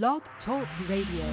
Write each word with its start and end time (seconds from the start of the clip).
Blog 0.00 0.22
Talk 0.46 0.64
Radio. 0.88 1.28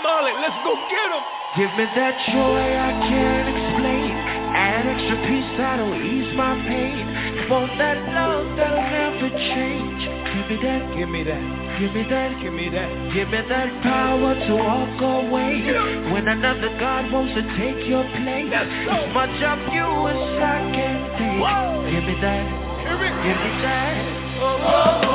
Molly, 0.00 0.32
let's 0.40 0.56
go 0.64 0.72
get 0.88 1.12
him. 1.12 1.24
Give 1.60 1.72
me 1.76 1.84
that 1.92 2.16
joy 2.32 2.64
I 2.72 2.92
can't 3.04 3.48
explain. 3.52 4.16
Add 4.56 4.88
extra 4.88 5.18
peace 5.28 5.52
that'll 5.60 5.92
ease 5.92 6.32
my 6.32 6.56
pain. 6.64 7.04
Want 7.52 7.76
that 7.76 8.00
love 8.16 8.48
that'll 8.56 8.80
never 8.80 9.28
change. 9.28 10.00
Give 10.32 10.46
me 10.48 10.56
that, 10.64 10.96
give 10.96 11.10
me 11.12 11.20
that, 11.20 11.44
give 11.76 11.92
me 11.92 12.02
that, 12.08 12.40
give 12.40 12.54
me 12.56 12.66
that. 12.72 12.88
Give 13.12 13.28
me 13.28 13.40
that 13.52 13.68
power 13.84 14.32
to 14.32 14.52
walk 14.56 15.04
away. 15.04 15.68
When 16.16 16.32
another 16.32 16.72
God 16.80 17.12
wants 17.12 17.36
to 17.36 17.44
take 17.60 17.84
your 17.84 18.08
place. 18.08 18.48
As 18.56 19.04
much 19.12 19.36
of 19.36 19.60
you 19.68 19.84
as 20.08 20.16
I 20.40 20.64
can 20.80 20.96
take. 21.20 21.44
Give 21.92 22.04
me 22.08 22.16
that, 22.24 22.44
give 22.88 23.36
me 23.36 23.52
that. 23.68 24.22
Oh, 24.40 24.48
oh, 24.48 25.00
oh. 25.04 25.11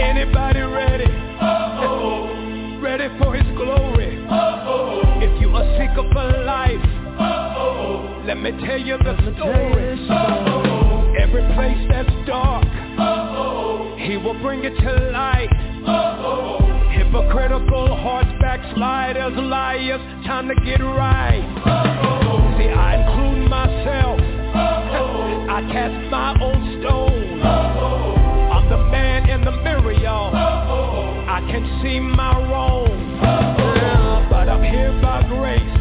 Anybody 0.00 0.60
ready? 0.60 1.04
Uh-oh. 1.40 2.80
Ready 2.82 3.08
for 3.18 3.34
his 3.34 3.46
glory? 3.56 4.24
Uh-oh. 4.28 5.20
If 5.20 5.40
you 5.40 5.50
are 5.54 5.64
seeker 5.78 6.08
for 6.12 6.44
life, 6.44 6.84
Uh-oh. 7.18 8.22
let 8.26 8.38
me 8.40 8.50
tell 8.66 8.78
you 8.80 8.96
the 8.98 9.14
story. 9.36 10.08
Uh-oh. 10.08 11.14
Every 11.20 11.42
place 11.54 11.86
that's 11.90 12.10
dark, 12.26 12.64
Uh-oh. 12.98 13.96
he 14.00 14.16
will 14.16 14.40
bring 14.40 14.64
it 14.64 14.74
to 14.74 15.10
light. 15.12 15.50
Uh-oh. 15.86 16.88
Hypocritical 16.90 17.94
hearts, 17.96 18.30
backsliders, 18.40 19.34
liars, 19.36 20.00
time 20.26 20.48
to 20.48 20.54
get 20.64 20.80
right. 20.80 21.44
Uh-oh. 21.66 22.56
See, 22.58 22.68
I 22.68 22.96
include 23.04 23.50
myself. 23.50 24.18
Uh-oh. 24.18 25.46
I 25.50 25.60
cast 25.70 26.10
my 26.10 26.36
own 26.42 26.80
stone. 26.80 27.09
I 31.40 31.52
can 31.52 31.64
see 31.82 31.98
my 32.00 32.36
wrong. 32.52 32.84
Uh-oh. 33.16 34.26
But 34.28 34.48
I'm 34.52 34.60
here 34.62 34.92
by 35.00 35.24
grace. 35.24 35.72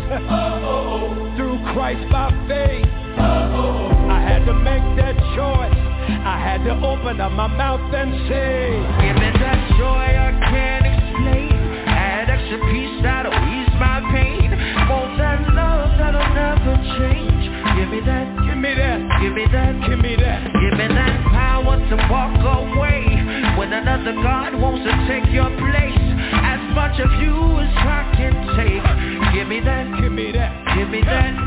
Through 1.35 1.59
Christ 1.75 1.99
by 2.11 2.31
faith. 2.47 2.87
I 3.19 4.23
had 4.23 4.45
to 4.47 4.53
make 4.55 4.87
that 5.03 5.19
choice. 5.35 5.75
I 6.23 6.39
had 6.39 6.63
to 6.63 6.79
open 6.79 7.19
up 7.19 7.31
my 7.33 7.47
mouth 7.47 7.83
and 7.93 8.11
say, 8.31 8.71
Give 9.03 9.15
me 9.19 9.29
that 9.35 9.59
joy 9.75 10.07
I 10.15 10.31
can't 10.47 10.85
explain. 10.87 11.51
Add 11.91 12.29
extra 12.31 12.59
peace 12.71 12.95
that'll 13.03 13.35
ease 13.35 13.73
my 13.83 13.99
pain. 14.15 14.47
Want 14.87 15.17
that 15.19 15.43
love 15.53 15.91
that'll 15.99 16.33
never 16.39 16.75
change. 17.03 17.43
Give 17.75 17.89
me 17.91 17.99
that, 18.07 18.25
Give 18.47 18.57
me 18.57 18.71
that. 18.79 18.99
give 19.21 19.33
me 19.35 19.45
that, 19.51 19.73
Give 19.91 19.99
me 19.99 20.15
that. 20.15 20.39
give 20.55 20.73
me 20.79 20.87
that 20.87 21.15
power 21.35 21.75
to 21.75 21.95
walk 22.07 22.39
away. 22.47 22.88
When 23.69 23.85
another 23.85 24.13
God 24.13 24.55
wants 24.55 24.81
to 24.81 24.89
take 25.05 25.31
your 25.31 25.45
place. 25.61 26.01
As 26.41 26.57
much 26.73 26.97
of 26.99 27.11
you 27.21 27.37
as 27.61 27.69
I 27.77 28.01
can 28.17 28.33
take. 28.57 28.81
Give 29.37 29.47
me 29.47 29.59
that, 29.61 29.85
Give 30.01 30.11
me 30.11 30.31
that. 30.31 30.73
give 30.75 30.89
me 30.89 31.01
that. 31.05 31.37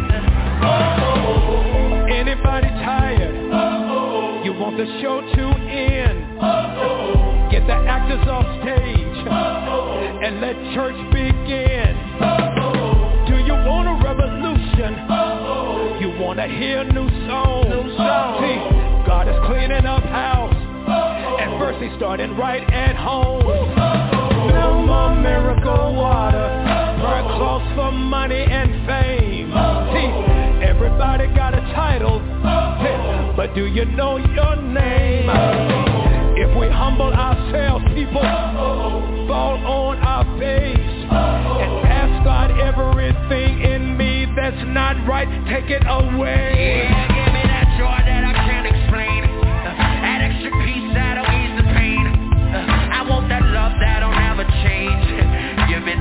Uh-oh. 0.63 2.07
Anybody 2.07 2.69
tired? 2.87 3.35
Uh-oh. 3.51 4.45
You 4.45 4.53
want 4.55 4.77
the 4.77 4.87
show 5.03 5.19
to 5.21 5.45
end? 5.67 6.39
Uh-oh. 6.39 7.49
Get 7.51 7.67
the 7.67 7.75
actors 7.75 8.23
off 8.31 8.47
stage 8.63 9.27
Uh-oh. 9.27 10.23
and 10.23 10.41
let 10.41 10.55
church 10.79 10.95
begin. 11.11 11.91
Uh-oh. 12.23 13.27
Do 13.27 13.35
you 13.43 13.55
want 13.67 13.91
a 13.91 13.99
revolution? 13.99 14.95
Uh-oh. 15.11 15.99
You 15.99 16.11
want 16.23 16.39
to 16.39 16.47
hear 16.47 16.85
new 16.85 17.11
songs? 17.27 17.67
New 17.67 17.97
songs. 17.99 18.39
See, 18.47 18.59
God 19.11 19.27
is 19.27 19.35
cleaning 19.51 19.87
up 19.87 20.05
house. 20.05 20.52
And 21.43 21.59
first 21.59 21.83
he 21.83 21.91
started 21.97 22.31
right 22.39 22.63
at 22.73 22.95
home. 22.95 23.43
No 23.43 24.81
more 24.87 25.13
miracle 25.17 25.97
water. 25.97 26.39
Prayer 27.03 27.27
clothes 27.35 27.67
for 27.75 27.91
money 27.91 28.47
and 28.47 28.87
fame. 28.87 29.51
See, 29.51 30.65
everybody 30.65 31.27
got 31.35 31.55
a 31.55 31.61
title. 31.75 32.21
But 33.37 33.57
do 33.57 33.67
you 33.67 33.87
know 33.87 34.19
your 34.19 34.55
name? 34.63 35.29
If 36.39 36.57
we 36.61 36.69
humble 36.69 37.13
ourselves, 37.13 37.87
people 37.93 38.23
fall 38.23 39.59
on 39.67 39.99
our 39.99 40.25
face 40.39 40.79
and 40.79 41.89
ask 41.91 42.25
God 42.25 42.53
everything 42.61 43.63
in 43.63 43.97
me 43.97 44.27
that's 44.37 44.63
not 44.69 44.95
right, 45.09 45.27
take 45.51 45.71
it 45.71 45.83
away. 45.89 47.12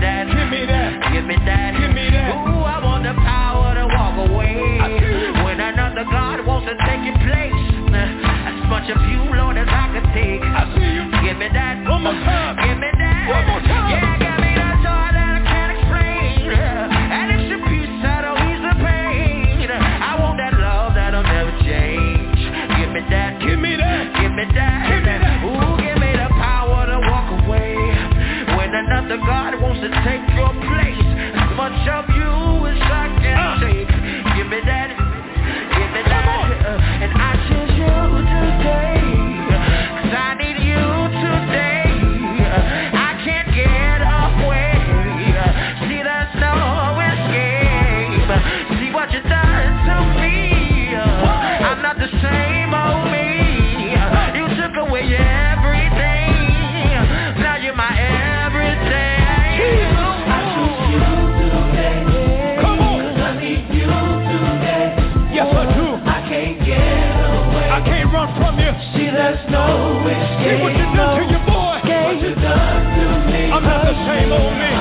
That. 0.02 0.26
Give 0.28 0.50
me 0.50 0.66
that. 0.66 1.14
Give 1.14 1.26
me 1.26 1.38
that. 1.46 1.70
Give 1.78 1.94
me 1.94 2.10
that. 2.10 2.34
Ooh, 2.34 2.66
I 2.66 2.82
want 2.84 3.06
the 3.06 3.14
power 3.14 3.78
to 3.78 3.86
walk 3.88 4.18
away. 4.28 4.58
I. 4.82 5.46
When 5.46 5.62
another 5.62 6.04
God 6.10 6.46
wants 6.46 6.68
to 6.68 6.76
take 6.86 7.06
your 7.06 7.18
place. 7.22 7.54
As 8.50 8.60
much 8.68 8.90
of 8.90 9.00
you, 9.08 9.22
Lord, 9.38 9.58
as 9.58 9.70
I 9.70 9.86
can 9.94 10.06
take. 10.14 10.42
I 10.42 10.64
see 10.74 10.90
you. 10.90 11.06
Give 11.22 11.38
me 11.38 11.48
that. 11.54 11.86
One 11.88 12.04
more 12.04 12.14
time. 12.26 12.51
There's 69.32 69.48
no 69.48 70.04
escape. 70.04 70.44
See 70.44 70.60
what 70.60 70.76
you 70.76 70.88
done 70.92 71.16
to 71.16 71.24
your 71.24 71.44
boy. 71.48 71.80
What 71.80 72.20
you 72.20 72.36
done 72.36 72.84
to 73.00 73.06
me? 73.32 73.48
I'm 73.48 73.64
not 73.64 73.88
the 73.88 73.96
same 74.04 74.32
old 74.32 74.56
me. 74.60 74.72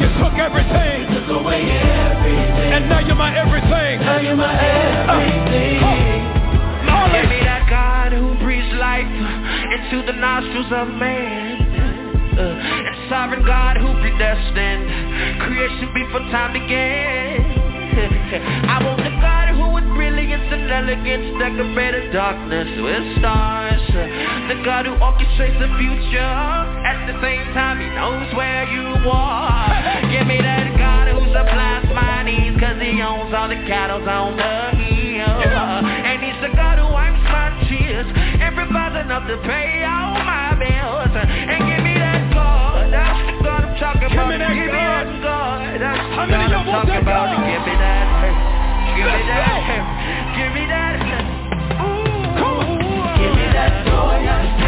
You 0.00 0.08
took 0.16 0.32
everything. 0.40 1.12
You 1.12 1.20
took 1.20 1.44
away 1.44 1.60
everything. 1.68 2.72
And 2.72 2.88
now 2.88 3.04
you're 3.04 3.20
my 3.20 3.36
everything. 3.36 4.00
Give 7.10 7.28
me 7.28 7.40
that 7.44 7.68
God 7.68 8.12
who 8.16 8.32
breathes 8.40 8.72
life 8.78 9.04
into 9.04 10.06
the 10.06 10.16
nostrils 10.16 10.72
of 10.72 10.88
man. 10.96 11.60
Uh, 12.32 12.56
and 12.56 12.96
sovereign 13.10 13.44
God 13.44 13.76
who 13.76 13.92
predestined 14.00 14.88
creation 15.44 15.92
before 15.92 16.20
time 16.32 16.54
began. 16.54 17.44
I 18.70 18.80
want 18.84 19.09
elegance 20.70 21.38
decorated 21.38 22.12
darkness 22.12 22.68
with 22.80 23.04
stars. 23.18 23.82
The 24.48 24.62
God 24.64 24.86
who 24.86 24.94
orchestrates 25.02 25.58
the 25.58 25.70
future 25.78 26.34
at 26.86 27.06
the 27.10 27.16
same 27.20 27.42
time 27.54 27.80
he 27.82 27.88
knows 27.90 28.30
where 28.38 28.64
you 28.70 28.86
are. 29.10 29.66
Give 30.10 30.26
me 30.26 30.38
that 30.38 30.78
God 30.78 31.10
who 31.10 31.20
supplies 31.34 31.86
my 31.94 32.22
needs 32.22 32.54
cause 32.62 32.78
he 32.80 33.02
owns 33.02 33.34
all 33.34 33.48
the 33.50 33.58
cattle 33.66 34.02
on 34.08 34.36
the 34.36 34.58
hill. 34.78 35.42
And 35.42 36.22
he's 36.22 36.38
the 36.40 36.54
God 36.54 36.78
who 36.78 36.86
wipes 36.92 37.18
my 37.28 37.50
tears 37.68 38.06
and 38.06 38.54
provides 38.54 38.94
enough 39.04 39.26
to 39.26 39.36
pay 39.42 39.82
all 39.82 40.14
my 40.22 40.54
bills. 40.54 41.10
And 41.18 41.60
give 41.66 41.82
me 41.82 41.94
that 41.98 42.30
God, 42.32 42.92
that's 42.94 43.18
the 43.26 43.34
God 43.42 43.62
I'm 43.66 43.74
talking 43.78 44.08
Give 44.08 44.18
about. 44.18 44.30
me 44.30 44.38
that 44.38 44.54
give 44.54 44.70
me 44.70 44.70
that 44.70 45.06
God, 45.18 45.82
that's 45.82 45.98
the 45.98 46.24
God 46.30 46.50
I'm 46.54 46.66
talking 46.66 47.00
about. 47.02 47.26
God? 47.26 47.42
Give 47.42 47.62
me 47.66 47.74
that. 47.74 48.06
Give 48.96 49.06
me 49.06 49.22
that. 49.34 49.99
Give 50.40 50.54
me 50.54 50.64
that. 50.68 50.96
On. 51.76 53.20
Give 53.20 53.34
me 53.36 53.46
that 53.52 53.84
joy 53.84 54.59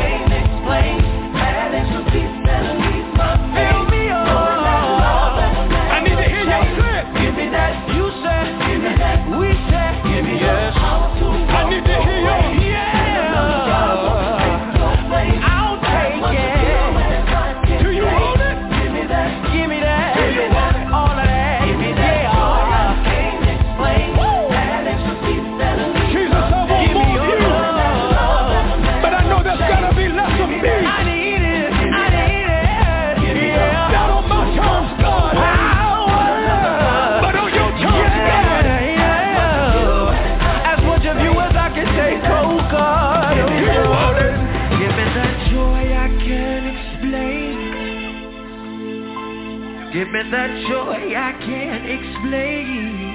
that 50.33 50.49
joy 50.65 51.13
I 51.13 51.33
can't 51.45 51.85
explain. 51.85 53.13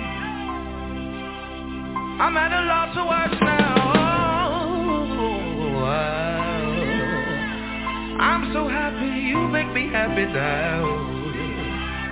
I'm 2.22 2.38
at 2.38 2.54
a 2.54 2.62
loss 2.62 2.94
of 2.94 3.08
words 3.10 3.42
now. 3.42 3.78
I'm 8.22 8.54
so 8.54 8.68
happy 8.68 9.10
you 9.30 9.48
make 9.50 9.74
me 9.74 9.90
happy 9.90 10.26
now. 10.30 11.18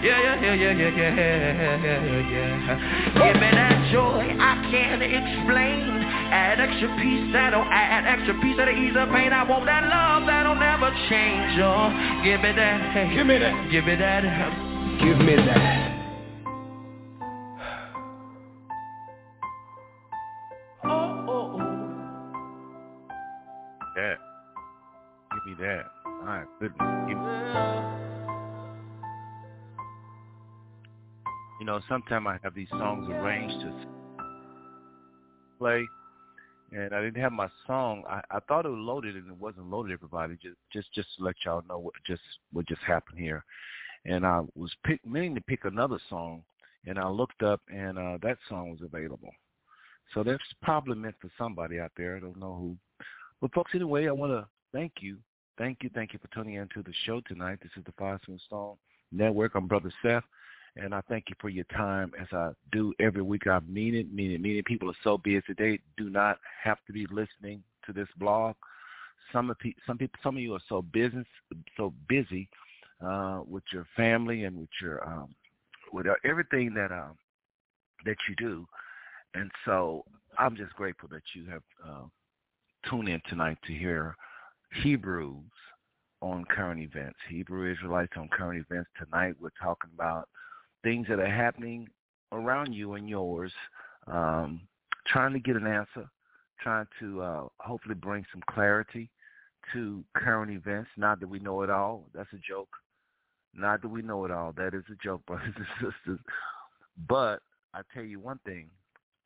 Yeah, 0.02 0.42
yeah, 0.42 0.42
yeah, 0.42 0.74
yeah, 0.74 0.74
yeah, 0.74 0.90
yeah, 0.90 1.86
yeah, 1.86 2.30
yeah. 2.30 2.78
Give 3.14 3.42
me 3.42 3.50
that 3.54 3.90
joy 3.94 4.26
I 4.42 4.54
can't 4.74 5.04
explain. 5.06 6.02
Add 6.34 6.60
extra 6.60 6.90
piece 6.98 7.32
that'll 7.32 7.62
add 7.62 8.06
extra 8.10 8.34
piece 8.42 8.58
that'll 8.58 8.74
ease 8.74 8.94
the 8.96 9.06
pain. 9.14 9.34
I 9.34 9.44
want 9.48 9.66
that 9.66 9.86
love 9.86 10.26
that'll 10.26 10.56
never 10.56 10.90
change. 11.10 11.62
Oh, 11.62 11.94
give 12.24 12.42
me 12.42 12.54
that. 12.58 13.14
Give 13.14 13.28
me 13.28 13.38
that. 13.38 13.70
Give 13.70 13.86
me 13.86 13.96
that. 13.98 14.65
Give 15.00 15.18
me 15.20 15.36
that. 15.36 15.92
Oh, 20.84 21.26
oh, 21.28 21.60
oh. 21.60 21.60
That. 23.96 24.18
Give 25.32 25.58
me 25.58 25.66
that. 25.66 25.86
My 26.24 26.44
goodness. 26.60 27.08
Give 27.08 27.18
me 27.18 28.06
you 31.66 31.66
know, 31.66 31.82
sometimes 31.90 32.28
I 32.28 32.38
have 32.44 32.54
these 32.54 32.70
songs 32.70 33.10
arranged 33.10 33.60
to 33.62 33.74
play, 35.58 35.84
and 36.72 36.94
I 36.94 37.02
didn't 37.02 37.22
have 37.22 37.32
my 37.32 37.48
song. 37.66 38.04
I, 38.08 38.22
I 38.30 38.40
thought 38.42 38.66
it 38.66 38.70
was 38.70 38.78
loaded, 38.78 39.16
and 39.16 39.28
it 39.32 39.38
wasn't 39.40 39.72
loaded. 39.72 39.94
Everybody, 39.94 40.38
just 40.42 40.58
just 40.72 40.94
just 40.94 41.08
to 41.18 41.24
let 41.24 41.36
y'all 41.44 41.64
know 41.68 41.80
what 41.80 41.94
just 42.06 42.22
what 42.52 42.68
just 42.68 42.82
happened 42.82 43.18
here. 43.18 43.44
And 44.06 44.26
I 44.26 44.42
was 44.56 44.72
pick, 44.86 45.06
meaning 45.06 45.36
to 45.36 45.42
pick 45.42 45.66
another 45.66 46.00
song, 46.10 46.44
and 46.86 47.00
I 47.00 47.08
looked 47.08 47.42
up, 47.42 47.62
and 47.74 47.98
uh, 47.98 48.18
that 48.22 48.38
song 48.48 48.70
was 48.70 48.82
available. 48.82 49.32
So 50.14 50.24
that's 50.24 50.44
probably 50.62 50.96
meant 50.96 51.16
for 51.20 51.32
somebody 51.38 51.80
out 51.80 51.92
there. 51.98 52.16
I 52.16 52.20
don't 52.20 52.40
know 52.40 52.56
who. 52.56 52.78
But 53.42 53.54
folks, 53.54 53.72
anyway, 53.74 54.08
I 54.08 54.12
want 54.12 54.32
to 54.32 54.48
thank 54.72 54.94
you, 55.00 55.18
thank 55.58 55.80
you, 55.82 55.90
thank 55.94 56.14
you 56.14 56.20
for 56.20 56.28
tuning 56.34 56.56
in 56.56 56.70
to 56.74 56.84
the 56.84 56.94
show 57.06 57.22
tonight. 57.22 57.60
This 57.62 57.72
is 57.76 57.84
the 57.86 57.94
Five 57.98 58.20
Stone 58.46 58.78
Network. 59.12 59.56
I'm 59.56 59.68
Brother 59.68 59.92
Seth. 60.04 60.24
And 60.78 60.94
I 60.94 61.02
thank 61.08 61.26
you 61.30 61.36
for 61.40 61.48
your 61.48 61.64
time 61.66 62.12
as 62.20 62.28
I 62.34 62.52
do 62.72 62.94
every 63.00 63.22
week. 63.22 63.48
I 63.48 63.60
mean 63.62 63.96
it, 63.96 64.14
mean 64.14 64.32
it, 64.32 64.42
mean 64.42 64.58
it. 64.58 64.66
People 64.66 64.90
are 64.90 64.98
so 65.04 65.18
busy. 65.18 65.54
They 65.58 65.80
do 65.98 66.10
not 66.10 66.38
have 66.62 66.78
to 66.88 66.94
be 66.94 67.08
listening 67.12 67.64
to 67.86 67.94
this 67.94 68.10
blog. 68.18 68.56
Some 69.32 69.50
of 69.50 69.58
some 69.88 69.98
people, 69.98 70.20
some 70.22 70.36
of 70.36 70.44
you 70.44 70.54
are 70.54 70.62
so 70.68 70.82
business, 70.82 71.26
so 71.78 71.94
busy 72.10 72.50
uh, 73.06 73.42
with 73.48 73.64
your 73.72 73.86
family 73.96 74.44
and 74.46 74.58
with 74.58 74.70
your 74.82 75.08
um, 75.08 75.36
with 75.94 76.06
everything 76.24 76.74
that 76.74 76.92
um, 76.92 77.16
that 78.06 78.18
you 78.28 78.36
do. 78.36 78.66
And 79.34 79.52
so 79.66 80.04
I'm 80.38 80.56
just 80.56 80.74
grateful 80.74 81.10
that 81.10 81.24
you 81.36 81.46
have 81.50 81.64
uh, 81.86 82.04
tuned 82.90 83.10
in 83.10 83.22
tonight 83.28 83.58
to 83.68 83.74
hear 83.74 84.16
Hebrews 84.84 85.44
on 86.22 86.46
current 86.46 86.82
events. 86.82 87.18
Hebrew 87.30 87.72
Israelites 87.72 88.14
on 88.18 88.30
current 88.30 88.66
events. 88.70 88.90
Tonight 88.98 89.36
we're 89.40 89.50
talking 89.62 89.92
about 89.94 90.28
things 90.84 91.08
that 91.10 91.20
are 91.20 91.28
happening 91.28 91.88
around 92.32 92.74
you 92.74 92.94
and 92.94 93.10
yours, 93.10 93.52
um, 94.08 94.62
trying 95.08 95.34
to 95.34 95.40
get 95.40 95.56
an 95.56 95.68
answer, 95.68 96.10
trying 96.62 96.88
to 97.00 97.22
uh, 97.22 97.44
hopefully 97.60 97.96
bring 97.96 98.26
some 98.32 98.42
clarity 98.50 99.10
to 99.74 100.04
current 100.16 100.52
events. 100.52 100.90
Not 100.98 101.20
that 101.20 101.28
we 101.28 101.40
know 101.40 101.62
it 101.62 101.70
all. 101.70 102.06
That's 102.14 102.32
a 102.34 102.38
joke. 102.38 102.70
Not 103.56 103.82
that 103.82 103.88
we 103.88 104.02
know 104.02 104.26
it 104.26 104.32
all. 104.32 104.52
That 104.52 104.74
is 104.74 104.84
a 104.92 105.04
joke, 105.04 105.24
brothers 105.28 105.54
and 105.56 105.66
sisters. 105.82 106.20
But 107.08 107.42
I 107.74 107.82
tell 107.94 108.04
you 108.04 108.20
one 108.20 108.40
thing, 108.46 108.70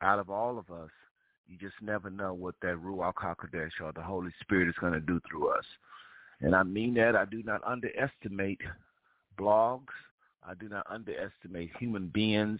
out 0.01 0.19
of 0.19 0.29
all 0.29 0.57
of 0.57 0.69
us, 0.71 0.89
you 1.47 1.57
just 1.57 1.75
never 1.81 2.09
know 2.09 2.33
what 2.33 2.55
that 2.61 2.75
Ruach 2.75 3.15
HaKodesh 3.15 3.81
or 3.83 3.91
the 3.91 4.01
Holy 4.01 4.31
Spirit 4.41 4.69
is 4.69 4.75
going 4.79 4.93
to 4.93 4.99
do 4.99 5.19
through 5.29 5.49
us. 5.49 5.65
And 6.41 6.55
I 6.55 6.63
mean 6.63 6.93
that. 6.93 7.15
I 7.15 7.25
do 7.25 7.41
not 7.43 7.61
underestimate 7.65 8.61
blogs, 9.37 9.87
I 10.43 10.53
do 10.53 10.69
not 10.69 10.85
underestimate 10.89 11.71
human 11.79 12.07
beings, 12.09 12.59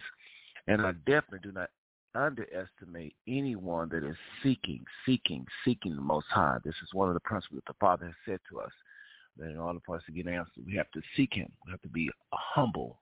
and 0.66 0.82
I 0.82 0.92
definitely 1.06 1.40
do 1.42 1.52
not 1.52 1.70
underestimate 2.14 3.14
anyone 3.28 3.88
that 3.90 4.04
is 4.04 4.16
seeking, 4.42 4.84
seeking, 5.06 5.46
seeking 5.64 5.94
the 5.94 6.02
Most 6.02 6.26
High. 6.30 6.58
This 6.64 6.74
is 6.82 6.92
one 6.92 7.08
of 7.08 7.14
the 7.14 7.20
principles 7.20 7.62
that 7.64 7.72
the 7.72 7.78
Father 7.78 8.06
has 8.06 8.14
said 8.26 8.40
to 8.50 8.60
us 8.60 8.72
in 9.40 9.56
order 9.58 9.80
for 9.84 9.96
us 9.96 10.02
to 10.06 10.12
get 10.12 10.26
answers, 10.26 10.52
we 10.66 10.76
have 10.76 10.90
to 10.92 11.00
seek 11.16 11.34
Him. 11.34 11.50
We 11.64 11.70
have 11.72 11.82
to 11.82 11.88
be 11.88 12.10
humble 12.32 12.98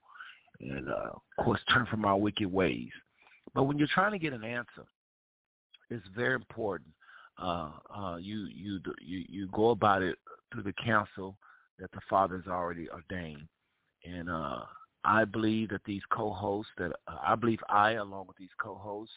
and, 0.61 0.89
uh, 0.89 1.11
of 1.13 1.45
course, 1.45 1.59
turn 1.71 1.85
from 1.85 2.05
our 2.05 2.17
wicked 2.17 2.51
ways. 2.51 2.89
But 3.53 3.63
when 3.63 3.77
you're 3.77 3.87
trying 3.93 4.11
to 4.11 4.19
get 4.19 4.33
an 4.33 4.43
answer, 4.43 4.85
it's 5.89 6.05
very 6.15 6.35
important. 6.35 6.89
Uh, 7.41 7.71
uh, 7.95 8.17
you 8.17 8.47
you 8.53 8.79
you 9.01 9.23
you 9.29 9.47
go 9.53 9.69
about 9.69 10.01
it 10.01 10.17
through 10.51 10.63
the 10.63 10.73
counsel 10.73 11.37
that 11.79 11.91
the 11.93 12.01
Father 12.09 12.35
has 12.35 12.47
already 12.47 12.89
ordained. 12.89 13.47
And 14.05 14.29
uh, 14.29 14.63
I 15.03 15.25
believe 15.25 15.69
that 15.69 15.83
these 15.85 16.01
co-hosts, 16.11 16.71
that 16.77 16.91
uh, 17.07 17.17
I 17.25 17.35
believe 17.35 17.59
I, 17.69 17.91
along 17.91 18.27
with 18.27 18.37
these 18.37 18.49
co-hosts, 18.61 19.15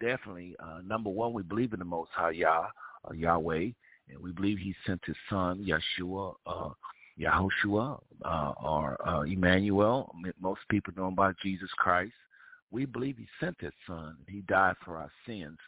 definitely, 0.00 0.56
uh, 0.58 0.80
number 0.84 1.10
one, 1.10 1.32
we 1.32 1.42
believe 1.42 1.72
in 1.72 1.78
the 1.78 1.84
Most 1.84 2.10
High 2.12 2.32
Yah, 2.32 2.66
uh, 3.08 3.12
Yahweh, 3.14 3.68
and 4.08 4.18
we 4.20 4.32
believe 4.32 4.58
He 4.58 4.74
sent 4.86 5.00
His 5.04 5.16
Son, 5.28 5.64
Yeshua, 5.64 6.34
uh, 6.46 6.70
Yahushua, 7.18 8.00
uh, 8.24 8.52
or 8.62 8.96
uh, 9.06 9.22
Emmanuel. 9.22 10.14
Most 10.40 10.60
people 10.70 10.92
know 10.96 11.08
him 11.08 11.14
by 11.14 11.32
Jesus 11.42 11.70
Christ. 11.76 12.14
We 12.70 12.86
believe 12.86 13.16
He 13.18 13.26
sent 13.40 13.60
His 13.60 13.72
Son. 13.86 14.16
He 14.28 14.40
died 14.42 14.76
for 14.84 14.96
our 14.96 15.10
sins, 15.26 15.58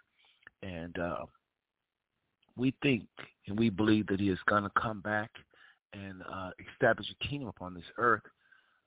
and 0.62 0.98
uh, 0.98 1.26
we 2.56 2.74
think 2.82 3.04
and 3.48 3.58
we 3.58 3.70
believe 3.70 4.06
that 4.08 4.20
He 4.20 4.28
is 4.28 4.38
going 4.46 4.64
to 4.64 4.70
come 4.70 5.00
back 5.00 5.30
and 5.92 6.22
uh, 6.32 6.50
establish 6.72 7.06
a 7.10 7.28
kingdom 7.28 7.48
upon 7.48 7.74
this 7.74 7.84
earth 7.98 8.22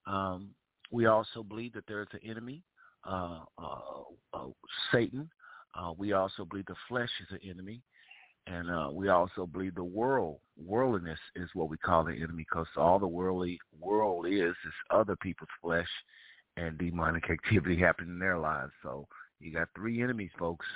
um, 0.06 0.50
we 0.90 1.06
also 1.06 1.42
believe 1.42 1.72
that 1.74 1.86
there 1.86 2.02
is 2.02 2.08
an 2.12 2.20
enemy, 2.28 2.62
uh, 3.04 3.40
uh, 3.58 3.78
uh, 4.32 4.46
Satan. 4.92 5.28
Uh, 5.74 5.92
we 5.96 6.12
also 6.12 6.44
believe 6.44 6.66
the 6.66 6.74
flesh 6.88 7.10
is 7.20 7.26
an 7.30 7.48
enemy. 7.48 7.82
And 8.46 8.70
uh, 8.70 8.90
we 8.92 9.08
also 9.08 9.46
believe 9.46 9.74
the 9.74 9.82
world, 9.82 10.38
worldliness 10.56 11.18
is 11.34 11.48
what 11.54 11.68
we 11.68 11.76
call 11.76 12.04
the 12.04 12.12
enemy 12.12 12.46
because 12.48 12.66
all 12.76 12.98
the 12.98 13.06
worldly 13.06 13.58
world 13.80 14.26
is 14.26 14.50
is 14.50 14.74
other 14.90 15.16
people's 15.16 15.48
flesh 15.60 15.88
and 16.56 16.78
demonic 16.78 17.28
activity 17.30 17.76
happening 17.76 18.10
in 18.10 18.18
their 18.18 18.38
lives. 18.38 18.72
So 18.82 19.08
you 19.40 19.52
got 19.52 19.68
three 19.74 20.02
enemies, 20.02 20.30
folks. 20.38 20.66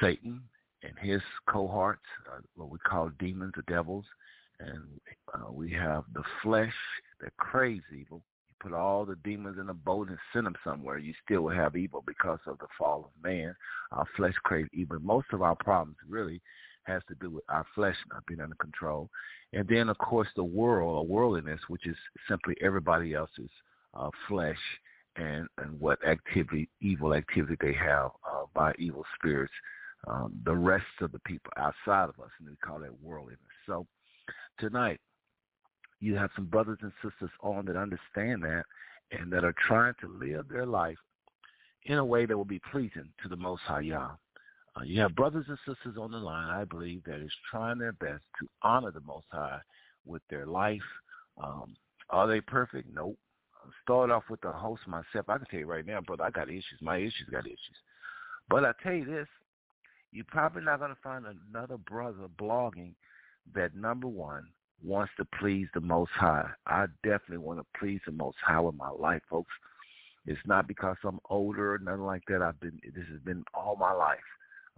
Satan 0.00 0.42
and 0.82 0.92
his 1.00 1.22
cohorts, 1.48 2.02
uh, 2.30 2.40
what 2.54 2.70
we 2.70 2.78
call 2.78 3.10
demons 3.18 3.54
or 3.56 3.62
devils, 3.62 4.04
and 4.60 4.82
uh, 5.34 5.50
we 5.50 5.72
have 5.72 6.04
the 6.14 6.22
flesh 6.42 6.74
that 7.20 7.36
craves 7.38 7.84
evil. 7.98 8.22
Put 8.60 8.72
all 8.72 9.04
the 9.04 9.16
demons 9.16 9.58
in 9.60 9.68
a 9.68 9.74
boat 9.74 10.08
and 10.08 10.18
send 10.32 10.46
them 10.46 10.56
somewhere, 10.64 10.98
you 10.98 11.12
still 11.24 11.42
will 11.42 11.54
have 11.54 11.76
evil 11.76 12.02
because 12.06 12.38
of 12.46 12.58
the 12.58 12.66
fall 12.78 13.04
of 13.04 13.22
man. 13.22 13.54
Our 13.92 14.06
flesh 14.16 14.34
craves 14.44 14.70
evil. 14.72 14.98
Most 15.00 15.26
of 15.32 15.42
our 15.42 15.56
problems 15.56 15.98
really 16.08 16.40
has 16.84 17.02
to 17.08 17.14
do 17.16 17.30
with 17.30 17.44
our 17.48 17.66
flesh 17.74 17.96
not 18.12 18.24
being 18.26 18.40
under 18.40 18.56
control. 18.56 19.10
And 19.52 19.68
then, 19.68 19.88
of 19.88 19.98
course, 19.98 20.28
the 20.36 20.44
world, 20.44 20.96
or 20.96 21.06
worldliness, 21.06 21.60
which 21.68 21.86
is 21.86 21.96
simply 22.28 22.54
everybody 22.62 23.14
else's 23.14 23.50
uh, 23.94 24.10
flesh 24.28 24.58
and, 25.16 25.46
and 25.58 25.78
what 25.80 25.98
activity, 26.06 26.68
evil 26.80 27.14
activity 27.14 27.56
they 27.60 27.72
have 27.72 28.10
uh, 28.30 28.44
by 28.54 28.72
evil 28.78 29.04
spirits. 29.18 29.52
Um, 30.06 30.32
the 30.44 30.54
rest 30.54 30.84
of 31.00 31.10
the 31.12 31.18
people 31.20 31.52
outside 31.56 32.08
of 32.08 32.20
us, 32.20 32.30
and 32.38 32.48
we 32.48 32.56
call 32.56 32.78
that 32.80 33.02
worldliness. 33.02 33.40
So 33.66 33.86
tonight, 34.58 35.00
you 36.00 36.14
have 36.16 36.30
some 36.34 36.46
brothers 36.46 36.78
and 36.82 36.92
sisters 37.02 37.30
on 37.42 37.66
that 37.66 37.76
understand 37.76 38.42
that 38.42 38.64
and 39.12 39.32
that 39.32 39.44
are 39.44 39.54
trying 39.66 39.94
to 40.00 40.08
live 40.08 40.48
their 40.48 40.66
life 40.66 40.98
in 41.84 41.98
a 41.98 42.04
way 42.04 42.26
that 42.26 42.36
will 42.36 42.44
be 42.44 42.60
pleasing 42.70 43.08
to 43.22 43.28
the 43.28 43.36
Most 43.36 43.62
High 43.62 43.80
Yah. 43.80 44.10
Uh, 44.76 44.82
you 44.84 45.00
have 45.00 45.14
brothers 45.14 45.46
and 45.48 45.58
sisters 45.66 45.96
on 45.98 46.10
the 46.10 46.18
line, 46.18 46.50
I 46.50 46.64
believe, 46.64 47.04
that 47.04 47.20
is 47.20 47.32
trying 47.50 47.78
their 47.78 47.92
best 47.92 48.24
to 48.40 48.48
honor 48.62 48.90
the 48.90 49.00
Most 49.00 49.26
High 49.30 49.60
with 50.04 50.22
their 50.28 50.46
life. 50.46 50.82
Um, 51.42 51.74
are 52.10 52.26
they 52.26 52.40
perfect? 52.40 52.88
Nope. 52.92 53.18
Start 53.82 54.10
off 54.10 54.24
with 54.28 54.40
the 54.42 54.52
host 54.52 54.82
myself. 54.86 55.28
I 55.28 55.38
can 55.38 55.46
tell 55.46 55.60
you 55.60 55.66
right 55.66 55.86
now, 55.86 56.00
brother, 56.00 56.24
I 56.24 56.30
got 56.30 56.48
issues. 56.48 56.78
My 56.80 56.98
issues 56.98 57.28
got 57.30 57.46
issues. 57.46 57.58
But 58.48 58.64
I 58.64 58.72
tell 58.82 58.92
you 58.92 59.04
this, 59.04 59.26
you're 60.12 60.24
probably 60.28 60.62
not 60.62 60.78
going 60.78 60.94
to 60.94 61.00
find 61.02 61.24
another 61.26 61.78
brother 61.78 62.28
blogging 62.38 62.92
that 63.54 63.74
number 63.74 64.06
one 64.06 64.46
wants 64.84 65.12
to 65.18 65.26
please 65.38 65.66
the 65.74 65.80
Most 65.80 66.10
High. 66.12 66.48
I 66.66 66.86
definitely 67.02 67.38
want 67.38 67.60
to 67.60 67.78
please 67.78 68.00
the 68.06 68.12
Most 68.12 68.36
High 68.44 68.60
with 68.60 68.74
my 68.76 68.90
life, 68.90 69.22
folks. 69.28 69.52
It's 70.26 70.40
not 70.44 70.66
because 70.66 70.96
I'm 71.04 71.20
older 71.30 71.74
or 71.74 71.78
nothing 71.78 72.02
like 72.02 72.22
that. 72.28 72.42
I've 72.42 72.60
been 72.60 72.80
this 72.82 73.06
has 73.10 73.20
been 73.20 73.44
all 73.54 73.76
my 73.76 73.92
life. 73.92 74.18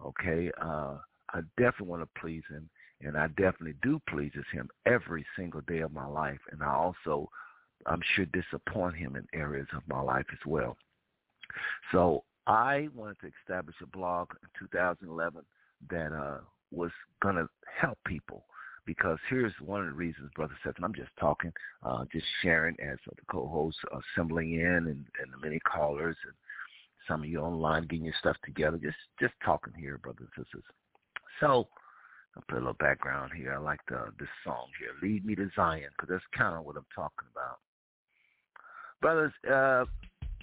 Okay, 0.05 0.51
uh, 0.61 0.95
I 1.33 1.41
definitely 1.57 1.87
want 1.87 2.03
to 2.03 2.19
please 2.21 2.43
Him, 2.49 2.69
and 3.01 3.17
I 3.17 3.27
definitely 3.27 3.75
do 3.81 3.99
please 4.07 4.31
Him 4.51 4.69
every 4.85 5.25
single 5.35 5.61
day 5.61 5.79
of 5.79 5.91
my 5.91 6.05
life. 6.05 6.39
And 6.51 6.61
I 6.63 6.73
also 6.73 7.29
I'm 7.85 8.01
sure 8.15 8.25
disappoint 8.25 8.95
him 8.95 9.15
in 9.15 9.25
areas 9.33 9.67
of 9.75 9.83
my 9.87 10.01
life 10.01 10.25
as 10.31 10.39
well. 10.45 10.77
So 11.91 12.23
I 12.47 12.89
wanted 12.95 13.17
to 13.21 13.31
establish 13.41 13.75
a 13.81 13.87
blog 13.87 14.29
in 14.43 14.49
2011 14.67 15.41
that 15.89 16.13
uh, 16.13 16.39
was 16.71 16.91
going 17.21 17.35
to 17.35 17.47
help 17.79 17.97
people 18.05 18.45
because 18.89 19.19
here's 19.29 19.53
one 19.63 19.81
of 19.81 19.85
the 19.85 19.93
reasons, 19.93 20.31
Brother 20.35 20.55
Seth, 20.63 20.77
and 20.77 20.83
I'm 20.83 20.95
just 20.95 21.11
talking, 21.19 21.53
uh, 21.83 22.05
just 22.11 22.25
sharing 22.41 22.75
as 22.79 22.97
the 23.05 23.21
co-host, 23.29 23.77
assembling 24.17 24.53
in 24.53 24.65
and, 24.65 24.87
and 25.21 25.31
the 25.31 25.37
many 25.39 25.59
callers 25.59 26.15
and 26.25 26.33
some 27.07 27.21
of 27.21 27.29
you 27.29 27.37
online 27.39 27.83
getting 27.83 28.05
your 28.05 28.15
stuff 28.19 28.35
together, 28.43 28.79
just 28.81 28.97
just 29.19 29.35
talking 29.45 29.73
here, 29.77 29.99
brothers 29.99 30.27
and 30.35 30.43
sisters. 30.43 30.63
So 31.39 31.67
I'll 32.35 32.43
put 32.47 32.55
a 32.55 32.61
little 32.61 32.73
background 32.79 33.31
here. 33.37 33.53
I 33.53 33.59
like 33.59 33.79
the 33.89 34.05
this 34.17 34.27
song 34.43 34.65
here, 34.79 34.89
"Lead 35.03 35.23
Me 35.23 35.35
to 35.35 35.51
Zion," 35.55 35.89
because 35.91 36.09
that's 36.09 36.25
kind 36.35 36.57
of 36.57 36.65
what 36.65 36.75
I'm 36.75 36.85
talking 36.95 37.27
about. 37.31 37.59
Brothers, 39.01 39.33
uh, 39.45 39.85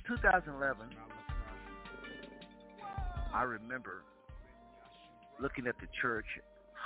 2011, 0.07 0.87
I 3.35 3.43
remember 3.43 4.05
looking 5.41 5.67
at 5.67 5.75
the 5.81 5.88
church, 6.00 6.26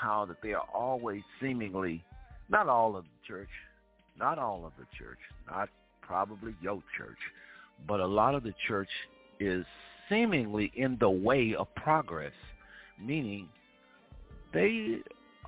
how 0.00 0.24
that 0.26 0.36
they 0.42 0.52
are 0.52 0.66
always 0.74 1.22
seemingly, 1.40 2.04
not 2.48 2.68
all 2.68 2.96
of 2.96 3.04
the 3.04 3.26
church, 3.26 3.48
not 4.18 4.38
all 4.38 4.64
of 4.64 4.72
the 4.78 4.86
church, 4.98 5.18
not 5.50 5.68
probably 6.02 6.54
your 6.60 6.82
church, 6.96 7.18
but 7.86 8.00
a 8.00 8.06
lot 8.06 8.34
of 8.34 8.42
the 8.42 8.54
church 8.66 8.88
is 9.38 9.64
seemingly 10.08 10.72
in 10.76 10.96
the 11.00 11.10
way 11.10 11.54
of 11.58 11.72
progress, 11.76 12.32
meaning 13.00 13.48
they 14.52 14.98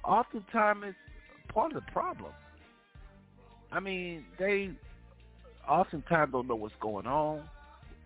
oftentimes 0.04 0.84
is 0.84 0.94
part 1.52 1.72
of 1.72 1.84
the 1.84 1.92
problem. 1.92 2.32
I 3.70 3.80
mean, 3.80 4.24
they 4.38 4.70
oftentimes 5.68 6.32
don't 6.32 6.46
know 6.46 6.56
what's 6.56 6.74
going 6.80 7.06
on. 7.06 7.42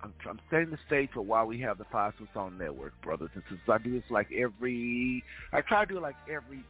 I'm, 0.03 0.15
I'm 0.29 0.41
setting 0.51 0.71
the 0.71 0.79
stage 0.87 1.11
for 1.15 1.23
why 1.23 1.43
we 1.45 1.61
have 1.61 1.79
the 1.79 1.87
Five 1.91 2.13
Stone 2.31 2.59
Network, 2.59 3.01
brothers 3.03 3.31
and 3.35 3.43
sisters. 3.45 3.61
I 3.69 3.79
do 3.79 3.93
this 3.93 4.05
like 4.11 4.29
every, 4.33 5.25
I 5.53 5.61
try 5.63 5.85
to 5.85 5.95
do 5.95 6.01
like 6.01 6.17
every 6.31 6.65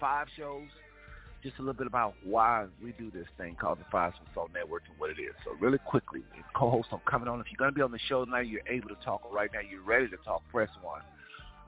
five 0.00 0.26
shows, 0.36 0.68
just 1.42 1.58
a 1.58 1.62
little 1.62 1.74
bit 1.74 1.86
about 1.86 2.14
why 2.24 2.66
we 2.82 2.92
do 2.92 3.10
this 3.10 3.26
thing 3.36 3.56
called 3.60 3.78
the 3.78 3.84
Five 3.90 4.12
Stone 4.32 4.48
Network 4.54 4.82
and 4.88 4.98
what 4.98 5.10
it 5.10 5.20
is. 5.20 5.34
So 5.44 5.52
really 5.60 5.78
quickly, 5.78 6.22
co-host, 6.54 6.88
I'm 6.92 7.00
coming 7.08 7.28
on. 7.28 7.40
If 7.40 7.46
you're 7.50 7.58
going 7.58 7.70
to 7.70 7.74
be 7.74 7.82
on 7.82 7.92
the 7.92 7.98
show 8.08 8.24
tonight, 8.24 8.46
you're 8.46 8.66
able 8.68 8.88
to 8.88 8.96
talk 9.04 9.22
right 9.32 9.50
now. 9.52 9.60
You're 9.60 9.82
ready 9.82 10.08
to 10.08 10.16
talk. 10.24 10.42
Press 10.52 10.70
one. 10.82 11.02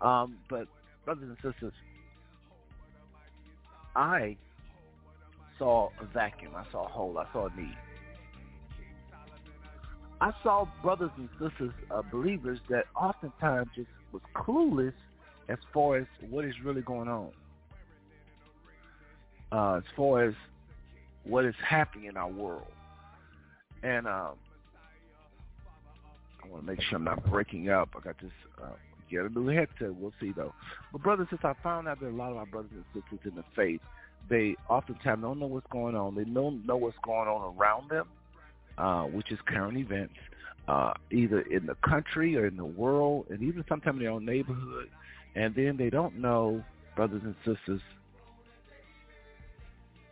Um, 0.00 0.38
but 0.48 0.68
brothers 1.04 1.28
and 1.28 1.52
sisters, 1.52 1.72
I 3.96 4.36
saw 5.58 5.90
a 6.00 6.04
vacuum. 6.14 6.52
I 6.56 6.64
saw 6.70 6.86
a 6.86 6.88
hole. 6.88 7.18
I 7.18 7.26
saw 7.32 7.48
a 7.48 7.60
need. 7.60 7.76
I 10.20 10.32
saw 10.42 10.66
brothers 10.82 11.10
and 11.16 11.28
sisters, 11.40 11.72
uh, 11.90 12.02
believers 12.10 12.58
that 12.68 12.86
oftentimes 12.96 13.68
just 13.74 13.88
was 14.12 14.22
clueless 14.34 14.94
as 15.48 15.58
far 15.72 15.96
as 15.96 16.06
what 16.28 16.44
is 16.44 16.54
really 16.64 16.82
going 16.82 17.08
on, 17.08 17.30
uh, 19.52 19.76
as 19.76 19.84
far 19.96 20.24
as 20.24 20.34
what 21.24 21.44
is 21.44 21.54
happening 21.66 22.06
in 22.06 22.16
our 22.16 22.28
world. 22.28 22.66
And 23.82 24.08
um, 24.08 24.34
I 26.42 26.48
want 26.48 26.66
to 26.66 26.72
make 26.72 26.82
sure 26.82 26.96
I'm 26.96 27.04
not 27.04 27.24
breaking 27.30 27.68
up. 27.68 27.90
I 27.96 28.00
got 28.00 28.20
this 28.20 28.32
uh, 28.62 28.70
get 29.08 29.20
a 29.20 29.28
new 29.28 29.46
headset. 29.48 29.94
We'll 29.94 30.12
see 30.20 30.32
though. 30.32 30.52
But 30.92 31.02
brothers, 31.02 31.28
since 31.30 31.42
I 31.44 31.54
found 31.62 31.86
out 31.86 32.00
that 32.00 32.08
a 32.08 32.10
lot 32.10 32.32
of 32.32 32.38
our 32.38 32.46
brothers 32.46 32.72
and 32.74 32.84
sisters 32.92 33.20
in 33.24 33.36
the 33.36 33.44
faith, 33.54 33.80
they 34.28 34.56
oftentimes 34.68 35.22
don't 35.22 35.38
know 35.38 35.46
what's 35.46 35.66
going 35.70 35.94
on. 35.94 36.16
They 36.16 36.24
don't 36.24 36.66
know 36.66 36.76
what's 36.76 36.98
going 37.04 37.28
on 37.28 37.56
around 37.56 37.90
them 37.90 38.06
uh, 38.78 39.02
which 39.04 39.30
is 39.32 39.38
current 39.46 39.76
events, 39.76 40.14
uh, 40.68 40.92
either 41.10 41.40
in 41.40 41.66
the 41.66 41.74
country 41.86 42.36
or 42.36 42.46
in 42.46 42.56
the 42.56 42.64
world, 42.64 43.26
and 43.30 43.42
even 43.42 43.64
sometimes 43.68 43.96
in 43.96 44.04
their 44.04 44.12
own 44.12 44.24
neighborhood. 44.24 44.88
And 45.34 45.54
then 45.54 45.76
they 45.76 45.90
don't 45.90 46.16
know, 46.16 46.62
brothers 46.96 47.22
and 47.24 47.34
sisters, 47.44 47.80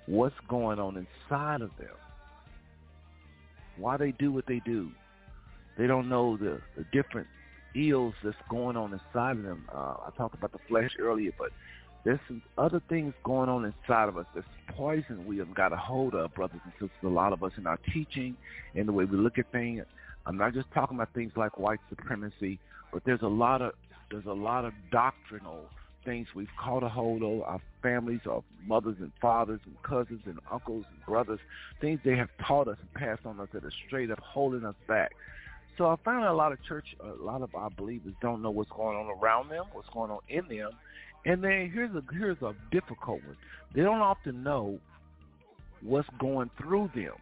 what's 0.07 0.35
going 0.49 0.79
on 0.79 0.97
inside 0.97 1.63
of 1.63 1.71
them, 1.79 1.95
why 3.77 3.97
they 3.97 4.13
do 4.13 4.33
what 4.33 4.47
they 4.47 4.61
do. 4.65 4.91
They 5.79 5.87
don't 5.87 6.09
know 6.09 6.37
the, 6.37 6.61
the 6.77 6.85
different 6.93 7.27
ills 7.75 8.15
that's 8.25 8.37
going 8.51 8.77
on 8.77 8.93
inside 8.93 9.37
of 9.37 9.43
them. 9.43 9.67
Uh, 9.73 9.95
I 10.07 10.11
talked 10.17 10.35
about 10.35 10.53
the 10.53 10.59
flesh 10.69 10.91
earlier, 10.99 11.33
but 11.39 11.51
there's 12.07 12.21
some 12.29 12.41
other 12.57 12.81
things 12.89 13.13
going 13.25 13.49
on 13.49 13.65
inside 13.65 14.09
of 14.09 14.17
us. 14.17 14.27
There's 14.33 14.47
poison 14.69 15.27
we 15.27 15.39
have 15.39 15.53
got 15.53 15.73
a 15.73 15.77
hold 15.77 16.15
of, 16.15 16.33
brothers 16.35 16.61
and 16.63 16.73
sisters. 16.75 16.91
A 17.03 17.09
lot 17.09 17.33
of 17.33 17.43
us 17.43 17.51
in 17.59 17.67
our 17.67 17.81
teaching 17.93 18.37
and 18.77 18.87
the 18.87 18.93
way 18.93 19.05
we 19.05 19.19
look 19.19 19.39
at 19.39 19.51
things. 19.51 19.85
I'm 20.25 20.39
not 20.39 20.55
just 20.55 20.71
talking 20.73 20.97
about 20.97 21.13
things 21.15 21.33
like 21.35 21.59
white 21.59 21.81
supremacy, 21.89 22.61
but 22.93 23.03
there's 23.05 23.23
a 23.23 23.29
lot 23.29 23.61
of 23.61 23.73
there's 24.09 24.27
a 24.27 24.33
lot 24.33 24.65
of 24.65 24.73
doctrinal 24.93 25.65
things 26.05 26.29
we've 26.33 26.47
caught 26.57 26.85
a 26.85 26.89
hold 26.89 27.25
of. 27.25 27.43
Our 27.43 27.61
families, 27.83 28.21
our 28.31 28.45
mothers 28.65 28.99
and 29.01 29.11
fathers 29.21 29.59
and 29.67 29.75
cousins 29.83 30.23
and 30.27 30.39
uncles 30.53 30.85
and 30.89 31.05
brothers, 31.07 31.41
things 31.81 31.99
they 32.05 32.17
have 32.17 32.29
taught 32.47 32.69
us 32.69 32.77
and 32.81 32.95
passed 32.95 33.27
on 33.27 33.41
us 33.41 33.49
that 33.53 33.65
are 33.65 33.73
straight 33.89 34.13
up 34.13 34.21
holding 34.21 34.65
us 34.65 34.77
back. 34.87 35.11
So 35.77 35.87
I 35.87 35.97
found 36.05 36.25
a 36.25 36.33
lot 36.33 36.53
of 36.53 36.63
church, 36.63 36.87
a 37.01 37.23
lot 37.23 37.43
of 37.43 37.53
our 37.55 37.69
believers 37.69 38.15
don't 38.23 38.43
know 38.43 38.51
what's 38.51 38.71
going 38.71 38.97
on 38.97 39.11
around 39.21 39.51
them, 39.51 39.65
what's 39.73 39.89
going 39.91 40.11
on 40.11 40.21
in 40.29 40.47
them, 40.49 40.71
and 41.27 41.43
then 41.43 41.71
here's 41.73 41.95
a 41.95 42.03
here's 42.15 42.41
a 42.41 42.55
difficult 42.71 43.21
one. 43.25 43.37
They 43.75 43.83
don't 43.83 44.01
often 44.01 44.43
know 44.43 44.79
what's 45.83 46.09
going 46.19 46.51
through 46.57 46.91
them. 46.95 47.13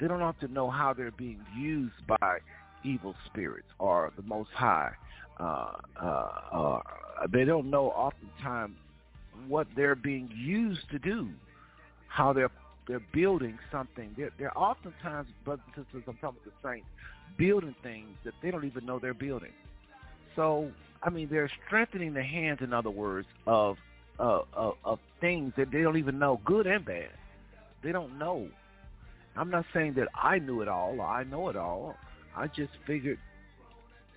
They 0.00 0.08
don't 0.08 0.20
often 0.20 0.52
know 0.52 0.68
how 0.68 0.92
they're 0.92 1.12
being 1.12 1.40
used 1.56 1.94
by 2.08 2.38
evil 2.84 3.14
spirits 3.26 3.68
or 3.78 4.12
the 4.16 4.22
Most 4.22 4.50
High. 4.54 4.90
Uh, 5.38 5.72
uh, 6.02 6.06
uh, 6.52 6.80
they 7.32 7.44
don't 7.44 7.70
know 7.70 7.86
oftentimes 7.90 8.76
what 9.46 9.68
they're 9.76 9.94
being 9.94 10.28
used 10.36 10.90
to 10.90 10.98
do, 10.98 11.28
how 12.08 12.32
they're 12.32 12.50
they're 12.88 13.02
building 13.14 13.58
something. 13.70 14.12
They're, 14.16 14.32
they're 14.40 14.58
oftentimes, 14.58 15.28
brothers 15.44 15.64
and 15.76 15.84
sisters, 15.84 16.02
I'm 16.08 16.14
talking 16.14 16.40
about 16.42 16.44
the 16.44 16.68
saints, 16.68 16.86
building 17.38 17.76
things 17.84 18.08
that 18.24 18.34
they 18.42 18.50
don't 18.50 18.64
even 18.64 18.84
know 18.84 18.98
they're 18.98 19.14
building. 19.14 19.52
So 20.34 20.72
I 21.02 21.10
mean, 21.10 21.28
they're 21.30 21.50
strengthening 21.66 22.14
the 22.14 22.22
hands, 22.22 22.60
in 22.62 22.72
other 22.72 22.90
words, 22.90 23.26
of 23.46 23.76
uh, 24.18 24.40
of, 24.52 24.74
of 24.84 24.98
things 25.20 25.52
that 25.56 25.70
they 25.70 25.82
don't 25.82 25.96
even 25.96 26.18
know, 26.18 26.40
good 26.44 26.66
and 26.66 26.84
bad. 26.84 27.10
They 27.82 27.92
don't 27.92 28.18
know. 28.18 28.48
I'm 29.36 29.50
not 29.50 29.64
saying 29.72 29.94
that 29.94 30.08
I 30.14 30.38
knew 30.38 30.60
it 30.60 30.68
all 30.68 31.00
or 31.00 31.06
I 31.06 31.24
know 31.24 31.48
it 31.48 31.56
all. 31.56 31.96
I 32.36 32.46
just 32.46 32.72
figured 32.86 33.18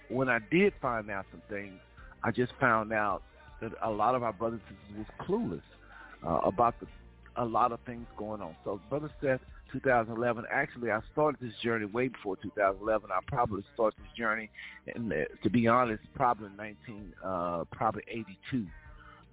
when 0.10 0.30
I 0.30 0.39
did 0.51 0.74
find 0.82 1.10
out 1.10 1.25
some 1.32 1.42
things, 1.50 1.80
I 2.24 2.32
just 2.32 2.54
found 2.60 2.92
out 2.94 3.24
that 3.62 3.72
a 3.82 3.89
lot 3.89 4.15
of 4.15 4.24
our 4.24 4.34
brothers 4.34 4.60
and 4.68 4.77
sisters 4.88 5.08
was 5.20 5.27
clueless 5.27 6.27
uh, 6.27 6.48
about 6.48 6.80
the, 6.80 6.88
a 7.36 7.46
lot 7.46 7.72
of 7.72 7.80
things 7.86 8.06
going 8.18 8.42
on. 8.42 8.56
So 8.63 8.80
Brother 8.89 9.10
Seth 9.22 9.42
2011. 9.72 10.46
Actually, 10.52 10.92
I 10.92 11.00
started 11.12 11.40
this 11.42 11.54
journey 11.64 11.86
way 11.86 12.08
before 12.08 12.38
2011. 12.38 13.10
I 13.12 13.20
probably 13.28 13.64
started 13.74 14.00
this 14.00 14.18
journey, 14.18 14.50
and 14.94 15.14
to 15.44 15.50
be 15.50 15.68
honest, 15.68 16.04
probably 16.16 16.50
19, 16.58 17.14
uh, 17.24 17.64
probably 17.72 18.04
82. 18.10 18.66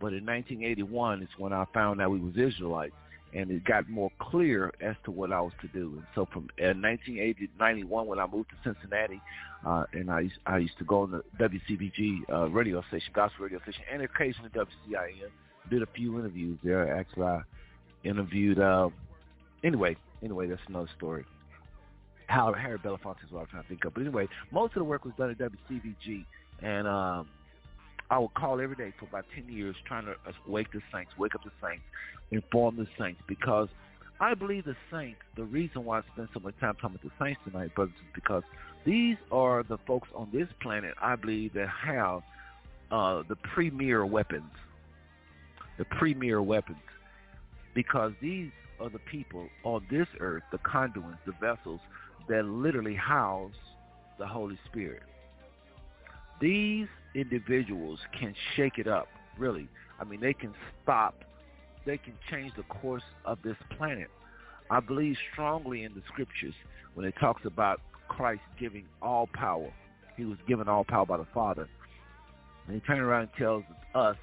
But 0.00 0.12
in 0.14 0.26
1981 0.26 1.22
is 1.22 1.28
when 1.38 1.52
I 1.52 1.64
found 1.72 2.00
out 2.00 2.10
we 2.10 2.18
was 2.18 2.36
Israelites, 2.36 2.94
and 3.34 3.50
it 3.50 3.64
got 3.64 3.88
more 3.88 4.10
clear 4.18 4.72
as 4.80 4.96
to 5.04 5.10
what 5.10 5.32
I 5.32 5.40
was 5.40 5.52
to 5.62 5.68
do. 5.68 5.94
And 5.96 6.06
so 6.14 6.26
from 6.32 6.48
uh, 6.60 6.74
1980 6.74 7.50
91, 7.58 8.06
when 8.06 8.18
I 8.18 8.26
moved 8.26 8.50
to 8.50 8.56
Cincinnati, 8.64 9.20
uh, 9.64 9.84
and 9.92 10.10
I 10.10 10.20
used, 10.20 10.38
I 10.46 10.58
used 10.58 10.76
to 10.78 10.84
go 10.84 11.02
on 11.02 11.12
the 11.12 11.22
WCVG 11.38 12.30
uh, 12.32 12.48
radio 12.50 12.82
station, 12.88 13.12
gospel 13.14 13.44
radio 13.44 13.60
station, 13.62 13.82
and 13.92 14.02
occasionally 14.02 14.50
WCIN. 14.50 15.30
Did 15.70 15.82
a 15.82 15.86
few 15.94 16.18
interviews 16.18 16.58
there. 16.64 16.96
Actually, 16.96 17.26
I 17.26 17.40
interviewed. 18.04 18.58
Uh, 18.58 18.88
anyway, 19.64 19.96
Anyway, 20.22 20.46
that's 20.46 20.60
another 20.68 20.88
story. 20.96 21.24
How 22.26 22.52
Harry 22.52 22.78
Belafonte 22.78 23.24
is 23.24 23.30
what 23.30 23.40
I'm 23.40 23.46
trying 23.48 23.62
to 23.64 23.68
think 23.68 23.84
of. 23.84 23.94
But 23.94 24.02
anyway, 24.02 24.28
most 24.52 24.70
of 24.76 24.80
the 24.80 24.84
work 24.84 25.04
was 25.04 25.14
done 25.18 25.30
at 25.30 25.38
WCVG, 25.38 26.24
and 26.62 26.86
um, 26.86 27.28
I 28.08 28.18
would 28.18 28.32
call 28.34 28.60
every 28.60 28.76
day 28.76 28.94
for 28.98 29.06
about 29.06 29.24
10 29.34 29.52
years 29.52 29.74
trying 29.86 30.06
to 30.06 30.14
wake 30.46 30.72
the 30.72 30.80
saints, 30.92 31.10
wake 31.18 31.34
up 31.34 31.42
the 31.42 31.50
saints, 31.60 31.82
inform 32.30 32.76
the 32.76 32.86
saints, 32.98 33.20
because 33.26 33.68
I 34.20 34.34
believe 34.34 34.64
the 34.64 34.76
saints, 34.90 35.18
the 35.36 35.44
reason 35.44 35.84
why 35.84 35.98
I 35.98 36.02
spend 36.12 36.28
so 36.32 36.40
much 36.40 36.54
time 36.60 36.74
talking 36.76 36.96
about 36.96 37.02
the 37.02 37.24
saints 37.24 37.40
tonight, 37.44 37.74
brothers, 37.74 37.94
is 37.96 38.12
because 38.14 38.44
these 38.86 39.16
are 39.32 39.64
the 39.64 39.78
folks 39.86 40.08
on 40.14 40.28
this 40.32 40.48
planet, 40.60 40.94
I 41.02 41.16
believe, 41.16 41.54
that 41.54 41.68
have 41.68 42.22
uh, 42.92 43.24
the 43.28 43.36
premier 43.54 44.06
weapons. 44.06 44.50
The 45.78 45.84
premier 45.84 46.40
weapons. 46.40 46.78
Because 47.74 48.12
these 48.20 48.50
are 48.82 48.90
the 48.90 48.98
people 48.98 49.48
on 49.64 49.86
this 49.90 50.08
earth, 50.20 50.42
the 50.50 50.58
conduits, 50.58 51.18
the 51.24 51.32
vessels 51.40 51.80
that 52.28 52.44
literally 52.44 52.94
house 52.94 53.52
the 54.18 54.26
Holy 54.26 54.58
Spirit. 54.66 55.02
These 56.40 56.88
individuals 57.14 58.00
can 58.18 58.34
shake 58.56 58.78
it 58.78 58.88
up, 58.88 59.08
really. 59.38 59.68
I 60.00 60.04
mean, 60.04 60.20
they 60.20 60.34
can 60.34 60.52
stop, 60.82 61.14
they 61.86 61.98
can 61.98 62.14
change 62.30 62.52
the 62.56 62.64
course 62.64 63.02
of 63.24 63.38
this 63.44 63.56
planet. 63.76 64.08
I 64.70 64.80
believe 64.80 65.16
strongly 65.32 65.84
in 65.84 65.94
the 65.94 66.02
scriptures 66.08 66.54
when 66.94 67.06
it 67.06 67.14
talks 67.20 67.42
about 67.44 67.80
Christ 68.08 68.42
giving 68.58 68.86
all 69.00 69.28
power. 69.32 69.72
He 70.16 70.24
was 70.24 70.38
given 70.48 70.68
all 70.68 70.84
power 70.84 71.06
by 71.06 71.18
the 71.18 71.26
Father. 71.32 71.68
And 72.66 72.74
he 72.74 72.80
turns 72.80 73.00
around 73.00 73.22
and 73.22 73.30
tells 73.38 73.64
us, 73.94 74.16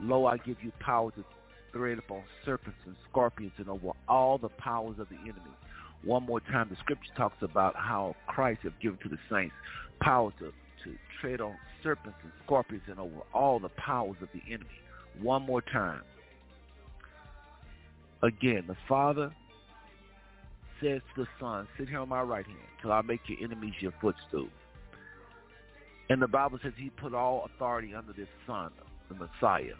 Lo, 0.00 0.26
I 0.26 0.36
give 0.38 0.56
you 0.62 0.72
power 0.80 1.10
to 1.12 1.24
tread 1.72 1.98
upon 1.98 2.22
serpents 2.44 2.78
and 2.86 2.94
scorpions 3.10 3.52
and 3.58 3.68
over 3.68 3.92
all 4.08 4.38
the 4.38 4.48
powers 4.48 4.96
of 4.98 5.08
the 5.08 5.16
enemy. 5.16 5.54
One 6.04 6.24
more 6.24 6.40
time, 6.40 6.68
the 6.68 6.76
scripture 6.76 7.12
talks 7.16 7.42
about 7.42 7.76
how 7.76 8.16
Christ 8.26 8.60
has 8.62 8.72
given 8.82 8.98
to 9.02 9.08
the 9.08 9.18
saints 9.30 9.54
power 10.00 10.32
to, 10.40 10.46
to 10.46 10.96
tread 11.20 11.40
on 11.40 11.54
serpents 11.82 12.18
and 12.22 12.32
scorpions 12.44 12.82
and 12.88 12.98
over 12.98 13.20
all 13.32 13.60
the 13.60 13.68
powers 13.70 14.16
of 14.20 14.28
the 14.34 14.42
enemy. 14.52 14.70
One 15.20 15.42
more 15.42 15.62
time. 15.62 16.02
Again, 18.22 18.64
the 18.66 18.76
Father 18.88 19.32
says 20.80 21.00
to 21.14 21.22
the 21.22 21.28
Son, 21.40 21.68
sit 21.78 21.88
here 21.88 22.00
on 22.00 22.08
my 22.08 22.22
right 22.22 22.46
hand 22.46 22.58
till 22.80 22.92
I 22.92 23.02
make 23.02 23.20
your 23.28 23.38
enemies 23.42 23.74
your 23.80 23.92
footstool. 24.00 24.48
And 26.08 26.20
the 26.20 26.28
Bible 26.28 26.58
says 26.62 26.72
he 26.76 26.90
put 26.90 27.14
all 27.14 27.48
authority 27.54 27.94
under 27.94 28.12
this 28.12 28.28
Son, 28.46 28.70
the 29.08 29.14
Messiah, 29.14 29.74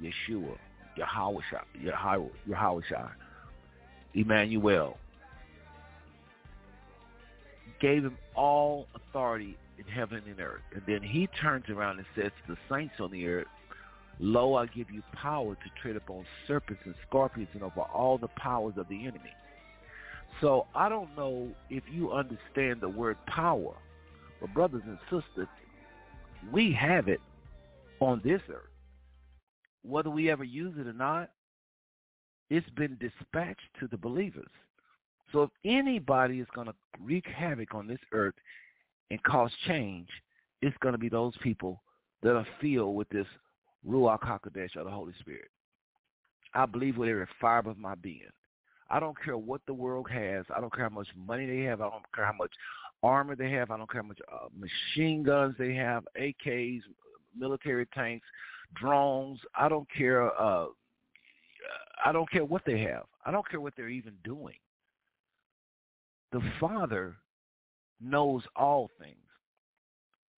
Yeshua, 0.00 0.56
Yahweh, 0.96 1.40
Yahweh, 1.80 2.28
Yahweh, 2.46 2.82
Emmanuel. 4.14 4.98
Gave 7.80 8.04
him 8.04 8.16
all 8.34 8.86
authority 8.94 9.56
in 9.78 9.84
heaven 9.84 10.22
and 10.28 10.40
earth. 10.40 10.62
And 10.74 10.82
then 10.86 11.02
he 11.02 11.26
turns 11.40 11.68
around 11.68 11.98
and 11.98 12.06
says 12.14 12.30
to 12.46 12.54
the 12.54 12.58
saints 12.70 12.94
on 13.00 13.10
the 13.10 13.26
earth, 13.26 13.48
Lo, 14.20 14.54
I 14.54 14.66
give 14.66 14.90
you 14.90 15.02
power 15.12 15.54
to 15.54 15.70
tread 15.80 15.96
upon 15.96 16.24
serpents 16.46 16.82
and 16.84 16.94
scorpions 17.08 17.48
and 17.54 17.62
over 17.62 17.80
all 17.80 18.18
the 18.18 18.28
powers 18.28 18.74
of 18.76 18.88
the 18.88 19.06
enemy. 19.06 19.32
So 20.40 20.66
I 20.74 20.88
don't 20.88 21.14
know 21.16 21.48
if 21.70 21.82
you 21.90 22.12
understand 22.12 22.80
the 22.80 22.88
word 22.88 23.16
power, 23.26 23.74
but 24.40 24.52
brothers 24.54 24.82
and 24.86 24.98
sisters, 25.04 25.48
we 26.52 26.72
have 26.72 27.08
it 27.08 27.20
on 28.00 28.20
this 28.24 28.40
earth. 28.48 28.71
Whether 29.84 30.10
we 30.10 30.30
ever 30.30 30.44
use 30.44 30.74
it 30.78 30.86
or 30.86 30.92
not, 30.92 31.30
it's 32.50 32.68
been 32.70 32.98
dispatched 33.00 33.60
to 33.80 33.88
the 33.88 33.96
believers. 33.96 34.50
So 35.32 35.42
if 35.42 35.50
anybody 35.64 36.40
is 36.40 36.46
going 36.54 36.66
to 36.66 36.74
wreak 37.00 37.26
havoc 37.26 37.74
on 37.74 37.86
this 37.86 37.98
earth 38.12 38.34
and 39.10 39.22
cause 39.22 39.50
change, 39.66 40.08
it's 40.60 40.76
going 40.80 40.92
to 40.92 40.98
be 40.98 41.08
those 41.08 41.34
people 41.42 41.82
that 42.22 42.36
are 42.36 42.46
filled 42.60 42.94
with 42.94 43.08
this 43.08 43.26
Ruach 43.88 44.20
HaKodesh 44.20 44.76
or 44.76 44.84
the 44.84 44.90
Holy 44.90 45.14
Spirit. 45.20 45.48
I 46.54 46.66
believe 46.66 46.98
with 46.98 47.08
every 47.08 47.26
fiber 47.40 47.70
of 47.70 47.78
my 47.78 47.94
being. 47.94 48.28
I 48.90 49.00
don't 49.00 49.16
care 49.24 49.38
what 49.38 49.62
the 49.66 49.72
world 49.72 50.08
has. 50.10 50.44
I 50.54 50.60
don't 50.60 50.72
care 50.72 50.88
how 50.88 50.94
much 50.94 51.08
money 51.16 51.46
they 51.46 51.62
have. 51.62 51.80
I 51.80 51.88
don't 51.88 52.04
care 52.14 52.26
how 52.26 52.34
much 52.34 52.52
armor 53.02 53.34
they 53.34 53.50
have. 53.52 53.70
I 53.70 53.78
don't 53.78 53.90
care 53.90 54.02
how 54.02 54.08
much 54.08 54.20
uh, 54.30 54.48
machine 54.54 55.22
guns 55.22 55.54
they 55.58 55.74
have, 55.74 56.04
AKs, 56.20 56.82
military 57.36 57.86
tanks, 57.86 58.26
drones. 58.74 59.40
I 59.54 59.68
don't 59.68 59.88
care. 59.96 60.30
Uh, 60.40 60.66
I 62.04 62.12
don't 62.12 62.30
care 62.30 62.44
what 62.44 62.62
they 62.66 62.80
have. 62.80 63.04
I 63.24 63.30
don't 63.30 63.48
care 63.48 63.60
what 63.60 63.74
they're 63.76 63.88
even 63.88 64.14
doing. 64.24 64.56
The 66.32 66.42
Father 66.58 67.16
knows 68.00 68.42
all 68.56 68.90
things, 68.98 69.16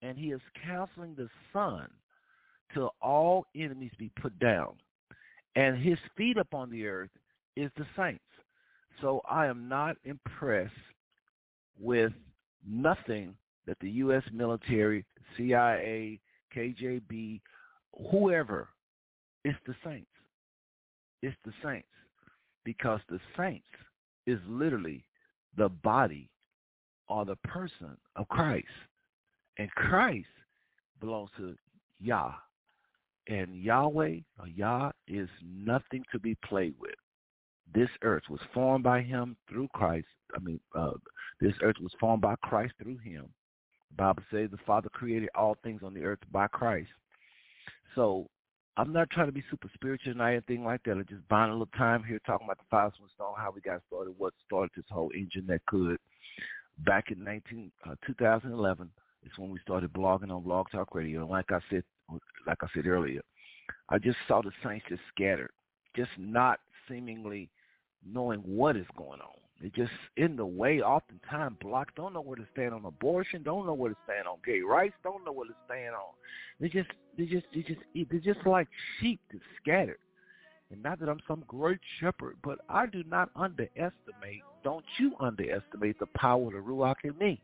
and 0.02 0.18
He 0.18 0.32
is 0.32 0.40
counseling 0.66 1.14
the 1.16 1.28
Son 1.52 1.88
till 2.72 2.94
all 3.00 3.46
enemies 3.54 3.92
be 3.98 4.10
put 4.20 4.38
down, 4.38 4.74
and 5.56 5.82
His 5.82 5.98
feet 6.16 6.36
upon 6.36 6.70
the 6.70 6.86
earth 6.86 7.10
is 7.56 7.70
the 7.76 7.86
saints. 7.96 8.24
So 9.00 9.20
I 9.28 9.46
am 9.46 9.68
not 9.68 9.96
impressed 10.04 10.72
with 11.78 12.12
nothing 12.66 13.34
that 13.66 13.78
the 13.80 13.90
U.S. 13.90 14.22
military, 14.32 15.04
CIA, 15.36 16.20
KGB, 16.54 17.40
whoever, 18.10 18.68
it's 19.44 19.58
the 19.66 19.74
saints. 19.84 20.10
It's 21.22 21.36
the 21.44 21.52
saints. 21.62 21.88
Because 22.64 23.00
the 23.08 23.20
saints 23.36 23.66
is 24.26 24.38
literally 24.48 25.04
the 25.56 25.68
body 25.68 26.30
or 27.08 27.24
the 27.24 27.36
person 27.36 27.96
of 28.16 28.28
Christ. 28.28 28.66
And 29.58 29.70
Christ 29.72 30.26
belongs 31.00 31.30
to 31.36 31.54
Yah. 32.00 32.32
And 33.28 33.56
Yahweh 33.56 34.20
or 34.38 34.48
Yah 34.48 34.90
is 35.08 35.28
nothing 35.42 36.04
to 36.12 36.18
be 36.18 36.36
played 36.46 36.74
with 36.78 36.94
this 37.72 37.88
earth 38.02 38.24
was 38.28 38.40
formed 38.52 38.84
by 38.84 39.00
him 39.00 39.36
through 39.48 39.68
Christ. 39.74 40.06
I 40.34 40.38
mean, 40.40 40.60
uh, 40.74 40.92
this 41.40 41.54
earth 41.62 41.76
was 41.80 41.92
formed 41.98 42.22
by 42.22 42.34
Christ 42.42 42.74
through 42.82 42.98
him. 42.98 43.28
The 43.90 43.96
Bible 43.96 44.22
says 44.30 44.50
the 44.50 44.58
Father 44.66 44.88
created 44.90 45.28
all 45.34 45.56
things 45.62 45.82
on 45.84 45.94
the 45.94 46.04
earth 46.04 46.20
by 46.30 46.46
Christ. 46.48 46.90
So 47.94 48.28
I'm 48.76 48.92
not 48.92 49.10
trying 49.10 49.26
to 49.26 49.32
be 49.32 49.44
super 49.50 49.70
spiritual 49.74 50.20
or 50.20 50.28
anything 50.28 50.64
like 50.64 50.82
that. 50.84 50.92
I'm 50.92 51.06
just 51.08 51.26
buying 51.28 51.50
a 51.50 51.54
little 51.54 51.68
time 51.76 52.02
here 52.02 52.20
talking 52.26 52.46
about 52.46 52.58
the 52.58 52.64
five 52.70 52.92
one 52.98 53.10
stone, 53.14 53.34
how 53.36 53.52
we 53.54 53.60
got 53.60 53.82
started, 53.86 54.14
what 54.18 54.34
started 54.44 54.70
this 54.76 54.84
whole 54.90 55.10
engine 55.14 55.46
that 55.48 55.64
could. 55.66 55.98
Back 56.78 57.12
in 57.12 57.22
19, 57.22 57.70
uh, 57.88 57.94
2011 58.04 58.90
is 59.24 59.30
when 59.38 59.50
we 59.50 59.60
started 59.60 59.92
blogging 59.92 60.30
on 60.30 60.42
Blog 60.42 60.66
Talk 60.72 60.94
Radio. 60.94 61.20
And 61.20 61.30
like 61.30 61.52
I 61.52 61.60
said, 61.70 61.84
like 62.46 62.58
I 62.62 62.66
said 62.74 62.86
earlier, 62.86 63.20
I 63.88 63.98
just 63.98 64.18
saw 64.26 64.42
the 64.42 64.50
saints 64.64 64.86
just 64.88 65.02
scattered, 65.14 65.52
just 65.94 66.10
not 66.18 66.58
seemingly 66.88 67.48
knowing 68.04 68.40
what 68.40 68.76
is 68.76 68.86
going 68.96 69.20
on. 69.20 69.43
They 69.64 69.70
just 69.70 69.92
in 70.18 70.36
the 70.36 70.44
way, 70.44 70.82
oftentimes 70.82 71.56
blocked, 71.58 71.94
don't 71.94 72.12
know 72.12 72.20
where 72.20 72.36
to 72.36 72.46
stand 72.52 72.74
on 72.74 72.84
abortion, 72.84 73.42
don't 73.42 73.64
know 73.64 73.72
where 73.72 73.88
to 73.88 73.96
stand 74.04 74.28
on 74.28 74.36
gay 74.44 74.60
rights, 74.60 74.94
don't 75.02 75.24
know 75.24 75.32
where 75.32 75.48
to 75.48 75.54
stand 75.64 75.94
on. 75.94 76.12
They 76.60 76.68
just, 76.68 76.90
they 77.16 77.24
just, 77.24 77.46
they 77.54 77.62
just, 77.62 77.80
they're 77.94 78.34
just 78.34 78.46
like 78.46 78.68
sheep 79.00 79.20
that 79.32 79.40
scattered. 79.62 79.96
And 80.70 80.82
not 80.82 81.00
that 81.00 81.08
I'm 81.08 81.20
some 81.26 81.44
great 81.48 81.78
shepherd, 81.98 82.36
but 82.44 82.58
I 82.68 82.84
do 82.84 83.04
not 83.04 83.30
underestimate, 83.34 84.42
don't 84.62 84.84
you 84.98 85.14
underestimate 85.18 85.98
the 85.98 86.08
power 86.14 86.48
of 86.48 86.52
the 86.52 86.58
Ruach 86.58 86.96
in 87.02 87.16
me. 87.16 87.40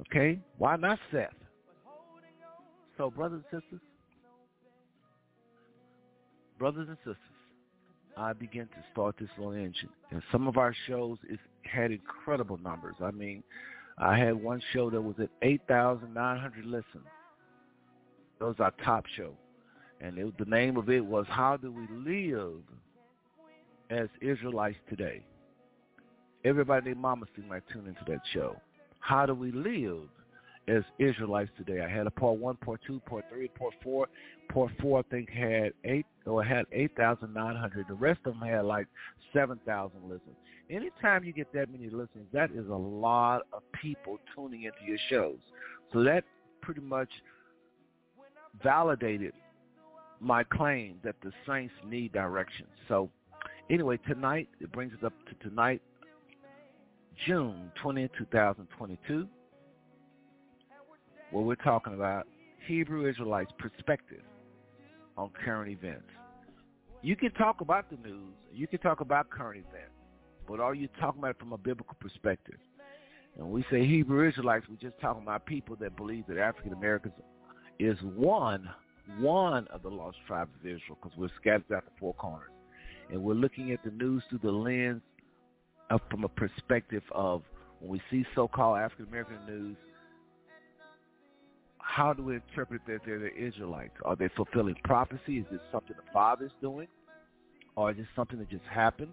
Okay? 0.00 0.40
Why 0.56 0.76
not 0.76 0.98
Seth? 1.12 1.34
So 2.96 3.10
brothers 3.10 3.42
and 3.52 3.60
sisters, 3.60 3.80
brothers 6.58 6.88
and 6.88 6.96
sisters, 7.04 7.27
I 8.18 8.32
began 8.32 8.66
to 8.66 8.84
start 8.92 9.16
this 9.18 9.28
little 9.38 9.52
engine. 9.52 9.90
And 10.10 10.22
some 10.32 10.48
of 10.48 10.56
our 10.56 10.74
shows 10.86 11.18
is 11.30 11.38
had 11.62 11.92
incredible 11.92 12.58
numbers. 12.58 12.96
I 13.00 13.12
mean, 13.12 13.42
I 13.96 14.18
had 14.18 14.34
one 14.34 14.60
show 14.72 14.90
that 14.90 15.00
was 15.00 15.14
at 15.20 15.30
8,900 15.42 16.64
listens. 16.64 16.84
That 18.38 18.46
was 18.46 18.56
our 18.58 18.72
top 18.84 19.04
show. 19.16 19.32
And 20.00 20.18
it, 20.18 20.38
the 20.38 20.44
name 20.44 20.76
of 20.76 20.88
it 20.90 21.04
was 21.04 21.26
How 21.28 21.56
Do 21.56 21.72
We 21.72 21.86
Live 21.90 22.62
as 23.90 24.08
Israelites 24.20 24.78
Today? 24.88 25.22
Everybody 26.44 26.86
named 26.86 27.00
Mama 27.00 27.26
seemed 27.36 27.50
like 27.50 27.64
tune 27.72 27.86
into 27.86 28.04
that 28.08 28.20
show. 28.32 28.56
How 29.00 29.26
do 29.26 29.34
we 29.34 29.52
live 29.52 30.08
as 30.68 30.82
Israelites 30.98 31.50
today. 31.56 31.80
I 31.80 31.88
had 31.88 32.06
a 32.06 32.10
part 32.10 32.38
one, 32.38 32.56
part 32.56 32.80
two, 32.86 33.00
part 33.00 33.24
three, 33.32 33.48
part 33.48 33.74
four. 33.82 34.06
Part 34.52 34.70
four, 34.80 35.00
I 35.00 35.02
think, 35.10 35.30
had 35.30 35.72
eight 35.84 36.06
or 36.26 36.44
had 36.44 36.66
eight 36.72 36.94
thousand 36.96 37.34
nine 37.34 37.56
hundred. 37.56 37.86
The 37.88 37.94
rest 37.94 38.20
of 38.24 38.34
them 38.38 38.48
had 38.48 38.64
like 38.64 38.86
seven 39.32 39.58
thousand 39.66 40.02
listens. 40.04 40.36
Anytime 40.70 41.24
you 41.24 41.32
get 41.32 41.52
that 41.54 41.70
many 41.70 41.86
listens, 41.86 42.26
that 42.32 42.50
is 42.50 42.68
a 42.68 42.74
lot 42.74 43.42
of 43.52 43.62
people 43.80 44.18
tuning 44.34 44.64
into 44.64 44.78
your 44.86 44.98
shows. 45.08 45.38
So 45.92 46.02
that 46.04 46.24
pretty 46.60 46.82
much 46.82 47.08
validated 48.62 49.32
my 50.20 50.44
claim 50.44 50.96
that 51.04 51.14
the 51.22 51.32
saints 51.46 51.72
need 51.86 52.12
direction. 52.12 52.66
So 52.88 53.08
anyway, 53.70 53.98
tonight 54.06 54.48
it 54.60 54.70
brings 54.72 54.92
us 54.92 54.98
up 55.04 55.14
to 55.28 55.48
tonight, 55.48 55.80
June 57.26 57.70
20, 57.82 58.08
2022 58.18 59.28
where 61.30 61.44
we're 61.44 61.54
talking 61.56 61.94
about 61.94 62.26
Hebrew 62.66 63.08
Israelites' 63.08 63.52
perspective 63.58 64.22
on 65.16 65.30
current 65.44 65.70
events. 65.70 66.08
You 67.02 67.16
can 67.16 67.30
talk 67.32 67.60
about 67.60 67.90
the 67.90 67.96
news, 67.96 68.34
you 68.52 68.66
can 68.66 68.80
talk 68.80 69.00
about 69.00 69.30
current 69.30 69.64
events, 69.68 69.94
but 70.46 70.60
are 70.60 70.74
you 70.74 70.88
talking 71.00 71.20
about 71.20 71.30
it 71.32 71.38
from 71.38 71.52
a 71.52 71.58
biblical 71.58 71.96
perspective? 72.00 72.58
And 73.36 73.48
we 73.50 73.64
say 73.70 73.86
Hebrew 73.86 74.28
Israelites, 74.28 74.66
we're 74.68 74.76
just 74.76 75.00
talking 75.00 75.22
about 75.22 75.46
people 75.46 75.76
that 75.76 75.96
believe 75.96 76.24
that 76.28 76.38
African 76.38 76.72
Americans 76.72 77.14
is 77.78 77.96
one, 78.16 78.68
one 79.20 79.68
of 79.68 79.82
the 79.82 79.88
lost 79.88 80.18
tribes 80.26 80.50
of 80.60 80.66
Israel 80.66 80.98
because 81.00 81.16
we're 81.16 81.30
scattered 81.40 81.72
out 81.72 81.84
the 81.84 81.92
four 82.00 82.14
corners. 82.14 82.50
And 83.10 83.22
we're 83.22 83.34
looking 83.34 83.72
at 83.72 83.82
the 83.84 83.90
news 83.92 84.22
through 84.28 84.40
the 84.42 84.50
lens 84.50 85.02
of, 85.90 86.00
from 86.10 86.24
a 86.24 86.28
perspective 86.28 87.02
of 87.12 87.42
when 87.80 87.92
we 87.92 88.02
see 88.10 88.26
so-called 88.34 88.78
African 88.78 89.06
American 89.06 89.38
news, 89.46 89.76
how 91.88 92.12
do 92.12 92.22
we 92.22 92.34
interpret 92.34 92.82
that 92.86 93.00
they're 93.06 93.18
the 93.18 93.34
Israelites? 93.34 93.94
Are 94.04 94.14
they 94.14 94.28
fulfilling 94.36 94.76
prophecy? 94.84 95.38
Is 95.38 95.46
this 95.50 95.60
something 95.72 95.96
the 95.96 96.12
Father's 96.12 96.52
doing? 96.60 96.86
Or 97.76 97.90
is 97.90 97.96
this 97.96 98.06
something 98.14 98.38
that 98.38 98.50
just 98.50 98.64
happened? 98.70 99.10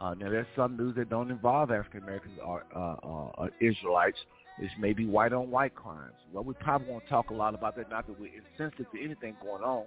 Uh, 0.00 0.14
now, 0.14 0.28
there's 0.28 0.46
some 0.56 0.76
news 0.76 0.96
that 0.96 1.08
don't 1.08 1.30
involve 1.30 1.70
African 1.70 2.02
Americans 2.02 2.36
or, 2.44 2.64
uh, 2.74 3.42
uh, 3.42 3.48
Israelites. 3.60 4.18
It's 4.58 4.72
maybe 4.78 5.06
white 5.06 5.32
on 5.32 5.50
white 5.50 5.74
crimes. 5.74 6.14
Well, 6.32 6.42
we 6.42 6.54
probably 6.54 6.88
won't 6.90 7.06
talk 7.08 7.30
a 7.30 7.34
lot 7.34 7.54
about 7.54 7.76
that. 7.76 7.88
Not 7.90 8.06
that 8.08 8.18
we're 8.18 8.32
insensitive 8.34 8.90
to 8.92 9.02
anything 9.02 9.36
going 9.40 9.62
on. 9.62 9.84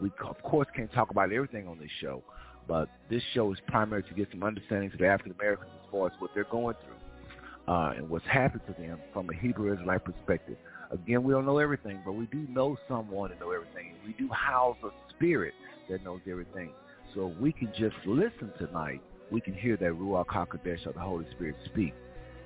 We 0.00 0.10
of 0.24 0.42
course 0.42 0.68
can't 0.74 0.92
talk 0.92 1.10
about 1.10 1.32
everything 1.32 1.68
on 1.68 1.78
this 1.78 1.90
show, 2.00 2.22
but 2.66 2.88
this 3.10 3.22
show 3.34 3.52
is 3.52 3.58
primary 3.66 4.02
to 4.02 4.14
get 4.14 4.28
some 4.30 4.42
understanding 4.42 4.90
to 4.90 4.96
the 4.96 5.06
African 5.06 5.34
Americans 5.38 5.70
as 5.82 5.90
far 5.90 6.06
as 6.06 6.12
what 6.18 6.30
they're 6.34 6.44
going 6.44 6.76
through 6.84 7.72
uh, 7.72 7.92
and 7.96 8.08
what's 8.08 8.26
happened 8.26 8.62
to 8.66 8.82
them 8.82 8.98
from 9.12 9.28
a 9.30 9.34
Hebrew 9.34 9.72
Israelite 9.72 10.04
perspective. 10.04 10.56
Again, 10.90 11.24
we 11.24 11.32
don't 11.32 11.46
know 11.46 11.58
everything, 11.58 12.00
but 12.04 12.12
we 12.12 12.26
do 12.26 12.46
know 12.48 12.76
someone 12.88 13.30
to 13.30 13.38
know 13.38 13.50
everything. 13.50 13.94
We 14.06 14.12
do 14.12 14.28
house 14.32 14.76
a 14.84 14.90
spirit 15.10 15.54
that 15.90 16.04
knows 16.04 16.20
everything. 16.28 16.70
So 17.14 17.30
if 17.30 17.38
we 17.38 17.52
can 17.52 17.72
just 17.76 17.96
listen 18.04 18.52
tonight, 18.58 19.00
we 19.30 19.40
can 19.40 19.54
hear 19.54 19.76
that 19.76 19.90
Ruach 19.90 20.26
HaKodesh 20.26 20.86
of 20.86 20.94
the 20.94 21.00
Holy 21.00 21.26
Spirit 21.32 21.56
speak. 21.64 21.94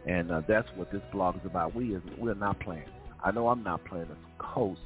And 0.06 0.30
uh, 0.30 0.42
that's 0.48 0.68
what 0.76 0.90
this 0.90 1.02
blog 1.12 1.36
is 1.36 1.42
about. 1.44 1.74
We 1.74 1.94
is, 1.94 2.02
we're 2.18 2.34
not 2.34 2.58
playing. 2.60 2.88
I 3.22 3.30
know 3.32 3.48
I'm 3.48 3.62
not 3.62 3.84
playing 3.84 4.06
as 4.10 4.16
host 4.38 4.80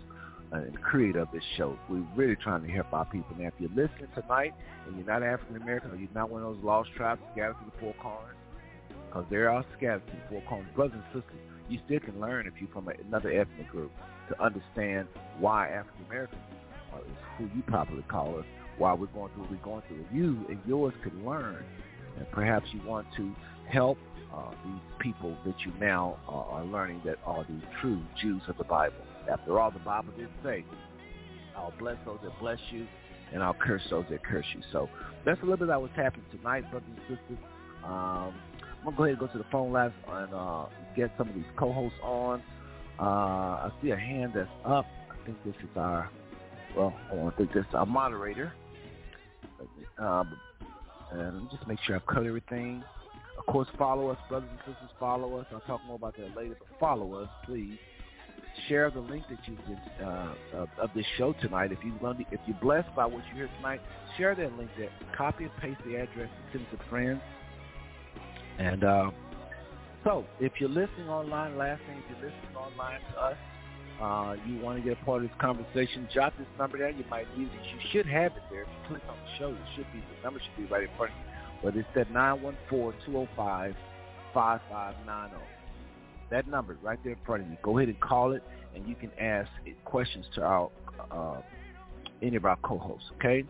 and 0.52 0.80
creator 0.82 1.20
of 1.20 1.28
this 1.32 1.42
show. 1.56 1.78
We're 1.88 2.06
really 2.16 2.36
trying 2.36 2.62
to 2.62 2.68
help 2.68 2.92
our 2.92 3.04
people. 3.06 3.36
Now, 3.38 3.48
if 3.48 3.54
you're 3.58 3.70
listening 3.70 4.08
tonight 4.14 4.54
and 4.86 4.96
you're 4.96 5.06
not 5.06 5.22
African 5.22 5.56
American 5.56 5.90
or 5.92 5.96
you're 5.96 6.08
not 6.14 6.30
one 6.30 6.42
of 6.42 6.54
those 6.54 6.64
lost 6.64 6.90
tribes 6.96 7.20
scattered 7.32 7.56
through 7.58 7.72
the 7.72 7.80
four 7.80 7.94
corners, 8.02 8.36
because 9.08 9.24
there 9.30 9.50
are 9.50 9.64
scattered 9.76 10.02
through 10.06 10.20
the 10.20 10.28
four 10.30 10.42
corners, 10.48 10.68
brothers 10.74 10.96
and 10.96 11.22
sisters, 11.22 11.40
you 11.68 11.78
still 11.86 12.00
can 12.00 12.20
learn 12.20 12.46
if 12.46 12.54
you're 12.60 12.70
from 12.70 12.88
another 12.88 13.30
ethnic 13.30 13.68
group 13.70 13.90
to 14.28 14.42
understand 14.42 15.08
why 15.38 15.68
African 15.68 16.04
Americans 16.06 16.40
is 16.98 17.16
who 17.38 17.44
you 17.56 17.62
properly 17.66 18.04
call 18.08 18.38
us, 18.38 18.44
why 18.78 18.92
we're 18.92 19.06
going 19.06 19.32
through 19.32 19.42
what 19.42 19.50
we're 19.50 19.56
going 19.58 19.82
through. 19.88 20.04
You 20.12 20.44
and 20.48 20.58
yours 20.66 20.94
can 21.02 21.24
learn, 21.26 21.64
and 22.16 22.30
perhaps 22.30 22.66
you 22.72 22.80
want 22.86 23.06
to 23.16 23.34
help 23.68 23.98
uh, 24.32 24.50
these 24.64 24.80
people 24.98 25.36
that 25.44 25.54
you 25.64 25.72
now 25.80 26.18
uh, 26.28 26.32
are 26.32 26.64
learning 26.64 27.02
that 27.04 27.18
are 27.24 27.44
the 27.44 27.60
true 27.80 28.00
Jews 28.20 28.42
of 28.48 28.56
the 28.58 28.64
Bible. 28.64 28.96
After 29.30 29.58
all, 29.58 29.70
the 29.70 29.78
Bible 29.80 30.12
did 30.16 30.28
say, 30.42 30.64
I'll 31.56 31.72
bless 31.78 31.96
those 32.04 32.18
that 32.22 32.38
bless 32.40 32.58
you, 32.70 32.86
and 33.32 33.42
I'll 33.42 33.54
curse 33.54 33.82
those 33.90 34.04
that 34.10 34.24
curse 34.24 34.46
you. 34.54 34.60
So 34.72 34.88
that's 35.24 35.40
a 35.40 35.44
little 35.44 35.66
bit 35.66 35.70
of 35.70 35.82
what's 35.82 35.96
happening 35.96 36.26
tonight, 36.36 36.70
brothers 36.70 36.88
and 36.88 37.18
sisters. 37.18 37.44
Um, 37.84 38.34
I'm 38.86 38.92
to 38.92 38.96
go 38.98 39.04
ahead 39.04 39.18
and 39.18 39.20
go 39.20 39.32
to 39.32 39.38
the 39.38 39.46
phone 39.50 39.72
lines 39.72 39.94
and 40.06 40.34
uh, 40.34 40.66
get 40.94 41.10
some 41.16 41.28
of 41.28 41.34
these 41.34 41.44
co-hosts 41.56 41.98
on. 42.02 42.42
Uh, 43.00 43.02
I 43.02 43.72
see 43.82 43.90
a 43.90 43.96
hand 43.96 44.32
that's 44.34 44.48
up. 44.64 44.84
I 45.10 45.24
think 45.24 45.42
this 45.44 45.54
is 45.62 45.70
our, 45.74 46.10
well, 46.76 46.92
I 47.10 47.30
think 47.36 47.52
this 47.54 47.64
is 47.66 47.74
our 47.74 47.86
moderator. 47.86 48.52
Um, 49.98 50.38
and 51.12 51.50
just 51.50 51.66
make 51.66 51.78
sure 51.86 51.96
I've 51.96 52.06
cut 52.06 52.26
everything. 52.26 52.84
Of 53.38 53.46
course, 53.46 53.68
follow 53.78 54.08
us, 54.08 54.18
brothers 54.28 54.50
and 54.50 54.58
sisters. 54.60 54.90
Follow 55.00 55.38
us. 55.38 55.46
I'll 55.50 55.60
talk 55.60 55.80
more 55.86 55.96
about 55.96 56.16
that 56.18 56.36
later, 56.36 56.56
but 56.58 56.78
follow 56.78 57.14
us, 57.14 57.28
please. 57.46 57.78
Share 58.68 58.90
the 58.90 59.00
link 59.00 59.24
that 59.30 59.38
you 59.46 59.56
did 59.66 59.78
uh, 60.04 60.34
of, 60.78 60.90
this 60.94 61.06
show 61.16 61.32
tonight. 61.40 61.72
If 61.72 61.78
you 61.82 61.94
if 62.30 62.40
you're 62.46 62.56
blessed 62.60 62.94
by 62.94 63.06
what 63.06 63.24
you 63.28 63.34
hear 63.34 63.50
tonight, 63.56 63.80
share 64.16 64.34
that 64.34 64.56
link. 64.56 64.70
There, 64.78 64.90
copy 65.16 65.44
and 65.44 65.56
paste 65.56 65.80
the 65.84 65.96
address 65.96 66.28
and 66.28 66.52
send 66.52 66.66
it 66.70 66.76
to 66.76 66.90
friends. 66.90 67.20
And 68.58 68.84
uh, 68.84 69.10
so, 70.04 70.24
if 70.38 70.52
you're 70.58 70.68
listening 70.68 71.08
online, 71.08 71.56
last 71.56 71.80
thing, 71.86 71.96
if 71.98 72.04
you're 72.10 72.30
listening 72.30 72.56
online 72.56 73.00
to 73.12 73.20
us, 73.20 73.36
uh, 74.00 74.36
you 74.46 74.58
want 74.60 74.76
to 74.78 74.84
get 74.84 75.00
a 75.00 75.04
part 75.04 75.22
of 75.22 75.28
this 75.28 75.38
conversation, 75.40 76.08
jot 76.12 76.34
this 76.38 76.46
number 76.58 76.78
down. 76.78 76.98
You 76.98 77.04
might 77.08 77.26
need 77.38 77.48
it. 77.48 77.52
You 77.72 77.78
should 77.90 78.06
have 78.06 78.32
it 78.32 78.42
there. 78.50 78.62
If 78.62 78.68
you 78.68 78.88
click 78.88 79.02
on 79.08 79.16
the 79.16 79.38
show, 79.38 79.50
it 79.50 79.56
should 79.76 79.86
be 79.92 80.00
the 80.00 80.22
number 80.22 80.40
should 80.40 80.56
be 80.56 80.70
right 80.70 80.82
in 80.82 80.90
front 80.96 81.12
of 81.12 81.18
you. 81.18 81.24
But 81.62 81.76
it's 81.76 81.88
at 81.96 82.12
914-205-5590. 82.12 83.74
That 86.30 86.48
number 86.48 86.76
right 86.82 86.98
there 87.04 87.12
in 87.12 87.18
front 87.24 87.44
of 87.44 87.50
you. 87.50 87.56
Go 87.62 87.78
ahead 87.78 87.88
and 87.88 88.00
call 88.00 88.32
it, 88.32 88.42
and 88.74 88.86
you 88.88 88.94
can 88.94 89.10
ask 89.18 89.48
questions 89.84 90.26
to 90.34 90.42
our 90.42 90.70
uh, 91.10 91.40
any 92.20 92.36
of 92.36 92.44
our 92.44 92.56
co-hosts. 92.56 93.10
Okay, 93.16 93.44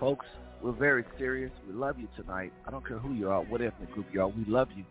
folks, 0.00 0.26
we're 0.62 0.72
very 0.72 1.04
serious. 1.18 1.50
We 1.66 1.74
love 1.74 1.98
you 1.98 2.08
tonight. 2.16 2.52
I 2.66 2.70
don't 2.70 2.86
care 2.86 2.98
who 2.98 3.14
you 3.14 3.28
are, 3.30 3.42
what 3.42 3.60
ethnic 3.60 3.90
group 3.92 4.06
you 4.12 4.22
are. 4.22 4.28
We 4.28 4.44
love 4.46 4.68
you, 4.74 4.84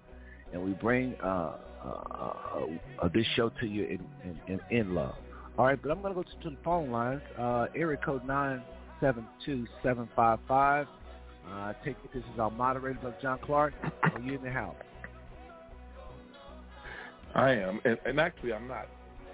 and 0.53 0.63
we 0.63 0.71
bring 0.71 1.15
uh, 1.23 1.53
uh, 1.83 1.87
uh, 1.87 2.65
uh 3.01 3.09
this 3.13 3.25
show 3.35 3.49
to 3.61 3.65
you 3.65 3.85
in, 3.85 3.99
in, 4.23 4.39
in, 4.47 4.77
in, 4.77 4.95
love. 4.95 5.15
All 5.57 5.65
right, 5.65 5.81
but 5.81 5.91
I'm 5.91 6.01
going 6.01 6.13
to 6.13 6.21
go 6.21 6.23
to, 6.23 6.43
to 6.43 6.49
the 6.49 6.61
phone 6.63 6.91
lines. 6.91 7.21
Uh, 7.37 7.67
area 7.75 7.97
code 7.97 8.25
nine 8.25 8.61
seven 8.99 9.25
two 9.45 9.65
seven 9.81 10.09
five 10.15 10.39
five. 10.47 10.87
Uh, 11.49 11.73
take 11.83 11.95
it. 12.03 12.13
This 12.13 12.23
is 12.33 12.39
our 12.39 12.51
moderator, 12.51 12.99
Brother 12.99 13.17
John 13.21 13.39
Clark. 13.43 13.73
Are 14.03 14.19
you 14.19 14.35
in 14.35 14.43
the 14.43 14.51
house? 14.51 14.75
I 17.33 17.51
am, 17.51 17.79
and, 17.85 17.97
and 18.05 18.19
actually, 18.19 18.53
I'm 18.53 18.67
not 18.67 18.87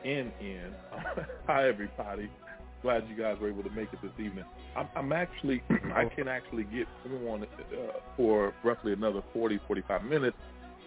in 0.04 0.32
in. 0.40 0.72
Hi, 1.48 1.68
everybody. 1.68 2.30
Glad 2.82 3.08
you 3.10 3.16
guys 3.22 3.38
were 3.42 3.50
able 3.50 3.64
to 3.64 3.70
make 3.72 3.92
it 3.92 4.00
this 4.02 4.12
evening. 4.20 4.46
I'm, 4.76 4.88
I'm 4.96 5.12
actually, 5.12 5.64
I 5.96 6.06
can 6.06 6.28
actually 6.28 6.64
get 6.64 6.88
on 7.28 7.44
uh, 7.44 7.48
for 8.16 8.54
roughly 8.64 8.94
another 8.94 9.24
40, 9.34 9.60
45 9.68 10.04
minutes, 10.04 10.38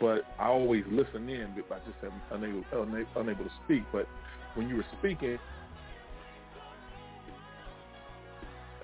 but 0.01 0.23
I 0.39 0.47
always 0.47 0.85
listen 0.91 1.29
in, 1.29 1.53
but 1.69 1.83
I 1.83 1.91
just 1.91 2.05
am 2.05 2.21
unable, 2.31 2.65
unable, 2.73 3.11
unable 3.17 3.45
to 3.45 3.51
speak. 3.65 3.83
But 3.93 4.07
when 4.55 4.69
you 4.69 4.77
were 4.77 4.87
speaking, 4.99 5.39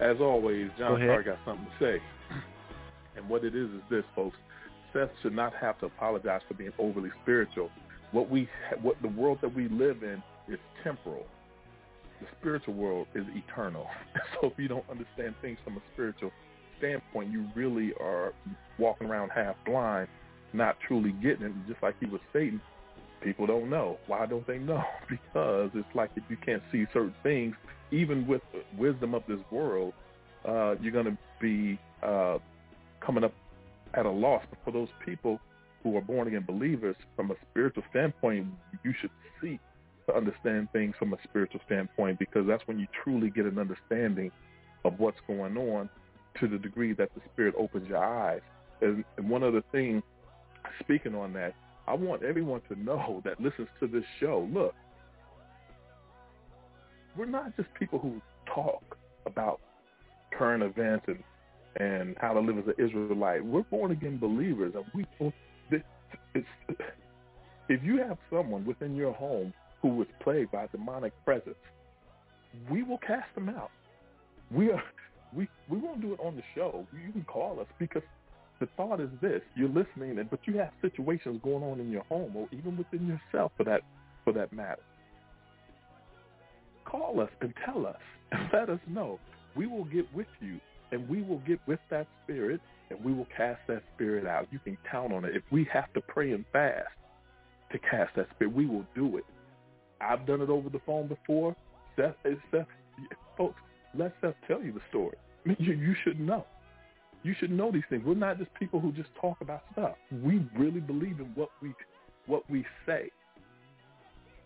as 0.01 0.17
always, 0.21 0.69
John 0.79 1.01
Clark 1.01 1.27
got 1.27 1.39
something 1.47 1.67
to 1.67 1.85
say. 1.85 2.03
And 3.17 3.29
what 3.29 3.45
it 3.45 3.55
is 3.55 3.71
is 3.71 3.81
this, 3.91 4.05
folks. 4.15 4.37
Seth 4.93 5.09
should 5.23 5.35
not 5.35 5.53
have 5.61 5.79
to 5.81 5.87
apologize 5.87 6.43
for 6.47 6.55
being 6.55 6.73
overly 6.79 7.11
spiritual. 7.23 7.71
What 8.13 8.31
we, 8.31 8.49
what 8.83 9.01
the 9.03 9.09
world 9.09 9.39
that 9.43 9.55
we 9.55 9.69
live 9.69 10.03
in 10.03 10.23
is 10.49 10.59
temporal. 10.85 11.27
The 12.21 12.27
spiritual 12.41 12.75
world 12.75 13.07
is 13.15 13.25
eternal. 13.35 13.87
So 14.41 14.49
if 14.49 14.59
you 14.59 14.69
don't 14.69 14.85
understand 14.91 15.35
things 15.41 15.59
from 15.65 15.79
a 15.79 15.81
spiritual 15.95 16.31
standpoint, 16.79 17.33
you 17.33 17.47
really 17.55 17.93
are 17.99 18.35
walking 18.79 19.07
around 19.07 19.31
half 19.31 19.57
blind, 19.65 20.09
not 20.53 20.77
truly 20.87 21.13
getting 21.23 21.47
it. 21.47 21.53
Just 21.67 21.83
like 21.83 21.95
he 22.01 22.07
was 22.07 22.21
stating, 22.31 22.61
people 23.23 23.47
don't 23.47 23.71
know. 23.71 23.99
Why 24.07 24.27
don't 24.27 24.47
they 24.47 24.59
know? 24.59 24.83
Because 25.09 25.71
it's 25.75 25.89
like 25.95 26.11
if 26.17 26.25
you 26.29 26.37
can't 26.45 26.63
see 26.71 26.85
certain 26.93 27.15
things, 27.23 27.55
even 27.91 28.27
with 28.27 28.43
the 28.53 28.63
wisdom 28.79 29.15
of 29.15 29.23
this 29.29 29.39
world, 29.51 29.95
uh, 30.47 30.75
you're 30.81 30.93
going 30.93 31.07
to 31.07 31.19
be 31.41 31.79
uh, 32.03 32.39
coming 33.01 33.25
up 33.25 33.33
at 33.95 34.07
a 34.07 34.11
loss. 34.11 34.43
But 34.51 34.59
for 34.65 34.71
those 34.73 34.89
people 35.05 35.41
who 35.83 35.97
are 35.97 36.01
born 36.01 36.29
again 36.29 36.45
believers, 36.47 36.97
from 37.15 37.31
a 37.31 37.35
spiritual 37.51 37.85
standpoint, 37.91 38.49
you 38.85 38.93
should 39.01 39.11
seek 39.41 39.61
to 40.09 40.17
understand 40.17 40.69
things 40.73 40.95
from 40.99 41.13
a 41.13 41.17
spiritual 41.25 41.61
standpoint 41.67 42.19
because 42.19 42.47
that's 42.47 42.63
when 42.67 42.79
you 42.79 42.87
truly 43.03 43.31
get 43.31 43.45
an 43.45 43.59
understanding 43.59 44.31
of 44.85 44.99
what's 44.99 45.19
going 45.27 45.57
on 45.57 45.89
to 46.41 46.49
the 46.49 46.59
degree 46.59 46.93
that 46.93 47.11
the 47.15 47.21
Spirit 47.33 47.55
opens 47.59 47.89
your 47.89 48.05
eyes. 48.05 48.41
And, 48.81 49.05
and 49.17 49.29
one 49.29 49.43
other 49.43 49.63
thing, 49.73 50.03
speaking 50.81 51.15
on 51.15 51.33
that, 51.33 51.55
I 51.89 51.95
want 51.95 52.23
everyone 52.23 52.61
to 52.69 52.79
know 52.79 53.23
that 53.25 53.41
listens 53.41 53.69
to 53.81 53.87
this 53.87 54.05
show, 54.21 54.49
look, 54.53 54.75
we're 57.17 57.27
not 57.27 57.57
just 57.57 57.69
people 57.79 57.99
who 57.99 58.21
talk 58.55 58.97
about 59.25 59.61
current 60.33 60.63
events 60.63 61.05
and 61.09 61.23
and 61.79 62.17
how 62.19 62.33
to 62.33 62.41
live 62.41 62.57
as 62.57 62.65
an 62.67 62.75
Israelite. 62.83 63.45
We're 63.45 63.63
born 63.63 63.91
again 63.91 64.19
believers, 64.19 64.73
and 64.75 64.85
we. 64.95 65.05
It's, 66.35 66.47
if 67.69 67.83
you 67.83 67.99
have 67.99 68.17
someone 68.31 68.65
within 68.65 68.95
your 68.95 69.13
home 69.13 69.53
who 69.87 69.97
was 69.97 70.09
plagued 70.21 70.51
by 70.51 70.67
demonic 70.69 71.13
presence, 71.25 71.57
we 72.71 72.83
will 72.83 72.99
cast 72.99 73.33
them 73.35 73.49
out. 73.49 73.71
We 74.51 74.71
are. 74.71 74.83
We 75.35 75.49
we 75.69 75.79
won't 75.79 76.01
do 76.01 76.13
it 76.13 76.21
on 76.21 76.37
the 76.37 76.43
show. 76.55 76.87
You 76.93 77.13
can 77.13 77.25
call 77.25 77.61
us 77.61 77.67
because 77.79 78.03
the 78.61 78.69
thought 78.77 79.01
is 79.01 79.11
this: 79.21 79.43
you're 79.55 79.69
listening, 79.69 80.19
but 80.31 80.41
you 80.45 80.59
have 80.59 80.71
situations 80.81 81.41
going 81.43 81.63
on 81.63 81.81
in 81.81 81.91
your 81.91 82.05
home 82.05 82.35
or 82.37 82.49
even 82.53 82.77
within 82.77 83.07
yourself, 83.07 83.53
for 83.57 83.65
that 83.65 83.83
for 84.25 84.33
that 84.33 84.53
matter. 84.53 84.83
Call 86.85 87.21
us 87.21 87.31
and 87.41 87.53
tell 87.65 87.87
us 87.87 87.97
and 88.33 88.49
let 88.53 88.71
us 88.71 88.81
know. 88.89 89.19
We 89.57 89.67
will 89.67 89.85
get 89.85 90.13
with 90.15 90.27
you 90.41 90.61
and 90.93 91.09
we 91.09 91.23
will 91.23 91.41
get 91.47 91.61
with 91.67 91.81
that 91.91 92.07
spirit 92.25 92.61
and 92.91 93.03
we 93.05 93.13
will 93.13 93.27
cast 93.37 93.61
that 93.69 93.83
spirit 93.95 94.27
out. 94.27 94.47
You 94.51 94.61
can 94.61 94.79
count 94.91 95.13
on 95.13 95.25
it. 95.25 95.35
If 95.35 95.43
we 95.51 95.67
have 95.73 95.93
to 95.95 96.01
pray 96.01 96.33
and 96.33 96.45
fast 96.53 96.87
to 97.73 97.79
cast 97.79 98.15
that 98.17 98.29
spirit, 98.35 98.55
we 98.55 98.67
will 98.67 98.87
do 98.95 99.17
it. 99.17 99.25
I've 100.01 100.27
done 100.27 100.41
it 100.41 100.51
over 100.51 100.69
the 100.69 100.81
phone 100.87 101.09
before. 101.09 101.57
Seth, 101.97 102.15
Seth, 102.51 102.67
folks, 103.37 103.61
let 103.95 104.13
Seth 104.21 104.35
tell 104.47 104.63
you 104.63 104.73
the 104.73 104.81
story. 104.91 105.17
I 105.45 105.49
mean, 105.49 105.57
you, 105.59 105.73
you 105.75 105.95
should 106.05 106.21
know. 106.21 106.45
You 107.23 107.35
should 107.39 107.51
know 107.51 107.73
these 107.73 107.83
things. 107.91 108.05
We're 108.05 108.15
not 108.15 108.39
just 108.39 108.53
people 108.55 108.79
who 108.79 108.93
just 108.93 109.09
talk 109.21 109.39
about 109.41 109.63
stuff. 109.73 109.95
We 110.23 110.47
really 110.57 110.81
believe 110.81 111.19
in 111.19 111.33
what 111.35 111.51
we 111.61 111.75
what 112.27 112.49
we 112.51 112.65
say. 112.85 113.11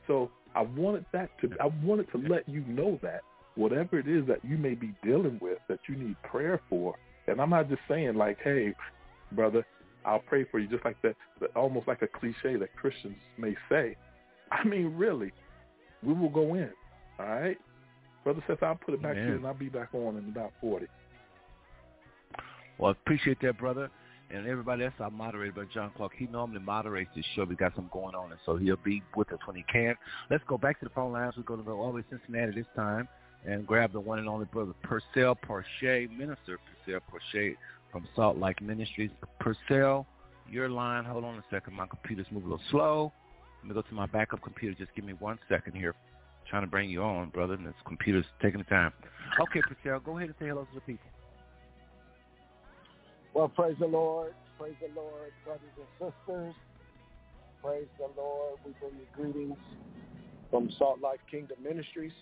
So 0.07 0.31
I 0.55 0.63
wanted 0.63 1.05
that 1.13 1.31
to 1.41 1.51
I 1.61 1.67
wanted 1.85 2.11
to 2.13 2.19
let 2.19 2.49
you 2.49 2.65
know 2.67 2.99
that 3.03 3.21
whatever 3.55 3.99
it 3.99 4.09
is 4.09 4.27
that 4.29 4.43
you 4.45 4.57
may 4.57 4.75
be 4.75 4.95
dealing 5.03 5.39
with 5.43 5.59
that 5.69 5.81
you 5.89 5.97
need 5.97 6.17
prayer 6.23 6.61
for. 6.69 6.95
And 7.27 7.41
I'm 7.41 7.51
not 7.51 7.69
just 7.69 7.83
saying 7.89 8.15
like, 8.15 8.39
hey, 8.43 8.75
brother, 9.33 9.67
I'll 10.05 10.21
pray 10.21 10.45
for 10.51 10.59
you, 10.59 10.67
just 10.67 10.85
like 10.85 10.97
that, 11.03 11.15
almost 11.55 11.87
like 11.87 12.03
a 12.03 12.09
cliche 12.09 12.57
that 12.57 12.75
Christians 12.75 13.17
may 13.37 13.55
say. 13.69 13.97
I 14.53 14.65
mean, 14.65 14.95
really, 14.97 15.33
we 16.03 16.13
will 16.13 16.29
go 16.29 16.55
in. 16.55 16.71
All 17.19 17.27
right, 17.27 17.59
brother 18.25 18.43
says 18.47 18.59
I'll 18.63 18.77
put 18.77 18.95
it 18.95 19.03
back 19.03 19.15
to 19.15 19.21
you, 19.21 19.35
and 19.35 19.47
I'll 19.47 19.55
be 19.55 19.69
back 19.69 19.89
on 19.93 20.17
in 20.17 20.29
about 20.31 20.53
forty. 20.61 20.87
Well, 22.79 22.93
appreciate 22.93 23.41
that, 23.43 23.59
brother. 23.59 23.91
And 24.33 24.47
everybody 24.47 24.85
else, 24.85 24.95
our 25.01 25.11
moderator, 25.11 25.53
but 25.57 25.73
John 25.73 25.91
Clark, 25.97 26.13
he 26.17 26.27
normally 26.27 26.61
moderates 26.61 27.11
this 27.17 27.25
show. 27.35 27.45
We 27.45 27.57
got 27.57 27.75
something 27.75 27.91
going 27.93 28.15
on, 28.15 28.31
and 28.31 28.41
so 28.47 28.57
he'll 28.57 28.77
be 28.77 29.03
with 29.17 29.33
us 29.33 29.41
when 29.45 29.57
he 29.57 29.65
can. 29.65 29.97
Let's 30.31 30.45
go 30.47 30.57
back 30.57 30.79
to 30.79 30.85
the 30.85 30.91
phone 30.93 31.13
lines. 31.13 31.35
We're 31.37 31.43
going 31.43 31.59
to 31.59 31.67
go 31.67 31.81
all 31.81 31.89
the 31.89 31.97
way 31.97 32.03
to 32.03 32.09
Cincinnati 32.11 32.53
this 32.53 32.67
time 32.77 33.09
and 33.45 33.67
grab 33.67 33.93
the 33.93 34.01
one 34.01 34.21
and 34.21 34.29
only 34.29 34.47
brother 34.47 34.73
Purcell 34.83 35.35
Porche, 35.35 36.09
Minister 36.17 36.59
Purcell 36.85 37.01
Porche 37.09 37.57
from 37.91 38.07
Salt 38.15 38.39
Life 38.39 38.57
Ministries. 38.63 39.11
Purcell, 39.41 40.07
your 40.49 40.69
line. 40.69 41.05
Hold 41.05 41.25
on 41.25 41.35
a 41.37 41.45
second. 41.51 41.75
My 41.75 41.87
computer's 41.87 42.27
moving 42.31 42.51
a 42.51 42.53
little 42.53 42.67
slow. 42.71 43.13
Let 43.63 43.69
me 43.69 43.75
go 43.75 43.83
to 43.83 43.95
my 43.95 44.07
backup 44.07 44.43
computer. 44.43 44.75
Just 44.79 44.95
give 44.95 45.05
me 45.05 45.13
one 45.19 45.39
second 45.49 45.75
here. 45.75 45.91
I'm 45.91 46.51
trying 46.51 46.63
to 46.63 46.69
bring 46.69 46.89
you 46.89 47.03
on, 47.03 47.29
brother, 47.31 47.55
and 47.55 47.67
this 47.67 47.75
computer's 47.87 48.25
taking 48.41 48.59
the 48.59 48.65
time. 48.65 48.93
Okay, 49.41 49.61
Purcell, 49.61 50.01
go 50.01 50.17
ahead 50.17 50.29
and 50.29 50.37
say 50.41 50.49
hello 50.49 50.63
to 50.65 50.75
the 50.75 50.81
people. 50.81 51.07
Well, 53.35 53.49
praise 53.49 53.77
the 53.79 53.87
Lord. 53.87 54.35
Praise 54.59 54.75
the 54.81 55.01
Lord, 55.01 55.33
brothers 55.45 55.63
and 55.77 56.13
sisters. 56.27 56.55
Praise 57.63 57.87
the 57.99 58.09
Lord. 58.21 58.59
We 58.65 58.73
bring 58.81 58.93
you 58.95 59.07
greetings 59.15 59.59
from 60.51 60.71
Salt 60.79 61.01
Life 61.01 61.21
Kingdom 61.31 61.59
Ministries, 61.63 62.13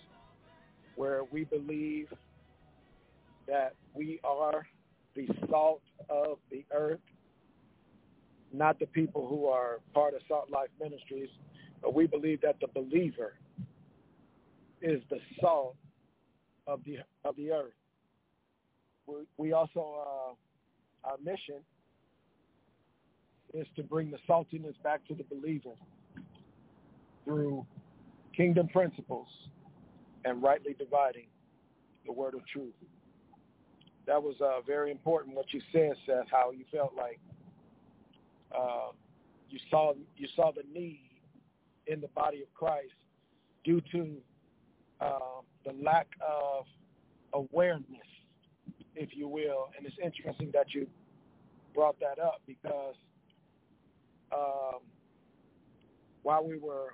where 0.95 1.23
we 1.23 1.45
believe 1.45 2.07
that 3.47 3.73
we 3.93 4.19
are 4.23 4.67
the 5.15 5.27
salt 5.49 5.81
of 6.09 6.37
the 6.51 6.63
earth, 6.73 6.99
not 8.51 8.79
the 8.79 8.85
people 8.87 9.27
who 9.27 9.47
are 9.47 9.79
part 9.93 10.13
of 10.13 10.21
Salt 10.27 10.49
Life 10.49 10.69
Ministries, 10.81 11.29
but 11.81 11.93
we 11.93 12.07
believe 12.07 12.41
that 12.41 12.55
the 12.59 12.67
believer 12.67 13.33
is 14.81 15.01
the 15.09 15.19
salt 15.39 15.75
of 16.67 16.81
the 16.85 16.97
of 17.25 17.35
the 17.35 17.51
earth. 17.51 17.73
We, 19.07 19.15
we 19.37 19.53
also 19.53 20.35
uh, 21.05 21.09
our 21.09 21.17
mission 21.23 21.61
is 23.53 23.67
to 23.75 23.83
bring 23.83 24.11
the 24.11 24.19
saltiness 24.27 24.75
back 24.83 25.05
to 25.07 25.15
the 25.15 25.23
believer 25.23 25.73
through 27.25 27.65
kingdom 28.35 28.67
principles 28.67 29.27
and 30.25 30.41
rightly 30.41 30.75
dividing 30.77 31.27
the 32.05 32.11
word 32.11 32.35
of 32.35 32.41
truth. 32.47 32.73
That 34.05 34.21
was 34.21 34.35
uh, 34.41 34.61
very 34.65 34.91
important 34.91 35.35
what 35.35 35.51
you 35.53 35.61
said, 35.71 35.93
Seth, 36.05 36.25
how 36.31 36.51
you 36.51 36.65
felt 36.71 36.93
like 36.95 37.19
uh, 38.57 38.91
you 39.49 39.59
saw 39.69 39.93
you 40.17 40.27
saw 40.35 40.51
the 40.51 40.63
need 40.73 41.09
in 41.87 42.01
the 42.01 42.07
body 42.09 42.41
of 42.41 42.53
Christ 42.53 42.93
due 43.63 43.81
to 43.91 44.15
uh, 45.01 45.41
the 45.65 45.73
lack 45.83 46.07
of 46.21 46.65
awareness 47.33 48.05
if 48.99 49.15
you 49.15 49.27
will. 49.27 49.69
And 49.75 49.85
it's 49.87 49.95
interesting 50.03 50.51
that 50.53 50.73
you 50.73 50.85
brought 51.73 51.99
that 51.99 52.21
up 52.21 52.41
because 52.45 52.95
um, 54.31 54.81
while 56.23 56.45
we 56.45 56.57
were 56.57 56.93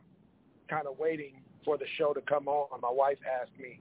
kind 0.70 0.88
of 0.88 0.98
waiting 0.98 1.42
for 1.66 1.78
the 1.78 1.86
show 1.98 2.14
to 2.14 2.22
come 2.22 2.48
on, 2.48 2.80
my 2.80 2.92
wife 2.92 3.18
asked 3.42 3.58
me, 3.60 3.80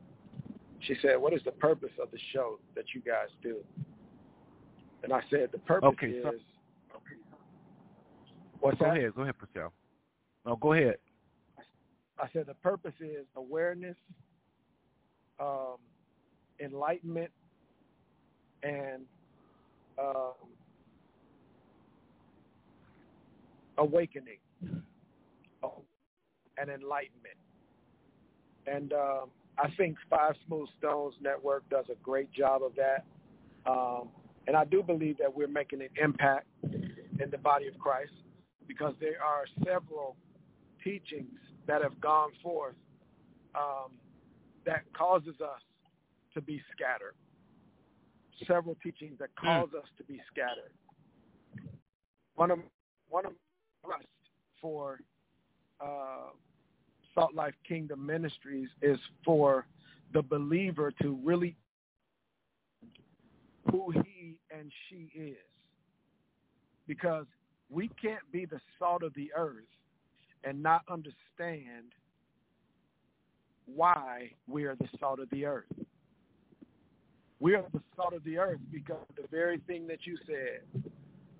she 0.80 0.96
said, 1.02 1.16
what 1.16 1.32
is 1.32 1.42
the 1.44 1.52
purpose 1.52 1.92
of 2.02 2.10
the 2.10 2.18
show 2.32 2.58
that 2.74 2.84
you 2.94 3.00
guys 3.00 3.28
do? 3.42 3.58
And 5.02 5.12
I 5.12 5.20
said, 5.30 5.50
the 5.52 5.58
purpose 5.58 5.90
okay, 5.92 6.08
is... 6.08 6.24
So, 6.24 6.32
what's 8.64 8.78
go 8.78 8.86
that? 8.86 8.96
ahead. 8.96 9.14
Go 9.14 9.22
ahead, 9.22 9.34
Purcell. 9.38 9.72
No, 10.46 10.56
go 10.56 10.72
ahead. 10.72 10.96
I 12.18 12.28
said 12.32 12.46
the 12.46 12.54
purpose 12.54 12.94
is 13.00 13.26
awareness, 13.36 13.96
um, 15.40 15.76
enlightenment, 16.60 17.30
and 18.62 19.02
um, 19.98 20.32
awakening 23.78 24.38
and 26.56 26.70
enlightenment. 26.70 27.36
And 28.66 28.92
um, 28.92 29.30
I 29.58 29.68
think 29.76 29.96
Five 30.08 30.34
Smooth 30.46 30.68
Stones 30.78 31.14
Network 31.20 31.68
does 31.68 31.84
a 31.90 31.96
great 32.02 32.30
job 32.32 32.62
of 32.62 32.72
that. 32.76 33.04
Um, 33.70 34.08
and 34.46 34.56
I 34.56 34.64
do 34.64 34.82
believe 34.82 35.18
that 35.18 35.34
we're 35.34 35.48
making 35.48 35.80
an 35.82 35.88
impact 36.02 36.46
in 36.62 37.30
the 37.30 37.38
body 37.38 37.66
of 37.66 37.78
Christ 37.78 38.12
because 38.66 38.94
there 39.00 39.22
are 39.22 39.44
several 39.64 40.16
teachings 40.82 41.38
that 41.66 41.82
have 41.82 42.00
gone 42.00 42.30
forth 42.42 42.74
um, 43.54 43.92
that 44.66 44.82
causes 44.96 45.40
us 45.40 45.60
to 46.34 46.40
be 46.40 46.60
scattered 46.72 47.14
several 48.46 48.76
teachings 48.82 49.18
that 49.18 49.30
hmm. 49.38 49.46
cause 49.46 49.68
mm. 49.74 49.78
us 49.78 49.88
to 49.98 50.04
be 50.04 50.20
scattered. 50.30 50.72
One 52.34 52.50
of 52.50 52.58
one 53.08 53.26
of 53.26 53.32
thrust 53.84 54.06
for 54.60 54.98
uh, 55.80 56.30
Salt 57.14 57.34
Life 57.34 57.54
Kingdom 57.66 58.04
Ministries 58.04 58.68
is 58.82 58.98
for 59.24 59.66
the 60.12 60.22
believer 60.22 60.92
to 61.02 61.18
really 61.22 61.56
who 63.70 63.90
he 63.90 64.36
and 64.50 64.70
she 64.88 65.10
is. 65.18 65.36
Because 66.86 67.26
we 67.74 67.90
can't 68.00 68.30
be 68.30 68.46
the 68.46 68.60
salt 68.78 69.02
of 69.02 69.12
the 69.14 69.30
earth 69.36 69.64
and 70.44 70.62
not 70.62 70.82
understand 70.88 71.92
why 73.66 74.30
we 74.46 74.64
are 74.64 74.76
the 74.76 74.88
salt 75.00 75.18
of 75.18 75.28
the 75.30 75.44
earth. 75.44 75.64
We 77.40 77.54
are 77.54 77.64
the 77.72 77.80
salt 77.96 78.14
of 78.14 78.22
the 78.24 78.38
earth 78.38 78.60
because 78.70 79.04
of 79.10 79.16
the 79.16 79.28
very 79.30 79.58
thing 79.66 79.86
that 79.88 80.06
you 80.06 80.16
said, 80.26 80.84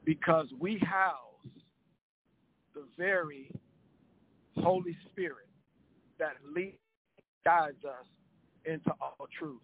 because 0.05 0.47
we 0.59 0.79
house 0.79 1.15
the 2.75 2.85
very 2.99 3.51
Holy 4.57 4.97
Spirit 5.11 5.49
that 6.19 6.35
leads, 6.55 6.77
guides 7.45 7.85
us 7.85 8.07
into 8.65 8.91
all 9.01 9.29
truth. 9.39 9.61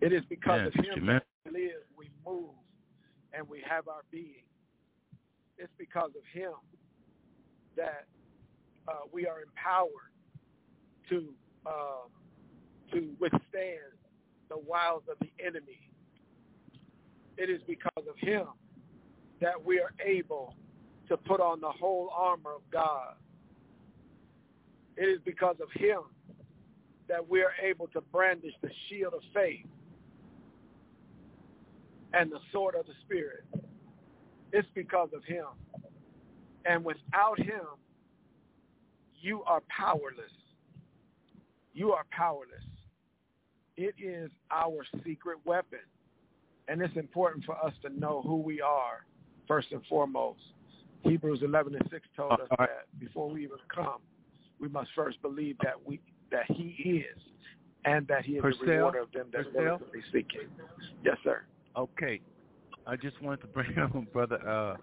It 0.00 0.12
is 0.12 0.22
because 0.28 0.60
yes, 0.64 0.72
of 0.78 0.84
him 0.84 1.04
amen. 1.04 1.20
that 1.44 1.52
we 1.52 1.60
live, 1.60 1.82
we 1.96 2.08
move, 2.26 2.54
and 3.34 3.46
we 3.48 3.62
have 3.68 3.88
our 3.88 4.02
being. 4.10 4.44
It's 5.58 5.72
because 5.78 6.10
of 6.16 6.22
him 6.32 6.52
that 7.76 8.06
uh, 8.86 8.92
we 9.12 9.26
are 9.26 9.42
empowered 9.42 10.12
to 11.10 11.34
uh, 11.66 12.08
to 12.92 13.10
withstand 13.20 13.92
the 14.48 14.58
wiles 14.58 15.02
of 15.10 15.18
the 15.20 15.30
enemy. 15.44 15.90
It 17.36 17.50
is 17.50 17.60
because 17.66 18.04
of 18.08 18.16
him 18.18 18.46
that 19.40 19.62
we 19.62 19.78
are 19.80 19.92
able 20.04 20.54
to 21.08 21.16
put 21.16 21.40
on 21.40 21.60
the 21.60 21.70
whole 21.70 22.10
armor 22.14 22.54
of 22.54 22.62
God. 22.72 23.14
It 24.96 25.04
is 25.04 25.20
because 25.24 25.56
of 25.60 25.68
him 25.80 26.00
that 27.08 27.28
we 27.28 27.40
are 27.42 27.52
able 27.62 27.88
to 27.88 28.00
brandish 28.00 28.54
the 28.62 28.70
shield 28.88 29.14
of 29.14 29.20
faith 29.34 29.66
and 32.12 32.30
the 32.30 32.40
sword 32.52 32.74
of 32.74 32.86
the 32.86 32.92
Spirit. 33.04 33.44
It's 34.52 34.68
because 34.74 35.10
of 35.14 35.24
him. 35.24 35.46
And 36.64 36.84
without 36.84 37.38
him, 37.38 37.66
you 39.20 39.42
are 39.44 39.62
powerless. 39.68 40.32
You 41.74 41.92
are 41.92 42.04
powerless. 42.10 42.64
It 43.76 43.94
is 43.98 44.30
our 44.50 44.84
secret 45.04 45.38
weapon. 45.44 45.78
And 46.68 46.82
it's 46.82 46.96
important 46.96 47.44
for 47.44 47.56
us 47.64 47.72
to 47.82 47.88
know 47.98 48.22
who 48.22 48.36
we 48.36 48.60
are 48.60 49.06
first 49.46 49.72
and 49.72 49.80
foremost. 49.88 50.40
Hebrews 51.02 51.40
11 51.42 51.74
and 51.74 51.88
6 51.90 52.08
told 52.16 52.32
us 52.32 52.40
right. 52.58 52.68
that 52.68 53.00
before 53.00 53.30
we 53.30 53.44
even 53.44 53.58
come, 53.74 53.98
we 54.60 54.68
must 54.68 54.90
first 54.94 55.22
believe 55.22 55.56
that 55.62 55.74
we 55.84 56.00
that 56.30 56.50
he 56.50 56.76
is 56.84 57.22
and 57.84 58.06
that 58.08 58.24
he 58.24 58.32
is 58.32 58.42
Purcell, 58.42 58.66
the 58.66 58.72
rewarder 58.72 58.98
of 58.98 59.12
them 59.12 59.28
that 59.32 59.52
diligently 59.52 60.00
seek 60.12 60.26
him. 60.32 60.50
Yes, 61.04 61.16
sir. 61.24 61.42
Okay. 61.76 62.20
I 62.88 62.96
just 62.96 63.20
wanted 63.22 63.42
to 63.42 63.46
bring 63.48 63.78
on 63.78 64.08
brother 64.12 64.40
uh 64.48 64.76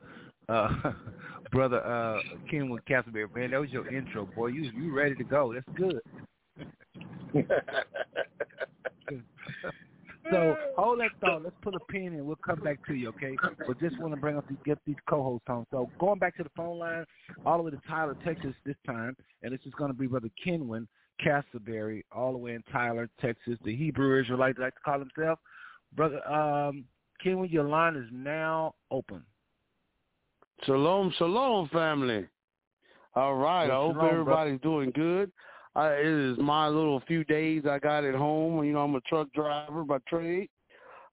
uh 0.51 0.91
brother 1.51 1.83
uh 1.85 2.19
Kenwood 2.49 2.81
Castleberry, 2.87 3.33
man. 3.35 3.51
That 3.51 3.59
was 3.59 3.71
your 3.71 3.91
intro, 3.93 4.27
boy. 4.27 4.47
You 4.47 4.71
you 4.75 4.93
ready 4.93 5.15
to 5.15 5.23
go. 5.23 5.53
That's 5.53 5.65
good. 5.75 5.99
so 10.31 10.55
hold 10.77 10.99
that 10.99 11.09
thought. 11.19 11.43
Let's 11.43 11.55
put 11.63 11.73
a 11.73 11.79
pin 11.89 12.13
in. 12.13 12.25
We'll 12.25 12.37
come 12.37 12.59
back 12.59 12.85
to 12.87 12.93
you, 12.93 13.09
okay? 13.09 13.35
But 13.67 13.79
just 13.79 13.99
want 13.99 14.13
to 14.13 14.19
bring 14.21 14.37
up 14.37 14.47
these 14.47 14.59
get 14.63 14.77
these 14.85 14.95
co-hosts 15.09 15.47
on. 15.49 15.65
So 15.71 15.89
going 15.99 16.19
back 16.19 16.37
to 16.37 16.43
the 16.43 16.51
phone 16.55 16.77
line, 16.77 17.05
all 17.45 17.57
the 17.57 17.63
way 17.63 17.71
to 17.71 17.81
Tyler, 17.87 18.15
Texas 18.23 18.53
this 18.65 18.77
time, 18.85 19.17
and 19.41 19.51
this 19.51 19.61
is 19.65 19.73
going 19.77 19.91
to 19.91 19.97
be 19.97 20.05
Brother 20.05 20.29
Kenwin 20.45 20.87
Castleberry, 21.25 22.03
all 22.11 22.33
the 22.33 22.37
way 22.37 22.53
in 22.53 22.63
Tyler, 22.71 23.09
Texas, 23.19 23.57
the 23.63 23.75
Hebrew 23.75 24.21
Israelite 24.21 24.59
like 24.59 24.75
to 24.75 24.81
call 24.81 24.99
himself. 24.99 25.39
Brother 25.95 26.25
um, 26.27 26.85
Kenwood, 27.25 27.49
your 27.49 27.63
line 27.63 27.95
is 27.95 28.05
now 28.11 28.75
open. 28.91 29.23
Shalom, 30.63 31.11
shalom, 31.17 31.67
family. 31.69 32.27
All 33.15 33.33
right. 33.33 33.67
Well, 33.67 33.77
I 33.77 33.85
hope 33.87 33.95
shalom, 33.95 34.11
everybody's 34.11 34.61
doing 34.61 34.91
good. 34.91 35.31
I, 35.75 35.93
it 35.93 36.05
is 36.05 36.37
my 36.37 36.67
little 36.67 37.01
few 37.07 37.23
days 37.23 37.63
I 37.67 37.79
got 37.79 38.03
at 38.03 38.13
home. 38.13 38.63
You 38.63 38.73
know, 38.73 38.81
I'm 38.81 38.93
a 38.93 39.01
truck 39.01 39.33
driver 39.33 39.83
by 39.83 39.97
trade, 40.07 40.49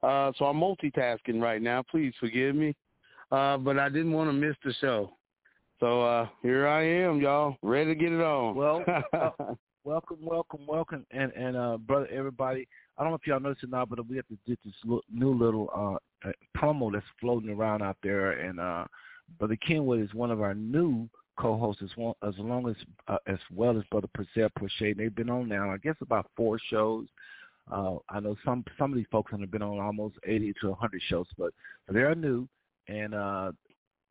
uh, 0.03 0.33
so 0.39 0.45
I'm 0.45 0.61
multitasking 0.61 1.41
right 1.41 1.63
now. 1.63 1.83
Please 1.91 2.13
forgive 2.21 2.57
me, 2.57 2.77
uh, 3.31 3.57
but 3.57 3.79
I 3.79 3.89
didn't 3.89 4.13
want 4.13 4.29
to 4.29 4.35
miss 4.35 4.55
the 4.67 4.75
show. 4.83 5.17
So 5.81 6.03
uh, 6.03 6.29
here 6.43 6.69
I 6.69 6.83
am, 6.87 7.23
y'all, 7.23 7.57
ready 7.63 7.95
to 7.95 7.99
get 7.99 8.13
it 8.13 8.21
on. 8.21 8.55
Well, 8.55 8.85
uh, 9.15 9.31
welcome, 9.85 10.19
welcome, 10.21 10.67
welcome, 10.69 11.07
and 11.11 11.33
and 11.33 11.57
uh, 11.57 11.79
brother, 11.79 12.09
everybody. 12.13 12.69
I 13.03 13.05
don't 13.05 13.15
know 13.15 13.19
if 13.21 13.27
y'all 13.27 13.41
noticed 13.41 13.65
or 13.65 13.67
not, 13.67 13.89
but 13.89 14.09
we 14.09 14.15
have 14.15 14.29
to 14.29 14.39
get 14.47 14.61
this 14.65 14.75
new 15.13 15.35
little 15.35 15.69
uh, 15.75 16.29
uh, 16.29 16.33
promo 16.57 16.93
that's 16.93 17.05
floating 17.21 17.51
around 17.51 17.83
out 17.83 17.97
there, 18.01 18.31
and 18.31 18.61
uh, 18.61 18.85
Brother 19.41 19.57
Kenwood 19.57 20.01
is 20.01 20.15
one 20.15 20.31
of 20.31 20.41
our 20.41 20.55
new 20.55 21.09
co-hosts 21.37 21.83
as 21.83 21.91
well 21.97 22.17
as 22.25 22.35
long 22.39 22.69
as 22.69 22.77
uh, 23.09 23.17
as 23.27 23.41
well 23.53 23.77
as 23.77 23.83
Brother 23.91 24.07
Purcell 24.15 24.51
Prochet. 24.55 24.97
They've 24.97 25.13
been 25.13 25.31
on 25.31 25.49
now, 25.49 25.73
I 25.73 25.79
guess, 25.79 25.97
about 26.01 26.31
four 26.37 26.61
shows. 26.71 27.09
Uh, 27.73 27.97
I 28.09 28.21
know 28.21 28.37
some 28.45 28.65
some 28.79 28.93
of 28.93 28.97
these 28.97 29.07
folks 29.11 29.33
have 29.33 29.51
been 29.51 29.63
on 29.63 29.81
almost 29.81 30.15
eighty 30.25 30.55
to 30.61 30.73
hundred 30.73 31.03
shows, 31.09 31.27
but 31.37 31.53
they're 31.89 32.15
new, 32.15 32.47
and 32.87 33.17
uh, 33.17 33.51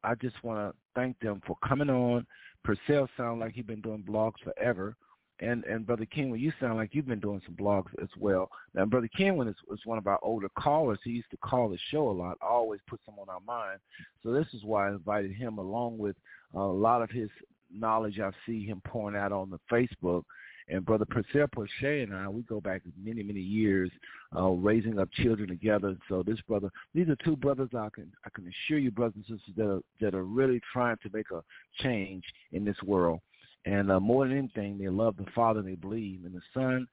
I 0.04 0.16
just 0.16 0.44
want 0.44 0.60
to 0.60 0.78
thank 0.96 1.18
them 1.22 1.42
for 1.48 1.56
coming 1.66 1.90
on. 1.90 2.28
Purcell 2.66 3.08
sound 3.16 3.40
like 3.40 3.54
he's 3.54 3.64
been 3.64 3.80
doing 3.80 4.04
blogs 4.04 4.42
forever. 4.44 4.98
And 5.42 5.64
and 5.64 5.88
Brother 5.88 6.06
Kenwood, 6.06 6.40
you 6.40 6.54
sound 6.60 6.78
like 6.78 6.94
you've 6.94 7.08
been 7.08 7.20
doing 7.20 7.42
some 7.46 7.56
blogs 7.56 7.90
as 8.02 8.10
well. 8.18 8.50
Now, 8.76 8.86
Brother 8.86 9.10
Kenwood 9.18 9.48
is, 9.48 9.56
is 9.72 9.86
one 9.86 9.98
of 9.98 10.06
our 10.06 10.20
older 10.22 10.50
callers. 10.58 11.00
He 11.04 11.10
used 11.10 11.32
to 11.32 11.38
call 11.38 11.68
the 11.70 11.80
show 11.90 12.10
a 12.10 12.12
lot. 12.12 12.38
Always 12.42 12.80
puts 12.88 13.02
him 13.08 13.16
on 13.20 13.28
our 13.28 13.40
mind. 13.40 13.80
So 14.22 14.32
this 14.32 14.48
is 14.54 14.64
why 14.64 14.88
I 14.88 14.92
invited 14.92 15.34
him, 15.34 15.58
along 15.58 15.98
with 15.98 16.16
a 16.54 16.60
lot 16.60 17.02
of 17.02 17.10
his 17.10 17.30
knowledge 17.74 18.20
I 18.20 18.30
see 18.46 18.66
him 18.66 18.82
pouring 18.86 19.18
out 19.18 19.32
on 19.32 19.50
the 19.50 19.60
Facebook. 19.72 20.24
And 20.70 20.86
Brother 20.86 21.06
Purcell 21.06 21.48
Prochet 21.52 22.08
and 22.08 22.16
I, 22.16 22.30
we 22.30 22.44
go 22.44 22.62
back 22.62 22.84
many, 23.04 23.24
many 23.24 23.42
years, 23.42 23.90
uh, 24.36 24.50
raising 24.50 25.00
up 25.00 25.10
children 25.12 25.50
together. 25.50 25.98
So 26.08 26.24
this 26.24 26.40
brother, 26.48 26.70
these 26.94 27.10
are 27.10 27.18
two 27.26 27.36
brothers 27.36 27.70
I 27.76 27.90
can 27.94 28.12
I 28.26 28.30
can 28.30 28.48
assure 28.48 28.78
you, 28.78 28.92
brothers 28.92 29.16
and 29.16 29.40
sisters, 29.40 29.56
that 29.58 29.68
are 29.68 29.82
that 30.00 30.16
are 30.16 30.24
really 30.24 30.62
trying 30.72 30.98
to 31.04 31.10
make 31.12 31.32
a 31.32 31.42
change 31.82 32.24
in 32.52 32.64
this 32.64 32.78
world. 32.84 33.22
And 33.66 33.92
uh, 33.92 34.00
more 34.00 34.28
than 34.28 34.38
anything, 34.38 34.78
they 34.78 34.90
love 34.90 35.18
the 35.18 35.26
Father 35.36 35.62
they 35.62 35.76
believe 35.76 36.26
in 36.26 36.34
the 36.34 36.42
Son. 36.54 36.88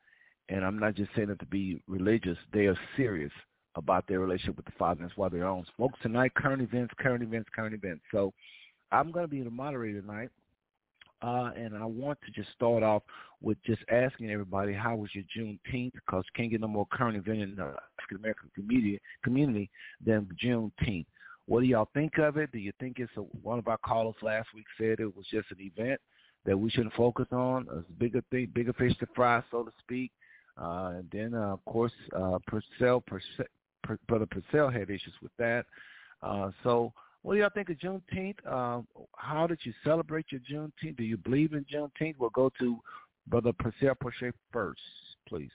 And 0.49 0.65
I'm 0.65 0.79
not 0.79 0.95
just 0.95 1.11
saying 1.15 1.29
that 1.29 1.39
to 1.41 1.47
be 1.47 1.83
religious. 1.87 2.39
They 2.53 2.67
are 2.67 2.79
serious 2.97 3.33
about 3.75 4.07
their 4.07 4.21
relationship 4.21 4.57
with 4.57 4.67
the 4.67 4.73
Father. 4.79 5.03
That's 5.03 5.17
why 5.17 5.29
they're 5.29 5.47
on. 5.47 5.65
Folks, 5.77 5.99
tonight, 6.03 6.35
current 6.35 6.63
events, 6.63 6.93
current 6.99 7.23
events, 7.23 7.49
current 7.55 7.75
events. 7.75 8.03
So 8.13 8.33
I'm 8.91 9.13
going 9.13 9.25
to 9.25 9.31
be 9.31 9.43
the 9.43 9.51
moderator 9.51 10.01
tonight. 10.01 10.31
Uh, 11.21 11.51
and 11.57 11.77
I 11.77 11.85
want 11.85 12.19
to 12.25 12.31
just 12.31 12.53
start 12.53 12.83
off 12.83 13.03
with 13.41 13.59
just 13.65 13.83
asking 13.91 14.31
everybody, 14.31 14.73
how 14.73 14.95
was 14.95 15.11
your 15.15 15.25
Juneteenth? 15.37 15.93
Because 15.95 16.25
can't 16.37 16.51
get 16.51 16.61
no 16.61 16.69
more 16.69 16.87
current 16.93 17.17
event 17.17 17.41
in 17.41 17.57
the 17.57 17.75
African 17.99 18.19
American 18.19 18.51
community, 18.55 19.01
community 19.25 19.69
than 20.05 20.29
Juneteenth. 20.43 21.07
What 21.47 21.61
do 21.61 21.67
y'all 21.67 21.89
think 21.93 22.19
of 22.19 22.37
it? 22.37 22.53
Do 22.53 22.59
you 22.59 22.73
think 22.79 22.99
it's 22.99 23.11
a, 23.17 23.21
one 23.21 23.59
of 23.59 23.67
our 23.67 23.79
callers 23.79 24.15
last 24.23 24.49
week 24.55 24.67
said 24.79 25.01
it 25.01 25.17
was 25.17 25.27
just 25.31 25.51
an 25.51 25.59
event? 25.61 26.01
That 26.49 26.57
we 26.57 26.71
shouldn't 26.71 26.95
focus 26.95 27.27
on, 27.31 27.67
a 27.71 27.81
bigger 28.01 28.23
thing, 28.31 28.51
bigger 28.55 28.73
fish 28.73 28.97
to 28.97 29.07
fry, 29.15 29.43
so 29.51 29.65
to 29.65 29.73
speak. 29.81 30.11
Uh, 30.59 30.95
and 30.97 31.09
then, 31.13 31.35
uh, 31.35 31.53
of 31.53 31.65
course, 31.67 31.93
uh, 32.17 32.39
Purcell, 32.47 33.03
Purcell, 33.03 33.45
Brother 34.09 34.25
Purcell 34.25 34.71
had 34.71 34.89
issues 34.89 35.13
with 35.21 35.31
that. 35.39 35.67
Uh, 36.23 36.51
so 36.65 36.91
what 37.21 37.35
do 37.35 37.41
y'all 37.41 37.51
think 37.55 37.69
of 37.69 37.77
Juneteenth? 37.77 38.39
Uh, 38.47 38.81
how 39.19 39.47
did 39.47 39.59
you 39.65 39.75
celebrate 39.85 40.25
your 40.31 40.41
Juneteenth? 40.51 40.97
Do 40.97 41.05
you 41.05 41.19
believe 41.19 41.53
in 41.53 41.67
Juneteenth? 41.67 42.15
We'll 42.19 42.31
go 42.31 42.51
to 42.59 42.79
Brother 43.27 43.53
Purcell 43.53 43.95
Prochet 43.95 44.35
first, 44.51 44.81
please. 45.29 45.51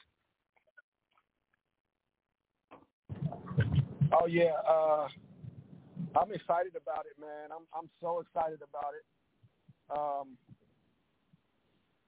Oh 4.11 4.27
yeah, 4.27 4.51
uh, 4.69 5.07
I'm 6.15 6.31
excited 6.31 6.75
about 6.79 7.05
it, 7.07 7.19
man. 7.19 7.49
I'm 7.51 7.65
I'm 7.75 7.89
so 7.99 8.19
excited 8.19 8.59
about 8.61 8.93
it. 8.93 9.03
Um, 9.91 10.37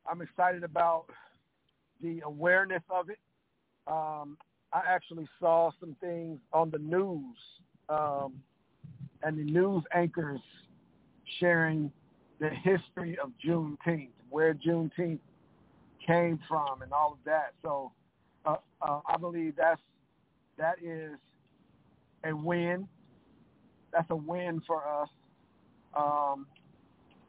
I'm 0.10 0.22
excited 0.22 0.63
about 0.63 1.06
the 2.02 2.22
awareness 2.26 2.84
of 2.89 3.10
it. 3.10 3.20
Um, 3.88 4.38
I 4.74 4.82
actually 4.88 5.28
saw 5.39 5.72
some 5.80 5.96
things 6.02 6.39
on 6.52 6.70
the 6.70 6.80
news 6.80 7.38
um, 7.89 8.34
and 9.24 9.38
the 9.38 9.44
news 9.44 9.84
anchors 9.94 10.41
sharing 11.39 11.91
the 12.39 12.50
history 12.50 13.18
of 13.24 13.32
Juneteenth, 13.44 14.10
where 14.30 14.54
Juneteenth 14.54 15.20
came 16.06 16.39
from, 16.48 16.82
and 16.82 16.91
all 16.91 17.13
of 17.13 17.20
that. 17.26 17.54
So 17.63 17.91
uh, 18.46 18.58
uh, 18.82 19.00
I 19.08 19.18
believe 19.18 19.56
that's 19.58 19.82
that 20.58 20.76
is 20.84 21.12
a 22.24 22.36
win. 22.36 22.88
That's 23.91 24.10
a 24.10 24.15
win 24.15 24.62
for 24.68 24.84
us. 24.88 25.10
Um, 25.96 26.48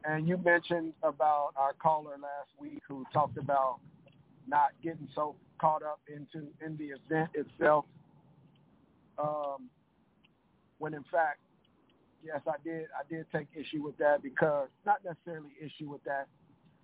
and 0.07 0.27
you 0.27 0.37
mentioned 0.37 0.93
about 1.03 1.49
our 1.57 1.73
caller 1.73 2.11
last 2.11 2.49
week 2.59 2.81
who 2.87 3.05
talked 3.11 3.37
about 3.37 3.79
not 4.47 4.69
getting 4.81 5.07
so 5.13 5.35
caught 5.59 5.83
up 5.83 5.99
into 6.07 6.47
in 6.65 6.77
the 6.77 6.85
event 6.85 7.29
itself. 7.33 7.85
Um, 9.19 9.69
when 10.79 10.93
in 10.93 11.03
fact, 11.11 11.39
yes, 12.23 12.39
I 12.47 12.55
did. 12.63 12.85
I 12.97 13.13
did 13.13 13.25
take 13.33 13.47
issue 13.53 13.83
with 13.83 13.97
that 13.97 14.23
because 14.23 14.69
not 14.85 15.03
necessarily 15.03 15.49
issue 15.61 15.89
with 15.89 16.03
that, 16.05 16.27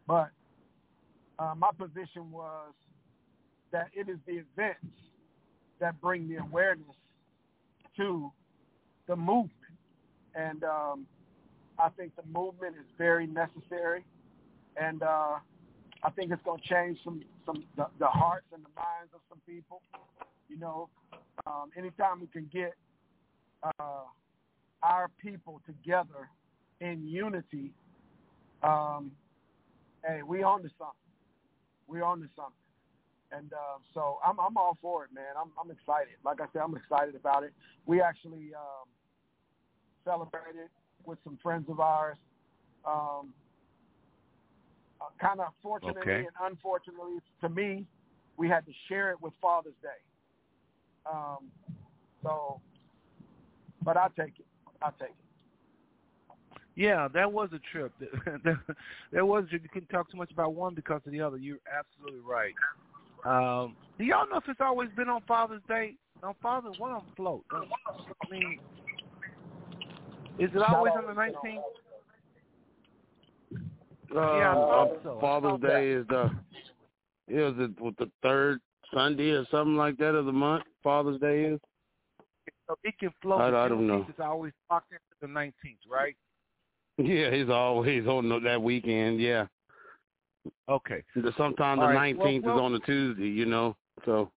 but 0.06 0.30
uh, 1.40 1.54
my 1.58 1.70
position 1.78 2.30
was 2.32 2.74
that 3.72 3.88
it 3.94 4.10
is 4.10 4.18
the 4.28 4.34
events 4.34 4.98
that 5.80 6.00
bring 6.02 6.28
the 6.28 6.38
awareness 6.38 6.96
to 7.98 8.32
the 9.08 9.16
movement, 9.16 9.52
and 10.36 10.64
um, 10.64 11.06
I 11.80 11.90
think 11.90 12.16
the 12.16 12.24
movement 12.28 12.76
is 12.76 12.86
very 12.98 13.28
necessary, 13.28 14.06
and 14.78 15.02
uh, 15.02 15.38
I 16.04 16.10
think 16.16 16.32
it's 16.32 16.44
going 16.44 16.62
to 16.62 16.68
change 16.68 17.00
some 17.04 17.22
some 17.46 17.64
the, 17.76 17.88
the 18.00 18.08
hearts 18.08 18.46
and 18.54 18.64
the 18.64 18.70
minds 18.76 19.12
of 19.14 19.22
some 19.30 19.40
people. 19.48 19.82
You 20.50 20.60
know, 20.60 20.90
um, 21.48 21.72
anytime 21.76 22.22
we 22.22 22.28
can 22.28 22.50
get 22.54 22.74
uh, 23.64 24.04
our 24.84 25.10
people 25.22 25.62
together 25.66 26.30
in 26.80 27.08
unity, 27.08 27.72
um, 28.62 29.12
hey, 30.06 30.22
we 30.26 30.44
on 30.44 30.62
to 30.62 30.70
something. 30.78 30.94
We 31.88 32.02
on 32.02 32.20
to 32.22 32.28
something. 32.36 32.54
And 33.32 33.52
uh, 33.52 33.80
so 33.96 34.20
I'm 34.26 34.40
I'm 34.40 34.58
all 34.58 34.78
for 34.82 35.06
it, 35.06 35.10
man. 35.14 35.34
I'm 35.40 35.50
I'm 35.60 35.72
excited. 35.72 36.14
Like 36.24 36.40
I 36.40 36.46
said, 36.54 36.62
I'm 36.62 36.76
excited 36.76 37.16
about 37.16 37.44
it. 37.44 37.54
We 37.88 38.00
actually 38.00 38.52
um, 38.54 38.88
celebrated 40.06 40.70
with 41.06 41.20
some 41.24 41.38
friends 41.42 41.70
of 41.70 41.80
ours. 41.80 42.18
Um, 42.86 43.34
uh, 45.02 45.06
kind 45.20 45.40
of 45.40 45.48
fortunately 45.62 46.02
okay. 46.02 46.18
and 46.20 46.52
unfortunately 46.52 47.20
to 47.42 47.50
me, 47.50 47.86
we 48.38 48.48
had 48.48 48.66
to 48.66 48.72
share 48.88 49.12
it 49.12 49.22
with 49.22 49.34
Father's 49.42 49.74
Day. 49.82 49.90
Um, 51.10 51.50
so, 52.22 52.62
but 53.84 53.98
I 53.98 54.08
take 54.18 54.40
it. 54.40 54.46
I 54.82 54.90
take 55.00 55.10
it. 55.10 55.16
Yeah, 56.76 57.08
that 57.14 57.32
was 57.32 57.50
a 57.54 57.60
trip. 57.72 57.92
there 59.12 59.26
was 59.26 59.46
trip. 59.50 59.62
you 59.62 59.70
couldn't 59.70 59.90
talk 59.90 60.10
too 60.10 60.18
much 60.18 60.32
about 60.32 60.56
one 60.56 60.74
because 60.74 61.02
of 61.06 61.12
the 61.12 61.22
other. 61.22 61.38
You're 61.38 61.58
absolutely 61.72 62.22
right. 62.22 62.54
Um, 63.26 63.76
do 63.98 64.04
y'all 64.04 64.28
know 64.30 64.38
if 64.38 64.44
it's 64.48 64.60
always 64.60 64.90
been 64.96 65.10
on 65.10 65.22
Father's 65.28 65.62
Day? 65.68 65.96
On 66.24 66.34
Father's, 66.42 66.76
what 66.80 66.92
on 66.92 67.04
float? 67.16 67.44
I 67.52 68.32
mean, 68.32 68.60
is 70.40 70.50
it 70.54 70.62
always 70.62 70.94
on 70.96 71.08
the 71.08 71.14
19th? 71.14 71.62
Uh, 74.16 74.38
yeah, 74.38 74.54
so. 75.04 75.18
Father's 75.20 75.60
Day 75.62 75.90
is 75.92 76.06
the 76.08 76.26
is 77.28 77.56
it 77.58 77.82
with 77.82 77.96
the 77.98 78.12
third 78.22 78.60
Sunday 78.94 79.32
or 79.32 79.46
something 79.50 79.76
like 79.76 79.98
that 79.98 80.16
of 80.16 80.26
the 80.26 80.32
month? 80.32 80.64
Father's 80.84 81.20
Day 81.20 81.46
is. 81.46 81.60
So 82.68 82.76
it 82.84 82.98
can 83.00 83.10
flow. 83.22 83.38
I, 83.38 83.66
I 83.66 83.68
don't 83.68 83.88
know. 83.88 84.06
It's 84.08 84.20
always 84.20 84.54
locked 84.70 84.92
into 84.92 85.02
the 85.22 85.28
19th, 85.28 85.52
right? 85.90 86.16
Yeah, 86.98 87.32
he's 87.32 87.50
always 87.50 88.06
on 88.08 88.30
that 88.44 88.62
weekend. 88.62 89.20
Yeah. 89.20 89.48
Okay. 90.70 91.04
Sometimes 91.38 91.80
the 91.80 91.88
right. 91.88 92.16
19th 92.16 92.44
well, 92.44 92.56
well, 92.56 92.58
is 92.58 92.62
on 92.62 92.76
a 92.76 92.80
Tuesday, 92.80 93.28
you 93.28 93.46
know. 93.46 93.76
So 94.06 94.32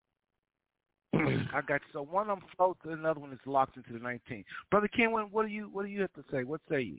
I 1.15 1.61
got 1.67 1.81
you. 1.81 1.93
So 1.93 2.03
one 2.03 2.31
of 2.31 2.39
them 2.39 2.49
floats, 2.57 2.81
and 2.85 2.93
another 2.93 3.21
one 3.21 3.33
is 3.33 3.39
locked 3.47 3.77
into 3.77 3.93
the 3.93 3.99
19th. 3.99 4.45
Brother 4.71 4.89
Kenwood, 4.89 5.33
what 5.33 5.47
do 5.47 5.53
you 5.53 5.69
what 5.73 5.85
do 5.85 5.91
you 5.91 6.01
have 6.03 6.13
to 6.15 6.25
say? 6.31 6.45
What 6.45 6.61
say 6.71 6.83
you? 6.83 6.99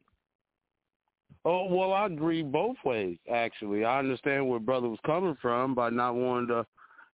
Oh 1.46 1.66
well, 1.66 1.94
I 1.94 2.08
agree 2.08 2.44
both 2.44 2.78
ways. 2.84 3.18
Actually, 3.32 3.86
I 3.86 4.00
understand 4.00 4.48
where 4.48 4.60
brother 4.60 4.90
was 4.90 5.00
coming 5.06 5.38
from 5.42 5.76
by 5.76 5.90
not 5.90 6.16
wanting 6.16 6.48
to, 6.50 6.66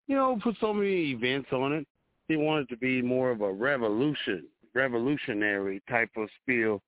you 0.07 0.15
know, 0.15 0.39
put 0.41 0.55
so 0.59 0.73
many 0.73 1.11
events 1.11 1.49
on 1.51 1.73
it. 1.73 1.87
He 2.27 2.35
wanted 2.35 2.69
to 2.69 2.77
be 2.77 3.01
more 3.01 3.31
of 3.31 3.41
a 3.41 3.51
revolution, 3.51 4.45
revolutionary 4.73 5.81
type 5.89 6.09
of 6.17 6.29
spiel, 6.41 6.81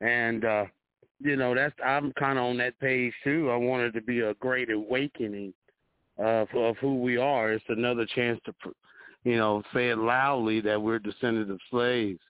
and 0.00 0.44
uh, 0.44 0.64
you 1.20 1.36
know 1.36 1.54
that's 1.54 1.74
I'm 1.84 2.12
kind 2.12 2.38
of 2.38 2.44
on 2.44 2.56
that 2.58 2.78
page 2.80 3.12
too. 3.24 3.50
I 3.50 3.56
want 3.56 3.82
it 3.82 3.92
to 3.92 4.02
be 4.02 4.20
a 4.20 4.34
great 4.34 4.70
awakening 4.70 5.52
of 6.18 6.48
of 6.54 6.76
who 6.78 7.00
we 7.00 7.16
are. 7.16 7.52
It's 7.52 7.64
another 7.68 8.06
chance 8.06 8.40
to, 8.46 8.54
you 9.26 9.36
know, 9.36 9.60
say 9.74 9.88
it 9.88 9.98
loudly 9.98 10.60
that 10.60 10.80
we're 10.80 11.00
descendants 11.00 11.50
of 11.50 11.58
slaves, 11.68 12.20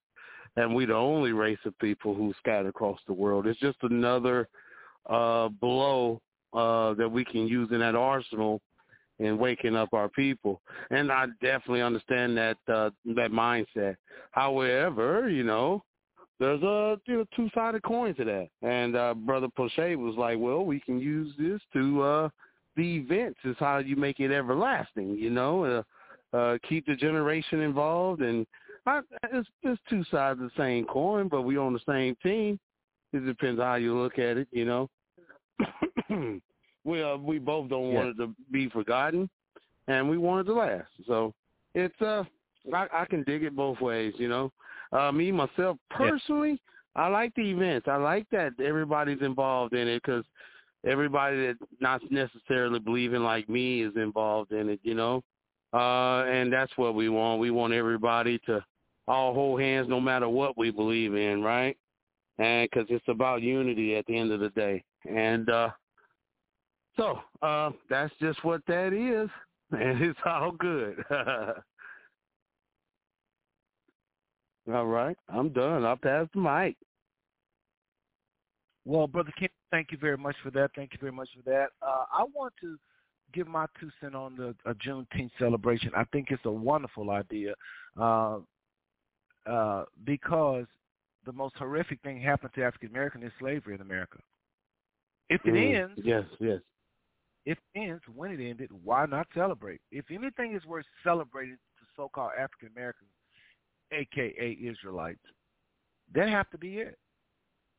and 0.57 0.74
we're 0.74 0.86
the 0.86 0.94
only 0.94 1.32
race 1.32 1.59
of 1.66 1.78
people 1.78 2.14
who 2.14 2.32
scattered 2.38 2.68
across 2.68 2.99
the 3.07 3.12
world. 3.12 3.47
It's 3.47 3.61
just 3.61 3.76
another 3.82 4.49
uh, 5.05 5.49
blow 5.49 6.22
uh, 6.55 6.94
that 6.94 7.09
we 7.09 7.22
can 7.22 7.47
use 7.47 7.68
in 7.70 7.80
that 7.80 7.94
arsenal 7.94 8.62
in 9.18 9.36
waking 9.36 9.76
up 9.76 9.92
our 9.92 10.09
people. 10.09 10.62
And 10.90 11.12
I 11.12 11.26
definitely 11.42 11.82
understand 11.82 12.34
that 12.38 12.57
uh, 12.66 12.88
that 13.14 13.30
mindset. 13.30 13.97
However, 14.30 15.28
you 15.28 15.44
know, 15.44 15.84
there's 16.40 16.62
a 16.62 16.99
you 17.07 17.18
know, 17.18 17.24
two 17.36 17.51
sided 17.55 17.82
coin 17.82 18.14
to 18.14 18.24
that. 18.24 18.49
And 18.62 18.97
uh, 18.97 19.12
Brother 19.12 19.49
Poche 19.55 19.97
was 19.97 20.14
like, 20.16 20.38
well, 20.38 20.64
we 20.64 20.80
can 20.80 20.99
use 20.99 21.34
this 21.38 21.61
to 21.74 22.03
uh, 22.03 22.28
the 22.74 22.97
events 22.97 23.40
is 23.44 23.57
how 23.59 23.78
you 23.78 23.97
make 23.97 24.18
it 24.18 24.32
everlasting. 24.32 25.18
You 25.18 25.28
know, 25.28 25.64
uh, 25.64 25.82
uh, 26.37 26.59
keep 26.68 26.87
the 26.87 26.95
generation 26.95 27.61
involved, 27.61 28.22
and 28.22 28.47
I, 28.87 29.01
it's, 29.32 29.49
it's 29.62 29.80
two 29.89 30.05
sides 30.11 30.41
of 30.41 30.51
the 30.51 30.62
same 30.62 30.84
coin, 30.84 31.28
but 31.28 31.43
we 31.43 31.57
on 31.57 31.72
the 31.72 31.80
same 31.89 32.16
team. 32.22 32.59
It 33.12 33.24
depends 33.24 33.61
how 33.61 33.76
you 33.76 33.99
look 33.99 34.18
at 34.18 34.37
it. 34.37 34.49
You 34.51 34.64
know. 34.64 34.91
we 36.84 37.03
uh, 37.03 37.16
we 37.16 37.39
both 37.39 37.68
don't 37.70 37.93
want 37.93 38.09
it 38.09 38.16
to 38.18 38.34
be 38.53 38.68
forgotten, 38.68 39.28
and 39.89 40.09
we 40.09 40.18
want 40.18 40.47
it 40.47 40.53
to 40.53 40.59
last. 40.59 40.89
So 41.07 41.32
it's 41.74 42.01
uh, 42.01 42.24
I, 42.72 42.87
I 42.93 43.05
can 43.07 43.22
dig 43.24 43.43
it 43.43 43.57
both 43.57 43.80
ways. 43.80 44.14
You 44.18 44.28
know, 44.28 44.53
uh, 44.93 45.11
me 45.12 45.32
myself 45.32 45.78
personally, 45.91 46.61
I 46.95 47.09
like 47.09 47.34
the 47.34 47.51
events. 47.51 47.89
I 47.89 47.97
like 47.97 48.26
that 48.32 48.53
everybody's 48.62 49.22
involved 49.22 49.74
in 49.74 49.89
it 49.89 50.03
because 50.03 50.24
everybody 50.87 51.47
that 51.47 51.57
not 51.80 52.03
necessarily 52.11 52.78
believing 52.78 53.22
like 53.22 53.49
me 53.49 53.82
is 53.82 53.97
involved 53.97 54.53
in 54.53 54.68
it. 54.68 54.80
You 54.82 54.95
know, 54.95 55.22
uh, 55.73 56.25
and 56.25 56.53
that's 56.53 56.73
what 56.77 56.95
we 56.95 57.09
want. 57.09 57.41
We 57.41 57.51
want 57.51 57.73
everybody 57.73 58.39
to 58.47 58.64
all 59.09 59.35
hold 59.35 59.61
hands 59.61 59.89
no 59.89 60.01
matter 60.01 60.29
what 60.29 60.59
we 60.59 60.71
believe 60.71 61.14
in, 61.14 61.43
right? 61.43 61.77
And 62.39 62.69
because 62.71 62.87
it's 62.91 63.09
about 63.09 63.43
unity 63.43 63.97
at 63.97 64.07
the 64.07 64.17
end 64.17 64.33
of 64.33 64.41
the 64.41 64.51
day. 64.51 64.85
And 65.09 65.49
uh, 65.49 65.71
so 66.97 67.21
uh, 67.43 67.71
that's 67.89 68.12
just 68.21 68.45
what 68.45 68.62
that 68.67 68.93
is, 68.93 69.31
and 69.79 70.03
it's 70.03 70.19
all 70.25 70.53
good. 70.53 71.03
all 74.73 74.87
right, 74.87 75.17
I'm 75.29 75.51
done. 75.51 75.85
I'll 75.85 75.97
pass 75.97 76.27
the 76.35 76.41
mic. 76.41 76.77
Well, 78.85 79.07
Brother 79.09 79.33
Kim, 79.39 79.49
thank 79.73 79.91
you 79.91 79.99
very 79.99 80.17
much 80.17 80.37
for 80.43 80.51
that. 80.53 80.71
Thank 80.77 80.93
you 80.93 80.99
very 81.01 81.12
much 81.12 81.29
for 81.35 81.43
that. 81.51 81.71
Uh, 81.83 82.05
I 82.12 82.25
want 82.33 82.55
to 82.61 82.79
give 83.33 83.47
my 83.47 83.66
two 83.81 83.91
cents 84.01 84.14
on 84.14 84.37
the 84.37 84.55
uh, 84.68 84.74
Juneteenth 84.74 85.31
celebration. 85.39 85.91
I 85.97 86.05
think 86.05 86.29
it's 86.31 86.45
a 86.45 86.51
wonderful 86.51 87.11
idea 87.11 87.55
uh, 88.01 88.39
uh, 89.47 89.85
because 90.05 90.66
the 91.24 91.33
most 91.33 91.57
horrific 91.57 92.01
thing 92.03 92.20
happened 92.20 92.53
to 92.55 92.64
African 92.64 92.91
Americans 92.91 93.24
is 93.24 93.33
slavery 93.39 93.74
in 93.74 93.81
America. 93.81 94.18
If 95.29 95.41
it 95.45 95.55
mm, 95.55 95.81
ends, 95.81 96.01
yes, 96.03 96.24
yes. 96.39 96.61
If 97.45 97.59
it 97.74 97.79
ends 97.81 98.03
when 98.14 98.31
it 98.31 98.41
ended, 98.41 98.70
why 98.85 99.07
not 99.07 99.27
celebrate? 99.35 99.81
If 99.91 100.05
anything 100.11 100.55
is 100.55 100.64
worth 100.64 100.87
celebrating 101.05 101.55
to 101.55 101.85
so-called 101.97 102.33
African 102.39 102.70
Americans, 102.77 103.11
aka 103.93 104.59
Israelites, 104.61 105.20
that 106.14 106.29
have 106.29 106.51
to 106.51 106.59
be 106.59 106.79
it. 106.79 106.99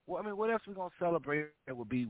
Well, 0.06 0.22
I 0.22 0.26
mean, 0.26 0.38
what 0.38 0.50
else 0.50 0.62
are 0.68 0.72
we 0.72 0.76
gonna 0.76 0.90
celebrate 1.00 1.48
that 1.66 1.76
would 1.76 1.90
be? 1.90 2.08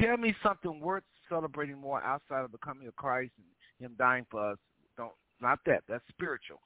Tell 0.00 0.16
me 0.16 0.34
something 0.42 0.80
worth 0.80 1.04
celebrating 1.28 1.78
more 1.78 2.02
outside 2.02 2.44
of 2.44 2.52
the 2.52 2.58
coming 2.58 2.88
of 2.88 2.96
Christ 2.96 3.32
and 3.38 3.86
Him 3.86 3.96
dying 3.98 4.26
for 4.30 4.52
us. 4.52 4.58
Don't 4.96 5.12
not 5.40 5.60
that. 5.66 5.82
That's 5.88 6.04
spiritual, 6.08 6.60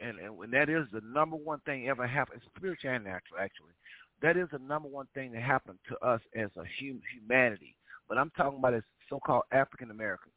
and 0.00 0.18
and 0.18 0.36
when 0.36 0.50
that 0.52 0.68
is 0.68 0.86
the 0.92 1.02
number 1.04 1.36
one 1.36 1.60
thing 1.60 1.88
ever 1.88 2.06
happened, 2.06 2.42
spiritual 2.56 2.90
and 2.90 3.04
natural 3.04 3.40
actually. 3.40 3.72
That 4.22 4.36
is 4.36 4.48
the 4.52 4.58
number 4.60 4.88
one 4.88 5.08
thing 5.14 5.32
that 5.32 5.42
happened 5.42 5.78
to 5.88 5.98
us 6.06 6.20
as 6.36 6.48
a 6.56 6.62
hum, 6.78 7.00
humanity. 7.12 7.74
But 8.08 8.18
I'm 8.18 8.30
talking 8.36 8.58
about 8.58 8.74
as 8.74 8.84
so-called 9.10 9.42
African 9.50 9.90
Americans. 9.90 10.34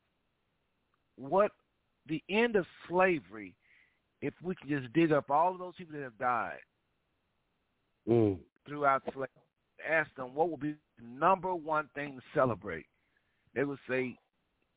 What 1.18 1.52
the 2.08 2.24
end 2.30 2.56
of 2.56 2.66
slavery, 2.88 3.56
if 4.22 4.34
we 4.44 4.56
can 4.56 4.70
just 4.70 4.92
dig 4.94 5.12
up 5.12 5.30
all 5.30 5.52
of 5.52 5.60
those 5.60 5.76
people 5.78 5.96
that 5.96 6.04
have 6.04 6.18
died 6.18 6.60
mm. 8.10 8.38
throughout 8.68 9.04
slavery, 9.14 9.30
ask 9.90 10.14
them 10.16 10.34
what 10.34 10.50
would 10.50 10.60
be 10.60 10.76
the 10.98 11.20
number 11.20 11.54
one 11.54 11.90
thing 11.96 12.16
to 12.16 12.22
celebrate, 12.34 12.86
they 13.54 13.64
would 13.64 13.80
say, 13.90 14.18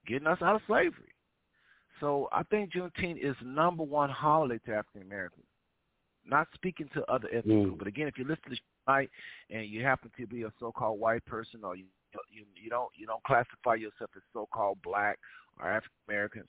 getting 0.06 0.26
us 0.26 0.38
out 0.42 0.56
of 0.56 0.62
slavery. 0.66 1.14
So 2.00 2.28
I 2.32 2.42
think 2.44 2.72
Juneteenth 2.72 3.22
is 3.22 3.36
number 3.44 3.82
one 3.82 4.10
holiday 4.10 4.60
to 4.66 4.74
African 4.74 5.02
Americans. 5.02 5.44
Not 6.24 6.46
speaking 6.54 6.88
to 6.94 7.04
other 7.10 7.28
ethnic 7.28 7.56
mm. 7.56 7.62
groups, 7.64 7.78
but 7.78 7.88
again, 7.88 8.06
if 8.06 8.18
you 8.18 8.24
listen 8.24 8.44
to 8.44 8.50
the 8.50 8.58
tonight 8.86 9.10
and 9.50 9.66
you 9.66 9.82
happen 9.82 10.10
to 10.16 10.26
be 10.26 10.42
a 10.42 10.52
so-called 10.60 11.00
white 11.00 11.24
person 11.26 11.60
or 11.64 11.76
you 11.76 11.84
you 12.30 12.44
you 12.62 12.70
don't 12.70 12.88
you 12.96 13.06
don't 13.06 13.22
classify 13.24 13.74
yourself 13.74 14.10
as 14.16 14.22
so-called 14.32 14.78
black 14.82 15.18
or 15.60 15.68
African 15.68 15.90
American, 16.08 16.42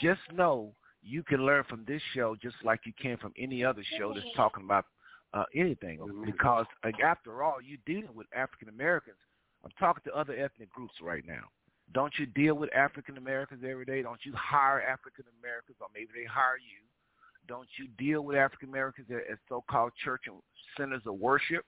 just 0.00 0.20
know 0.32 0.72
you 1.02 1.22
can 1.22 1.44
learn 1.44 1.64
from 1.68 1.84
this 1.86 2.00
show 2.14 2.36
just 2.40 2.56
like 2.64 2.80
you 2.84 2.92
can 3.00 3.16
from 3.18 3.32
any 3.38 3.64
other 3.64 3.82
show 3.98 4.12
that's 4.14 4.26
talking 4.34 4.64
about 4.64 4.86
uh, 5.34 5.44
anything. 5.54 5.98
Mm-hmm. 5.98 6.24
Because 6.24 6.64
like, 6.84 7.00
after 7.00 7.42
all, 7.42 7.56
you're 7.62 7.78
dealing 7.84 8.14
with 8.14 8.26
African 8.34 8.68
Americans. 8.68 9.16
I'm 9.64 9.70
talking 9.78 10.02
to 10.06 10.18
other 10.18 10.34
ethnic 10.34 10.70
groups 10.72 10.94
right 11.02 11.24
now. 11.26 11.44
Don't 11.92 12.12
you 12.18 12.26
deal 12.26 12.54
with 12.54 12.74
African 12.74 13.18
Americans 13.18 13.62
every 13.68 13.84
day? 13.84 14.02
Don't 14.02 14.20
you 14.24 14.32
hire 14.34 14.80
African 14.80 15.24
Americans, 15.40 15.76
or 15.80 15.88
maybe 15.94 16.08
they 16.14 16.24
hire 16.24 16.56
you? 16.56 16.80
Don't 17.46 17.68
you 17.78 17.88
deal 17.98 18.22
with 18.22 18.36
African 18.36 18.70
Americans 18.70 19.08
at 19.10 19.38
so-called 19.48 19.92
church 20.02 20.22
and 20.26 20.36
centers 20.78 21.02
of 21.06 21.16
worship? 21.16 21.64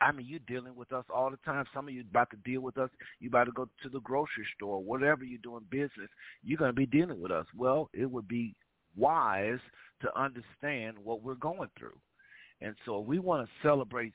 I 0.00 0.12
mean, 0.12 0.26
you're 0.28 0.40
dealing 0.46 0.76
with 0.76 0.92
us 0.92 1.04
all 1.12 1.30
the 1.30 1.38
time. 1.44 1.64
Some 1.74 1.88
of 1.88 1.94
you 1.94 2.02
about 2.08 2.30
to 2.30 2.36
deal 2.44 2.60
with 2.60 2.78
us. 2.78 2.90
You 3.20 3.28
about 3.28 3.44
to 3.44 3.52
go 3.52 3.68
to 3.82 3.88
the 3.88 4.00
grocery 4.00 4.46
store, 4.56 4.82
whatever 4.82 5.24
you're 5.24 5.38
doing 5.42 5.64
business. 5.70 6.10
You're 6.42 6.58
going 6.58 6.70
to 6.70 6.76
be 6.76 6.86
dealing 6.86 7.20
with 7.20 7.32
us. 7.32 7.46
Well, 7.56 7.90
it 7.92 8.10
would 8.10 8.28
be 8.28 8.54
wise 8.96 9.60
to 10.02 10.18
understand 10.18 10.96
what 11.02 11.22
we're 11.22 11.34
going 11.34 11.70
through. 11.78 11.98
And 12.64 12.74
so 12.84 12.98
we 12.98 13.18
want 13.18 13.46
to 13.46 13.68
celebrate 13.68 14.12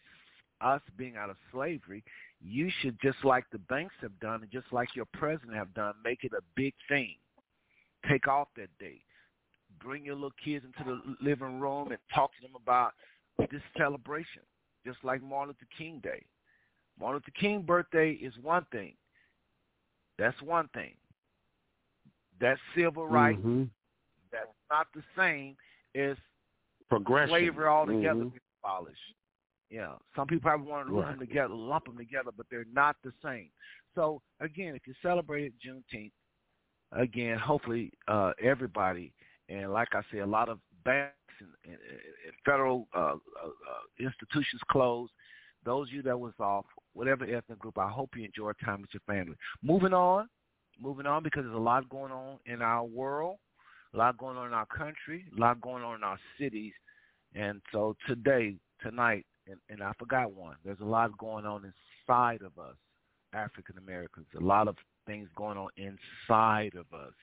us 0.60 0.82
being 0.98 1.16
out 1.16 1.30
of 1.30 1.38
slavery. 1.52 2.04
You 2.42 2.70
should, 2.82 2.98
just 3.02 3.24
like 3.24 3.46
the 3.52 3.60
banks 3.60 3.94
have 4.02 4.18
done 4.20 4.42
and 4.42 4.52
just 4.52 4.68
like 4.72 4.90
your 4.96 5.06
president 5.14 5.56
have 5.56 5.74
done, 5.74 5.94
make 6.04 6.24
it 6.24 6.32
a 6.34 6.42
big 6.56 6.74
thing. 6.90 7.16
Take 8.10 8.28
off 8.28 8.48
that 8.58 8.70
day. 8.80 9.02
Bring 9.82 10.04
your 10.04 10.16
little 10.16 10.34
kids 10.44 10.66
into 10.66 10.90
the 10.90 11.16
living 11.22 11.60
room 11.60 11.90
and 11.90 12.00
talk 12.14 12.32
to 12.36 12.42
them 12.42 12.56
about 12.62 12.94
this 13.52 13.62
celebration 13.78 14.42
just 14.86 14.98
like 15.04 15.22
Martin 15.22 15.50
Luther 15.50 15.70
King 15.78 16.00
Day. 16.04 16.24
Martin 17.00 17.22
Luther 17.26 17.40
King 17.40 17.62
birthday 17.62 18.12
is 18.12 18.34
one 18.42 18.66
thing. 18.72 18.94
That's 20.18 20.40
one 20.42 20.70
thing. 20.74 20.94
That's 22.42 22.60
civil 22.76 23.08
rights. 23.08 23.40
Mm-hmm. 23.40 23.64
That's 24.32 24.48
not 24.70 24.88
the 24.94 25.04
same 25.18 25.56
as 25.96 26.18
progression. 26.90 27.30
Slavery 27.30 27.68
altogether 27.68 28.26
mm-hmm. 28.26 28.38
abolished. 28.64 28.98
Yeah, 29.70 29.94
some 30.16 30.26
people 30.26 30.50
probably 30.50 30.68
want 30.68 30.88
to 30.88 30.96
lump 30.96 31.08
right. 31.08 31.20
them 31.20 31.28
together, 31.28 31.54
lump 31.54 31.86
them 31.86 31.98
together, 31.98 32.32
but 32.36 32.48
they're 32.50 32.66
not 32.74 32.96
the 33.04 33.12
same. 33.24 33.50
So 33.94 34.22
again, 34.40 34.76
if 34.76 34.88
you 34.88 34.94
celebrate 35.02 35.54
Juneteenth, 35.60 36.12
again, 36.92 37.38
hopefully 37.38 37.92
uh, 38.08 38.32
everybody, 38.44 39.14
and 39.48 39.72
like 39.72 39.90
I 39.94 40.02
say, 40.12 40.20
a 40.20 40.26
lot 40.26 40.50
of 40.50 40.60
banks 40.84 41.14
and, 41.40 41.50
and, 41.66 41.74
and 41.74 42.34
federal 42.46 42.88
uh, 42.96 43.00
uh, 43.00 43.14
uh, 43.14 44.04
institutions 44.04 44.62
closed. 44.72 45.12
Those 45.66 45.90
of 45.90 45.94
you 45.94 46.02
that 46.04 46.20
was 46.20 46.34
off, 46.40 46.66
whatever 46.94 47.26
ethnic 47.26 47.60
group, 47.60 47.78
I 47.78 47.90
hope 47.90 48.12
you 48.16 48.24
enjoy 48.26 48.54
time 48.64 48.82
with 48.82 48.90
your 48.94 49.02
family. 49.06 49.36
Moving 49.62 49.94
on, 49.94 50.30
moving 50.82 51.06
on 51.06 51.22
because 51.22 51.44
there's 51.44 51.56
a 51.56 51.60
lot 51.60 51.90
going 51.90 52.12
on 52.12 52.38
in 52.46 52.62
our 52.62 52.86
world, 52.86 53.38
a 53.94 53.98
lot 53.98 54.18
going 54.18 54.38
on 54.38 54.48
in 54.48 54.54
our 54.54 54.66
country, 54.66 55.26
a 55.36 55.40
lot 55.40 55.62
going 55.62 55.84
on 55.84 55.96
in 55.96 56.04
our 56.04 56.20
cities. 56.40 56.74
And 57.36 57.62
so 57.72 57.96
today, 58.08 58.56
tonight, 58.82 59.26
and, 59.48 59.58
and 59.70 59.82
I 59.82 59.94
forgot 59.98 60.32
one, 60.34 60.56
there's 60.64 60.80
a 60.80 60.86
lot 60.86 61.18
going 61.18 61.46
on 61.46 61.72
inside 62.08 62.42
of 62.42 62.58
us, 62.60 62.76
African 63.34 63.78
Americans, 63.78 64.28
a 64.38 64.44
lot 64.44 64.68
of 64.68 64.76
things 65.06 65.30
going 65.36 65.58
on 65.58 65.70
inside 65.78 66.76
of 66.76 66.86
us. 66.94 67.14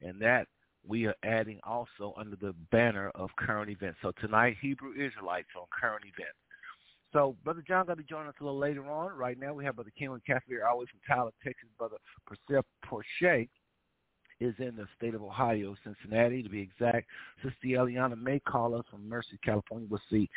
And 0.00 0.20
that 0.20 0.46
we 0.86 1.06
are 1.06 1.14
adding 1.24 1.60
also 1.64 2.14
under 2.16 2.36
the 2.36 2.54
banner 2.70 3.10
of 3.14 3.30
current 3.36 3.70
events. 3.70 3.98
So 4.02 4.12
tonight, 4.20 4.56
Hebrew 4.60 4.92
Israelites 4.92 5.48
on 5.56 5.66
current 5.78 6.04
events. 6.04 6.38
So 7.12 7.36
Brother 7.42 7.64
John 7.66 7.86
going 7.86 7.98
to 7.98 8.04
join 8.04 8.26
us 8.26 8.34
a 8.40 8.44
little 8.44 8.58
later 8.58 8.84
on. 8.90 9.16
Right 9.16 9.38
now, 9.38 9.54
we 9.54 9.64
have 9.64 9.76
Brother 9.76 9.92
Kenley 9.98 10.20
Cassidy 10.26 10.56
always 10.68 10.88
from 10.90 11.00
Tyler, 11.08 11.30
Texas, 11.42 11.68
Brother 11.78 11.96
Purcell 12.26 12.64
Porsche. 12.84 13.48
Is 14.40 14.54
in 14.58 14.76
the 14.76 14.86
state 14.96 15.14
of 15.14 15.22
Ohio, 15.22 15.74
Cincinnati 15.82 16.44
to 16.44 16.48
be 16.48 16.60
exact. 16.60 17.08
Sister 17.42 17.56
Eliana 17.64 18.20
may 18.20 18.38
call 18.38 18.74
us 18.76 18.84
from 18.88 19.08
Merced, 19.08 19.34
California. 19.44 19.88
We'll 19.90 20.00
see. 20.08 20.30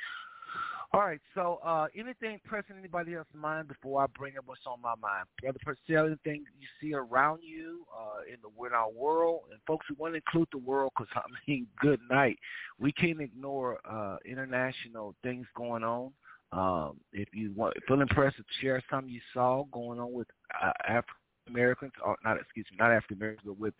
All 0.94 1.00
right, 1.00 1.22
so 1.34 1.60
uh, 1.64 1.88
anything 1.98 2.42
pressing 2.44 2.76
anybody 2.78 3.16
else's 3.16 3.34
mind 3.34 3.70
before 3.70 4.04
I 4.04 4.08
bring 4.08 4.38
up 4.38 4.44
what's 4.46 4.60
on 4.66 4.82
my 4.82 4.96
mind? 5.02 5.26
Brother 5.42 5.60
Purcell, 5.64 6.08
anything 6.08 6.44
you 6.60 6.68
see 6.82 6.94
around 6.94 7.40
you 7.44 7.86
uh, 7.98 8.24
in 8.28 8.36
the 8.42 8.66
in 8.66 8.74
our 8.74 8.92
world? 8.92 9.44
And 9.52 9.60
folks, 9.66 9.86
we 9.90 9.96
want 9.98 10.16
to 10.16 10.18
include 10.18 10.50
the 10.52 10.58
world 10.58 10.92
because, 10.98 11.08
I 11.16 11.22
mean, 11.48 11.68
good 11.80 12.02
night. 12.10 12.38
We 12.78 12.92
can't 12.92 13.22
ignore 13.22 13.80
uh, 13.90 14.18
international 14.26 15.16
things 15.24 15.48
going 15.56 15.86
on. 15.86 16.12
Um, 16.52 16.98
if 17.14 17.30
you 17.32 17.54
want, 17.56 17.74
feel 17.88 18.02
impressed 18.02 18.36
share 18.60 18.84
something 18.90 19.10
you 19.10 19.22
saw 19.34 19.64
going 19.72 19.98
on 19.98 20.12
with 20.12 20.28
uh, 20.62 20.72
African 20.86 21.16
Americans, 21.52 21.92
or 22.04 22.18
not, 22.24 22.40
excuse 22.40 22.66
me, 22.72 22.78
not 22.80 22.92
African 22.92 23.18
Americans, 23.18 23.44
but 23.46 23.60
with 23.60 23.74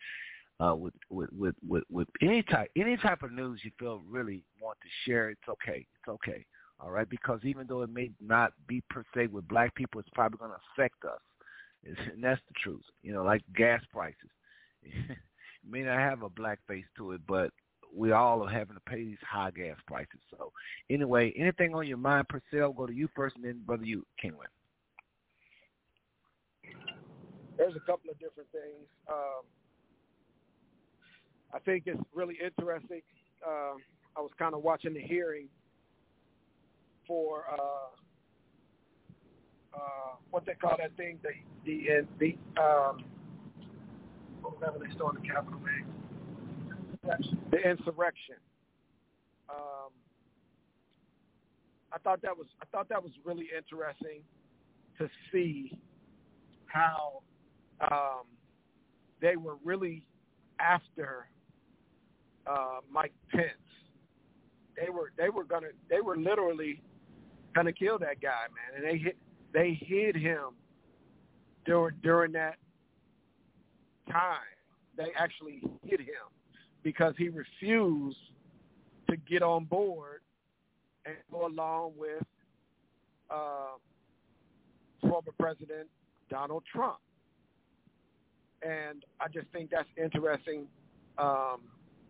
uh, 0.60 0.76
with, 0.76 0.94
with 1.10 1.30
with 1.38 1.56
with 1.68 1.84
with 1.90 2.08
any 2.22 2.44
type 2.44 2.70
any 2.78 2.96
type 2.98 3.24
of 3.24 3.32
news 3.32 3.60
you 3.64 3.72
feel 3.80 4.02
really 4.08 4.44
want 4.62 4.78
to 4.82 5.10
share, 5.10 5.30
it's 5.30 5.48
okay. 5.50 5.86
It's 5.96 6.08
okay. 6.08 6.46
All 6.80 6.92
right, 6.92 7.10
because 7.10 7.40
even 7.44 7.68
though 7.68 7.84
it 7.84 7.94
may 7.94 8.10
not 8.20 8.54
be 8.68 8.82
per 8.90 9.04
se 9.16 9.28
with 9.28 9.48
black 9.48 9.76
people, 9.76 10.00
it's 10.00 10.10
probably 10.14 10.40
going 10.40 10.52
to 10.52 10.58
affect 10.74 11.04
us, 11.06 11.20
and 12.14 12.24
that's 12.24 12.42
the 12.48 12.54
truth. 12.64 12.84
You 13.02 13.14
know, 13.14 13.24
like 13.24 13.42
gas 13.56 13.82
prices. 13.92 14.16
it 14.84 15.18
may 15.70 15.82
not 15.82 16.00
have 16.00 16.24
a 16.24 16.30
black 16.30 16.60
face 16.68 16.86
to 16.98 17.12
it, 17.12 17.22
but 17.28 17.52
we 17.96 18.12
all 18.12 18.44
are 18.44 18.50
having 18.50 18.76
to 18.76 18.82
pay 18.90 19.04
these 19.04 19.18
high 19.28 19.52
gas 19.52 19.78
prices. 19.86 20.20
So 20.30 20.52
anyway, 20.90 21.34
anything 21.38 21.76
on 21.76 21.88
your 21.88 21.98
mind, 21.98 22.28
Purcell, 22.30 22.74
go 22.74 22.88
to 22.88 22.94
you 22.94 23.10
first, 23.16 23.36
and 23.36 23.46
then 23.46 23.62
brother 23.66 23.86
you, 23.86 24.06
Kingwin. 24.24 24.48
There's 27.62 27.76
a 27.76 27.80
couple 27.82 28.10
of 28.10 28.18
different 28.18 28.50
things. 28.52 28.90
Um, 29.08 29.46
I 31.54 31.60
think 31.60 31.84
it's 31.86 32.02
really 32.12 32.36
interesting. 32.44 33.02
Uh, 33.46 33.78
I 34.18 34.20
was 34.20 34.32
kind 34.40 34.56
of 34.56 34.64
watching 34.64 34.96
the 34.96 35.00
hearing 35.00 35.48
for 37.08 37.46
uh, 37.54 37.94
uh, 39.78 40.16
what 40.32 40.44
they 40.48 40.56
call 40.56 40.76
that 40.80 40.98
thing, 40.98 41.20
the 41.22 41.30
the 41.64 42.08
the 42.18 42.36
um, 42.60 43.04
whatever 44.42 44.80
they 44.80 44.92
stole 44.96 45.12
in 45.12 45.22
the 45.22 45.28
Capitol 45.28 45.60
the 47.52 47.58
insurrection. 47.58 48.38
Um, 49.52 49.92
I 51.94 52.00
thought 52.00 52.24
that 52.24 52.36
was 52.36 52.48
I 52.60 52.66
thought 52.72 52.90
that 52.90 53.04
was 53.04 53.12
really 53.24 53.50
interesting 53.56 54.24
to 54.98 55.08
see 55.32 55.78
how 56.66 57.22
um, 57.90 58.24
they 59.22 59.36
were 59.36 59.56
really 59.64 60.04
after 60.60 61.28
uh, 62.48 62.80
Mike 62.92 63.14
Pence. 63.30 63.50
They 64.76 64.90
were 64.90 65.12
they 65.18 65.30
were 65.30 65.44
gonna 65.44 65.68
they 65.90 66.02
were 66.02 66.18
literally 66.18 66.82
gonna 67.54 67.74
kill 67.74 68.00
that 68.00 68.22
guy, 68.22 68.46
man. 68.54 68.78
And 68.78 68.86
they 68.86 68.98
hit 68.98 69.18
they 69.54 69.78
hid 69.82 70.16
him 70.16 70.56
during 71.66 71.96
during 72.02 72.32
that 72.34 72.56
time. 74.10 74.40
They 74.98 75.12
actually 75.18 75.64
hid 75.84 76.00
him 76.00 76.30
because 76.84 77.14
he 77.18 77.30
refused 77.30 78.18
to 79.10 79.18
get 79.18 79.44
on 79.44 79.66
board 79.66 80.22
and 81.06 81.16
go 81.32 81.48
along 81.48 81.94
with 81.98 82.24
uh, 83.30 83.78
former 85.02 85.32
President 85.40 85.88
Donald 86.30 86.64
Trump. 86.72 86.98
And 88.62 89.04
I 89.20 89.28
just 89.28 89.48
think 89.52 89.72
that's 89.72 89.90
interesting 89.98 90.68
um, 91.18 91.62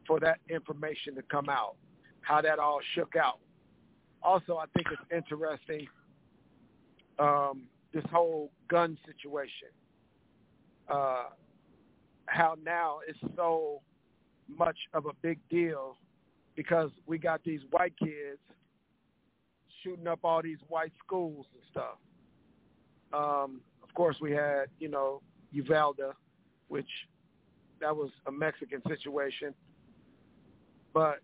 for 0.07 0.19
that 0.19 0.39
information 0.49 1.15
to 1.15 1.21
come 1.23 1.49
out, 1.49 1.75
how 2.21 2.41
that 2.41 2.59
all 2.59 2.79
shook 2.95 3.15
out 3.15 3.39
also, 4.23 4.57
I 4.57 4.65
think 4.73 4.87
it's 4.91 5.01
interesting 5.11 5.87
um, 7.19 7.63
this 7.93 8.03
whole 8.11 8.51
gun 8.67 8.97
situation. 9.05 9.69
Uh, 10.87 11.25
how 12.25 12.55
now 12.63 12.99
it's 13.07 13.19
so 13.35 13.81
much 14.47 14.77
of 14.93 15.05
a 15.05 15.13
big 15.21 15.39
deal 15.49 15.97
because 16.55 16.91
we 17.05 17.17
got 17.17 17.43
these 17.43 17.61
white 17.71 17.93
kids 17.97 18.39
shooting 19.83 20.07
up 20.07 20.19
all 20.23 20.41
these 20.41 20.59
white 20.67 20.91
schools 21.03 21.45
and 21.53 21.63
stuff. 21.71 21.97
Um, 23.13 23.61
of 23.83 23.93
course, 23.93 24.17
we 24.21 24.31
had 24.31 24.65
you 24.79 24.89
know 24.89 25.21
Uvalde, 25.51 25.99
which 26.71 26.87
that 27.81 27.93
was 27.93 28.09
a 28.27 28.31
Mexican 28.31 28.81
situation, 28.87 29.53
but 30.93 31.19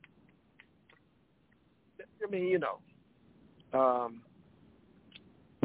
I 2.26 2.30
mean, 2.30 2.48
you 2.48 2.60
know, 2.60 2.80
um, 3.80 4.22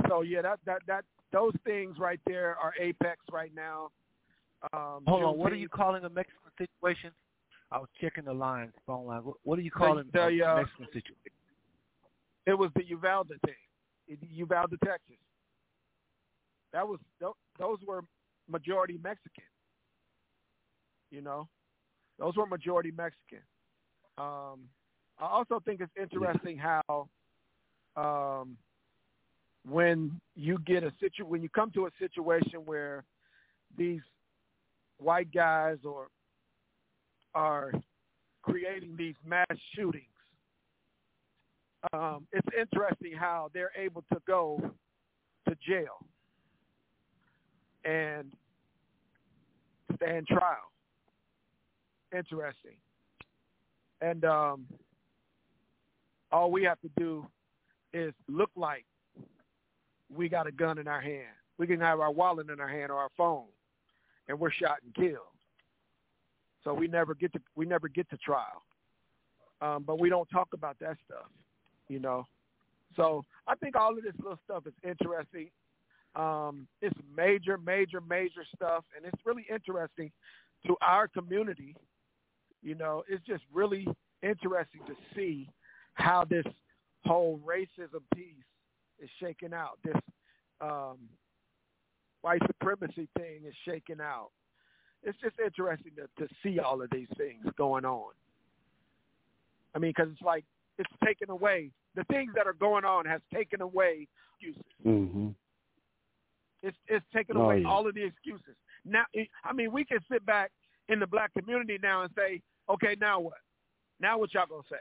so 0.08 0.22
yeah, 0.22 0.40
that 0.42 0.60
that 0.66 0.82
that 0.86 1.04
those 1.32 1.52
things 1.64 1.98
right 1.98 2.20
there 2.26 2.56
are 2.62 2.72
apex 2.80 3.20
right 3.32 3.50
now. 3.56 3.90
Um, 4.72 5.02
Hold 5.08 5.24
on, 5.24 5.38
what 5.38 5.52
are 5.52 5.56
you 5.56 5.68
calling 5.68 6.04
a 6.04 6.08
Mexican 6.08 6.52
situation? 6.56 7.10
I 7.72 7.78
was 7.78 7.88
checking 8.00 8.24
the 8.24 8.34
lines, 8.34 8.72
phone 8.86 9.06
line. 9.06 9.24
What, 9.24 9.36
what 9.42 9.58
are 9.58 9.62
you 9.62 9.70
calling 9.72 10.04
the, 10.12 10.28
the 10.30 10.44
uh, 10.44 10.56
Mexican 10.58 10.86
situation? 10.86 11.32
It 12.46 12.54
was 12.54 12.70
the 12.76 12.84
Uvalde 12.84 13.32
thing, 13.44 14.18
Uvalde, 14.30 14.76
Texas. 14.84 15.16
That 16.72 16.86
was 16.86 17.00
those 17.58 17.78
were 17.86 18.04
majority 18.48 19.00
Mexican. 19.02 19.44
You 21.12 21.20
know, 21.20 21.46
those 22.18 22.36
were 22.36 22.46
majority 22.46 22.90
Mexican. 22.90 23.44
Um, 24.16 24.60
I 25.20 25.26
also 25.26 25.60
think 25.64 25.82
it's 25.82 25.92
interesting 26.00 26.58
how 26.58 27.08
um, 27.96 28.56
when 29.68 30.18
you 30.34 30.58
get 30.66 30.82
a 30.82 30.92
situ 30.98 31.26
when 31.26 31.42
you 31.42 31.50
come 31.50 31.70
to 31.72 31.86
a 31.86 31.90
situation 31.98 32.60
where 32.64 33.04
these 33.76 34.00
white 34.98 35.30
guys 35.32 35.76
or 35.84 36.08
are 37.34 37.72
creating 38.42 38.96
these 38.96 39.14
mass 39.26 39.46
shootings, 39.76 40.04
um, 41.92 42.26
it's 42.32 42.48
interesting 42.58 43.12
how 43.14 43.50
they're 43.52 43.72
able 43.76 44.02
to 44.12 44.18
go 44.26 44.58
to 45.46 45.54
jail 45.66 46.06
and 47.84 48.32
stand 49.96 50.26
trial. 50.26 50.71
Interesting. 52.12 52.76
And 54.00 54.24
um, 54.24 54.66
all 56.30 56.50
we 56.50 56.64
have 56.64 56.80
to 56.80 56.90
do 56.98 57.26
is 57.92 58.12
look 58.28 58.50
like 58.56 58.84
we 60.14 60.28
got 60.28 60.46
a 60.46 60.52
gun 60.52 60.78
in 60.78 60.88
our 60.88 61.00
hand. 61.00 61.34
We 61.58 61.66
can 61.66 61.80
have 61.80 62.00
our 62.00 62.10
wallet 62.10 62.50
in 62.50 62.60
our 62.60 62.68
hand 62.68 62.90
or 62.90 62.96
our 62.96 63.10
phone, 63.16 63.44
and 64.28 64.38
we're 64.38 64.50
shot 64.50 64.78
and 64.84 64.94
killed. 64.94 65.26
So 66.64 66.74
we 66.74 66.86
never 66.86 67.14
get 67.14 67.32
to 67.34 67.40
we 67.54 67.66
never 67.66 67.88
get 67.88 68.08
to 68.10 68.16
trial. 68.16 68.62
Um, 69.60 69.84
but 69.86 70.00
we 70.00 70.08
don't 70.08 70.28
talk 70.30 70.48
about 70.52 70.78
that 70.80 70.96
stuff, 71.06 71.30
you 71.88 72.00
know. 72.00 72.26
So 72.96 73.24
I 73.46 73.54
think 73.54 73.76
all 73.76 73.96
of 73.96 74.02
this 74.02 74.14
little 74.18 74.38
stuff 74.44 74.66
is 74.66 74.74
interesting. 74.82 75.50
Um, 76.14 76.66
it's 76.82 76.96
major, 77.16 77.56
major, 77.58 78.00
major 78.00 78.44
stuff, 78.54 78.84
and 78.96 79.06
it's 79.06 79.22
really 79.24 79.46
interesting 79.50 80.10
to 80.66 80.76
our 80.82 81.08
community. 81.08 81.74
You 82.62 82.74
know, 82.74 83.02
it's 83.08 83.24
just 83.26 83.42
really 83.52 83.86
interesting 84.22 84.82
to 84.86 84.94
see 85.14 85.48
how 85.94 86.24
this 86.24 86.44
whole 87.04 87.40
racism 87.44 88.02
piece 88.14 88.44
is 89.00 89.10
shaking 89.20 89.52
out. 89.52 89.78
This 89.84 89.96
um, 90.60 90.98
white 92.22 92.42
supremacy 92.46 93.08
thing 93.18 93.40
is 93.46 93.54
shaking 93.64 94.00
out. 94.00 94.30
It's 95.02 95.18
just 95.20 95.34
interesting 95.44 95.92
to, 95.96 96.24
to 96.24 96.32
see 96.42 96.60
all 96.60 96.80
of 96.80 96.88
these 96.90 97.08
things 97.16 97.44
going 97.58 97.84
on. 97.84 98.12
I 99.74 99.78
mean, 99.78 99.92
because 99.96 100.12
it's 100.12 100.22
like 100.22 100.44
it's 100.78 100.90
taken 101.04 101.30
away. 101.30 101.70
The 101.96 102.04
things 102.04 102.32
that 102.36 102.46
are 102.46 102.52
going 102.54 102.84
on 102.84 103.04
has 103.06 103.20
taken 103.34 103.60
away 103.60 104.06
excuses. 104.40 104.62
Mm-hmm. 104.86 105.28
It's 106.62 106.76
it's 106.86 107.04
taken 107.14 107.36
oh, 107.36 107.42
away 107.42 107.60
yeah. 107.60 107.68
all 107.68 107.86
of 107.88 107.94
the 107.94 108.04
excuses. 108.04 108.54
Now, 108.84 109.04
I 109.44 109.52
mean, 109.52 109.72
we 109.72 109.84
can 109.84 109.98
sit 110.10 110.24
back 110.24 110.50
in 110.88 111.00
the 111.00 111.06
black 111.06 111.32
community 111.34 111.78
now 111.82 112.02
and 112.02 112.10
say, 112.16 112.40
okay, 112.70 112.96
now 113.00 113.20
what? 113.20 113.38
Now 114.00 114.18
what 114.18 114.32
y'all 114.34 114.46
gonna 114.48 114.62
say? 114.70 114.76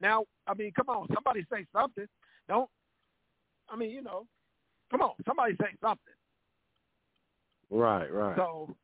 Now, 0.00 0.24
I 0.46 0.54
mean, 0.54 0.72
come 0.74 0.88
on, 0.88 1.08
somebody 1.12 1.44
say 1.50 1.66
something. 1.72 2.06
Don't. 2.48 2.68
I 3.68 3.76
mean, 3.76 3.90
you 3.90 4.02
know, 4.02 4.26
come 4.90 5.02
on, 5.02 5.12
somebody 5.26 5.54
say 5.60 5.68
something. 5.80 6.14
Right, 7.70 8.10
right. 8.12 8.36
So 8.36 8.74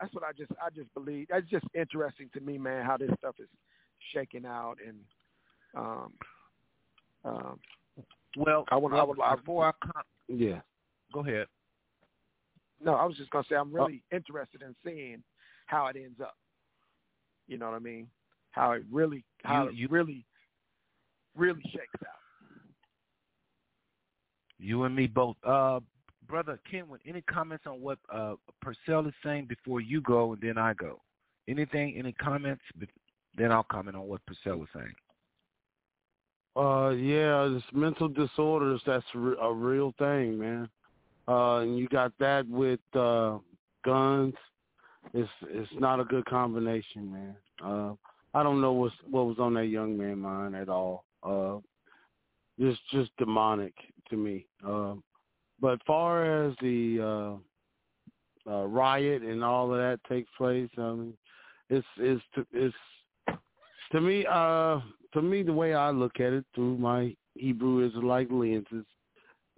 that's 0.00 0.12
what 0.14 0.24
I 0.24 0.32
just 0.32 0.50
I 0.64 0.70
just 0.70 0.92
believe. 0.94 1.28
That's 1.30 1.48
just 1.48 1.66
interesting 1.74 2.28
to 2.34 2.40
me, 2.40 2.58
man, 2.58 2.84
how 2.84 2.96
this 2.96 3.10
stuff 3.18 3.36
is 3.38 3.48
shaking 4.12 4.44
out 4.44 4.76
and 4.86 4.98
um 5.76 6.12
um 7.24 7.60
well 8.36 8.64
I 8.70 8.76
would 8.76 8.92
well, 8.92 9.00
I 9.00 9.04
would 9.04 9.20
I, 9.20 9.36
before 9.36 9.66
I 9.66 9.72
con- 9.84 10.02
yeah. 10.28 10.60
Go 11.12 11.20
ahead. 11.20 11.46
no, 12.82 12.94
I 12.94 13.04
was 13.04 13.16
just 13.16 13.30
gonna 13.30 13.44
say 13.48 13.54
I'm 13.54 13.72
really 13.72 14.02
oh. 14.12 14.16
interested 14.16 14.62
in 14.62 14.74
seeing 14.84 15.22
how 15.72 15.86
it 15.86 15.96
ends 15.96 16.20
up. 16.20 16.36
You 17.48 17.58
know 17.58 17.70
what 17.70 17.76
I 17.76 17.80
mean? 17.80 18.06
How 18.50 18.72
it 18.72 18.82
really, 18.90 19.24
how 19.42 19.68
you, 19.68 19.70
you, 19.72 19.84
it 19.86 19.90
really, 19.90 20.24
really 21.36 21.62
shakes 21.64 22.02
out. 22.02 22.20
You 24.58 24.84
and 24.84 24.94
me 24.94 25.06
both. 25.06 25.36
Uh, 25.42 25.80
brother 26.28 26.60
Kenwood, 26.70 27.00
any 27.06 27.22
comments 27.22 27.64
on 27.66 27.80
what 27.80 27.98
uh, 28.12 28.34
Purcell 28.60 29.06
is 29.06 29.14
saying 29.24 29.46
before 29.46 29.80
you 29.80 30.00
go 30.02 30.34
and 30.34 30.42
then 30.42 30.58
I 30.58 30.74
go? 30.74 31.00
Anything? 31.48 31.94
Any 31.98 32.12
comments? 32.12 32.62
Then 33.36 33.50
I'll 33.50 33.64
comment 33.64 33.96
on 33.96 34.06
what 34.06 34.20
Purcell 34.26 34.58
was 34.58 34.68
saying. 34.74 34.94
Uh, 36.54 36.90
yeah, 36.90 37.48
it's 37.56 37.64
mental 37.72 38.08
disorders. 38.08 38.82
That's 38.86 39.04
a 39.14 39.52
real 39.52 39.94
thing, 39.98 40.38
man. 40.38 40.68
Uh, 41.26 41.60
and 41.60 41.78
you 41.78 41.88
got 41.88 42.12
that 42.20 42.46
with 42.46 42.80
uh, 42.94 43.38
guns. 43.84 44.34
It's 45.14 45.30
it's 45.42 45.70
not 45.78 46.00
a 46.00 46.04
good 46.04 46.24
combination, 46.24 47.12
man. 47.12 47.36
Uh, 47.62 47.94
I 48.34 48.42
don't 48.42 48.60
know 48.60 48.72
what 48.72 48.92
what 49.10 49.26
was 49.26 49.38
on 49.38 49.54
that 49.54 49.66
young 49.66 49.96
man 49.96 50.18
mind 50.20 50.54
at 50.54 50.68
all. 50.68 51.04
Uh, 51.22 51.58
just 52.58 52.80
just 52.90 53.10
demonic 53.18 53.74
to 54.10 54.16
me. 54.16 54.46
Uh, 54.66 54.94
but 55.60 55.80
far 55.86 56.46
as 56.46 56.54
the 56.60 57.38
uh, 58.46 58.50
uh, 58.50 58.64
riot 58.66 59.22
and 59.22 59.44
all 59.44 59.72
of 59.72 59.78
that 59.78 60.00
takes 60.08 60.30
place, 60.36 60.70
I 60.78 60.92
mean, 60.92 61.14
it's 61.68 61.86
it's 61.98 62.22
it's 62.52 62.74
to 63.92 64.00
me 64.00 64.24
uh 64.30 64.80
to 65.12 65.22
me 65.22 65.42
the 65.42 65.52
way 65.52 65.74
I 65.74 65.90
look 65.90 66.20
at 66.20 66.32
it 66.32 66.44
through 66.54 66.78
my 66.78 67.14
Hebrew 67.34 67.86
Israelite 67.86 68.32
lenses 68.32 68.86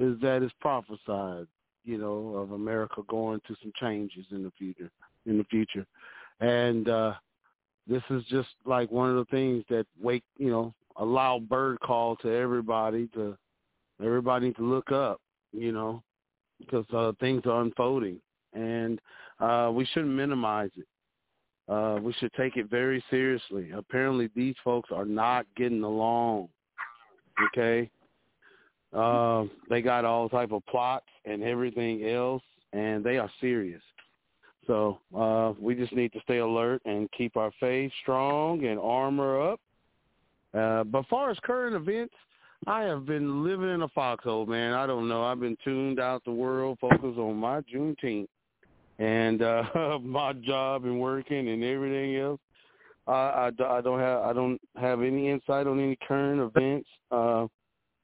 is 0.01 0.21
that 0.21 0.43
it's 0.43 0.55
prophesied, 0.61 1.47
you 1.85 1.99
know, 1.99 2.35
of 2.37 2.53
America 2.53 3.03
going 3.09 3.41
to 3.47 3.55
some 3.63 3.73
changes 3.81 4.27
in 4.33 4.43
the 4.43 4.51
future 4.59 4.91
in 5.27 5.39
the 5.39 5.45
future. 5.45 5.87
And 6.41 6.89
uh 6.89 7.15
this 7.87 8.03
is 8.11 8.25
just 8.31 8.49
like 8.65 8.91
one 8.91 9.11
of 9.11 9.17
the 9.17 9.25
things 9.27 9.65
that 9.69 9.87
wake 10.01 10.25
you 10.39 10.51
know, 10.51 10.75
a 10.97 11.05
loud 11.05 11.49
bird 11.49 11.79
call 11.81 12.17
to 12.17 12.29
everybody 12.29 13.09
to 13.15 13.37
everybody 14.03 14.53
to 14.55 14.63
look 14.63 14.91
up, 14.93 15.21
you 15.53 15.73
know, 15.73 16.03
because 16.59 16.87
uh 16.93 17.13
things 17.21 17.43
are 17.47 17.63
unfolding 17.63 18.21
and 18.53 19.01
uh 19.41 19.71
we 19.73 19.85
shouldn't 19.87 20.15
minimize 20.15 20.71
it 20.77 20.87
uh, 21.69 21.99
we 22.03 22.13
should 22.15 22.33
take 22.35 22.57
it 22.57 22.69
very 22.69 23.03
seriously. 23.11 23.71
Apparently, 23.75 24.29
these 24.35 24.55
folks 24.63 24.91
are 24.93 25.07
not 25.07 25.47
getting 25.57 25.83
along. 25.83 26.49
Okay, 27.49 27.91
uh, 28.93 29.45
they 29.69 29.83
got 29.83 30.05
all 30.05 30.29
type 30.29 30.53
of 30.53 30.65
plots 30.67 31.07
and 31.25 31.43
everything 31.43 32.07
else, 32.09 32.43
and 32.73 33.03
they 33.03 33.19
are 33.19 33.31
serious. 33.41 33.83
So 34.67 34.99
uh, 35.17 35.53
we 35.61 35.75
just 35.75 35.93
need 35.93 36.13
to 36.13 36.21
stay 36.21 36.39
alert 36.39 36.83
and 36.85 37.11
keep 37.13 37.37
our 37.37 37.53
faith 37.61 37.93
strong 38.03 38.65
and 38.65 38.79
armor 38.79 39.53
up. 39.53 39.61
Uh, 40.53 40.85
but 40.85 41.07
far 41.09 41.31
as 41.31 41.39
current 41.43 41.75
events, 41.75 42.15
I 42.67 42.83
have 42.83 43.05
been 43.05 43.45
living 43.45 43.69
in 43.69 43.83
a 43.83 43.89
foxhole, 43.89 44.47
man. 44.47 44.73
I 44.73 44.87
don't 44.87 45.09
know. 45.09 45.25
I've 45.25 45.41
been 45.41 45.57
tuned 45.65 46.01
out 46.01 46.25
the 46.25 46.33
world, 46.33 46.79
focused 46.81 47.19
on 47.19 47.37
my 47.37 47.61
Juneteenth 47.63 48.29
and 48.99 49.43
uh, 49.43 49.99
my 50.03 50.33
job 50.33 50.85
and 50.85 51.01
working 51.01 51.49
and 51.49 51.63
everything 51.63 52.17
else. 52.17 52.41
I, 53.07 53.13
I, 53.13 53.47
I 53.49 53.81
don't 53.83 54.01
have 54.01 54.23
I 54.23 54.33
don't 54.33 54.61
have 54.77 55.03
any 55.03 55.29
insight 55.29 55.67
on 55.67 55.79
any 55.79 55.99
current 56.09 56.41
events. 56.41 56.89
Uh, 57.11 57.47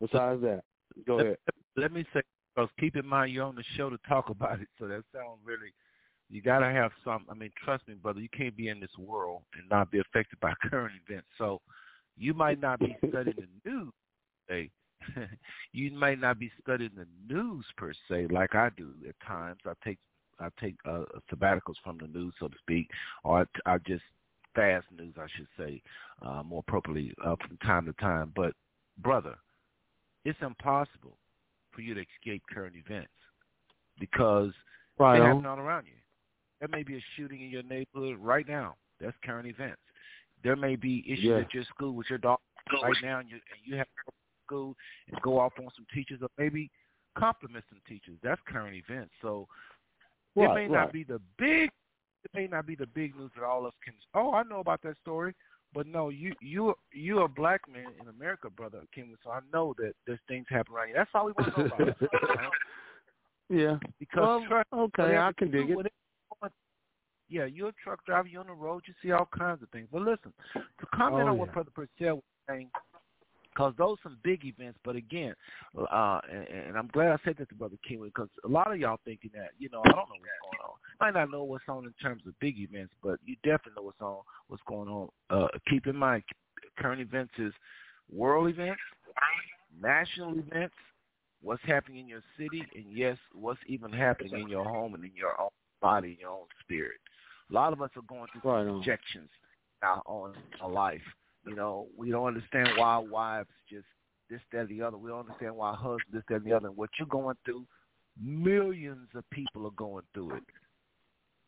besides 0.00 0.42
that, 0.42 0.62
go 1.06 1.20
ahead. 1.20 1.36
Let 1.76 1.92
me 1.92 2.04
say, 2.12 2.20
because 2.54 2.68
keep 2.78 2.96
in 2.96 3.06
mind 3.06 3.32
you're 3.32 3.46
on 3.46 3.54
the 3.54 3.64
show 3.76 3.88
to 3.88 3.98
talk 4.06 4.28
about 4.28 4.60
it, 4.60 4.68
so 4.78 4.86
that 4.88 5.02
sounds 5.14 5.38
really. 5.42 5.72
You 6.30 6.40
gotta 6.40 6.66
have 6.66 6.92
some. 7.04 7.26
I 7.28 7.34
mean, 7.34 7.50
trust 7.64 7.86
me, 7.88 7.94
brother. 7.94 8.20
You 8.20 8.28
can't 8.28 8.56
be 8.56 8.68
in 8.68 8.80
this 8.80 8.96
world 8.98 9.42
and 9.54 9.68
not 9.68 9.90
be 9.90 9.98
affected 9.98 10.38
by 10.40 10.52
current 10.70 10.94
events. 11.08 11.26
So, 11.36 11.60
you 12.16 12.34
might 12.34 12.60
not 12.60 12.78
be 12.78 12.96
studying 13.08 13.36
the 13.36 13.70
news. 13.70 13.92
Hey, 14.48 14.70
you 15.72 15.90
might 15.92 16.20
not 16.20 16.38
be 16.38 16.50
studying 16.62 16.92
the 16.96 17.06
news 17.32 17.64
per 17.76 17.92
se, 18.08 18.28
like 18.30 18.54
I 18.54 18.70
do 18.76 18.92
at 19.08 19.14
times. 19.26 19.60
I 19.66 19.72
take 19.84 19.98
I 20.38 20.48
take 20.60 20.76
uh, 20.88 21.04
sabbaticals 21.32 21.74
from 21.84 21.98
the 21.98 22.06
news, 22.06 22.32
so 22.38 22.48
to 22.48 22.56
speak, 22.58 22.88
or 23.24 23.46
I, 23.66 23.74
I 23.74 23.78
just 23.78 24.02
fast 24.54 24.86
news, 24.96 25.14
I 25.18 25.26
should 25.36 25.46
say, 25.58 25.82
uh, 26.22 26.42
more 26.42 26.64
appropriately, 26.66 27.14
uh, 27.24 27.36
from 27.36 27.56
time 27.58 27.86
to 27.86 27.92
time. 27.94 28.32
But 28.34 28.54
brother, 28.98 29.36
it's 30.24 30.38
impossible 30.40 31.18
for 31.72 31.82
you 31.82 31.94
to 31.94 32.00
escape 32.00 32.42
current 32.52 32.74
events 32.76 33.10
because 33.98 34.52
right 34.98 35.18
they 35.18 35.24
happen 35.24 35.46
all 35.46 35.58
around 35.58 35.86
you. 35.86 35.99
There 36.60 36.68
may 36.68 36.82
be 36.82 36.96
a 36.96 37.04
shooting 37.16 37.42
in 37.42 37.50
your 37.50 37.62
neighborhood 37.62 38.18
right 38.20 38.46
now. 38.46 38.76
That's 39.00 39.16
current 39.24 39.48
events. 39.48 39.80
There 40.44 40.56
may 40.56 40.76
be 40.76 41.04
issues 41.06 41.24
yeah. 41.24 41.38
at 41.38 41.54
your 41.54 41.64
school 41.64 41.92
with 41.92 42.06
your 42.08 42.18
dog 42.18 42.38
right 42.82 42.92
now, 43.02 43.18
and 43.18 43.28
you, 43.28 43.36
and 43.36 43.60
you 43.64 43.76
have 43.76 43.86
to 43.86 43.92
go 44.04 44.10
to 44.10 44.46
school 44.46 44.76
and 45.10 45.22
go 45.22 45.38
off 45.38 45.52
on 45.58 45.68
some 45.74 45.86
teachers, 45.92 46.20
or 46.22 46.28
maybe 46.38 46.70
compliment 47.18 47.64
some 47.68 47.80
teachers. 47.88 48.16
That's 48.22 48.40
current 48.46 48.76
events. 48.76 49.12
So 49.22 49.46
Right, 50.36 50.50
it 50.50 50.54
may 50.54 50.74
right. 50.74 50.84
not 50.84 50.92
be 50.92 51.04
the 51.04 51.20
big. 51.38 51.70
It 52.24 52.30
may 52.34 52.46
not 52.46 52.66
be 52.66 52.74
the 52.74 52.86
big 52.86 53.16
news 53.16 53.30
that 53.36 53.44
all 53.44 53.60
of 53.60 53.66
us 53.66 53.72
can. 53.84 53.94
Oh, 54.14 54.32
I 54.34 54.42
know 54.42 54.60
about 54.60 54.82
that 54.82 54.96
story, 55.02 55.34
but 55.74 55.86
no, 55.86 56.08
you 56.10 56.34
you 56.40 56.74
you're 56.92 57.24
a 57.24 57.28
black 57.28 57.62
man 57.72 57.92
in 58.00 58.08
America, 58.08 58.48
brother 58.50 58.82
Kim. 58.94 59.16
So 59.24 59.30
I 59.30 59.40
know 59.52 59.74
that 59.78 59.94
there's 60.06 60.20
things 60.28 60.46
happen 60.48 60.74
around 60.74 60.88
you. 60.88 60.94
That's 60.94 61.10
all 61.14 61.26
we 61.26 61.32
want 61.32 61.54
to 61.54 61.62
know 61.62 61.66
about. 61.74 61.96
Yeah. 63.52 63.78
Because 63.98 64.20
well, 64.20 64.44
truck, 64.46 64.66
okay, 64.72 65.16
I 65.16 65.32
can 65.36 65.50
dig 65.50 65.70
it. 65.70 65.76
it. 65.84 65.92
Yeah, 67.30 67.44
you're 67.44 67.68
a 67.68 67.74
truck 67.82 68.04
driver. 68.04 68.28
You're 68.28 68.40
on 68.40 68.48
the 68.48 68.52
road. 68.52 68.82
You 68.86 68.94
see 69.02 69.12
all 69.12 69.28
kinds 69.36 69.62
of 69.62 69.70
things. 69.70 69.88
But 69.90 70.02
listen, 70.02 70.32
to 70.54 70.86
comment 70.94 71.22
oh, 71.24 71.28
on 71.28 71.34
yeah. 71.34 71.40
what 71.40 71.52
Brother 71.52 71.70
Purcell 71.72 72.16
was 72.16 72.22
saying, 72.48 72.68
because 73.54 73.72
those 73.78 73.98
some 74.02 74.18
big 74.24 74.44
events. 74.44 74.78
But 74.84 74.96
again, 74.96 75.34
uh, 75.78 76.20
and, 76.30 76.46
and 76.48 76.76
I'm 76.76 76.88
glad 76.88 77.12
I 77.12 77.16
said 77.24 77.36
that 77.38 77.48
to 77.50 77.54
Brother 77.54 77.76
King 77.86 78.02
because 78.04 78.28
a 78.44 78.48
lot 78.48 78.72
of 78.72 78.78
y'all 78.78 78.98
thinking 79.04 79.30
that 79.34 79.50
you 79.58 79.68
know 79.70 79.80
I 79.84 79.88
don't 79.90 79.96
know 79.96 80.16
what's 80.18 80.58
going 80.58 80.70
on. 80.70 80.74
Might 81.00 81.14
not 81.18 81.30
know 81.30 81.44
what's 81.44 81.64
on 81.68 81.84
in 81.84 81.94
terms 82.02 82.22
of 82.26 82.38
big 82.40 82.58
events, 82.58 82.92
but 83.02 83.18
you 83.24 83.36
definitely 83.44 83.72
know 83.76 83.82
what's 83.82 84.00
on 84.00 84.18
what's 84.48 84.62
going 84.66 84.88
on. 84.88 85.08
Uh, 85.30 85.48
keep 85.68 85.86
in 85.86 85.96
mind, 85.96 86.24
current 86.78 87.00
events 87.00 87.32
is 87.38 87.52
world 88.12 88.48
events, 88.48 88.80
national 89.80 90.38
events, 90.38 90.74
what's 91.42 91.62
happening 91.64 92.00
in 92.00 92.08
your 92.08 92.22
city, 92.36 92.64
and 92.74 92.84
yes, 92.90 93.16
what's 93.32 93.60
even 93.66 93.92
happening 93.92 94.42
in 94.42 94.48
your 94.48 94.64
home 94.64 94.94
and 94.94 95.04
in 95.04 95.12
your 95.14 95.40
own 95.40 95.50
body, 95.80 96.18
your 96.20 96.30
own 96.30 96.46
spirit. 96.60 97.00
A 97.50 97.54
lot 97.54 97.72
of 97.72 97.82
us 97.82 97.90
are 97.96 98.02
going 98.02 98.26
through 98.32 98.50
right 98.50 98.62
rejections 98.62 99.28
now 99.82 100.02
on 100.06 100.34
our 100.60 100.70
life 100.70 101.02
you 101.46 101.54
know, 101.54 101.86
we 101.96 102.10
don't 102.10 102.26
understand 102.26 102.70
why 102.76 102.98
wives 102.98 103.48
just 103.68 103.86
this, 104.28 104.40
that, 104.52 104.68
the 104.68 104.82
other. 104.82 104.96
We 104.96 105.10
don't 105.10 105.20
understand 105.20 105.56
why 105.56 105.74
husbands 105.74 106.04
this, 106.12 106.22
that, 106.28 106.36
and 106.36 106.44
the 106.44 106.52
other. 106.52 106.68
And 106.68 106.76
what 106.76 106.90
you're 106.98 107.08
going 107.08 107.36
through, 107.44 107.64
millions 108.22 109.08
of 109.14 109.28
people 109.30 109.66
are 109.66 109.72
going 109.72 110.04
through 110.12 110.36
it. 110.36 110.42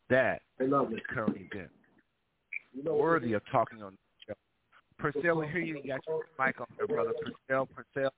That 0.09 0.41
is 0.59 0.69
the 0.69 0.99
current 1.09 1.37
event. 1.37 1.69
You 2.73 2.83
know, 2.83 2.95
worthy 2.95 3.33
of 3.33 3.43
talking 3.51 3.83
on 3.83 3.93
the 4.27 4.33
show. 4.33 4.37
Purcell, 4.97 5.37
we 5.37 5.47
hear 5.47 5.59
you. 5.59 5.79
You 5.83 5.91
got 5.91 6.01
your 6.07 6.21
mic 6.39 6.59
on 6.59 6.67
there, 6.77 6.87
brother. 6.87 7.11
Purcell, 7.47 7.67
Purcell. 7.67 8.13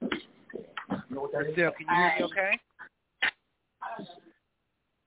Purcell, 0.00 1.32
can 1.32 1.46
you 1.46 1.54
hear 1.54 2.14
me 2.18 2.24
okay? 2.24 2.58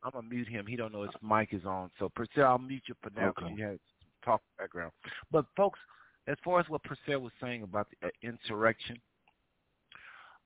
I'm 0.04 0.12
going 0.12 0.26
to 0.26 0.34
mute 0.34 0.48
him. 0.48 0.66
He 0.66 0.76
don't 0.76 0.92
know 0.92 1.04
his 1.04 1.12
mic 1.22 1.50
is 1.52 1.66
on. 1.66 1.92
So, 2.00 2.10
Purcell, 2.10 2.46
I'll 2.46 2.58
mute 2.58 2.84
you 2.88 2.96
for 3.02 3.12
now 3.16 3.30
because 3.36 3.52
okay. 3.52 3.56
you 3.56 3.66
had 3.66 3.80
talk 4.24 4.42
background. 4.58 4.92
But 5.32 5.46
folks, 5.56 5.80
as 6.28 6.38
far 6.44 6.60
as 6.60 6.70
what 6.70 6.84
Purcell 6.84 7.20
was 7.20 7.32
saying 7.42 7.64
about 7.64 7.88
the 8.02 8.08
uh, 8.08 8.12
insurrection, 8.24 9.00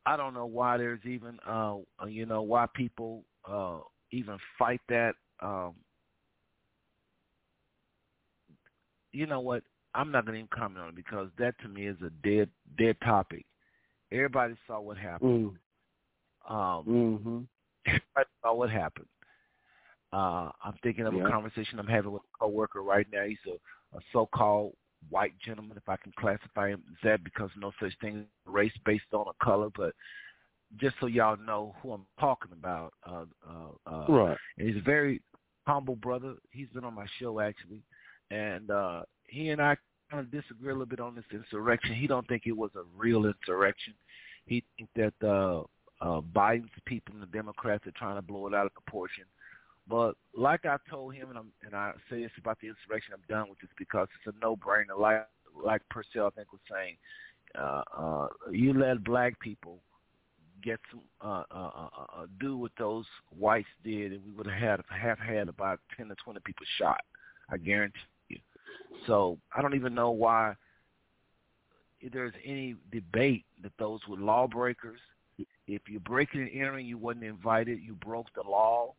I 0.06 0.18
don't 0.18 0.34
know 0.34 0.46
why 0.46 0.78
there's 0.78 1.04
even, 1.06 1.40
uh, 1.48 1.78
you 2.08 2.26
know, 2.26 2.42
why 2.42 2.68
people 2.74 3.24
uh, 3.50 3.80
even 4.12 4.38
fight 4.58 4.82
that. 4.90 5.16
Um, 5.42 5.74
you 9.12 9.26
know 9.26 9.40
what? 9.40 9.64
I'm 9.94 10.12
not 10.12 10.26
going 10.26 10.34
to 10.36 10.40
even 10.40 10.50
comment 10.54 10.80
on 10.80 10.90
it 10.90 10.96
because 10.96 11.30
that 11.40 11.56
to 11.62 11.68
me 11.68 11.88
is 11.88 11.98
a 12.06 12.10
dead, 12.28 12.50
dead 12.78 12.98
topic. 13.04 13.46
Everybody 14.12 14.56
saw 14.68 14.80
what 14.82 14.98
happened. 14.98 15.52
Mm. 16.50 16.54
Um, 16.54 16.86
mm-hmm. 16.86 17.40
Everybody 17.88 18.30
saw 18.44 18.54
what 18.54 18.70
happened. 18.70 19.08
Uh, 20.16 20.50
I'm 20.64 20.76
thinking 20.82 21.06
of 21.06 21.14
yeah. 21.14 21.28
a 21.28 21.30
conversation 21.30 21.78
I'm 21.78 21.88
having 21.88 22.14
with 22.14 22.22
a 22.22 22.38
coworker 22.40 22.82
right 22.82 23.06
now. 23.12 23.26
He's 23.28 23.38
a, 23.48 23.98
a 23.98 24.02
so-called 24.14 24.74
white 25.10 25.34
gentleman, 25.46 25.76
if 25.76 25.90
I 25.90 25.98
can 25.98 26.14
classify 26.18 26.70
him 26.70 26.84
as 26.90 26.98
that, 27.04 27.24
because 27.26 27.50
no 27.58 27.72
such 27.82 27.92
thing 28.00 28.20
as 28.20 28.54
race 28.54 28.72
based 28.86 29.12
on 29.12 29.26
a 29.28 29.46
color. 29.46 29.70
But 29.76 29.94
just 30.80 30.96
so 31.02 31.08
y'all 31.08 31.38
know 31.38 31.76
who 31.82 31.92
I'm 31.92 32.06
talking 32.18 32.52
about, 32.54 32.94
uh, 33.06 33.26
uh, 33.46 33.92
uh, 33.92 34.06
right? 34.08 34.38
And 34.58 34.68
he's 34.70 34.78
a 34.78 34.86
very 34.86 35.22
humble 35.68 35.98
brother. 35.98 36.36
He's 36.52 36.70
been 36.74 36.86
on 36.86 36.94
my 36.94 37.08
show 37.20 37.42
actually, 37.42 37.82
and 38.32 38.72
uh, 38.72 39.02
he 39.28 39.50
and 39.50 39.62
I 39.62 39.76
kind 40.10 40.26
of 40.26 40.32
disagree 40.32 40.70
a 40.70 40.74
little 40.74 40.86
bit 40.86 41.02
on 41.02 41.16
this 41.16 41.26
insurrection. 41.34 41.94
He 41.94 42.08
don't 42.08 42.28
think 42.28 42.44
it 42.46 42.56
was 42.56 42.72
a 42.76 42.84
real 42.96 43.26
insurrection. 43.26 43.94
He 44.46 44.64
think 44.78 44.90
that 44.96 45.28
uh, 45.28 45.64
uh, 46.02 46.22
Biden's 46.22 46.70
people 46.86 47.16
and 47.16 47.24
the 47.24 47.28
Democrats 47.28 47.86
are 47.86 47.94
trying 47.98 48.16
to 48.16 48.22
blow 48.22 48.48
it 48.48 48.54
out 48.54 48.66
of 48.66 48.74
proportion. 48.74 49.26
But 49.88 50.16
like 50.36 50.66
I 50.66 50.78
told 50.90 51.14
him, 51.14 51.30
and, 51.30 51.38
I'm, 51.38 51.52
and 51.64 51.76
I 51.76 51.94
say 52.10 52.24
this 52.24 52.32
about 52.40 52.60
the 52.60 52.68
insurrection, 52.68 53.14
I'm 53.14 53.24
done 53.30 53.50
with 53.50 53.60
this 53.60 53.70
because 53.78 54.08
it's 54.16 54.36
a 54.36 54.40
no-brainer. 54.46 55.00
Like 55.00 55.28
like 55.64 55.82
Purcell, 55.90 56.28
I 56.28 56.30
think 56.32 56.52
was 56.52 56.62
saying, 56.70 56.98
uh, 57.58 57.84
uh, 57.98 58.28
you 58.52 58.74
let 58.74 59.04
black 59.04 59.40
people 59.40 59.80
get 60.64 60.80
some 60.90 61.02
uh, 61.22 61.44
uh, 61.52 61.72
uh, 61.76 62.22
uh, 62.22 62.26
do 62.40 62.58
what 62.58 62.72
those 62.78 63.06
whites 63.38 63.68
did, 63.84 64.12
and 64.12 64.26
we 64.26 64.32
would 64.32 64.48
have 64.48 64.60
had 64.60 64.82
have 64.90 65.20
had 65.20 65.48
about 65.48 65.80
ten 65.96 66.08
to 66.08 66.16
twenty 66.16 66.40
people 66.44 66.66
shot. 66.78 67.02
I 67.50 67.58
guarantee 67.58 68.00
you. 68.30 68.40
So 69.06 69.38
I 69.56 69.62
don't 69.62 69.76
even 69.76 69.94
know 69.94 70.10
why 70.12 70.56
there's 72.12 72.34
any 72.44 72.76
debate 72.92 73.46
that 73.62 73.72
those 73.78 74.00
were 74.10 74.18
lawbreakers. 74.18 75.00
If 75.68 75.84
you're 75.88 76.00
breaking 76.02 76.42
and 76.42 76.52
entering, 76.54 76.86
you 76.86 76.98
wasn't 76.98 77.26
invited. 77.26 77.80
You 77.82 77.94
broke 77.94 78.28
the 78.36 78.50
law. 78.50 78.94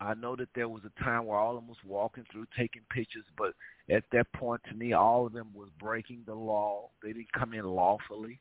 I 0.00 0.14
know 0.14 0.34
that 0.36 0.48
there 0.54 0.68
was 0.68 0.82
a 0.84 1.04
time 1.04 1.26
where 1.26 1.38
all 1.38 1.56
of 1.56 1.62
them 1.62 1.68
was 1.68 1.76
walking 1.84 2.24
through, 2.32 2.46
taking 2.56 2.82
pictures, 2.90 3.24
but 3.36 3.52
at 3.90 4.04
that 4.12 4.32
point, 4.32 4.62
to 4.68 4.74
me, 4.74 4.94
all 4.94 5.26
of 5.26 5.32
them 5.32 5.48
was 5.54 5.68
breaking 5.78 6.22
the 6.26 6.34
law. 6.34 6.88
They 7.02 7.12
didn't 7.12 7.32
come 7.32 7.52
in 7.52 7.64
lawfully. 7.64 8.40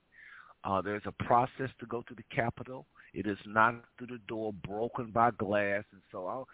Uh, 0.63 0.81
there's 0.81 1.03
a 1.05 1.23
process 1.23 1.69
to 1.79 1.85
go 1.87 2.01
to 2.07 2.13
the 2.13 2.23
Capitol. 2.33 2.85
It 3.13 3.27
is 3.27 3.37
not 3.45 3.75
through 3.97 4.07
the 4.07 4.19
door 4.27 4.53
broken 4.53 5.11
by 5.11 5.31
glass, 5.31 5.83
and 5.91 6.01
so 6.11 6.27
I'll, 6.27 6.47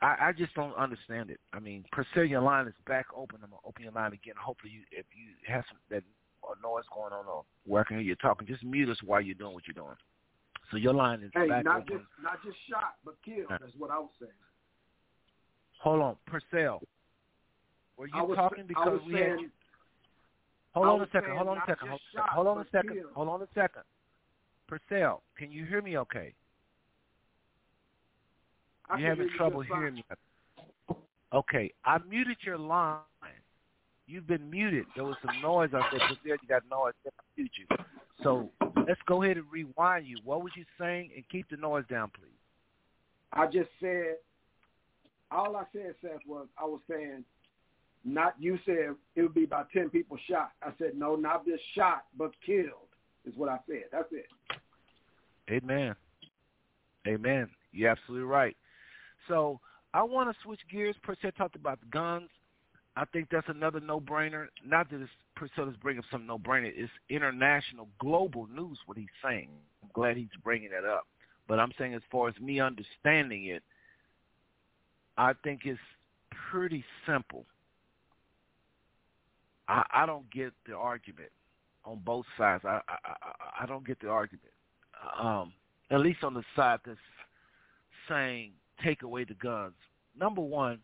I, 0.00 0.28
I 0.28 0.32
just 0.32 0.54
don't 0.54 0.74
understand 0.76 1.30
it. 1.30 1.40
I 1.52 1.58
mean, 1.58 1.84
Purcell, 1.90 2.24
your 2.24 2.42
line 2.42 2.66
is 2.66 2.74
back 2.86 3.06
open. 3.16 3.38
I'm 3.42 3.50
gonna 3.50 3.60
open 3.64 3.84
your 3.84 3.92
line 3.92 4.12
again. 4.12 4.34
Hopefully, 4.40 4.72
you, 4.72 4.82
if 4.92 5.06
you 5.14 5.32
have 5.52 5.64
some 5.68 5.78
that 5.90 6.02
noise 6.62 6.84
going 6.94 7.12
on 7.12 7.26
or 7.26 7.44
working, 7.66 8.00
you're 8.00 8.16
talking, 8.16 8.46
just 8.46 8.64
mute 8.64 8.88
us 8.88 8.98
while 9.04 9.20
you're 9.20 9.34
doing 9.34 9.54
what 9.54 9.64
you're 9.66 9.74
doing. 9.74 9.96
So 10.70 10.76
your 10.76 10.94
line 10.94 11.22
is 11.22 11.30
hey, 11.34 11.48
back 11.48 11.64
not 11.64 11.82
open. 11.82 11.98
just 11.98 12.04
not 12.22 12.42
just 12.44 12.56
shot, 12.68 12.96
but 13.04 13.14
killed. 13.24 13.46
That's 13.48 13.72
what 13.78 13.90
I 13.90 13.98
was 13.98 14.10
saying. 14.18 14.32
Hold 15.82 16.02
on, 16.02 16.16
Purcell. 16.26 16.82
Were 17.96 18.08
you 18.08 18.24
was, 18.24 18.36
talking 18.36 18.64
because 18.66 19.00
we 19.06 19.12
saying, 19.14 19.30
had 19.30 19.40
you? 19.40 19.50
Hold 20.74 20.88
on 20.88 21.00
a 21.02 21.06
second. 21.12 21.36
Hold 21.36 21.48
on 21.48 21.56
a 21.58 21.62
second. 21.66 21.88
Hold, 21.88 22.00
shot, 22.14 22.28
hold 22.30 22.46
on 22.48 22.58
a 22.58 22.64
second. 22.72 22.92
killed. 22.94 23.12
Hold 23.14 23.28
on 23.28 23.42
a 23.42 23.48
second. 23.54 23.82
Purcell, 24.68 25.22
can 25.38 25.52
you 25.52 25.64
hear 25.64 25.80
me? 25.80 25.96
Okay. 25.98 26.34
I 28.90 28.98
you 28.98 29.04
can 29.04 29.08
having 29.10 29.28
hear 29.28 29.36
trouble 29.36 29.60
hearing 29.62 29.94
me? 29.94 30.04
Okay, 31.32 31.72
I 31.84 31.98
muted 32.08 32.38
your 32.44 32.58
line. 32.58 33.00
You've 34.06 34.26
been 34.26 34.48
muted. 34.48 34.86
There 34.94 35.04
was 35.04 35.16
some 35.24 35.40
noise. 35.42 35.70
I 35.74 35.82
said, 35.90 36.00
Purcell, 36.00 36.16
you 36.24 36.48
got 36.48 36.62
noise. 36.70 36.92
I 37.06 37.10
mute 37.36 37.50
you. 37.58 37.66
So 38.22 38.50
let's 38.76 39.00
go 39.06 39.22
ahead 39.22 39.36
and 39.36 39.46
rewind 39.50 40.06
you. 40.06 40.18
What 40.24 40.42
was 40.42 40.52
you 40.56 40.64
saying? 40.78 41.10
And 41.14 41.24
keep 41.28 41.48
the 41.50 41.56
noise 41.56 41.84
down, 41.88 42.10
please. 42.18 42.32
I 43.32 43.46
just 43.46 43.70
said 43.80 44.16
all 45.30 45.56
I 45.56 45.64
said, 45.72 45.94
Seth, 46.00 46.20
was 46.26 46.46
I 46.58 46.64
was 46.64 46.80
saying 46.88 47.24
not 48.04 48.34
you 48.38 48.58
said 48.64 48.94
it 49.16 49.22
would 49.22 49.34
be 49.34 49.44
about 49.44 49.70
ten 49.70 49.90
people 49.90 50.16
shot. 50.28 50.52
I 50.62 50.70
said 50.78 50.92
no, 50.94 51.16
not 51.16 51.44
just 51.44 51.62
shot, 51.74 52.04
but 52.16 52.30
killed 52.44 52.88
is 53.24 53.36
what 53.36 53.48
I 53.48 53.58
said. 53.68 53.84
That's 53.90 54.12
it. 54.12 54.26
Amen. 55.50 55.94
Amen. 57.06 57.48
You're 57.72 57.90
absolutely 57.90 58.26
right. 58.26 58.56
So 59.28 59.60
I 59.94 60.02
want 60.02 60.30
to 60.30 60.36
switch 60.42 60.60
gears. 60.70 60.96
Purcell 61.02 61.32
talked 61.32 61.56
about 61.56 61.80
the 61.80 61.86
guns. 61.86 62.28
I 62.96 63.04
think 63.04 63.28
that's 63.30 63.48
another 63.48 63.80
no-brainer. 63.80 64.46
Not 64.64 64.90
that 64.90 65.02
it's 65.02 65.10
Purcell 65.34 65.68
is 65.68 65.76
bringing 65.82 66.02
some 66.10 66.26
no-brainer. 66.26 66.72
It's 66.74 66.90
international, 67.10 67.88
global 67.98 68.46
news. 68.46 68.78
What 68.86 68.96
he's 68.96 69.06
saying. 69.22 69.48
I'm 69.82 69.90
glad 69.92 70.16
he's 70.16 70.28
bringing 70.42 70.70
that 70.70 70.88
up. 70.88 71.06
But 71.46 71.60
I'm 71.60 71.72
saying 71.78 71.94
as 71.94 72.02
far 72.10 72.28
as 72.28 72.34
me 72.40 72.58
understanding 72.58 73.46
it, 73.46 73.62
I 75.18 75.34
think 75.44 75.60
it's 75.64 75.78
pretty 76.50 76.84
simple. 77.06 77.44
I, 79.68 79.84
I 79.92 80.06
don't 80.06 80.30
get 80.30 80.52
the 80.66 80.74
argument 80.74 81.30
on 81.84 82.00
both 82.04 82.26
sides. 82.36 82.64
I, 82.64 82.80
I 82.88 82.96
I 83.04 83.62
I 83.62 83.66
don't 83.66 83.86
get 83.86 84.00
the 84.00 84.08
argument. 84.08 84.52
Um, 85.20 85.52
at 85.90 86.00
least 86.00 86.24
on 86.24 86.34
the 86.34 86.42
side 86.54 86.80
that's 86.84 86.98
saying 88.08 88.52
take 88.82 89.02
away 89.02 89.24
the 89.24 89.34
guns. 89.34 89.74
Number 90.18 90.40
one, 90.40 90.78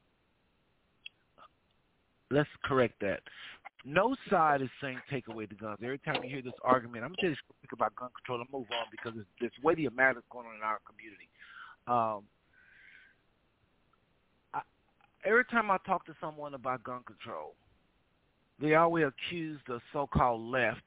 let's 2.33 2.49
correct 2.65 2.95
that. 3.01 3.21
No 3.85 4.15
side 4.31 4.63
is 4.63 4.69
saying 4.81 4.99
take 5.11 5.29
away 5.29 5.47
the 5.47 5.55
guns. 5.55 5.79
Every 5.83 5.99
time 5.99 6.23
you 6.23 6.31
hear 6.31 6.43
this 6.43 6.53
argument, 6.63 7.05
I'm 7.05 7.15
going 7.21 7.35
to 7.35 7.41
speak 7.59 7.73
about 7.73 7.95
gun 7.97 8.11
control 8.17 8.41
and 8.41 8.49
move 8.53 8.67
on 8.71 8.87
because 8.91 9.13
there's, 9.15 9.27
there's 9.41 9.53
weightier 9.63 9.91
matters 9.91 10.23
going 10.31 10.47
on 10.47 10.55
in 10.55 10.63
our 10.63 10.79
community. 10.87 11.29
Um, 11.89 12.23
I, 14.55 14.61
every 15.29 15.45
time 15.47 15.71
I 15.71 15.79
talk 15.85 16.07
to 16.07 16.15
someone 16.21 16.55
about 16.55 16.85
gun 16.85 17.03
control, 17.05 17.55
they 18.61 18.77
always 18.77 19.07
accuse 19.07 19.59
the 19.67 19.81
so-called 19.93 20.43
left 20.43 20.83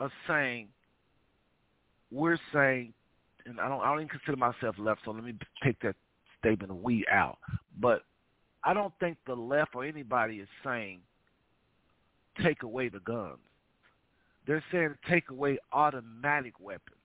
of 0.00 0.10
saying 0.26 0.68
we're 2.10 2.38
saying, 2.52 2.92
and 3.46 3.60
I 3.60 3.68
don't, 3.68 3.80
I 3.80 3.86
don't 3.86 4.00
even 4.00 4.08
consider 4.08 4.36
myself 4.36 4.74
left, 4.78 5.02
so 5.04 5.12
let 5.12 5.22
me 5.22 5.34
take 5.62 5.78
that 5.82 5.94
statement 6.40 6.72
of 6.72 6.78
we 6.78 7.04
out. 7.12 7.38
But 7.80 8.02
I 8.68 8.74
don't 8.74 8.92
think 9.00 9.16
the 9.26 9.34
left 9.34 9.74
or 9.74 9.86
anybody 9.86 10.40
is 10.40 10.48
saying 10.62 11.00
take 12.44 12.64
away 12.64 12.90
the 12.90 13.00
guns. 13.00 13.38
They're 14.46 14.62
saying 14.70 14.94
take 15.08 15.30
away 15.30 15.56
automatic 15.72 16.60
weapons 16.60 17.00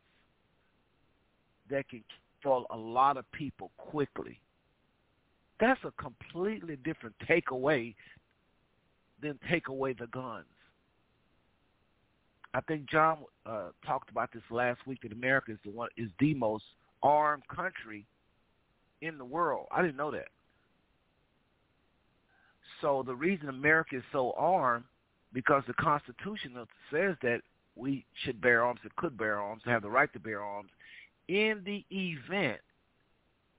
that 1.69 1.87
can 1.87 2.03
kill 2.41 2.65
a 2.69 2.75
lot 2.75 3.15
of 3.15 3.31
people 3.31 3.71
quickly. 3.77 4.41
That's 5.61 5.79
a 5.85 5.91
completely 5.91 6.75
different 6.83 7.15
takeaway 7.29 7.95
than 9.21 9.39
take 9.49 9.69
away 9.69 9.93
the 9.93 10.07
guns. 10.07 10.43
I 12.53 12.59
think 12.59 12.89
John 12.89 13.19
uh, 13.45 13.69
talked 13.85 14.09
about 14.09 14.33
this 14.33 14.43
last 14.51 14.85
week 14.85 14.99
that 15.03 15.13
America 15.13 15.53
is 15.53 15.59
the 15.63 15.71
one 15.71 15.87
is 15.95 16.09
the 16.19 16.33
most 16.33 16.65
armed 17.01 17.47
country 17.47 18.05
in 19.01 19.17
the 19.17 19.23
world. 19.23 19.67
I 19.71 19.81
didn't 19.81 19.95
know 19.95 20.11
that. 20.11 20.27
So 22.83 23.01
the 23.05 23.15
reason 23.15 23.47
America 23.47 23.95
is 23.95 24.03
so 24.11 24.33
armed 24.37 24.83
because 25.31 25.63
the 25.65 25.73
Constitution 25.73 26.53
says 26.91 27.15
that 27.23 27.39
we 27.77 28.05
should 28.23 28.41
bear 28.41 28.63
arms 28.63 28.81
and 28.83 28.93
could 28.97 29.17
bear 29.17 29.39
arms, 29.39 29.63
have 29.65 29.81
the 29.81 29.89
right 29.89 30.11
to 30.11 30.19
bear 30.19 30.43
arms, 30.43 30.69
in 31.29 31.61
the 31.65 31.85
event 31.89 32.59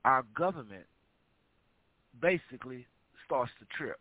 our 0.05 0.25
government 0.37 0.85
basically 2.21 2.87
starts 3.25 3.51
to 3.59 3.67
trip 3.77 3.99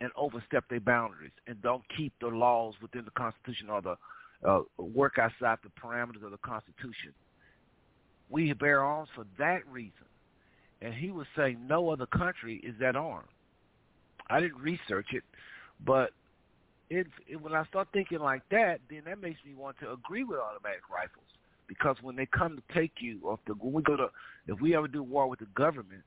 and 0.00 0.10
overstep 0.16 0.64
their 0.70 0.80
boundaries 0.80 1.32
and 1.48 1.60
don't 1.60 1.82
keep 1.96 2.12
the 2.20 2.28
laws 2.28 2.74
within 2.80 3.04
the 3.04 3.10
Constitution 3.10 3.68
or 3.68 3.82
the 3.82 3.96
uh, 4.48 4.60
work 4.78 5.18
outside 5.18 5.58
the 5.64 5.70
parameters 5.80 6.24
of 6.24 6.30
the 6.30 6.38
Constitution. 6.38 7.12
We 8.30 8.52
bear 8.52 8.84
arms 8.84 9.08
for 9.14 9.24
that 9.38 9.66
reason. 9.68 10.06
And 10.80 10.94
he 10.94 11.10
was 11.10 11.26
saying 11.36 11.58
no 11.66 11.90
other 11.90 12.06
country 12.06 12.60
is 12.64 12.74
that 12.80 12.94
armed. 12.96 13.28
I 14.32 14.40
didn't 14.40 14.60
research 14.60 15.08
it, 15.12 15.22
but 15.84 16.10
it, 16.90 17.06
it, 17.28 17.40
when 17.40 17.54
I 17.54 17.64
start 17.66 17.88
thinking 17.92 18.18
like 18.18 18.42
that, 18.50 18.80
then 18.88 19.02
that 19.06 19.20
makes 19.20 19.40
me 19.44 19.54
want 19.54 19.78
to 19.80 19.92
agree 19.92 20.24
with 20.24 20.38
automatic 20.38 20.88
rifles 20.90 21.24
because 21.68 21.96
when 22.02 22.16
they 22.16 22.26
come 22.26 22.56
to 22.56 22.74
take 22.74 22.92
you, 23.00 23.20
or 23.22 23.38
the, 23.46 23.54
when 23.54 23.72
we 23.72 23.82
go 23.82 23.96
to, 23.96 24.08
if 24.46 24.60
we 24.60 24.74
ever 24.74 24.88
do 24.88 25.02
war 25.02 25.28
with 25.28 25.38
the 25.38 25.46
government, 25.54 26.02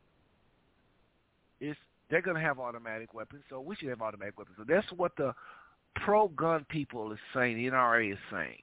it's 1.59 1.79
they're 2.09 2.21
going 2.21 2.35
to 2.35 2.41
have 2.41 2.59
automatic 2.59 3.13
weapons, 3.13 3.43
so 3.49 3.59
we 3.59 3.75
should 3.75 3.89
have 3.89 4.01
automatic 4.01 4.37
weapons. 4.37 4.57
So 4.59 4.65
that's 4.67 4.85
what 4.95 5.15
the 5.17 5.33
pro-gun 6.03 6.65
people 6.69 7.11
is 7.11 7.19
saying. 7.33 7.57
The 7.57 7.67
NRA 7.71 8.11
is 8.11 8.19
saying. 8.31 8.59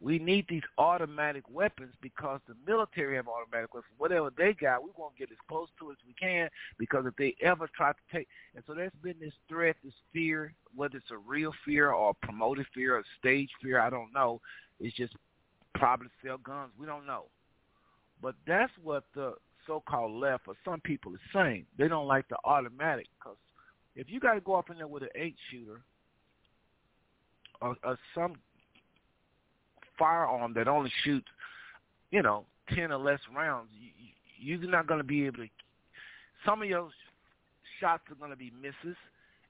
We 0.00 0.18
need 0.18 0.46
these 0.48 0.62
automatic 0.76 1.44
weapons 1.50 1.94
because 2.02 2.40
the 2.46 2.54
military 2.66 3.16
have 3.16 3.28
automatic 3.28 3.72
weapons. 3.72 3.94
Whatever 3.96 4.30
they 4.36 4.52
got, 4.52 4.84
we 4.84 4.90
want 4.96 5.14
to 5.14 5.18
get 5.18 5.32
as 5.32 5.38
close 5.48 5.68
to 5.78 5.90
as 5.90 5.96
we 6.06 6.12
can 6.12 6.50
because 6.78 7.06
if 7.06 7.16
they 7.16 7.34
ever 7.40 7.68
try 7.74 7.92
to 7.92 7.98
take, 8.12 8.28
and 8.54 8.62
so 8.66 8.74
there's 8.74 8.92
been 9.02 9.14
this 9.18 9.32
threat, 9.48 9.76
this 9.82 9.94
fear, 10.12 10.52
whether 10.74 10.98
it's 10.98 11.10
a 11.10 11.16
real 11.16 11.52
fear 11.64 11.92
or 11.92 12.10
a 12.10 12.26
promoted 12.26 12.66
fear 12.74 12.96
or 12.96 13.04
stage 13.18 13.48
fear, 13.62 13.80
I 13.80 13.88
don't 13.88 14.12
know. 14.12 14.40
It's 14.80 14.94
just 14.94 15.14
probably 15.74 16.08
sell 16.22 16.38
guns. 16.38 16.72
We 16.78 16.86
don't 16.86 17.06
know. 17.06 17.24
But 18.20 18.34
that's 18.46 18.72
what 18.82 19.04
the 19.14 19.34
so-called 19.66 20.12
left 20.12 20.46
or 20.46 20.54
some 20.64 20.80
people 20.80 21.12
are 21.12 21.32
saying. 21.32 21.64
They 21.78 21.88
don't 21.88 22.06
like 22.06 22.28
the 22.28 22.36
automatic 22.44 23.06
because 23.18 23.38
if 23.94 24.10
you 24.10 24.20
got 24.20 24.34
to 24.34 24.40
go 24.40 24.54
up 24.54 24.68
in 24.68 24.76
there 24.76 24.86
with 24.86 25.04
an 25.04 25.08
eight-shooter 25.14 25.80
or, 27.62 27.76
or 27.82 27.98
some 28.14 28.34
firearm 29.98 30.54
that 30.54 30.68
only 30.68 30.90
shoots, 31.04 31.28
you 32.10 32.22
know, 32.22 32.44
10 32.74 32.92
or 32.92 32.98
less 32.98 33.20
rounds, 33.34 33.68
you, 33.78 34.58
you're 34.58 34.70
not 34.70 34.86
going 34.86 34.98
to 34.98 35.04
be 35.04 35.26
able 35.26 35.38
to, 35.38 35.48
some 36.44 36.62
of 36.62 36.68
your 36.68 36.88
shots 37.80 38.02
are 38.10 38.14
going 38.14 38.30
to 38.30 38.36
be 38.36 38.52
misses, 38.60 38.96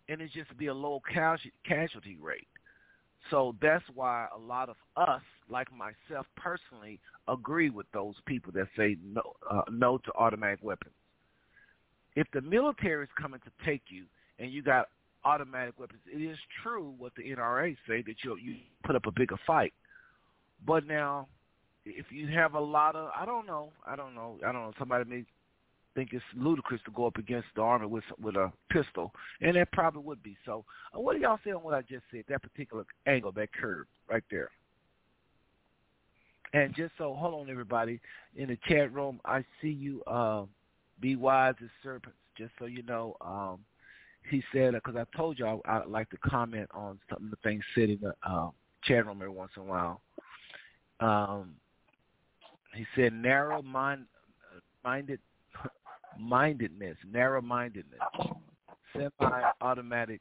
and 0.09 0.21
it's 0.21 0.33
just 0.33 0.57
be 0.57 0.67
a 0.67 0.75
low 0.75 1.01
casualty 1.13 2.17
rate. 2.21 2.47
So 3.31 3.57
that's 3.61 3.85
why 3.95 4.29
a 4.35 4.39
lot 4.39 4.69
of 4.69 4.77
us 4.97 5.23
like 5.49 5.69
myself 5.73 6.27
personally, 6.37 7.01
agree 7.29 7.71
with 7.71 7.87
those 7.93 8.15
people 8.27 8.53
that 8.53 8.69
say 8.77 8.97
no, 9.05 9.23
uh, 9.51 9.63
no 9.71 9.99
to 9.99 10.13
automatic 10.15 10.61
weapons. 10.63 10.95
If 12.15 12.27
the 12.33 12.41
military 12.41 13.05
is 13.05 13.11
coming 13.21 13.41
to 13.41 13.65
take 13.65 13.83
you 13.89 14.05
and 14.39 14.51
you 14.51 14.63
got 14.63 14.89
automatic 15.25 15.79
weapons, 15.79 16.01
it 16.13 16.19
is 16.19 16.39
true 16.63 16.95
what 16.99 17.13
the 17.17 17.23
NRA 17.23 17.77
say 17.87 18.03
that 18.03 18.17
you 18.25 18.37
you 18.37 18.57
put 18.85 18.97
up 18.97 19.07
a 19.07 19.13
bigger 19.13 19.37
fight. 19.47 19.73
But 20.65 20.87
now, 20.87 21.29
if 21.85 22.07
you 22.11 22.29
have 22.29 22.55
a 22.55 22.61
lot 22.61 22.97
of, 22.97 23.11
I 23.15 23.25
don't 23.27 23.47
know, 23.47 23.73
I 23.87 23.97
don't 23.97 24.15
know, 24.15 24.39
I 24.43 24.53
don't 24.53 24.63
know, 24.63 24.73
somebody 24.79 25.09
may 25.09 25.25
think 25.95 26.13
it's 26.13 26.25
ludicrous 26.37 26.81
to 26.85 26.91
go 26.91 27.07
up 27.07 27.17
against 27.17 27.49
the 27.55 27.63
army 27.63 27.87
with 27.87 28.05
with 28.21 28.37
a 28.37 28.53
pistol, 28.71 29.13
and 29.41 29.57
that 29.57 29.73
probably 29.73 30.03
would 30.03 30.23
be. 30.23 30.37
So, 30.45 30.65
uh, 30.95 31.01
what 31.01 31.15
do 31.15 31.21
y'all 31.21 31.39
say 31.45 31.53
on 31.53 31.63
what 31.63 31.75
I 31.75 31.83
just 31.83 32.05
said? 32.11 32.25
That 32.29 32.43
particular 32.43 32.85
angle, 33.07 33.33
that 33.33 33.53
curve, 33.53 33.87
right 34.09 34.25
there. 34.31 34.51
And 36.53 36.75
just 36.75 36.93
so, 36.97 37.15
hold 37.15 37.35
on, 37.35 37.51
everybody, 37.51 38.01
in 38.37 38.49
the 38.49 38.59
chat 38.69 38.93
room, 38.93 39.21
I 39.25 39.45
see 39.61 39.71
you. 39.71 40.03
Uh, 40.05 40.45
be 41.01 41.17
wise 41.17 41.55
as 41.63 41.69
serpents. 41.83 42.19
Just 42.39 42.53
so 42.59 42.67
you 42.67 42.83
know, 42.83 43.17
um, 43.21 43.61
he 44.31 44.43
said 44.53 44.75
because 44.75 44.97
I 44.97 45.17
told 45.17 45.41
I, 45.41 45.59
I 45.65 45.85
like 45.87 46.11
to 46.11 46.17
comment 46.19 46.69
on 46.75 46.99
some 47.09 47.25
of 47.25 47.31
the 47.31 47.37
things 47.43 47.63
said 47.75 47.91
in 47.91 47.99
the 48.01 48.15
uh, 48.29 48.51
chat 48.85 49.07
room 49.07 49.19
every 49.19 49.31
once 49.31 49.53
in 49.57 49.63
a 49.63 49.67
while. 49.67 50.01
Um, 51.01 51.55
he 52.75 52.87
said 52.95 53.13
narrow 53.13 53.63
mind, 53.63 54.07
minded 54.85 55.21
mindedness, 56.19 56.97
narrow 57.11 57.43
mindedness, 57.43 58.01
semi-automatic, 58.95 60.21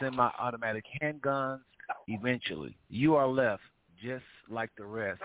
semi-automatic 0.00 0.84
handguns. 1.00 1.60
Eventually, 2.08 2.76
you 2.88 3.14
are 3.14 3.28
left 3.28 3.62
just 4.02 4.24
like 4.48 4.70
the 4.76 4.84
rest. 4.84 5.20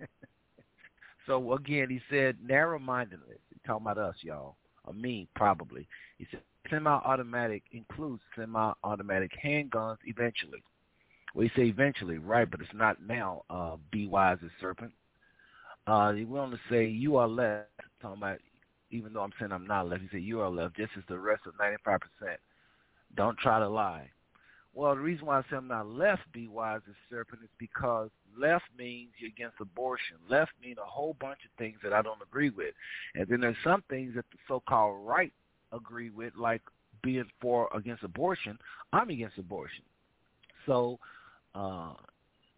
so 1.26 1.54
again, 1.54 1.88
he 1.90 2.00
said 2.10 2.36
narrow 2.42 2.78
mindedness. 2.78 3.38
Talking 3.66 3.86
about 3.86 3.98
us, 3.98 4.14
y'all. 4.20 4.56
Or 4.84 4.92
me, 4.92 5.26
probably. 5.34 5.88
He 6.18 6.26
said 6.30 6.42
semi-automatic 6.70 7.62
includes 7.72 8.22
semi-automatic 8.36 9.30
handguns 9.42 9.96
eventually. 10.04 10.62
Well, 11.34 11.46
he 11.46 11.60
say 11.60 11.68
eventually, 11.68 12.18
right? 12.18 12.48
But 12.50 12.60
it's 12.60 12.70
not 12.74 13.02
now. 13.02 13.42
Uh, 13.50 13.76
be 13.90 14.06
wise 14.06 14.38
as 14.44 14.50
serpent. 14.60 14.92
Uh, 15.86 16.12
he 16.12 16.24
went 16.24 16.44
on 16.44 16.50
to 16.52 16.60
say 16.70 16.86
you 16.86 17.16
are 17.16 17.28
left. 17.28 17.68
Talking 18.00 18.22
about 18.22 18.38
even 18.90 19.12
though 19.12 19.22
I'm 19.22 19.32
saying 19.38 19.52
I'm 19.52 19.66
not 19.66 19.88
left, 19.88 20.02
he 20.02 20.08
said 20.12 20.22
you 20.22 20.40
are 20.40 20.50
left 20.50 20.76
just 20.76 20.92
as 20.96 21.02
the 21.08 21.18
rest 21.18 21.42
of 21.46 21.54
95%. 21.54 21.98
Don't 23.16 23.36
try 23.38 23.58
to 23.58 23.68
lie. 23.68 24.08
Well, 24.72 24.94
the 24.94 25.00
reason 25.00 25.26
why 25.26 25.38
I 25.38 25.42
say 25.42 25.56
I'm 25.56 25.68
not 25.68 25.88
left, 25.88 26.22
be 26.32 26.48
wise 26.48 26.80
as 26.88 26.94
serpent, 27.08 27.42
is 27.42 27.50
because 27.58 28.10
left 28.36 28.64
means 28.76 29.10
you're 29.18 29.30
against 29.30 29.60
abortion. 29.60 30.16
Left 30.28 30.50
means 30.62 30.78
a 30.78 30.86
whole 30.86 31.16
bunch 31.20 31.38
of 31.44 31.50
things 31.58 31.78
that 31.82 31.92
I 31.92 32.02
don't 32.02 32.22
agree 32.22 32.50
with. 32.50 32.74
And 33.14 33.26
then 33.28 33.40
there's 33.40 33.56
some 33.62 33.82
things 33.88 34.14
that 34.16 34.24
the 34.32 34.38
so-called 34.48 35.06
right 35.06 35.32
agree 35.72 36.10
with, 36.10 36.32
like 36.36 36.62
being 37.02 37.24
for 37.40 37.68
against 37.74 38.02
abortion. 38.02 38.58
I'm 38.92 39.10
against 39.10 39.38
abortion. 39.38 39.84
So 40.66 40.98
uh, 41.54 41.92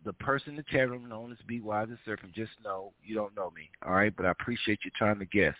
the 0.05 0.13
person 0.15 0.51
in 0.51 0.57
the 0.57 0.65
chat 0.71 0.89
room 0.89 1.09
known 1.09 1.33
as 1.33 1.39
Be 1.47 1.61
Wise 1.61 1.89
as 1.91 1.99
Serpent, 2.05 2.33
just 2.33 2.53
know 2.65 2.93
you 3.05 3.15
don't 3.15 3.35
know 3.37 3.51
me, 3.51 3.69
all 3.85 3.95
right? 3.95 4.15
But 4.17 4.27
I 4.27 4.31
appreciate 4.31 4.81
you 4.85 4.91
trying 4.97 5.19
to 5.19 5.27
guess. 5.27 5.55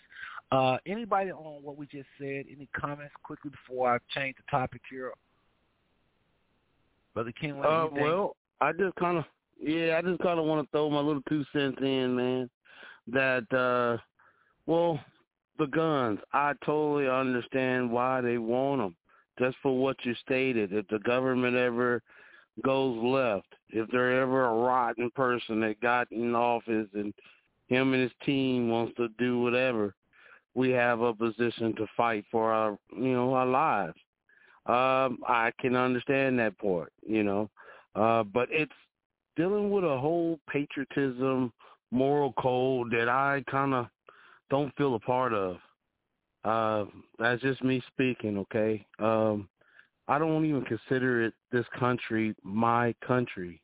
Uh, 0.51 0.77
anybody 0.85 1.31
on 1.31 1.61
what 1.61 1.77
we 1.77 1.85
just 1.87 2.07
said? 2.17 2.45
Any 2.49 2.69
comments 2.73 3.13
quickly 3.23 3.51
before 3.51 3.93
I 3.93 3.97
change 4.17 4.37
the 4.37 4.49
topic 4.49 4.81
here? 4.89 5.11
Brother 7.13 7.33
King, 7.39 7.53
uh, 7.63 7.87
well, 7.91 8.35
I 8.61 8.71
just 8.71 8.95
kind 8.95 9.17
of, 9.17 9.25
yeah, 9.61 9.97
I 9.97 10.01
just 10.01 10.21
kind 10.21 10.39
of 10.39 10.45
want 10.45 10.65
to 10.65 10.71
throw 10.71 10.89
my 10.89 10.99
little 10.99 11.23
two 11.27 11.43
cents 11.51 11.77
in, 11.81 12.15
man. 12.15 12.49
That, 13.07 13.51
uh, 13.51 14.01
well, 14.65 14.99
the 15.57 15.65
guns, 15.65 16.19
I 16.31 16.53
totally 16.63 17.09
understand 17.09 17.91
why 17.91 18.21
they 18.21 18.37
want 18.37 18.81
them. 18.81 18.95
Just 19.39 19.57
for 19.61 19.77
what 19.77 19.97
you 20.03 20.15
stated, 20.25 20.73
if 20.73 20.87
the 20.87 20.99
government 20.99 21.55
ever 21.55 22.01
goes 22.63 22.97
left, 23.03 23.47
if 23.69 23.89
they're 23.91 24.21
ever 24.21 24.45
a 24.45 24.53
rotten 24.53 25.09
person 25.11 25.59
that 25.61 25.79
got 25.81 26.11
in 26.11 26.35
office 26.35 26.87
and 26.93 27.13
him 27.67 27.93
and 27.93 28.01
his 28.01 28.11
team 28.25 28.69
wants 28.69 28.95
to 28.97 29.09
do 29.17 29.39
whatever, 29.39 29.93
we 30.55 30.69
have 30.71 31.01
a 31.01 31.13
position 31.13 31.75
to 31.75 31.85
fight 31.95 32.25
for 32.31 32.51
our 32.51 32.77
you 32.95 33.13
know 33.13 33.33
our 33.33 33.45
lives. 33.45 33.97
Um, 34.65 35.19
I 35.25 35.51
can 35.59 35.75
understand 35.75 36.39
that 36.39 36.57
part, 36.57 36.91
you 37.05 37.23
know, 37.23 37.49
uh, 37.95 38.23
but 38.23 38.49
it's 38.51 38.71
dealing 39.37 39.69
with 39.69 39.85
a 39.85 39.97
whole 39.97 40.39
patriotism, 40.49 41.53
moral 41.91 42.33
code 42.33 42.91
that 42.91 43.07
I 43.07 43.43
kind 43.49 43.73
of 43.73 43.87
don't 44.49 44.75
feel 44.75 44.95
a 44.95 44.99
part 44.99 45.33
of. 45.33 45.57
Uh, 46.43 46.85
that's 47.17 47.41
just 47.41 47.63
me 47.63 47.81
speaking, 47.87 48.37
okay? 48.39 48.85
Um, 48.99 49.47
I 50.07 50.17
don't 50.17 50.45
even 50.45 50.63
consider 50.63 51.23
it 51.23 51.33
this 51.51 51.65
country 51.77 52.35
my 52.43 52.95
country. 53.05 53.61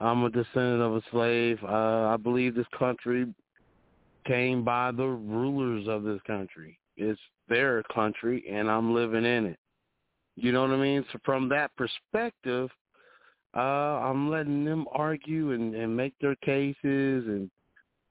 I'm 0.00 0.24
a 0.24 0.30
descendant 0.30 0.82
of 0.82 0.96
a 0.96 1.02
slave. 1.10 1.58
Uh, 1.62 2.08
I 2.08 2.16
believe 2.16 2.54
this 2.54 2.66
country 2.76 3.32
came 4.26 4.64
by 4.64 4.90
the 4.90 5.06
rulers 5.06 5.86
of 5.88 6.02
this 6.02 6.20
country. 6.26 6.78
It's 6.96 7.20
their 7.48 7.82
country, 7.94 8.44
and 8.50 8.70
I'm 8.70 8.94
living 8.94 9.24
in 9.24 9.46
it. 9.46 9.58
You 10.36 10.52
know 10.52 10.62
what 10.62 10.70
I 10.70 10.76
mean? 10.76 11.04
So 11.12 11.18
from 11.24 11.48
that 11.50 11.70
perspective, 11.76 12.70
uh, 13.54 13.60
I'm 13.60 14.30
letting 14.30 14.64
them 14.64 14.86
argue 14.92 15.52
and, 15.52 15.74
and 15.74 15.96
make 15.96 16.14
their 16.20 16.36
cases 16.36 16.74
and 16.84 17.50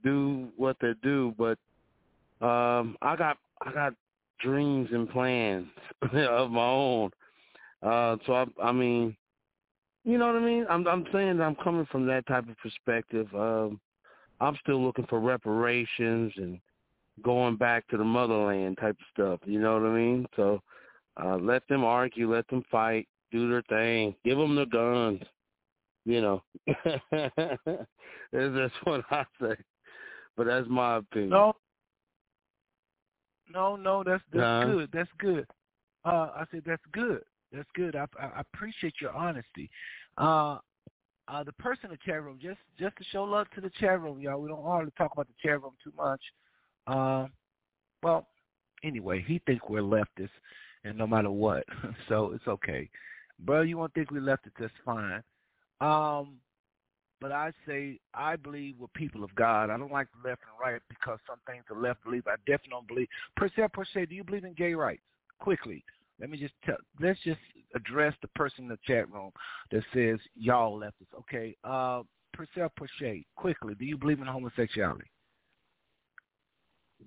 do 0.04 0.48
what 0.56 0.76
they 0.80 0.92
do. 1.02 1.34
But 1.36 1.58
um, 2.44 2.96
I 3.02 3.16
got 3.16 3.38
I 3.60 3.72
got 3.72 3.94
dreams 4.40 4.88
and 4.92 5.08
plans 5.10 5.66
of 6.02 6.50
my 6.50 6.64
own. 6.64 7.10
Uh, 7.82 8.16
so 8.26 8.34
I, 8.34 8.46
I 8.62 8.72
mean, 8.72 9.16
you 10.04 10.18
know 10.18 10.26
what 10.26 10.36
I 10.36 10.44
mean? 10.44 10.66
I'm 10.68 10.86
I'm 10.86 11.06
saying 11.12 11.40
I'm 11.40 11.56
coming 11.56 11.86
from 11.90 12.06
that 12.06 12.26
type 12.26 12.48
of 12.48 12.56
perspective. 12.58 13.28
Um, 13.34 13.80
I'm 14.40 14.56
still 14.62 14.82
looking 14.82 15.06
for 15.06 15.20
reparations 15.20 16.32
and 16.36 16.58
going 17.22 17.56
back 17.56 17.86
to 17.88 17.96
the 17.96 18.04
motherland 18.04 18.78
type 18.80 18.96
of 18.98 19.06
stuff. 19.12 19.40
You 19.44 19.60
know 19.60 19.74
what 19.74 19.88
I 19.88 19.94
mean? 19.94 20.26
So 20.36 20.60
uh, 21.22 21.36
let 21.36 21.66
them 21.68 21.84
argue, 21.84 22.32
let 22.32 22.48
them 22.48 22.64
fight, 22.70 23.06
do 23.30 23.48
their 23.48 23.62
thing, 23.62 24.14
give 24.24 24.38
them 24.38 24.56
the 24.56 24.66
guns. 24.66 25.22
You 26.04 26.20
know, 26.20 26.42
that's 28.32 28.74
what 28.84 29.04
I 29.10 29.24
say. 29.40 29.54
But 30.36 30.46
that's 30.46 30.66
my 30.68 30.96
opinion. 30.96 31.30
No, 31.30 31.54
no, 33.52 33.76
no. 33.76 34.02
That's 34.02 34.22
that's 34.32 34.44
uh, 34.44 34.64
good. 34.64 34.90
That's 34.92 35.10
good. 35.18 35.46
Uh, 36.04 36.30
I 36.34 36.44
said 36.50 36.62
that's 36.66 36.82
good. 36.92 37.22
That's 37.52 37.68
good. 37.74 37.96
I, 37.96 38.06
I 38.18 38.40
appreciate 38.40 38.94
your 39.00 39.12
honesty. 39.12 39.70
Uh, 40.16 40.58
uh, 41.28 41.44
the 41.44 41.52
person 41.52 41.86
in 41.86 41.90
the 41.92 41.98
chat 42.04 42.22
room, 42.22 42.38
just 42.40 42.58
just 42.78 42.96
to 42.96 43.04
show 43.12 43.24
love 43.24 43.46
to 43.54 43.60
the 43.60 43.70
chat 43.78 44.00
room, 44.00 44.20
y'all. 44.20 44.40
We 44.40 44.48
don't 44.48 44.62
hardly 44.62 44.92
talk 44.98 45.12
about 45.12 45.28
the 45.28 45.48
chat 45.48 45.62
room 45.62 45.72
too 45.82 45.92
much. 45.96 46.20
Uh, 46.86 47.26
well, 48.02 48.26
anyway, 48.82 49.24
he 49.26 49.40
think 49.46 49.68
we're 49.68 49.82
leftists, 49.82 50.30
and 50.84 50.98
no 50.98 51.06
matter 51.06 51.30
what, 51.30 51.64
so 52.08 52.32
it's 52.32 52.46
okay. 52.48 52.88
Bro, 53.38 53.62
you 53.62 53.78
won't 53.78 53.94
think 53.94 54.10
we 54.10 54.18
leftists, 54.18 54.58
that's 54.58 54.72
fine. 54.84 55.22
Um, 55.80 56.36
but 57.20 57.30
I 57.30 57.52
say 57.66 58.00
I 58.14 58.34
believe 58.34 58.76
we're 58.80 58.88
people 58.88 59.22
of 59.22 59.32
God. 59.36 59.70
I 59.70 59.78
don't 59.78 59.92
like 59.92 60.08
the 60.10 60.28
left 60.28 60.42
and 60.42 60.60
right 60.60 60.82
because 60.88 61.18
some 61.26 61.38
things 61.46 61.62
the 61.68 61.78
left 61.78 62.02
believe. 62.02 62.26
I 62.26 62.34
definitely 62.46 62.70
don't 62.70 62.88
believe. 62.88 63.08
Per 63.36 63.48
se, 63.54 63.68
per 63.72 63.84
se, 63.84 64.06
do 64.06 64.14
you 64.16 64.24
believe 64.24 64.44
in 64.44 64.54
gay 64.54 64.74
rights? 64.74 65.02
Quickly, 65.38 65.84
let 66.20 66.30
me 66.30 66.38
just 66.38 66.54
tell. 66.64 66.76
Let's 67.00 67.20
just 67.24 67.40
address 67.74 68.14
the 68.22 68.28
person 68.28 68.64
in 68.64 68.68
the 68.68 68.78
chat 68.86 69.10
room 69.10 69.30
that 69.70 69.82
says 69.94 70.18
y'all 70.34 70.78
leftists. 70.78 71.18
Okay, 71.20 71.56
uh, 71.64 72.02
Purcell 72.32 72.72
Poche, 72.78 73.24
quickly, 73.36 73.74
do 73.74 73.84
you 73.84 73.96
believe 73.96 74.20
in 74.20 74.26
homosexuality? 74.26 75.10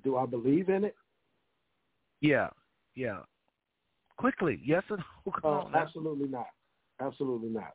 Do 0.03 0.17
I 0.17 0.25
believe 0.25 0.69
in 0.69 0.83
it? 0.83 0.95
Yeah, 2.21 2.49
yeah. 2.95 3.19
Quickly, 4.17 4.61
yes 4.63 4.83
or 4.89 4.97
no? 4.97 5.31
Come 5.41 5.41
uh, 5.43 5.47
on, 5.47 5.75
absolutely 5.75 6.27
not. 6.27 6.47
Absolutely 7.01 7.49
not. 7.49 7.73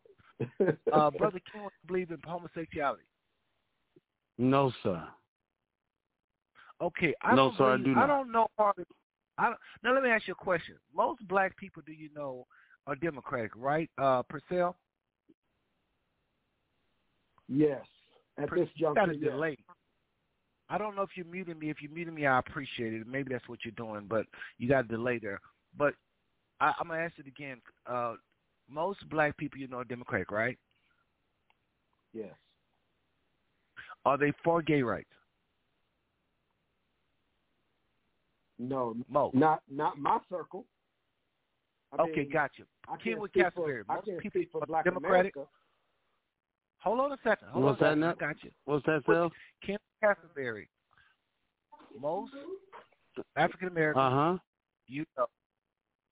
uh, 0.93 1.11
Brother 1.19 1.41
King, 1.53 1.69
believe 1.87 2.11
in 2.11 2.19
homosexuality? 2.25 3.05
No, 4.39 4.73
sir. 4.83 5.03
Okay, 6.83 7.13
I 7.23 7.35
no, 7.35 7.49
don't 7.49 7.57
sir, 7.59 7.77
believe, 7.77 7.81
I 7.81 7.85
do 7.85 7.95
not. 7.95 8.05
I 8.05 8.07
don't 8.07 8.33
know. 8.33 8.47
I 9.41 9.55
now 9.83 9.95
let 9.95 10.03
me 10.03 10.11
ask 10.11 10.29
you 10.29 10.35
a 10.39 10.45
question. 10.45 10.77
Most 10.95 11.27
black 11.27 11.57
people, 11.57 11.83
do 11.87 11.93
you 11.93 12.11
know, 12.15 12.47
are 12.87 12.95
Democratic, 12.95 13.53
right? 13.57 13.91
Uh, 13.97 14.23
Purcell. 14.23 14.77
Yes, 17.49 17.85
at 18.39 18.51
this 18.55 18.69
juncture. 18.79 19.11
A 19.11 19.17
delay. 19.17 19.57
I 20.69 20.79
don't 20.79 20.95
know 20.95 21.03
if 21.03 21.11
you're 21.17 21.27
muting 21.27 21.59
me. 21.59 21.71
If 21.71 21.79
you're 21.81 21.91
muting 21.91 22.15
me, 22.15 22.27
I 22.27 22.39
appreciate 22.39 22.93
it. 22.93 23.07
Maybe 23.07 23.33
that's 23.33 23.49
what 23.49 23.61
you're 23.65 23.73
doing, 23.73 24.07
but 24.09 24.27
you 24.59 24.69
got 24.69 24.85
a 24.85 24.89
delay 24.89 25.19
there. 25.19 25.41
But 25.77 25.95
I, 26.61 26.75
I'm 26.79 26.89
gonna 26.89 27.01
ask 27.01 27.19
it 27.19 27.27
again. 27.27 27.61
Uh, 27.87 28.15
most 28.69 29.09
black 29.09 29.37
people, 29.37 29.59
you 29.59 29.69
know, 29.69 29.79
are 29.79 29.85
Democratic, 29.85 30.31
right? 30.31 30.59
Yes. 32.13 32.35
Are 34.05 34.19
they 34.19 34.33
for 34.45 34.63
gay 34.63 34.83
rights? 34.83 35.09
No, 38.61 38.95
Mo. 39.09 39.31
not 39.33 39.63
not 39.71 39.99
my 39.99 40.19
circle. 40.31 40.67
I 41.99 42.03
okay, 42.03 42.21
mean, 42.21 42.31
gotcha. 42.31 42.65
I 42.87 42.97
Ken 43.03 43.19
with 43.19 43.35
Most 43.35 43.87
I 43.89 44.01
can't 44.05 44.21
people 44.21 44.43
for 44.53 44.67
Black 44.67 44.85
Democratic. 44.85 45.35
America. 45.35 45.51
Hold 46.83 47.01
on 47.01 47.13
a 47.13 47.17
second. 47.25 47.49
Hold 47.49 47.65
What's 47.65 47.83
on 47.83 48.01
that? 48.01 48.17
Second. 48.17 48.29
Got 48.29 48.45
you. 48.45 48.51
What's 48.67 48.87
that, 48.87 49.03
Phil? 49.07 49.31
Ken 49.65 49.79
Castleberry. 50.05 50.67
Most 51.99 52.33
African 53.37 53.69
Americans, 53.69 54.03
uh 54.03 54.11
huh, 54.11 54.39
you 54.87 55.05
know, 55.17 55.27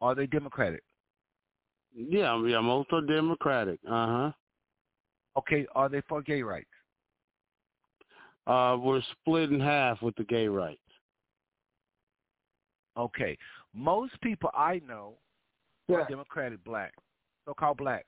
are 0.01 0.15
they 0.15 0.27
Democratic? 0.27 0.83
Yeah, 1.95 2.43
yeah, 2.47 2.61
most 2.61 2.93
are 2.93 3.03
Democratic. 3.03 3.79
Uh 3.87 4.07
huh. 4.07 4.33
Okay, 5.37 5.67
are 5.75 5.89
they 5.89 6.01
for 6.09 6.23
gay 6.23 6.43
rights? 6.43 6.67
Uh, 8.47 8.77
we're 8.81 9.03
split 9.13 9.51
in 9.51 9.61
half 9.61 10.01
with 10.01 10.17
the 10.17 10.25
gay 10.25 10.49
rights. 10.49 10.81
Okay, 12.99 13.39
most 13.75 14.21
people 14.23 14.51
I 14.55 14.81
know 14.87 15.15
yeah. 15.87 15.99
are 15.99 16.09
Democratic 16.09 16.63
black, 16.65 16.93
so-called 17.45 17.79
black. 17.79 18.07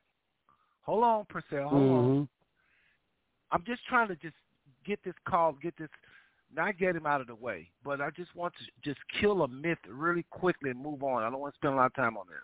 Hold 0.83 1.05
on, 1.05 1.25
Purcell. 1.29 1.69
Hold 1.69 1.83
mm-hmm. 1.83 2.19
on. 2.19 2.29
I'm 3.53 3.65
just 3.67 3.85
trying 3.89 4.09
to 4.09 4.17
just 4.17 4.35
get 4.85 4.99
this 5.05 5.15
call, 5.29 5.53
get 5.63 5.77
this, 5.79 5.89
not 6.55 6.79
get 6.79 6.97
him 6.97 7.07
out 7.07 7.21
of 7.21 7.27
the 7.27 7.35
way, 7.35 7.71
but 7.85 8.01
I 8.01 8.11
just 8.11 8.35
want 8.35 8.55
to 8.59 8.65
just 8.89 9.01
kill 9.21 9.43
a 9.43 9.49
myth 9.49 9.79
really 9.89 10.25
quickly 10.31 10.71
and 10.71 10.83
move 10.83 11.03
on. 11.03 11.23
I 11.23 11.31
don't 11.31 11.41
want 11.41 11.55
to 11.55 11.59
spend 11.59 11.75
a 11.75 11.77
lot 11.77 11.87
of 11.87 11.95
time 11.95 12.17
on 12.17 12.27
this. 12.29 12.39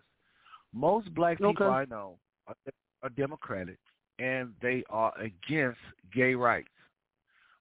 Most 0.73 1.13
black 1.15 1.39
people 1.39 1.51
okay. 1.51 1.65
I 1.65 1.85
know 1.87 2.19
are, 2.47 2.55
are 3.03 3.09
Democratic, 3.11 3.79
and 4.19 4.53
they 4.63 4.85
are 4.91 5.13
against 5.19 5.81
gay 6.15 6.35
rights. 6.35 6.69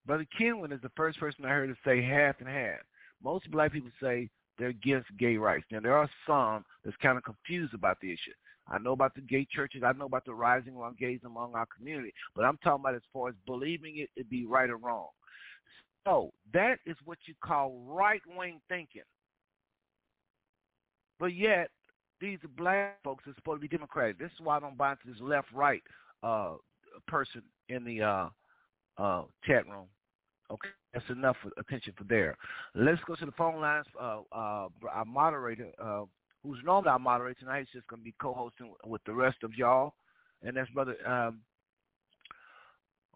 Brother 0.06 0.28
Kenwin 0.40 0.72
is 0.72 0.82
the 0.82 0.92
first 0.96 1.20
person 1.20 1.46
I 1.46 1.50
heard 1.50 1.70
to 1.70 1.76
say 1.84 2.04
half 2.04 2.36
and 2.40 2.50
half. 2.50 2.80
Most 3.24 3.50
black 3.50 3.72
people 3.72 3.90
say 4.02 4.30
they're 4.58 4.70
against 4.70 5.08
gay 5.18 5.38
rights. 5.38 5.66
Now, 5.72 5.80
there 5.80 5.98
are 5.98 6.10
some 6.28 6.64
that's 6.84 6.98
kind 6.98 7.18
of 7.18 7.24
confused 7.24 7.74
about 7.74 8.00
the 8.02 8.12
issue. 8.12 8.32
I 8.68 8.80
know 8.80 8.94
about 8.94 9.14
the 9.14 9.22
gay 9.22 9.48
churches. 9.50 9.84
I 9.86 9.92
know 9.94 10.06
about 10.06 10.26
the 10.26 10.34
rising 10.34 10.76
on 10.78 10.96
gays 11.00 11.20
among 11.26 11.54
our 11.54 11.68
community. 11.76 12.14
But 12.36 12.46
I'm 12.46 12.58
talking 12.64 12.84
about 12.84 12.96
as 12.96 13.02
far 13.14 13.30
as 13.30 13.36
believing 13.46 13.98
it 13.98 14.10
to 14.18 14.24
be 14.26 14.46
right 14.46 14.70
or 14.70 14.78
wrong. 14.78 15.10
So 16.06 16.32
that 16.54 16.80
is 16.86 16.96
what 17.06 17.18
you 17.26 17.34
call 17.44 17.84
right-wing 17.88 18.62
thinking. 18.70 19.02
But 21.20 21.34
yet, 21.34 21.70
these 22.20 22.40
black 22.58 22.98
folks 23.04 23.26
are 23.28 23.34
supposed 23.36 23.62
to 23.62 23.68
be 23.68 23.76
Democratic. 23.76 24.20
This 24.20 24.32
is 24.32 24.40
why 24.44 24.58
I 24.58 24.60
don't 24.60 24.78
buy 24.78 24.92
into 24.92 25.08
this 25.08 25.22
left-right 25.22 25.84
uh, 26.24 26.56
person 27.08 27.42
in 27.70 27.84
the 27.84 28.02
uh, 28.02 28.30
uh, 28.98 29.24
chat 29.46 29.68
room. 29.68 29.88
Okay, 30.52 30.70
that's 30.96 31.10
enough 31.10 31.36
attention 31.58 31.94
for 31.98 32.06
there. 32.06 32.38
Let's 32.74 33.02
go 33.06 33.16
to 33.16 33.26
the 33.26 33.32
phone 33.34 33.60
lines. 33.60 33.86
Uh, 34.00 34.22
uh, 34.32 34.68
our 34.90 35.06
moderator, 35.06 35.72
uh, 35.78 36.04
who's 36.42 36.58
normally 36.64 36.90
our 36.90 37.00
moderator 37.00 37.42
tonight, 37.42 37.64
is 37.64 37.68
just 37.74 37.88
going 37.88 38.02
to 38.02 38.04
be 38.06 38.16
co-hosting 38.20 38.74
with 38.86 39.04
the 39.06 39.14
rest 39.14 39.38
of 39.44 39.54
y'all, 39.56 39.94
and 40.42 40.56
that's 40.56 40.70
brother. 40.72 40.96
Um, 41.06 41.42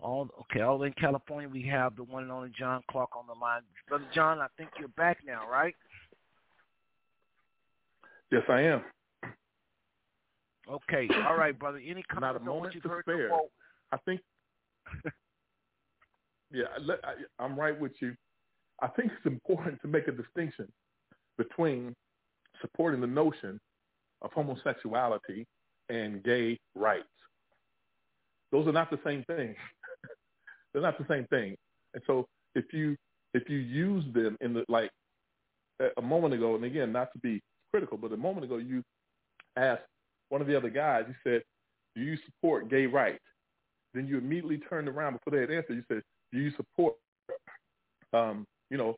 all 0.01 0.27
okay, 0.41 0.61
all 0.61 0.83
in 0.83 0.93
California, 0.93 1.47
we 1.47 1.65
have 1.67 1.95
the 1.95 2.03
one 2.03 2.23
and 2.23 2.31
only 2.31 2.51
John 2.57 2.81
Clark 2.91 3.11
on 3.17 3.25
the 3.27 3.33
line. 3.33 3.61
Brother 3.87 4.05
John, 4.13 4.39
I 4.39 4.47
think 4.57 4.71
you're 4.77 4.89
back 4.89 5.19
now, 5.25 5.49
right? 5.49 5.75
Yes, 8.31 8.43
I 8.49 8.61
am. 8.61 8.81
Okay, 10.69 11.09
all 11.25 11.35
right, 11.35 11.57
brother. 11.57 11.77
Any 11.77 12.03
comments 12.03 12.21
Not 12.21 12.35
a 12.35 12.39
moment 12.43 12.73
to 12.73 13.01
spare. 13.01 13.31
I 13.91 13.97
think 14.05 14.21
yeah, 16.51 16.65
I, 17.03 17.43
I'm 17.43 17.59
right 17.59 17.77
with 17.79 17.93
you. 18.01 18.15
I 18.81 18.87
think 18.87 19.11
it's 19.11 19.25
important 19.25 19.81
to 19.81 19.87
make 19.87 20.07
a 20.07 20.11
distinction 20.11 20.67
between 21.37 21.93
supporting 22.61 23.01
the 23.01 23.07
notion 23.07 23.59
of 24.21 24.31
homosexuality 24.33 25.45
and 25.89 26.23
gay 26.23 26.57
rights. 26.75 27.07
Those 28.51 28.67
are 28.67 28.71
not 28.71 28.89
the 28.89 28.99
same 29.05 29.23
thing. 29.25 29.55
They're 30.73 30.81
not 30.81 30.97
the 30.97 31.05
same 31.09 31.25
thing. 31.27 31.55
And 31.93 32.03
so 32.05 32.25
if 32.55 32.65
you 32.73 32.95
if 33.33 33.49
you 33.49 33.57
use 33.57 34.03
them 34.13 34.37
in 34.41 34.53
the 34.53 34.65
like 34.69 34.89
a 35.97 36.01
moment 36.01 36.33
ago, 36.33 36.55
and 36.55 36.63
again, 36.65 36.91
not 36.91 37.11
to 37.13 37.19
be 37.19 37.41
critical, 37.71 37.97
but 37.97 38.11
a 38.11 38.17
moment 38.17 38.45
ago 38.45 38.57
you 38.57 38.83
asked 39.55 39.83
one 40.29 40.41
of 40.41 40.47
the 40.47 40.57
other 40.57 40.69
guys, 40.69 41.05
you 41.07 41.15
said, 41.23 41.43
Do 41.95 42.01
you 42.01 42.17
support 42.25 42.69
gay 42.69 42.85
rights? 42.85 43.23
Then 43.93 44.07
you 44.07 44.17
immediately 44.17 44.57
turned 44.69 44.87
around 44.87 45.13
before 45.13 45.31
they 45.31 45.41
had 45.41 45.51
answered, 45.51 45.75
you 45.75 45.83
said, 45.87 46.03
do 46.31 46.39
you 46.39 46.51
support, 46.55 46.95
um, 48.13 48.45
you 48.69 48.77
know, 48.77 48.95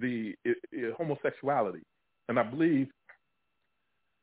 the 0.00 0.34
it, 0.44 0.58
it, 0.72 0.94
homosexuality? 0.94 1.82
And 2.28 2.38
I 2.38 2.42
believe 2.42 2.88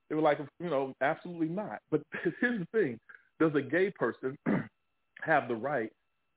they 0.09 0.16
were 0.16 0.22
like, 0.22 0.39
you 0.59 0.70
know, 0.70 0.93
absolutely 1.01 1.47
not. 1.47 1.80
But 1.89 2.01
here's 2.41 2.59
the 2.59 2.68
thing: 2.78 2.99
Does 3.39 3.51
a 3.55 3.62
gay 3.62 3.91
person 3.91 4.38
have 5.22 5.47
the 5.47 5.55
right 5.55 5.91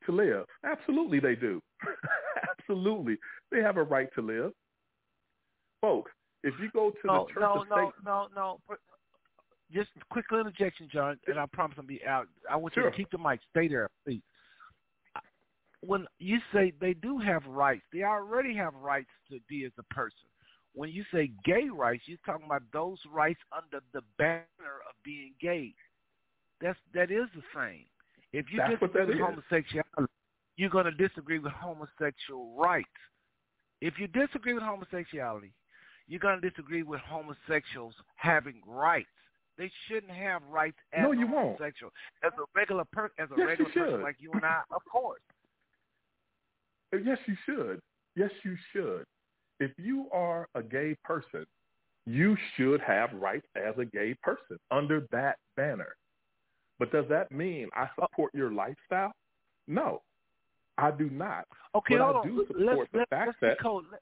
to 0.06 0.12
live? 0.12 0.44
Absolutely, 0.64 1.20
they 1.20 1.34
do. 1.34 1.60
absolutely, 2.58 3.18
they 3.50 3.60
have 3.60 3.76
a 3.76 3.82
right 3.82 4.08
to 4.14 4.22
live, 4.22 4.52
folks. 5.80 6.10
If 6.42 6.54
you 6.60 6.70
go 6.74 6.90
to 6.90 7.06
no, 7.06 7.26
the 7.26 7.34
church 7.34 7.40
no, 7.40 7.54
no, 7.54 7.76
Satan, 7.76 7.92
no, 8.04 8.26
no, 8.34 8.58
no. 8.68 8.76
Just 9.72 9.88
quick 10.10 10.26
little 10.30 10.46
interjection, 10.46 10.88
John, 10.92 11.18
and 11.26 11.38
I 11.38 11.46
promise 11.52 11.76
I'll 11.78 11.86
be 11.86 12.04
out. 12.06 12.28
I 12.50 12.56
want 12.56 12.74
sure. 12.74 12.84
you 12.84 12.90
to 12.90 12.96
keep 12.96 13.10
the 13.10 13.18
mic. 13.18 13.40
Stay 13.50 13.66
there, 13.66 13.88
please 14.06 14.20
when 15.86 16.06
you 16.18 16.38
say 16.52 16.72
they 16.80 16.94
do 16.94 17.18
have 17.18 17.44
rights, 17.46 17.84
they 17.92 18.02
already 18.02 18.54
have 18.56 18.74
rights 18.74 19.10
to 19.30 19.38
be 19.48 19.64
as 19.64 19.72
a 19.78 19.94
person. 19.94 20.28
When 20.74 20.90
you 20.90 21.04
say 21.12 21.30
gay 21.44 21.68
rights, 21.72 22.04
you're 22.06 22.18
talking 22.26 22.46
about 22.46 22.62
those 22.72 22.98
rights 23.12 23.40
under 23.56 23.84
the 23.92 24.02
banner 24.18 24.44
of 24.88 24.94
being 25.04 25.34
gay. 25.40 25.72
That's 26.60 26.78
that 26.94 27.10
is 27.10 27.28
the 27.34 27.42
same. 27.54 27.84
If 28.32 28.46
you 28.50 28.58
That's 28.58 28.80
disagree 28.80 29.06
with 29.06 29.14
is. 29.16 29.20
homosexuality, 29.20 30.12
you're 30.56 30.70
going 30.70 30.86
to 30.86 30.90
disagree 31.08 31.38
with 31.38 31.52
homosexual 31.52 32.54
rights. 32.56 32.88
If 33.80 33.94
you 33.98 34.08
disagree 34.08 34.54
with 34.54 34.62
homosexuality, 34.62 35.52
you're 36.08 36.20
going 36.20 36.40
to 36.40 36.48
disagree 36.48 36.82
with 36.82 37.00
homosexuals 37.00 37.94
having 38.16 38.60
rights. 38.66 39.08
They 39.56 39.70
shouldn't 39.86 40.12
have 40.12 40.42
rights 40.50 40.76
as 40.92 41.04
no, 41.04 41.12
you 41.12 41.28
homosexual. 41.28 41.92
Won't. 42.24 42.34
As 42.34 42.38
a 42.38 42.44
regular 42.56 42.84
per- 42.92 43.12
as 43.18 43.28
a 43.30 43.34
yes, 43.38 43.46
regular 43.46 43.70
person 43.70 44.02
like 44.02 44.16
you 44.18 44.32
and 44.32 44.44
I, 44.44 44.62
of 44.72 44.82
course. 44.90 45.20
Uh, 46.92 46.98
yes, 46.98 47.18
you 47.26 47.36
should. 47.46 47.80
Yes, 48.16 48.30
you 48.44 48.56
should. 48.72 49.04
If 49.60 49.70
you 49.78 50.08
are 50.12 50.48
a 50.54 50.62
gay 50.62 50.96
person, 51.04 51.44
you 52.06 52.36
should 52.56 52.80
have 52.80 53.12
rights 53.14 53.46
as 53.56 53.74
a 53.78 53.84
gay 53.84 54.14
person 54.22 54.58
under 54.70 55.06
that 55.10 55.36
banner. 55.56 55.94
But 56.78 56.92
does 56.92 57.06
that 57.08 57.30
mean 57.30 57.68
I 57.74 57.86
oh. 57.98 58.06
support 58.06 58.34
your 58.34 58.52
lifestyle? 58.52 59.12
No, 59.66 60.02
I 60.76 60.90
do 60.90 61.08
not. 61.10 61.46
Okay, 61.74 61.96
but 61.96 62.04
hold 62.04 62.16
I 62.16 62.18
on. 62.20 62.26
do 62.26 62.44
support 62.46 62.78
let's, 62.78 62.90
the 62.92 62.98
let's, 62.98 63.10
fact 63.10 63.26
let's 63.40 63.58
that 63.62 63.98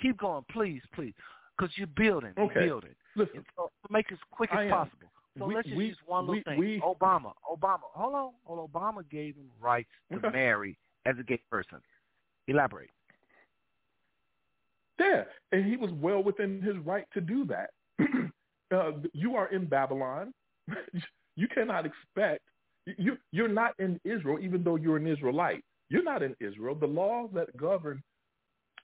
keep 0.00 0.18
going, 0.18 0.44
please, 0.50 0.82
please, 0.94 1.14
because 1.56 1.72
you're 1.76 1.86
building, 1.88 2.32
okay. 2.38 2.54
you're 2.54 2.66
building. 2.66 2.94
Listen, 3.16 3.44
so 3.56 3.70
make 3.90 4.06
it 4.10 4.14
as 4.14 4.18
quick 4.30 4.50
as 4.52 4.70
possible. 4.70 5.08
So 5.38 5.46
we, 5.46 5.54
let's 5.54 5.66
just 5.66 5.76
we, 5.76 5.86
use 5.86 5.96
one 6.06 6.26
we, 6.26 6.38
little 6.38 6.52
thing. 6.52 6.58
We, 6.58 6.80
Obama, 6.80 7.32
Obama, 7.50 7.80
hold 7.94 8.14
on. 8.14 8.68
Obama 8.68 9.08
gave 9.10 9.36
him 9.36 9.48
rights 9.60 9.88
to 10.10 10.18
okay. 10.18 10.28
marry 10.32 10.76
as 11.08 11.16
a 11.18 11.22
gay 11.22 11.40
person. 11.50 11.78
Elaborate. 12.46 12.90
Yeah, 15.00 15.24
and 15.52 15.64
he 15.64 15.76
was 15.76 15.90
well 15.92 16.22
within 16.22 16.60
his 16.60 16.76
right 16.84 17.04
to 17.14 17.20
do 17.20 17.46
that. 17.46 17.70
uh, 18.74 18.92
you 19.12 19.36
are 19.36 19.48
in 19.48 19.66
Babylon. 19.66 20.32
you 21.36 21.48
cannot 21.48 21.86
expect 21.86 22.42
you. 22.96 23.16
You're 23.32 23.48
not 23.48 23.74
in 23.78 24.00
Israel, 24.04 24.38
even 24.40 24.64
though 24.64 24.76
you're 24.76 24.96
an 24.96 25.06
Israelite. 25.06 25.64
You're 25.88 26.04
not 26.04 26.22
in 26.22 26.34
Israel. 26.40 26.74
The 26.74 26.86
laws 26.86 27.30
that 27.34 27.56
govern 27.56 28.02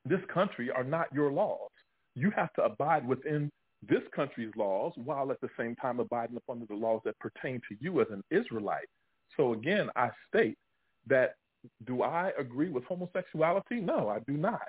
this 0.06 0.20
country 0.32 0.70
are 0.70 0.84
not 0.84 1.12
your 1.12 1.30
laws. 1.30 1.70
You 2.14 2.30
have 2.30 2.52
to 2.54 2.62
abide 2.62 3.06
within 3.06 3.50
this 3.86 4.02
country's 4.14 4.52
laws 4.56 4.92
while 4.96 5.30
at 5.30 5.40
the 5.40 5.48
same 5.58 5.74
time 5.76 6.00
abiding 6.00 6.36
upon 6.36 6.64
the 6.68 6.74
laws 6.74 7.02
that 7.04 7.18
pertain 7.18 7.60
to 7.68 7.76
you 7.80 8.00
as 8.00 8.06
an 8.10 8.22
Israelite. 8.30 8.88
So 9.36 9.52
again, 9.52 9.88
I 9.96 10.10
state 10.28 10.56
that 11.06 11.34
do 11.86 12.02
I 12.02 12.32
agree 12.38 12.70
with 12.70 12.84
homosexuality? 12.84 13.76
No, 13.76 14.08
I 14.08 14.20
do 14.20 14.36
not. 14.36 14.68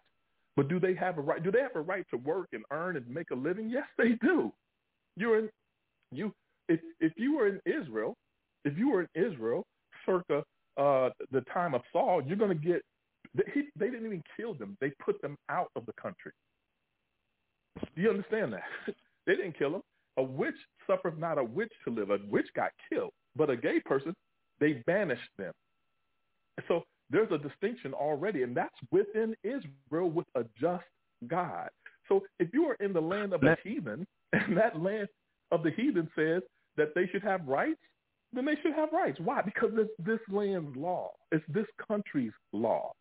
But 0.56 0.70
do 0.70 0.80
they 0.80 0.96
have 0.96 1.18
a 1.18 1.22
right? 1.22 1.44
Do 1.44 1.52
they 1.52 1.62
have 1.62 1.76
a 1.76 1.82
right 1.82 2.06
to 2.12 2.18
work 2.18 2.48
and 2.54 2.64
earn 2.72 2.96
and 2.96 3.08
make 3.10 3.32
a 3.32 3.36
living? 3.36 3.70
Yes, 3.70 3.88
they 3.98 4.14
do. 4.22 4.52
You're 5.18 5.40
in 5.40 5.50
you 6.12 6.32
if 6.70 6.80
if 7.00 7.12
you 7.18 7.36
were 7.36 7.48
in 7.48 7.60
Israel, 7.66 8.16
if 8.64 8.78
you 8.78 8.90
were 8.92 9.02
in 9.02 9.32
Israel, 9.32 9.66
circa 10.06 10.44
uh, 10.78 11.10
the 11.32 11.42
time 11.54 11.74
of 11.74 11.82
Saul, 11.92 12.22
you're 12.26 12.38
going 12.38 12.58
to 12.58 12.68
get. 12.68 12.82
He, 13.54 13.64
they 13.78 13.88
didn't 13.88 14.06
even 14.06 14.24
kill 14.38 14.54
them; 14.54 14.78
they 14.80 14.92
put 15.04 15.22
them 15.22 15.36
out 15.50 15.70
of 15.76 15.86
the 15.86 15.94
country. 16.02 16.32
Do 17.96 18.02
you 18.02 18.10
understand 18.10 18.54
that? 18.54 18.64
they 19.28 19.36
didn't 19.36 19.58
kill 19.58 19.72
them. 19.72 19.82
A 20.18 20.24
witch 20.24 20.56
suffered 20.88 21.20
not 21.20 21.38
a 21.38 21.44
witch 21.44 21.74
to 21.86 21.94
live. 21.94 22.10
A 22.12 22.20
witch 22.30 22.48
got 22.56 22.72
killed, 22.90 23.12
but 23.36 23.50
a 23.50 23.58
gay 23.58 23.82
person, 23.84 24.14
they 24.62 24.84
banished 24.88 25.30
them. 25.38 25.52
So 26.68 26.84
There's 27.10 27.32
a 27.32 27.38
distinction 27.38 27.94
already, 27.94 28.44
and 28.44 28.56
that's 28.56 28.76
within 28.92 29.36
Israel 29.44 30.10
with 30.10 30.28
a 30.36 30.44
just 30.60 30.84
God. 31.28 31.70
So 32.08 32.24
if 32.40 32.50
you 32.54 32.66
are 32.66 32.76
in 32.76 32.94
the 32.94 33.02
land 33.02 33.34
of 33.34 33.42
the 33.42 33.56
heathen, 33.64 34.06
and 34.34 34.58
that 34.58 34.82
land 34.82 35.08
of 35.52 35.64
the 35.64 35.72
heathen 35.72 36.10
says 36.16 36.42
that 36.78 36.94
they 36.96 37.08
should 37.08 37.24
have 37.24 37.48
rights, 37.48 37.80
then 38.34 38.46
they 38.46 38.56
should 38.62 38.74
have 38.74 38.92
rights. 38.92 39.20
Why? 39.20 39.42
Because 39.42 39.72
it's 39.76 39.92
this 40.00 40.20
land's 40.30 40.76
law. 40.76 41.12
It's 41.32 41.46
this 41.48 41.68
country's 41.88 42.34
law. 42.52 42.92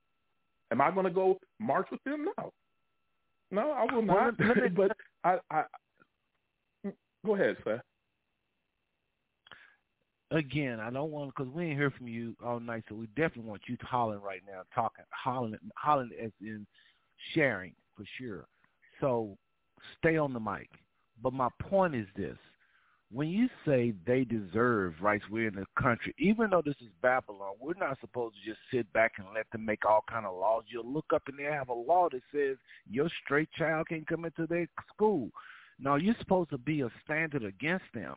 Am 0.71 0.81
I 0.81 0.91
going 0.91 1.07
to 1.07 1.13
go 1.13 1.39
march 1.59 1.89
with 1.91 2.03
them? 2.05 2.27
No. 2.39 2.53
No, 3.51 3.71
I 3.71 3.93
will 3.93 4.03
not. 4.03 4.35
but 4.77 4.97
I, 5.25 5.39
I, 5.51 5.65
go 7.25 7.35
ahead, 7.35 7.57
sir. 7.65 7.81
Again, 10.35 10.81
I 10.81 10.91
don't 10.91 11.13
want 11.13 11.33
because 11.35 11.53
we 11.53 11.67
ain't 11.67 11.79
hear 11.79 11.93
from 11.93 12.09
you 12.09 12.35
all 12.45 12.59
night, 12.59 12.83
so 12.89 12.97
we 12.97 13.07
definitely 13.09 13.49
want 13.49 13.63
you 13.69 13.77
to 13.77 13.87
holler 13.87 14.19
right 14.19 14.43
now, 14.45 14.63
talking, 14.75 15.05
hollering, 15.11 15.57
hollering 15.77 16.11
as 16.21 16.33
in 16.41 16.67
sharing 17.35 17.73
for 17.97 18.05
sure. 18.19 18.47
So 19.01 19.39
stay 19.99 20.17
on 20.17 20.33
the 20.33 20.41
mic. 20.41 20.69
But 21.23 21.35
my 21.35 21.49
point 21.61 21.95
is 21.95 22.09
this: 22.17 22.37
when 23.13 23.29
you 23.29 23.49
say 23.65 23.95
they 24.09 24.25
deserve 24.25 24.95
rights, 25.01 25.25
we're 25.31 25.47
in 25.47 25.55
the 25.55 25.67
country. 25.81 26.13
Even 26.19 26.51
though 26.51 26.63
this 26.65 26.75
is 26.81 26.89
Babylon, 27.01 27.55
we're 27.61 27.75
not 27.79 28.01
supposed 28.01 28.35
to 28.35 28.51
just 28.51 28.61
sit 28.73 28.93
back 28.93 29.13
and 29.19 29.29
let 29.33 29.49
them 29.53 29.65
make 29.65 29.85
all 29.85 30.05
kind 30.11 30.27
of 30.27 30.37
laws. 30.37 30.65
You'll 30.67 30.93
look 30.93 31.13
up 31.15 31.23
and 31.29 31.39
they 31.39 31.45
have 31.45 31.69
a 31.69 31.75
law 31.75 32.09
that 32.11 32.23
says 32.35 32.57
your 32.91 33.09
straight 33.25 33.53
child 33.53 33.87
can't 33.89 34.07
come 34.09 34.25
into 34.25 34.49
their 34.49 34.67
school. 34.93 35.31
No, 35.79 35.95
you're 35.95 36.17
supposed 36.19 36.51
to 36.51 36.59
be 36.59 36.81
a 36.81 36.91
standard 37.05 37.45
against 37.45 37.85
them. 37.95 38.17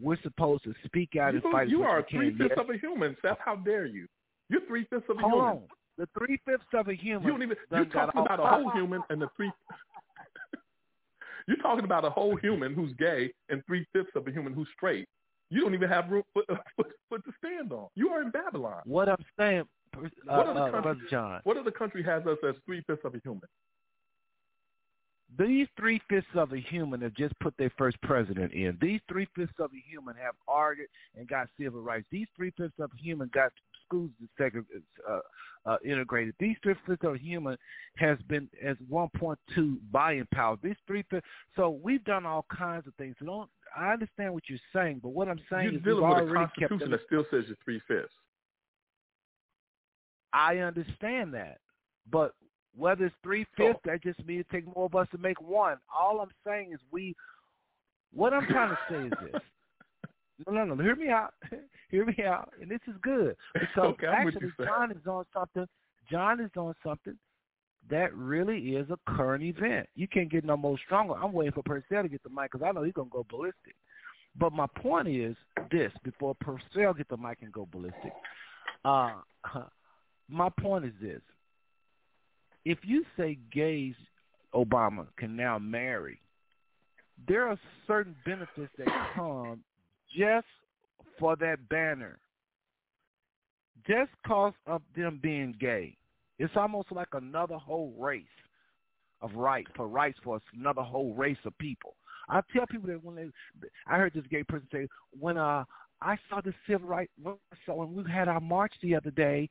We're 0.00 0.20
supposed 0.22 0.64
to 0.64 0.74
speak 0.84 1.16
out 1.16 1.34
you, 1.34 1.40
and 1.42 1.52
fight. 1.52 1.68
You 1.68 1.82
are 1.82 2.04
three 2.10 2.30
fifths 2.36 2.54
yes. 2.56 2.58
of 2.58 2.70
a 2.70 2.78
human, 2.78 3.16
Seth. 3.22 3.38
How 3.44 3.56
dare 3.56 3.86
you? 3.86 4.06
You're 4.48 4.66
three 4.66 4.86
fifths 4.90 5.06
of 5.08 5.18
a 5.18 5.20
Hold 5.20 5.32
human. 5.32 5.48
On. 5.48 5.62
The 5.98 6.08
three 6.16 6.40
fifths 6.46 6.64
of 6.74 6.88
a 6.88 6.94
human. 6.94 7.24
You 7.24 7.30
don't 7.32 7.42
even. 7.42 7.56
You're 7.72 7.84
talking 7.86 8.20
about 8.20 8.40
a 8.40 8.46
whole 8.46 8.70
human 8.70 9.02
and 9.10 9.20
the 9.20 9.28
three. 9.36 9.50
You're 11.48 11.56
talking 11.56 11.84
about 11.84 12.04
a 12.04 12.10
whole 12.10 12.36
human 12.36 12.74
who's 12.74 12.92
gay 12.98 13.32
and 13.48 13.64
three 13.66 13.86
fifths 13.92 14.10
of 14.14 14.28
a 14.28 14.30
human 14.30 14.52
who's 14.52 14.68
straight. 14.76 15.08
You 15.50 15.62
don't 15.62 15.74
even 15.74 15.88
have 15.88 16.10
room 16.10 16.22
foot, 16.34 16.44
foot, 16.76 16.92
foot 17.08 17.24
to 17.24 17.32
stand 17.42 17.72
on. 17.72 17.88
You 17.94 18.10
are 18.10 18.20
in 18.20 18.30
Babylon. 18.30 18.82
What 18.84 19.08
I'm 19.08 19.24
saying, 19.38 19.64
uh, 19.96 20.00
what 20.26 20.46
other 20.46 20.76
uh, 20.76 20.82
country, 20.82 21.06
John? 21.10 21.40
What 21.44 21.56
other 21.56 21.70
country 21.70 22.02
has 22.02 22.26
us 22.26 22.36
as 22.46 22.54
three 22.66 22.82
fifths 22.86 23.02
of 23.04 23.14
a 23.14 23.20
human? 23.24 23.48
These 25.36 25.68
three 25.76 26.00
fifths 26.08 26.26
of 26.34 26.52
a 26.52 26.58
human 26.58 27.02
have 27.02 27.14
just 27.14 27.38
put 27.40 27.54
their 27.58 27.70
first 27.76 28.00
president 28.02 28.52
in. 28.52 28.78
These 28.80 29.00
three 29.08 29.28
fifths 29.36 29.52
of 29.58 29.70
a 29.72 29.90
human 29.90 30.14
have 30.16 30.34
argued 30.46 30.88
and 31.16 31.28
got 31.28 31.48
civil 31.60 31.82
rights. 31.82 32.06
These 32.10 32.28
three 32.34 32.50
fifths 32.56 32.78
of 32.78 32.90
a 32.92 33.02
human 33.02 33.30
got 33.34 33.52
schools 33.84 34.10
uh, 34.40 35.18
uh, 35.66 35.76
integrated. 35.84 36.34
These 36.40 36.56
three 36.62 36.74
fifths 36.86 37.04
of 37.04 37.14
a 37.14 37.18
human 37.18 37.58
has 37.96 38.18
been 38.28 38.48
as 38.64 38.76
1.2 38.90 39.76
buying 39.92 40.26
power. 40.32 40.56
These 40.62 40.76
three 40.86 41.04
fifths. 41.10 41.26
So 41.56 41.78
we've 41.82 42.04
done 42.04 42.24
all 42.24 42.46
kinds 42.56 42.86
of 42.86 42.94
things. 42.94 43.14
Don't. 43.22 43.50
I 43.76 43.92
understand 43.92 44.32
what 44.32 44.44
you're 44.48 44.58
saying, 44.74 45.00
but 45.02 45.10
what 45.10 45.28
I'm 45.28 45.40
saying 45.50 45.64
you're 45.64 45.74
is 45.74 45.82
dealing 45.82 46.08
we've 46.08 46.24
with 46.24 46.30
a 46.30 46.34
constitution 46.34 46.90
that 46.90 47.00
still 47.06 47.24
says 47.30 47.44
you're 47.48 47.56
three 47.64 47.82
fifths. 47.86 48.14
I 50.32 50.58
understand 50.58 51.34
that, 51.34 51.58
but 52.10 52.34
whether 52.76 53.06
it's 53.06 53.14
three 53.22 53.46
fifths, 53.56 53.80
that 53.84 54.02
just 54.02 54.24
means 54.24 54.44
it 54.48 54.54
takes 54.54 54.66
more 54.74 54.86
of 54.86 54.94
us 54.94 55.08
to 55.12 55.18
make 55.18 55.40
one. 55.40 55.78
All 55.96 56.20
I'm 56.20 56.30
saying 56.46 56.72
is 56.72 56.80
we. 56.90 57.14
What 58.12 58.32
I'm 58.32 58.46
trying 58.46 58.70
to 58.70 58.78
say 58.88 59.06
is 59.06 59.32
this. 59.32 59.42
No, 60.46 60.52
no, 60.52 60.74
no. 60.76 60.82
Hear 60.84 60.94
me 60.94 61.08
out. 61.08 61.34
Hear 61.90 62.06
me 62.06 62.14
out. 62.24 62.52
And 62.62 62.70
this 62.70 62.78
is 62.86 62.94
good 63.02 63.34
because 63.54 63.68
okay, 63.76 64.06
actually 64.06 64.52
John 64.64 64.92
is 64.92 65.04
on 65.04 65.24
something. 65.34 65.66
John 66.08 66.40
is 66.40 66.52
on 66.56 66.74
something 66.84 67.18
that 67.90 68.14
really 68.14 68.58
is 68.76 68.88
a 68.90 68.98
current 69.10 69.42
event. 69.42 69.88
You 69.94 70.06
can't 70.06 70.30
get 70.30 70.44
no 70.44 70.56
more 70.56 70.78
stronger. 70.84 71.14
I'm 71.14 71.32
waiting 71.32 71.52
for 71.52 71.62
Purcell 71.62 72.02
to 72.02 72.08
get 72.08 72.22
the 72.22 72.30
mic 72.30 72.52
because 72.52 72.64
I 72.66 72.72
know 72.72 72.82
he's 72.82 72.94
gonna 72.94 73.08
go 73.10 73.26
ballistic. 73.28 73.74
But 74.38 74.52
my 74.52 74.66
point 74.80 75.08
is 75.08 75.36
this: 75.70 75.92
before 76.04 76.36
Purcell 76.40 76.94
get 76.94 77.08
the 77.08 77.16
mic 77.16 77.38
and 77.42 77.52
go 77.52 77.66
ballistic, 77.70 78.12
uh, 78.84 79.14
my 80.28 80.48
point 80.60 80.84
is 80.84 80.92
this: 81.00 81.20
if 82.68 82.80
you 82.82 83.02
say 83.16 83.38
gays, 83.50 83.94
Obama 84.54 85.06
can 85.16 85.34
now 85.34 85.58
marry, 85.58 86.20
there 87.26 87.48
are 87.48 87.58
certain 87.86 88.14
benefits 88.26 88.70
that 88.76 88.88
come 89.14 89.64
just 90.14 90.46
for 91.18 91.34
that 91.36 91.66
banner, 91.70 92.18
just 93.86 94.10
cause 94.26 94.52
of 94.66 94.82
them 94.94 95.18
being 95.22 95.56
gay. 95.58 95.96
It's 96.38 96.52
almost 96.56 96.92
like 96.92 97.08
another 97.12 97.56
whole 97.56 97.94
race 97.98 98.24
of 99.22 99.34
right 99.34 99.66
for 99.74 99.88
rights 99.88 100.18
for 100.22 100.38
another 100.54 100.82
whole 100.82 101.14
race 101.14 101.38
of 101.46 101.56
people. 101.56 101.96
I 102.28 102.42
tell 102.54 102.66
people 102.66 102.88
that 102.88 103.02
when 103.02 103.16
they, 103.16 103.28
I 103.86 103.96
heard 103.96 104.12
this 104.12 104.26
gay 104.30 104.42
person 104.42 104.68
say, 104.70 104.88
when 105.18 105.38
uh 105.38 105.64
I 106.00 106.16
saw 106.28 106.40
the 106.40 106.54
civil 106.68 106.86
rights, 106.86 107.10
so 107.66 107.74
when 107.74 107.94
we 107.94 108.08
had 108.08 108.28
our 108.28 108.40
march 108.40 108.72
the 108.82 108.94
other 108.94 109.10
day, 109.10 109.48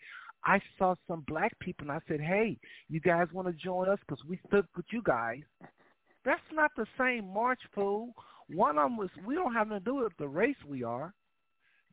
I 0.48 0.62
saw 0.80 0.96
some 1.08 1.26
black 1.28 1.58
people 1.60 1.90
and 1.90 1.92
I 1.92 2.00
said, 2.08 2.22
hey, 2.22 2.58
you 2.90 3.02
guys 3.02 3.28
want 3.34 3.50
to 3.50 3.54
join 3.54 3.90
us 3.90 4.00
because 4.08 4.24
we 4.26 4.40
stood 4.48 4.66
with 4.76 4.86
you 4.92 5.02
guys. 5.04 5.42
That's 6.24 6.40
not 6.54 6.72
the 6.78 6.86
same 6.98 7.32
march, 7.34 7.60
fool. 7.76 8.14
One 8.50 8.78
of 8.78 8.86
them 8.86 8.98
was, 8.98 9.10
we 9.26 9.36
don't 9.36 9.54
have 9.54 9.68
nothing 9.68 9.84
to 9.84 9.92
do 9.92 9.96
with 9.98 10.14
the 10.18 10.28
race 10.28 10.56
we 10.66 10.84
are. 10.84 11.14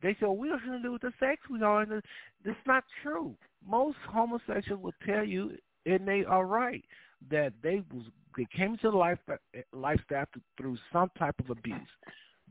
They 0.01 0.15
said, 0.19 0.29
we 0.29 0.47
don't 0.47 0.59
have 0.59 0.71
to 0.71 0.81
do 0.81 0.93
with 0.93 1.01
the 1.01 1.11
sex 1.19 1.41
we 1.49 1.61
are. 1.61 1.81
And 1.81 2.01
it's 2.45 2.57
not 2.65 2.85
true. 3.03 3.35
Most 3.67 3.97
homosexuals 4.09 4.81
will 4.81 4.93
tell 5.05 5.25
you, 5.25 5.51
and 5.85 6.07
they 6.07 6.23
are 6.23 6.45
right, 6.45 6.83
that 7.29 7.53
they 7.61 7.83
was 7.93 8.03
they 8.37 8.45
came 8.55 8.73
into 8.73 8.91
the 8.91 8.97
life 8.97 9.17
uh, 9.31 9.35
lifestyle 9.73 10.25
through 10.57 10.77
some 10.91 11.09
type 11.17 11.35
of 11.39 11.49
abuse. 11.49 11.89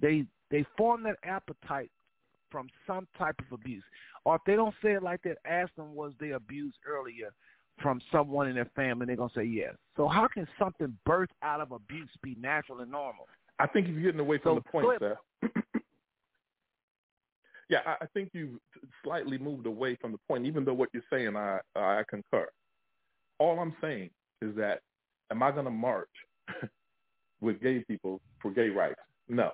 They 0.00 0.26
they 0.50 0.64
formed 0.76 1.04
that 1.06 1.16
appetite 1.24 1.90
from 2.54 2.68
some 2.86 3.08
type 3.18 3.34
of 3.40 3.52
abuse. 3.52 3.82
Or 4.24 4.36
if 4.36 4.42
they 4.46 4.54
don't 4.54 4.74
say 4.80 4.92
it 4.92 5.02
like 5.02 5.22
that, 5.24 5.38
ask 5.44 5.74
them 5.74 5.92
was 5.92 6.12
they 6.20 6.30
abused 6.30 6.76
earlier 6.86 7.32
from 7.82 8.00
someone 8.12 8.46
in 8.46 8.54
their 8.54 8.70
family, 8.76 9.06
they're 9.06 9.16
gonna 9.16 9.32
say 9.34 9.42
yes. 9.42 9.74
So 9.96 10.06
how 10.06 10.28
can 10.28 10.46
something 10.56 10.96
birth 11.04 11.30
out 11.42 11.60
of 11.60 11.72
abuse 11.72 12.08
be 12.22 12.36
natural 12.40 12.78
and 12.80 12.92
normal? 12.92 13.26
I 13.58 13.66
think 13.66 13.88
you're 13.88 14.00
getting 14.00 14.20
away 14.20 14.38
from 14.38 14.58
so, 14.58 14.62
the 14.62 14.70
point, 14.70 15.00
sir. 15.00 15.16
yeah, 17.68 17.80
I, 17.84 17.96
I 18.02 18.06
think 18.14 18.30
you've 18.32 18.60
slightly 19.02 19.36
moved 19.36 19.66
away 19.66 19.96
from 20.00 20.12
the 20.12 20.18
point. 20.28 20.46
Even 20.46 20.64
though 20.64 20.74
what 20.74 20.90
you're 20.92 21.02
saying, 21.10 21.34
I 21.34 21.58
I 21.74 22.04
concur. 22.08 22.46
All 23.40 23.58
I'm 23.58 23.74
saying 23.80 24.10
is 24.40 24.54
that, 24.54 24.78
am 25.32 25.42
I 25.42 25.50
going 25.50 25.64
to 25.64 25.70
march 25.72 26.08
with 27.40 27.60
gay 27.60 27.82
people 27.88 28.20
for 28.40 28.52
gay 28.52 28.68
rights? 28.68 29.00
No. 29.28 29.50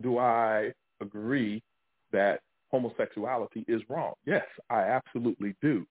Do 0.00 0.16
I 0.16 0.72
agree 1.02 1.62
that 2.12 2.40
homosexuality 2.70 3.64
is 3.68 3.82
wrong? 3.88 4.14
Yes, 4.24 4.44
I 4.70 4.82
absolutely 4.82 5.54
do. 5.62 5.86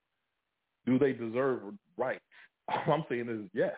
Do 0.86 0.98
they 0.98 1.12
deserve 1.12 1.60
rights? 1.96 2.20
All 2.68 2.94
I'm 2.94 3.04
saying 3.08 3.28
is 3.28 3.48
yes. 3.52 3.76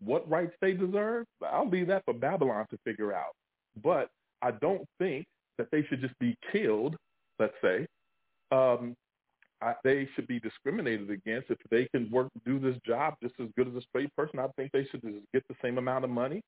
What 0.00 0.28
rights 0.28 0.52
they 0.60 0.72
deserve, 0.72 1.26
I'll 1.42 1.68
leave 1.68 1.86
that 1.88 2.04
for 2.04 2.14
Babylon 2.14 2.66
to 2.70 2.78
figure 2.84 3.14
out. 3.14 3.34
But 3.82 4.10
I 4.42 4.50
don't 4.50 4.86
think 4.98 5.26
that 5.58 5.68
they 5.70 5.84
should 5.84 6.00
just 6.00 6.18
be 6.18 6.36
killed, 6.52 6.96
let's 7.38 7.54
say. 7.62 7.86
Um, 8.52 8.94
I, 9.62 9.74
they 9.84 10.08
should 10.14 10.26
be 10.26 10.38
discriminated 10.38 11.10
against. 11.10 11.50
If 11.50 11.58
they 11.70 11.86
can 11.86 12.10
work, 12.10 12.28
do 12.44 12.58
this 12.58 12.76
job 12.86 13.14
just 13.22 13.34
as 13.40 13.48
good 13.56 13.68
as 13.68 13.74
a 13.74 13.80
straight 13.82 14.14
person, 14.14 14.38
I 14.38 14.48
think 14.48 14.70
they 14.72 14.86
should 14.90 15.02
just 15.02 15.24
get 15.32 15.46
the 15.48 15.54
same 15.62 15.78
amount 15.78 16.04
of 16.04 16.10
money, 16.10 16.42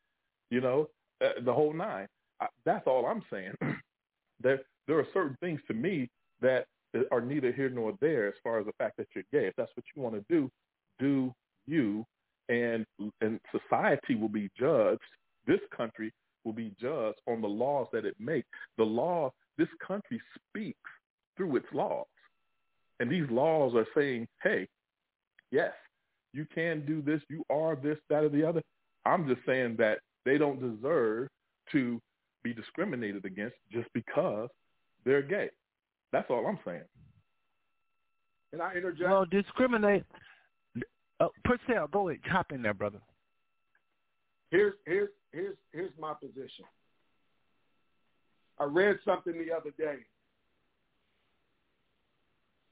you 0.51 0.61
know, 0.61 0.89
uh, 1.25 1.41
the 1.45 1.53
whole 1.53 1.73
nine. 1.73 2.07
I, 2.41 2.47
that's 2.65 2.87
all 2.87 3.07
I'm 3.07 3.23
saying. 3.33 3.55
there, 4.41 4.61
there 4.89 4.99
are 4.99 5.07
certain 5.13 5.37
things 5.39 5.61
to 5.69 5.75
me 5.75 6.09
that 6.41 6.67
are 7.13 7.21
neither 7.21 7.53
here 7.53 7.69
nor 7.69 7.93
there 8.01 8.27
as 8.27 8.35
far 8.43 8.59
as 8.59 8.67
the 8.67 8.73
fact 8.73 8.97
that 8.97 9.07
you're 9.15 9.25
gay. 9.31 9.47
If 9.47 9.55
that's 9.57 9.71
what 9.77 9.85
you 9.95 10.03
want 10.03 10.15
to 10.17 10.25
do, 10.29 10.51
do 10.99 11.33
you 11.67 12.05
and 12.49 12.87
and 13.21 13.39
society 13.53 14.15
will 14.15 14.31
be 14.31 14.51
judged. 14.59 15.01
This 15.47 15.61
country 15.77 16.13
will 16.45 16.55
be 16.55 16.73
judged 16.81 17.21
on 17.29 17.43
the 17.43 17.49
laws 17.49 17.89
that 17.93 18.07
it 18.07 18.17
makes. 18.19 18.49
The 18.79 18.85
law, 18.85 19.33
this 19.59 19.69
country 19.87 20.21
speaks 20.49 20.91
through 21.37 21.57
its 21.57 21.67
laws, 21.73 22.07
and 23.01 23.11
these 23.11 23.29
laws 23.31 23.75
are 23.75 23.87
saying, 23.95 24.27
"Hey, 24.43 24.67
yes, 25.51 25.75
you 26.33 26.47
can 26.55 26.87
do 26.87 27.03
this. 27.03 27.23
You 27.29 27.45
are 27.51 27.77
this, 27.77 27.99
that, 28.09 28.25
or 28.25 28.31
the 28.31 28.49
other." 28.49 28.63
I'm 29.05 29.29
just 29.29 29.45
saying 29.45 29.77
that 29.77 30.01
they 30.25 30.39
don't 30.39 30.61
deserve 30.61 31.29
to 31.73 32.01
be 32.43 32.55
discriminated 32.55 33.27
against 33.27 33.57
just 33.71 33.89
because 33.93 34.49
they're 35.09 35.23
gay. 35.23 35.49
That's 36.13 36.29
all 36.29 36.47
I'm 36.47 36.59
saying. 36.67 36.83
Can 38.51 38.61
I 38.61 38.75
interject? 38.75 39.09
Well, 39.11 39.25
discriminate. 39.25 40.05
Uh, 41.19 41.29
Purcell, 41.45 41.89
go 41.89 42.09
ahead, 42.11 42.21
hop 42.31 42.53
in 42.53 42.63
there, 42.63 42.75
brother. 42.75 43.01
Here's 44.51 44.75
here's 44.87 45.09
here's 45.33 45.57
here's 45.73 45.91
my 45.99 46.13
position. 46.15 46.65
I 48.59 48.65
read 48.65 48.99
something 49.05 49.33
the 49.33 49.55
other 49.55 49.71
day, 49.79 49.97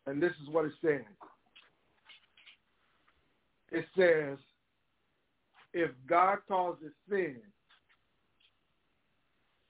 and 0.07 0.23
this 0.23 0.33
is 0.43 0.49
what 0.51 0.67
it 0.67 0.73
said. 0.81 1.05
it 3.73 3.85
says, 3.97 4.39
if 5.73 5.91
God 6.09 6.39
causes 6.49 6.93
sin, 7.09 7.37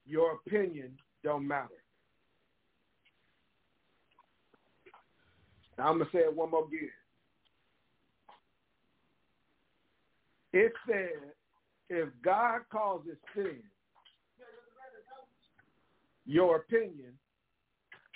your 0.06 0.32
opinion 0.46 0.92
don't 1.24 1.46
matter. 1.46 1.82
Now 5.78 5.88
I'm 5.88 5.98
going 5.98 6.06
to 6.10 6.16
say 6.16 6.20
it 6.20 6.34
one 6.34 6.50
more 6.50 6.66
again. 6.66 6.90
It 10.52 10.72
said, 10.88 11.32
if 11.90 12.08
God 12.24 12.60
causes 12.70 13.16
sin, 13.34 13.56
your 16.24 16.56
opinion 16.56 17.12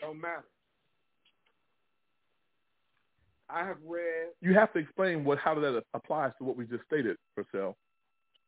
don't 0.01 0.21
matter. 0.21 0.45
I 3.49 3.67
have 3.67 3.77
read. 3.87 4.29
You 4.41 4.55
have 4.55 4.73
to 4.73 4.79
explain 4.79 5.25
what 5.25 5.39
how 5.39 5.55
that 5.57 5.83
applies 5.93 6.33
to 6.39 6.45
what 6.45 6.57
we 6.57 6.65
just 6.65 6.85
stated, 6.87 7.17
Purcell. 7.35 7.77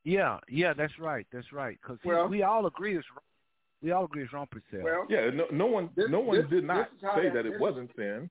Yeah, 0.05 0.39
yeah, 0.49 0.73
that's 0.73 0.99
right, 0.99 1.27
that's 1.33 1.53
right. 1.53 1.79
Because 1.83 1.99
well, 2.05 2.29
we 2.29 2.43
all 2.43 2.67
agree 2.67 2.97
it's 2.97 3.07
wrong. 3.11 3.23
we 3.83 3.91
all 3.91 4.05
agree 4.05 4.23
it's 4.23 4.33
wrong, 4.33 4.47
Purcell. 4.51 4.85
Well, 4.85 5.07
yeah, 5.09 5.31
no, 5.33 5.45
no 5.53 5.67
one, 5.67 5.91
this, 5.97 6.07
no 6.09 6.21
one 6.21 6.39
this, 6.39 6.51
did 6.51 6.65
not 6.65 6.89
say 7.15 7.25
that, 7.25 7.35
that 7.35 7.47
it 7.47 7.61
wasn't 7.61 7.91
sin. 7.97 8.31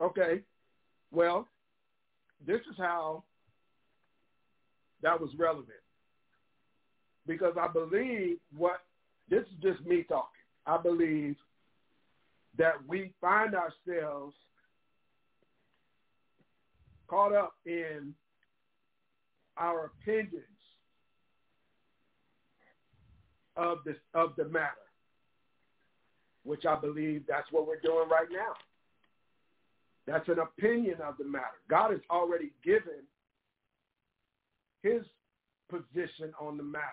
Okay, 0.00 0.40
well, 1.12 1.46
this 2.46 2.60
is 2.70 2.76
how 2.76 3.24
that 5.02 5.20
was 5.20 5.30
relevant 5.38 5.68
because 7.26 7.54
I 7.60 7.68
believe 7.68 8.38
what 8.56 8.80
this 9.28 9.42
is 9.42 9.62
just 9.62 9.86
me 9.86 10.04
talking. 10.08 10.28
I 10.66 10.78
believe 10.78 11.36
that 12.58 12.74
we 12.86 13.12
find 13.20 13.54
ourselves 13.54 14.34
caught 17.08 17.34
up 17.34 17.54
in 17.66 18.14
our 19.56 19.92
opinions 20.02 20.42
of 23.56 23.78
this 23.84 23.96
of 24.14 24.34
the 24.36 24.46
matter, 24.46 24.70
which 26.42 26.64
I 26.66 26.74
believe 26.76 27.22
that's 27.28 27.50
what 27.52 27.66
we're 27.66 27.80
doing 27.80 28.08
right 28.08 28.28
now. 28.30 28.54
That's 30.06 30.28
an 30.28 30.38
opinion 30.38 30.96
of 31.02 31.16
the 31.18 31.24
matter. 31.24 31.60
God 31.68 31.90
has 31.90 32.00
already 32.10 32.52
given 32.62 33.04
his 34.82 35.02
position 35.70 36.32
on 36.38 36.56
the 36.56 36.62
matter. 36.62 36.84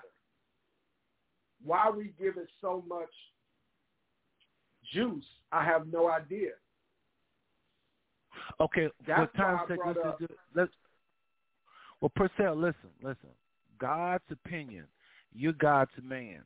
Why 1.63 1.89
we 1.95 2.13
give 2.19 2.37
it 2.37 2.47
so 2.61 2.83
much 2.87 3.09
juice, 4.93 5.25
I 5.51 5.63
have 5.65 5.87
no 5.91 6.09
idea. 6.09 6.51
Okay, 8.59 8.87
That's 9.05 9.19
what 9.19 9.35
time 9.35 9.59
let's, 9.69 10.31
let's, 10.55 10.71
well, 11.99 12.11
Purcell, 12.15 12.55
listen, 12.55 12.89
listen. 13.03 13.29
God's 13.79 14.23
opinion. 14.31 14.85
You're 15.33 15.53
God's 15.53 15.91
man. 16.03 16.41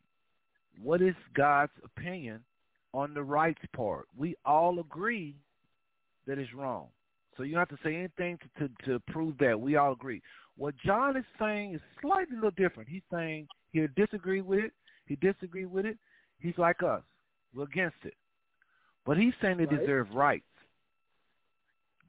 What 0.82 1.02
is 1.02 1.16
God's 1.36 1.72
opinion 1.84 2.42
on 2.94 3.14
the 3.14 3.24
rights 3.24 3.62
part? 3.76 4.08
We 4.18 4.36
all 4.46 4.80
agree 4.80 5.36
that 6.28 6.38
it's 6.38 6.54
wrong. 6.54 6.88
So 7.38 7.44
you 7.44 7.52
don't 7.52 7.60
have 7.60 7.78
to 7.78 7.84
say 7.84 7.96
anything 7.96 8.38
to, 8.58 8.68
to, 8.68 8.74
to 8.86 9.00
prove 9.12 9.38
that. 9.40 9.60
We 9.60 9.76
all 9.76 9.94
agree. 9.94 10.22
What 10.58 10.76
John 10.86 11.18
is 11.18 11.26
saying 11.38 11.76
is 11.76 11.82
slightly 12.02 12.34
a 12.34 12.36
little 12.36 12.52
different. 12.52 12.88
He's 12.90 13.02
saying 13.12 13.48
he'll 13.72 13.88
disagree 13.96 14.42
with 14.42 14.60
it. 14.60 14.72
He 15.06 15.16
disagree 15.18 15.66
with 15.66 15.86
it. 15.86 15.98
He's 16.40 16.58
like 16.58 16.82
us. 16.82 17.02
We're 17.54 17.64
against 17.64 17.98
it. 18.04 18.14
But 19.06 19.18
he's 19.18 19.34
saying 19.42 19.58
they 19.58 19.66
right. 19.66 19.80
deserve 19.80 20.08
rights. 20.14 20.46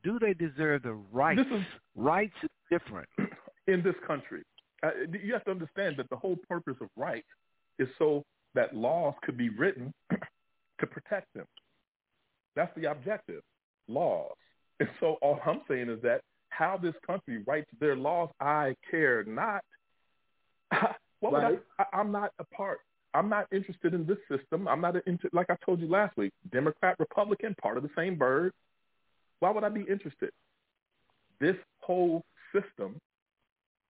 Do 0.02 0.18
they 0.18 0.34
deserve 0.34 0.84
the 0.84 0.94
rights? 1.12 1.40
This 1.50 1.60
Is, 1.60 1.66
rights 1.96 2.34
is 2.42 2.50
different. 2.70 3.08
In 3.66 3.82
this 3.82 3.96
country, 4.06 4.42
uh, 4.84 4.90
you 5.10 5.32
have 5.32 5.44
to 5.44 5.50
understand 5.50 5.96
that 5.98 6.08
the 6.08 6.16
whole 6.16 6.36
purpose 6.48 6.76
of 6.80 6.88
rights 6.96 7.26
is 7.80 7.88
so 7.98 8.24
that 8.54 8.74
laws 8.74 9.14
could 9.24 9.36
be 9.36 9.48
written 9.48 9.92
to 10.10 10.86
protect 10.86 11.32
them. 11.34 11.46
That's 12.54 12.72
the 12.76 12.90
objective, 12.90 13.42
laws. 13.88 14.32
And 14.78 14.90
so 15.00 15.16
all 15.22 15.40
I'm 15.46 15.62
saying 15.68 15.88
is 15.88 16.02
that 16.02 16.20
how 16.50 16.76
this 16.76 16.92
country 17.06 17.42
writes 17.46 17.70
their 17.80 17.96
laws, 17.96 18.28
I 18.40 18.74
care 18.90 19.24
not. 19.24 19.62
what 21.20 21.32
right. 21.32 21.58
I, 21.78 21.82
I, 21.82 21.98
I'm 21.98 22.12
not 22.12 22.32
a 22.38 22.44
part. 22.44 22.80
I'm 23.14 23.30
not 23.30 23.46
interested 23.50 23.94
in 23.94 24.06
this 24.06 24.18
system. 24.30 24.68
I'm 24.68 24.82
not 24.82 24.96
into, 25.06 25.30
like 25.32 25.46
I 25.48 25.56
told 25.64 25.80
you 25.80 25.88
last 25.88 26.14
week, 26.18 26.32
Democrat, 26.52 26.96
Republican, 26.98 27.54
part 27.60 27.78
of 27.78 27.82
the 27.82 27.88
same 27.96 28.16
bird. 28.16 28.52
Why 29.40 29.50
would 29.50 29.64
I 29.64 29.70
be 29.70 29.86
interested? 29.88 30.30
This 31.40 31.56
whole 31.80 32.22
system 32.52 32.96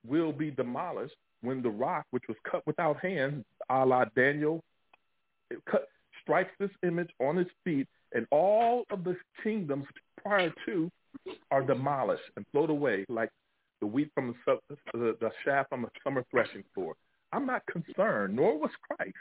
will 0.06 0.32
be 0.32 0.52
demolished 0.52 1.16
when 1.42 1.62
the 1.62 1.70
rock, 1.70 2.06
which 2.12 2.24
was 2.28 2.36
cut 2.48 2.64
without 2.66 3.00
hands, 3.00 3.44
a 3.68 3.84
la 3.84 4.04
Daniel, 4.16 4.62
cut, 5.68 5.88
strikes 6.22 6.50
this 6.58 6.70
image 6.84 7.10
on 7.20 7.38
its 7.38 7.50
feet, 7.64 7.88
and 8.12 8.26
all 8.30 8.84
of 8.90 9.04
the 9.04 9.16
kingdoms 9.42 9.86
prior 10.22 10.52
to 10.64 10.90
are 11.50 11.62
demolished 11.62 12.24
and 12.36 12.44
float 12.52 12.70
away 12.70 13.04
like 13.08 13.30
the 13.80 13.86
wheat 13.86 14.10
from 14.14 14.34
the, 14.46 14.58
the, 14.92 15.16
the 15.20 15.30
shaft 15.44 15.68
from 15.68 15.84
a 15.84 15.88
summer 16.02 16.24
threshing 16.30 16.64
floor. 16.74 16.94
I'm 17.32 17.46
not 17.46 17.62
concerned, 17.66 18.36
nor 18.36 18.58
was 18.58 18.70
Christ. 18.88 19.14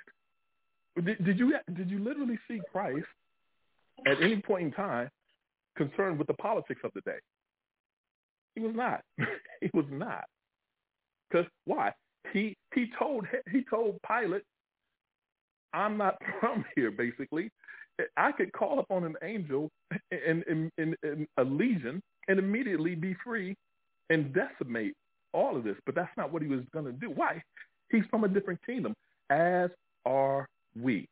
Did, 1.04 1.26
did 1.26 1.40
you 1.40 1.54
did 1.76 1.90
you 1.90 2.00
literally 2.00 2.40
see 2.48 2.62
Christ 2.72 3.06
at 4.08 4.22
any 4.22 4.42
point 4.42 4.64
in 4.68 4.72
time 4.72 5.10
concerned 5.76 6.18
with 6.18 6.28
the 6.28 6.34
politics 6.36 6.80
of 6.84 6.92
the 6.96 7.02
day? 7.02 7.18
He 8.56 8.62
was 8.62 8.74
not. 8.74 9.02
he 9.62 9.70
was 9.74 9.86
not. 9.90 10.24
Because 11.30 11.46
why? 11.66 11.92
He 12.32 12.56
he 12.74 12.86
told 12.98 13.26
he 13.52 13.66
told 13.70 14.00
Pilate, 14.08 14.44
"I'm 15.76 15.98
not 15.98 16.16
from 16.40 16.66
here." 16.76 16.92
Basically, 16.92 17.52
I 18.18 18.32
could 18.32 18.52
call 18.54 18.80
upon 18.80 19.04
an 19.04 19.16
angel 19.24 19.70
in, 20.12 20.44
in, 20.50 20.72
in, 20.78 20.96
in 21.04 21.28
a 21.38 21.44
legion 21.44 22.02
and 22.28 22.40
immediately 22.40 22.96
be 22.96 23.16
free 23.24 23.56
and 24.10 24.34
decimate 24.34 24.94
all 25.34 25.56
of 25.56 25.64
this. 25.64 25.76
But 25.86 25.96
that's 25.96 26.16
not 26.18 26.32
what 26.32 26.42
he 26.42 26.48
was 26.48 26.62
going 26.74 26.86
to 26.86 26.92
do. 26.92 27.10
Why? 27.10 27.42
He's 27.92 28.04
from 28.10 28.24
a 28.24 28.28
different 28.28 28.60
kingdom, 28.66 28.96
as 29.30 29.70
are 30.06 30.48
we. 30.82 31.08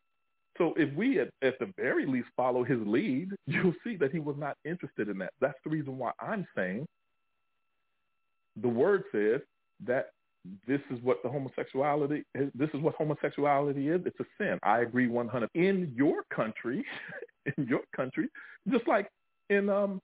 So 0.58 0.74
if 0.78 0.94
we 0.94 1.20
at, 1.20 1.30
at 1.42 1.58
the 1.60 1.72
very 1.78 2.06
least 2.06 2.28
follow 2.36 2.64
his 2.64 2.80
lead, 2.86 3.32
you'll 3.48 3.76
see 3.84 3.96
that 3.98 4.12
he 4.12 4.20
was 4.20 4.36
not 4.38 4.58
interested 4.66 5.10
in 5.10 5.18
that. 5.20 5.34
That's 5.42 5.58
the 5.64 5.70
reason 5.70 5.98
why 5.98 6.12
I'm 6.20 6.46
saying 6.56 6.86
the 8.62 8.70
word 8.70 9.04
says 9.12 9.42
that 9.86 10.12
this 10.68 10.82
is 10.92 11.02
what 11.02 11.24
the 11.24 11.30
homosexuality 11.30 12.24
is. 12.36 12.50
This 12.54 12.70
is 12.74 12.82
what 12.82 12.96
homosexuality 12.96 13.90
is. 13.90 14.02
It's 14.06 14.20
a 14.20 14.26
sin. 14.38 14.60
I 14.64 14.82
agree 14.82 15.08
100. 15.08 15.50
In 15.56 15.92
your 15.96 16.24
country, 16.34 16.84
in 17.58 17.68
your 17.68 17.82
country, 17.96 18.28
just 18.70 18.88
like 18.88 19.10
in 19.50 19.70
um 19.70 20.02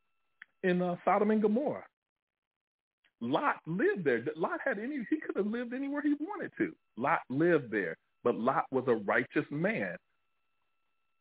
in 0.63 0.81
uh, 0.81 0.95
Sodom 1.05 1.31
and 1.31 1.41
Gomorrah, 1.41 1.85
Lot 3.21 3.55
lived 3.65 4.05
there. 4.05 4.23
Lot 4.35 4.59
had 4.63 4.79
any. 4.79 5.05
He 5.09 5.17
could 5.17 5.35
have 5.35 5.47
lived 5.47 5.73
anywhere 5.73 6.01
he 6.01 6.15
wanted 6.19 6.51
to. 6.57 6.73
Lot 6.97 7.19
lived 7.29 7.71
there, 7.71 7.95
but 8.23 8.35
Lot 8.35 8.65
was 8.71 8.85
a 8.87 8.95
righteous 8.95 9.45
man. 9.49 9.95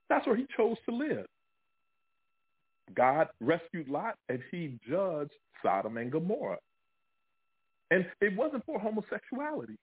That's 0.09 0.27
where 0.27 0.37
he 0.37 0.47
chose 0.57 0.77
to 0.89 0.95
live. 0.95 1.27
God 2.95 3.29
rescued 3.41 3.89
Lot, 3.89 4.15
and 4.29 4.41
he 4.51 4.79
judged 4.89 5.33
Sodom 5.63 5.97
and 5.99 6.11
Gomorrah. 6.11 6.59
And 7.91 8.07
it 8.21 8.37
wasn't 8.37 8.65
for 8.67 8.79
homosexuality. 8.79 9.77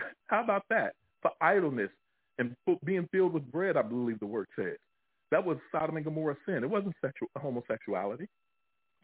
How 0.26 0.44
about 0.44 0.64
that? 0.70 0.94
For 1.22 1.32
idleness 1.40 1.90
and 2.38 2.54
being 2.84 3.08
filled 3.10 3.32
with 3.32 3.50
bread, 3.50 3.76
I 3.76 3.82
believe 3.82 4.20
the 4.20 4.26
word 4.26 4.46
says. 4.56 4.76
That 5.30 5.44
was 5.44 5.58
Sodom 5.72 5.96
and 5.96 6.04
Gomorrah 6.04 6.36
sin. 6.46 6.62
It 6.62 6.70
wasn't 6.70 6.94
sexual, 7.00 7.28
homosexuality. 7.36 8.28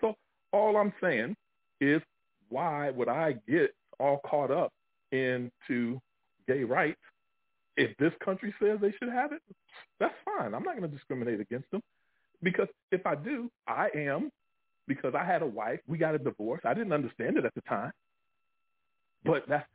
So 0.01 0.15
all 0.53 0.77
I'm 0.77 0.93
saying 1.03 1.37
is 1.81 2.01
why 2.49 2.91
would 2.91 3.09
I 3.09 3.35
get 3.49 3.75
all 3.99 4.21
caught 4.25 4.51
up 4.51 4.73
into 5.13 6.01
gay 6.47 6.65
rights? 6.65 7.01
If 7.77 7.97
this 7.99 8.13
country 8.25 8.55
says 8.63 8.79
they 8.81 8.93
should 8.93 9.13
have 9.13 9.33
it, 9.33 9.43
that's 9.99 10.15
fine. 10.25 10.55
I'm 10.55 10.63
not 10.63 10.77
going 10.77 10.89
to 10.89 10.97
discriminate 10.97 11.41
against 11.41 11.71
them 11.73 11.83
because 12.43 12.69
if 12.93 13.05
I 13.07 13.17
do, 13.17 13.51
I 13.67 13.89
am 13.95 14.31
because 14.87 15.15
I 15.15 15.25
had 15.25 15.43
a 15.43 15.47
wife. 15.47 15.81
We 15.89 15.99
got 15.99 16.15
a 16.15 16.19
divorce. 16.19 16.61
I 16.65 16.75
didn't 16.75 16.93
understand 16.93 17.37
it 17.37 17.45
at 17.45 17.55
the 17.55 17.63
time. 17.63 17.91
But 19.25 19.45
that's 19.49 19.67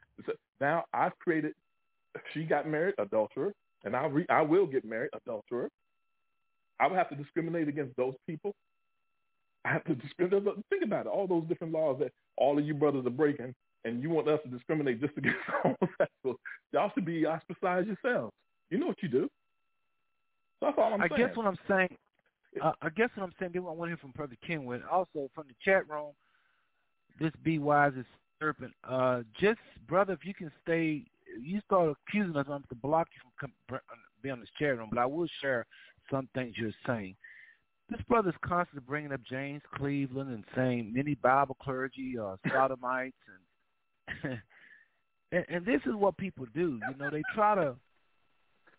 now 0.61 0.85
I've 0.93 1.17
created. 1.19 1.53
She 2.33 2.43
got 2.43 2.67
married, 2.67 2.95
adulterer, 2.97 3.53
and 3.83 3.95
I 3.95 4.05
re, 4.05 4.25
I 4.29 4.41
will 4.41 4.65
get 4.65 4.83
married, 4.85 5.11
adulterer. 5.13 5.69
I 6.79 6.87
would 6.87 6.97
have 6.97 7.09
to 7.09 7.15
discriminate 7.15 7.67
against 7.67 7.95
those 7.97 8.15
people. 8.27 8.55
I 9.65 9.69
have 9.73 9.83
to 9.85 9.95
discriminate. 9.95 10.43
Think 10.69 10.83
about 10.83 11.05
it. 11.05 11.09
All 11.09 11.27
those 11.27 11.43
different 11.47 11.73
laws 11.73 11.97
that 11.99 12.11
all 12.37 12.57
of 12.57 12.65
you 12.65 12.73
brothers 12.73 13.05
are 13.05 13.11
breaking, 13.11 13.53
and 13.85 14.01
you 14.01 14.09
want 14.09 14.27
us 14.27 14.39
to 14.43 14.49
discriminate 14.49 15.01
just 15.01 15.17
against 15.17 15.37
homosexuals. 15.63 16.37
Y'all 16.71 16.91
should 16.93 17.05
be 17.05 17.25
ostracized 17.25 17.87
yourselves. 17.87 18.33
You 18.69 18.79
know 18.79 18.87
what 18.87 19.01
you 19.01 19.09
do. 19.09 19.29
That's 20.61 20.77
all 20.77 20.93
I'm 20.93 21.01
I 21.01 21.07
saying. 21.09 21.27
guess 21.27 21.37
what 21.37 21.45
I'm 21.45 21.57
saying. 21.67 21.95
Uh, 22.61 22.71
I 22.81 22.89
guess 22.89 23.09
what 23.15 23.23
I'm 23.23 23.33
saying. 23.39 23.51
I 23.55 23.59
want 23.59 23.81
to 23.81 23.87
hear 23.87 23.97
from 23.97 24.11
Brother 24.11 24.35
Kenwin. 24.47 24.81
Also 24.91 25.29
from 25.33 25.45
the 25.47 25.53
chat 25.63 25.87
room, 25.89 26.11
this 27.19 27.31
be 27.43 27.59
wise 27.59 27.93
as 27.97 28.05
serpent. 28.39 28.73
Uh, 28.83 29.21
just 29.39 29.59
brother, 29.87 30.13
if 30.13 30.25
you 30.25 30.33
can 30.33 30.51
stay, 30.63 31.03
you 31.41 31.61
start 31.65 31.95
accusing 32.07 32.35
us, 32.35 32.45
I'm 32.49 32.63
to 32.69 32.75
block 32.75 33.07
you 33.13 33.21
from 33.37 33.51
come, 33.69 33.79
be 34.21 34.29
on 34.29 34.39
this 34.39 34.49
chair 34.57 34.75
room. 34.75 34.89
But 34.91 34.99
I 34.99 35.05
will 35.05 35.27
share 35.41 35.65
some 36.11 36.27
things 36.33 36.55
you're 36.57 36.71
saying. 36.87 37.15
This 37.89 38.01
brother's 38.07 38.35
constantly 38.45 38.85
bringing 38.87 39.11
up 39.11 39.21
James 39.29 39.61
Cleveland 39.75 40.29
and 40.29 40.43
saying 40.55 40.93
many 40.93 41.15
Bible 41.15 41.57
clergy 41.61 42.17
are 42.17 42.37
sodomites, 42.53 43.15
and, 44.23 44.39
and 45.31 45.45
and 45.49 45.65
this 45.65 45.81
is 45.85 45.95
what 45.95 46.17
people 46.17 46.45
do. 46.53 46.79
You 46.89 46.97
know, 46.97 47.09
they 47.09 47.23
try 47.33 47.55
to, 47.55 47.75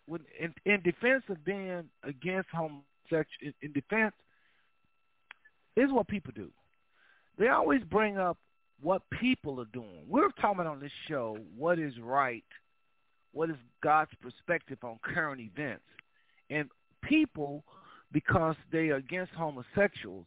when 0.06 0.20
in, 0.38 0.54
in 0.64 0.80
defense 0.82 1.24
of 1.28 1.44
being 1.44 1.84
against 2.04 2.48
homosexual, 2.50 3.24
in, 3.42 3.54
in 3.62 3.72
defense, 3.72 4.14
this 5.76 5.86
is 5.86 5.92
what 5.92 6.08
people 6.08 6.32
do. 6.34 6.50
They 7.38 7.48
always 7.48 7.82
bring 7.84 8.18
up 8.18 8.36
what 8.82 9.02
people 9.20 9.60
are 9.60 9.68
doing. 9.72 10.04
We're 10.08 10.30
talking 10.40 10.66
on 10.66 10.80
this 10.80 10.92
show 11.08 11.38
what 11.56 11.78
is 11.78 11.94
right, 12.02 12.44
what 13.32 13.50
is 13.50 13.56
God's 13.82 14.10
perspective 14.20 14.78
on 14.82 14.98
current 15.02 15.40
events, 15.40 15.84
and 16.48 16.68
people 17.02 17.64
because 18.12 18.56
they 18.72 18.88
are 18.88 18.96
against 18.96 19.32
homosexuals, 19.32 20.26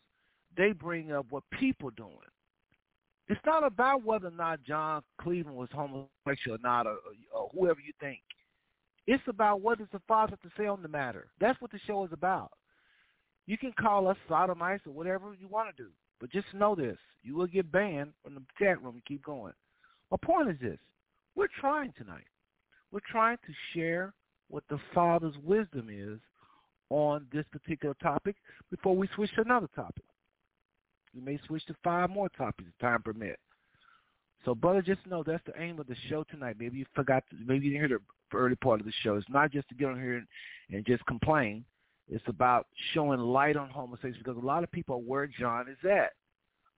they 0.55 0.71
bring 0.71 1.11
up 1.11 1.25
what 1.29 1.43
people 1.59 1.89
doing. 1.91 2.11
It's 3.27 3.41
not 3.45 3.65
about 3.65 4.03
whether 4.03 4.27
or 4.27 4.31
not 4.31 4.63
John 4.63 5.01
Cleveland 5.21 5.57
was 5.57 5.69
homosexual 5.73 6.57
or 6.57 6.59
not, 6.61 6.85
or, 6.85 6.97
or 7.33 7.49
whoever 7.53 7.79
you 7.79 7.93
think. 7.99 8.19
It's 9.07 9.23
about 9.27 9.61
what 9.61 9.79
does 9.79 9.87
the 9.91 10.01
Father 10.07 10.31
have 10.31 10.41
to 10.41 10.55
say 10.57 10.67
on 10.67 10.81
the 10.81 10.87
matter. 10.87 11.27
That's 11.39 11.59
what 11.61 11.71
the 11.71 11.79
show 11.85 12.05
is 12.05 12.11
about. 12.13 12.51
You 13.45 13.57
can 13.57 13.73
call 13.77 14.07
us 14.07 14.17
sodomites 14.29 14.85
or 14.85 14.93
whatever 14.93 15.35
you 15.37 15.47
want 15.47 15.75
to 15.75 15.83
do, 15.83 15.89
but 16.23 16.31
just 16.31 16.53
know 16.53 16.73
this: 16.73 16.95
you 17.21 17.35
will 17.35 17.47
get 17.47 17.69
banned 17.69 18.13
from 18.23 18.35
the 18.35 18.41
chat 18.57 18.81
room. 18.81 18.93
and 18.93 19.05
keep 19.05 19.25
going. 19.25 19.51
My 20.09 20.15
point 20.23 20.49
is 20.51 20.55
this: 20.61 20.79
we're 21.35 21.49
trying 21.59 21.91
tonight. 21.97 22.23
We're 22.93 23.01
trying 23.11 23.35
to 23.45 23.53
share 23.73 24.13
what 24.47 24.63
the 24.69 24.79
Father's 24.95 25.35
wisdom 25.43 25.89
is 25.91 26.19
on 26.89 27.25
this 27.33 27.43
particular 27.51 27.93
topic 28.01 28.37
before 28.71 28.95
we 28.95 29.09
switch 29.15 29.35
to 29.35 29.41
another 29.41 29.67
topic. 29.75 30.05
We 31.13 31.19
may 31.19 31.41
switch 31.45 31.65
to 31.65 31.75
five 31.83 32.09
more 32.09 32.29
topics 32.29 32.69
if 32.73 32.79
time 32.79 33.01
permit. 33.01 33.37
So, 34.45 34.55
brother, 34.55 34.81
just 34.81 35.05
know 35.05 35.23
that's 35.23 35.43
the 35.45 35.61
aim 35.61 35.77
of 35.77 35.87
the 35.87 35.95
show 36.07 36.23
tonight. 36.31 36.55
Maybe 36.57 36.77
you 36.77 36.85
forgot, 36.95 37.25
to, 37.31 37.35
maybe 37.45 37.65
you 37.65 37.73
didn't 37.73 37.89
hear 37.89 37.99
the 38.31 38.37
early 38.37 38.55
part 38.55 38.79
of 38.79 38.85
the 38.85 38.93
show. 39.01 39.15
It's 39.15 39.27
not 39.29 39.51
just 39.51 39.67
to 39.67 39.75
get 39.75 39.89
on 39.89 39.99
here 39.99 40.15
and, 40.15 40.27
and 40.71 40.85
just 40.85 41.05
complain. 41.05 41.65
It's 42.09 42.23
about 42.27 42.67
showing 42.93 43.19
light 43.19 43.55
on 43.55 43.69
homosexuality 43.69 44.19
because 44.23 44.41
a 44.41 44.45
lot 44.45 44.63
of 44.63 44.71
people 44.71 44.95
are 44.95 44.99
where 44.99 45.27
John 45.27 45.67
is 45.69 45.89
at. 45.89 46.11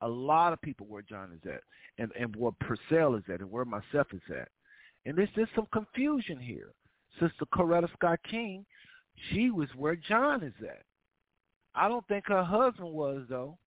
A 0.02 0.07
lot 0.07 0.53
of 0.53 0.61
people 0.61 0.85
where 0.88 1.02
John 1.02 1.31
is 1.34 1.49
at, 1.49 1.61
and 1.97 2.11
and 2.19 2.35
where 2.35 2.52
Purcell 2.60 3.15
is 3.15 3.23
at, 3.34 3.39
and 3.39 3.49
where 3.49 3.65
myself 3.65 4.07
is 4.14 4.22
at. 4.30 4.49
And 5.06 5.18
there's 5.18 5.30
just 5.35 5.52
some 5.56 5.68
confusion 5.72 6.39
here. 6.39 6.72
Sister 7.19 7.45
Coretta 7.53 7.91
Scott 7.93 8.19
King 8.30 8.65
she 9.31 9.49
was 9.49 9.69
where 9.76 9.95
John 9.95 10.43
is 10.43 10.53
at. 10.61 10.84
I 11.73 11.88
don't 11.88 12.07
think 12.07 12.26
her 12.27 12.43
husband 12.43 12.91
was 12.91 13.23
though. 13.30 13.57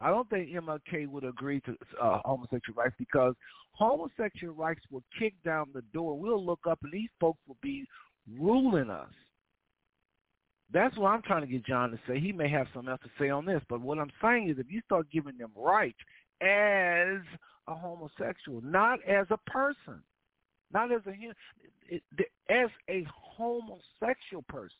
I 0.00 0.10
don't 0.10 0.28
think 0.30 0.50
MLK 0.50 1.06
would 1.08 1.24
agree 1.24 1.60
to 1.60 1.76
uh, 2.00 2.18
homosexual 2.24 2.76
rights 2.76 2.96
because 2.98 3.34
homosexual 3.72 4.54
rights 4.54 4.80
will 4.90 5.04
kick 5.18 5.34
down 5.44 5.68
the 5.72 5.82
door. 5.94 6.18
We'll 6.18 6.44
look 6.44 6.60
up 6.68 6.80
and 6.82 6.92
these 6.92 7.10
folks 7.20 7.38
will 7.46 7.58
be 7.62 7.86
ruling 8.38 8.90
us. 8.90 9.12
That's 10.72 10.96
what 10.96 11.08
I'm 11.08 11.22
trying 11.22 11.42
to 11.42 11.46
get 11.46 11.66
John 11.66 11.90
to 11.90 11.98
say. 12.08 12.18
He 12.18 12.32
may 12.32 12.48
have 12.48 12.66
something 12.72 12.90
else 12.90 13.00
to 13.02 13.10
say 13.18 13.28
on 13.28 13.44
this, 13.44 13.62
but 13.68 13.80
what 13.80 13.98
I'm 13.98 14.10
saying 14.22 14.48
is 14.48 14.58
if 14.58 14.70
you 14.70 14.80
start 14.86 15.06
giving 15.12 15.36
them 15.36 15.50
rights 15.54 15.98
as 16.40 17.18
a 17.68 17.74
homosexual, 17.74 18.60
not 18.62 18.98
as 19.06 19.26
a 19.30 19.38
person, 19.50 20.02
not 20.72 20.90
as 20.90 21.02
a 21.06 21.12
it, 21.88 22.02
as 22.48 22.70
a 22.88 23.06
homosexual 23.12 24.42
person. 24.48 24.76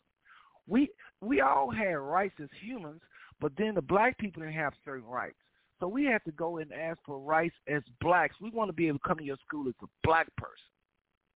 We 0.66 0.90
we 1.20 1.40
all 1.40 1.70
had 1.70 1.94
rights 1.94 2.35
as 2.43 2.48
humans, 2.60 3.02
but 3.40 3.52
then 3.59 3.74
the 3.74 3.82
black 3.82 4.16
people 4.19 4.43
didn't 4.43 4.55
have 4.55 4.73
certain 4.85 5.09
rights. 5.09 5.36
So 5.81 5.89
we 5.89 6.05
have 6.05 6.23
to 6.24 6.32
go 6.32 6.59
and 6.59 6.73
ask 6.73 6.98
for 7.05 7.19
rights 7.19 7.56
as 7.69 7.82
blacks. 8.01 8.36
We 8.40 8.51
want 8.51 8.69
to 8.69 8.73
be 8.73 8.86
able 8.89 8.98
to 8.98 9.09
come 9.09 9.19
to 9.19 9.24
your 9.24 9.36
school 9.47 9.69
as 9.69 9.74
a 9.82 9.86
black 10.05 10.35
person. 10.36 10.55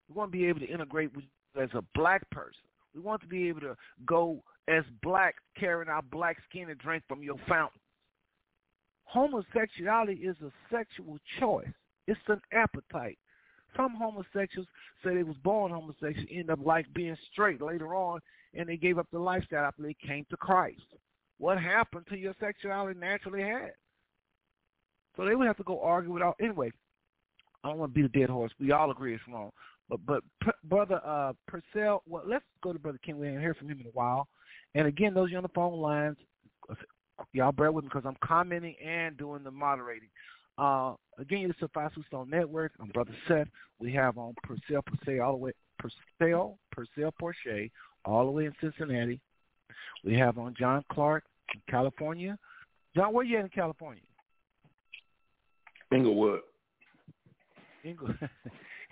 We 0.09 0.15
want 0.15 0.31
to 0.31 0.39
be 0.39 0.47
able 0.47 0.61
to 0.61 0.69
integrate 0.69 1.15
with 1.15 1.25
as 1.61 1.71
a 1.75 1.83
black 1.95 2.29
person. 2.31 2.53
We 2.97 3.03
want 3.03 3.21
to 3.21 3.29
be 3.29 3.49
able 3.49 3.61
to 3.61 3.77
go 4.07 4.43
as 4.69 4.83
black, 5.03 5.35
carrying 5.59 5.91
our 5.91 6.03
black 6.03 6.39
skin 6.49 6.71
and 6.71 6.79
drink 6.79 7.05
from 7.07 7.23
your 7.23 7.37
fountain. 7.47 7.81
Homosexuality 9.05 10.15
is 10.15 10.37
a 10.43 10.51
sexual 10.71 11.19
choice. 11.39 11.69
It's 12.09 12.19
an 12.29 12.41
appetite. 12.53 13.19
Some 13.77 13.95
homosexuals 13.95 14.67
say 15.05 15.15
they 15.15 15.23
was 15.23 15.37
born 15.45 15.71
homosexual, 15.71 16.27
end 16.33 16.51
up 16.51 16.61
like 16.65 16.87
being 16.95 17.17
straight 17.31 17.61
later 17.61 17.95
on, 17.95 18.21
and 18.55 18.67
they 18.69 18.79
gave 18.79 18.99
up 18.99 19.07
the 19.13 19.19
lifestyle 19.19 19.67
after 19.67 19.83
they 19.83 19.95
came 20.07 20.25
to 20.31 20.37
Christ. 20.37 20.81
What 21.39 21.59
happened 21.59 22.07
to 22.09 22.17
your 22.17 22.35
sexuality 22.41 22.99
naturally 22.99 23.43
had? 23.43 23.73
So 25.17 25.25
they 25.25 25.35
would 25.35 25.47
have 25.47 25.59
to 25.59 25.65
go 25.65 25.83
argue 25.83 26.13
with 26.13 26.23
all. 26.23 26.35
Anyway, 26.41 26.73
I 27.63 27.69
don't 27.69 27.79
want 27.79 27.95
to 27.95 28.01
beat 28.01 28.17
a 28.17 28.21
dead 28.21 28.31
horse. 28.31 28.53
We 28.59 28.73
all 28.73 28.91
agree 28.91 29.15
it's 29.15 29.23
wrong. 29.29 29.51
But 29.89 30.01
but 30.07 30.23
brother 30.65 31.01
uh, 31.05 31.33
Purcell, 31.47 32.03
well, 32.09 32.25
let's 32.27 32.45
go 32.63 32.73
to 32.73 32.79
brother 32.79 32.99
King. 33.05 33.19
We 33.19 33.27
haven't 33.27 33.43
heard 33.43 33.57
from 33.57 33.69
him 33.69 33.81
in 33.81 33.87
a 33.87 33.91
while. 33.91 34.29
And 34.75 34.87
again, 34.87 35.15
those 35.15 35.31
you 35.31 35.37
on 35.37 35.43
the 35.43 35.49
phone 35.51 35.81
lines, 35.81 36.17
y'all 37.33 37.53
bear 37.53 37.73
with 37.73 37.85
me 37.85 37.91
because 37.93 38.07
I'm 38.07 38.17
commenting 38.23 38.75
and 38.85 39.17
doing 39.17 39.45
the 39.45 39.51
moderating. 39.51 40.09
Uh, 40.59 40.95
again, 41.19 41.41
you're 41.41 41.55
the 41.61 41.69
Five 41.69 41.93
Stone 42.09 42.31
Network. 42.31 42.73
I'm 42.81 42.89
Brother 42.89 43.15
Seth. 43.29 43.49
We 43.79 43.93
have 43.93 44.19
on 44.19 44.35
Purcell 44.43 44.83
Purcell 44.83 45.23
all 45.23 45.33
the 45.33 45.39
way 45.39 45.53
Purcell 45.79 46.59
Purcell 46.73 47.15
Porsche 47.21 47.71
all 48.05 48.25
the 48.25 48.31
way 48.31 48.47
in 48.47 48.55
Cincinnati. 48.61 49.21
We 50.05 50.15
have 50.19 50.39
on 50.39 50.55
John 50.59 50.85
Clark 50.91 51.25
in 51.55 51.61
California. 51.69 52.39
John, 52.95 53.13
where 53.13 53.25
you 53.25 53.39
at 53.39 53.45
in 53.45 53.51
California? 53.51 54.03
Inglewood. 55.93 56.41
Inglewood 57.85 58.19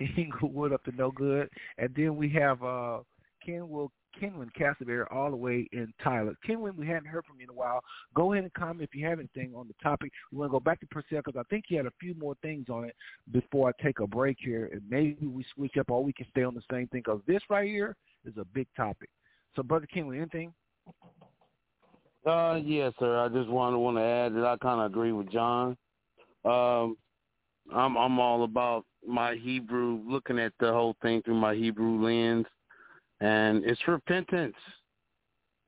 up 0.72 0.84
to 0.84 0.92
no 0.96 1.10
good. 1.10 1.48
And 1.78 1.94
then 1.94 2.16
we 2.16 2.30
have 2.30 2.62
uh 2.62 2.98
Ken 3.44 3.68
Will 3.68 3.92
Kenwin 4.20 4.50
Castleberry 4.58 5.04
all 5.10 5.30
the 5.30 5.36
way 5.36 5.68
in 5.72 5.92
Tyler. 6.02 6.34
Kenwin, 6.46 6.76
we 6.76 6.86
hadn't 6.86 7.06
heard 7.06 7.24
from 7.26 7.38
you 7.38 7.44
in 7.44 7.50
a 7.50 7.52
while. 7.52 7.80
Go 8.14 8.32
ahead 8.32 8.44
and 8.44 8.54
comment 8.54 8.88
if 8.88 8.98
you 8.98 9.06
have 9.06 9.18
anything 9.18 9.52
on 9.54 9.66
the 9.66 9.74
topic. 9.82 10.12
We 10.30 10.38
want 10.38 10.50
to 10.50 10.52
go 10.52 10.60
back 10.60 10.80
to 10.80 10.86
Purcell 10.86 11.22
because 11.24 11.38
I 11.38 11.42
think 11.50 11.64
he 11.68 11.74
had 11.74 11.86
a 11.86 11.92
few 12.00 12.14
more 12.14 12.36
things 12.42 12.66
on 12.68 12.84
it 12.84 12.94
before 13.32 13.68
I 13.68 13.82
take 13.82 14.00
a 14.00 14.06
break 14.06 14.36
here. 14.40 14.70
And 14.72 14.82
maybe 14.88 15.26
we 15.26 15.44
switch 15.54 15.76
up 15.78 15.90
or 15.90 16.02
we 16.02 16.12
can 16.12 16.26
stay 16.30 16.44
on 16.44 16.54
the 16.54 16.62
same 16.70 16.86
thing 16.88 17.02
because 17.04 17.20
this 17.26 17.42
right 17.50 17.68
here 17.68 17.96
is 18.24 18.34
a 18.38 18.44
big 18.44 18.68
topic. 18.76 19.08
So, 19.56 19.62
Brother 19.62 19.88
Kenwin, 19.92 20.18
anything? 20.18 20.52
Uh, 22.26 22.58
yes, 22.64 22.92
sir. 22.98 23.18
I 23.18 23.28
just 23.28 23.48
want 23.48 23.74
to 23.74 23.78
want 23.78 23.98
to 23.98 24.02
add 24.02 24.34
that 24.34 24.46
I 24.46 24.56
kind 24.56 24.80
of 24.80 24.86
agree 24.86 25.12
with 25.12 25.30
John. 25.30 25.76
Um, 26.44 26.96
I'm 27.72 27.96
I'm 27.96 28.18
all 28.18 28.44
about 28.44 28.84
my 29.06 29.35
Hebrew, 29.35 30.01
looking 30.06 30.39
at 30.39 30.52
the 30.60 30.72
whole 30.72 30.97
thing 31.02 31.22
through 31.22 31.35
my 31.35 31.55
Hebrew 31.55 32.02
lens. 32.05 32.47
And 33.20 33.64
it's 33.64 33.81
repentance. 33.86 34.56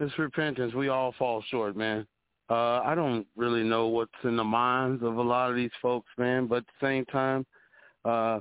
It's 0.01 0.19
repentance. 0.19 0.75
We 0.75 0.89
all 0.89 1.15
fall 1.19 1.43
short, 1.49 1.77
man. 1.77 2.07
Uh, 2.49 2.81
I 2.85 2.95
don't 2.95 3.27
really 3.37 3.65
know 3.65 3.89
what's 3.89 4.13
in 4.25 4.37
the 4.37 4.45
minds 4.45 5.03
of 5.03 5.17
a 5.17 5.23
lot 5.23 5.51
of 5.51 5.57
these 5.57 5.71
folks, 5.83 6.09
man, 6.17 6.47
but 6.47 6.59
at 6.59 6.67
the 6.67 6.87
same 6.87 7.05
time, 7.07 7.45
uh, 8.05 8.41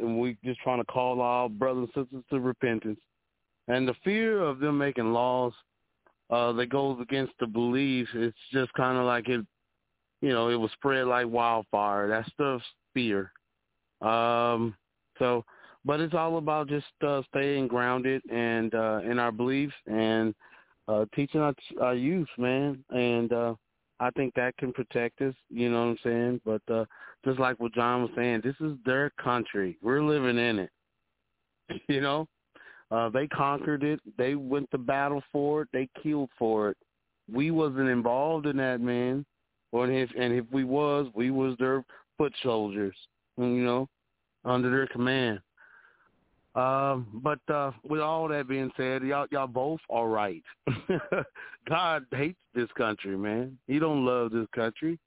we 0.00 0.36
just 0.44 0.60
trying 0.60 0.80
to 0.80 0.84
call 0.84 1.20
our 1.20 1.48
brothers 1.48 1.88
and 1.94 2.04
sisters 2.04 2.24
to 2.30 2.40
repentance. 2.40 2.98
And 3.68 3.88
the 3.88 3.94
fear 4.04 4.42
of 4.42 4.58
them 4.58 4.76
making 4.76 5.12
laws 5.12 5.52
uh, 6.30 6.52
that 6.52 6.66
goes 6.66 6.98
against 7.00 7.32
the 7.40 7.46
belief, 7.46 8.08
it's 8.14 8.36
just 8.52 8.72
kind 8.74 8.98
of 8.98 9.04
like 9.04 9.28
it, 9.28 9.44
you 10.20 10.30
know, 10.30 10.48
it 10.48 10.56
was 10.56 10.70
spread 10.72 11.06
like 11.06 11.26
wildfire. 11.26 12.08
That 12.08 12.26
stuff's 12.32 12.64
fear. 12.92 13.32
Um, 14.00 14.74
so 15.18 15.44
but 15.84 16.00
it's 16.00 16.14
all 16.14 16.38
about 16.38 16.68
just 16.68 16.86
uh, 17.06 17.22
staying 17.30 17.68
grounded 17.68 18.22
and 18.30 18.74
uh, 18.74 19.00
in 19.04 19.18
our 19.18 19.32
beliefs 19.32 19.74
and 19.86 20.34
uh, 20.86 21.04
teaching 21.14 21.40
our, 21.40 21.54
our 21.80 21.94
youth, 21.94 22.28
man. 22.36 22.84
And 22.90 23.32
uh, 23.32 23.54
I 24.00 24.10
think 24.10 24.34
that 24.34 24.56
can 24.58 24.72
protect 24.72 25.22
us. 25.22 25.34
You 25.48 25.70
know 25.70 25.80
what 25.80 25.90
I'm 25.90 25.98
saying? 26.04 26.40
But 26.44 26.62
uh, 26.72 26.84
just 27.24 27.38
like 27.38 27.58
what 27.58 27.74
John 27.74 28.02
was 28.02 28.10
saying, 28.16 28.42
this 28.44 28.56
is 28.60 28.76
their 28.84 29.10
country. 29.22 29.78
We're 29.82 30.02
living 30.02 30.38
in 30.38 30.58
it. 30.58 30.70
you 31.88 32.00
know, 32.00 32.28
uh, 32.90 33.08
they 33.10 33.26
conquered 33.26 33.82
it. 33.82 34.00
They 34.16 34.34
went 34.34 34.70
to 34.72 34.78
battle 34.78 35.22
for 35.32 35.62
it. 35.62 35.68
They 35.72 35.88
killed 36.02 36.30
for 36.38 36.70
it. 36.70 36.76
We 37.32 37.50
wasn't 37.50 37.88
involved 37.88 38.46
in 38.46 38.56
that, 38.58 38.80
man. 38.80 39.24
Or 39.72 39.90
if 39.90 40.10
and 40.18 40.32
if 40.32 40.46
we 40.50 40.64
was, 40.64 41.08
we 41.14 41.30
was 41.30 41.56
their 41.58 41.84
foot 42.16 42.32
soldiers. 42.42 42.96
You 43.38 43.64
know, 43.64 43.88
under 44.44 44.70
their 44.70 44.86
command. 44.88 45.40
Um, 46.54 47.06
but 47.22 47.38
uh, 47.52 47.70
with 47.88 48.00
all 48.00 48.26
that 48.28 48.48
being 48.48 48.70
said, 48.76 49.02
y'all 49.02 49.26
y'all 49.30 49.46
both 49.46 49.80
are 49.90 50.08
right. 50.08 50.42
God 51.68 52.06
hates 52.10 52.38
this 52.54 52.68
country, 52.76 53.16
man. 53.16 53.56
He 53.66 53.78
don't 53.78 54.04
love 54.04 54.32
this 54.32 54.46
country. 54.54 54.98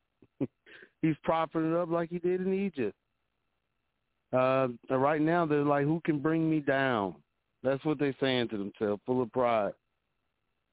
He's 1.02 1.16
propping 1.24 1.72
it 1.72 1.76
up 1.76 1.90
like 1.90 2.10
he 2.10 2.20
did 2.20 2.42
in 2.42 2.54
Egypt. 2.54 2.96
Uh, 4.32 4.70
right 4.90 5.22
now, 5.22 5.46
they're 5.46 5.64
like, 5.64 5.84
who 5.84 6.00
can 6.06 6.20
bring 6.20 6.50
me 6.50 6.60
down? 6.60 7.16
That's 7.64 7.84
what 7.84 8.00
they're 8.00 8.16
saying 8.20 8.50
to 8.50 8.58
themselves, 8.58 9.02
full 9.06 9.22
of 9.22 9.32
pride. 9.32 9.74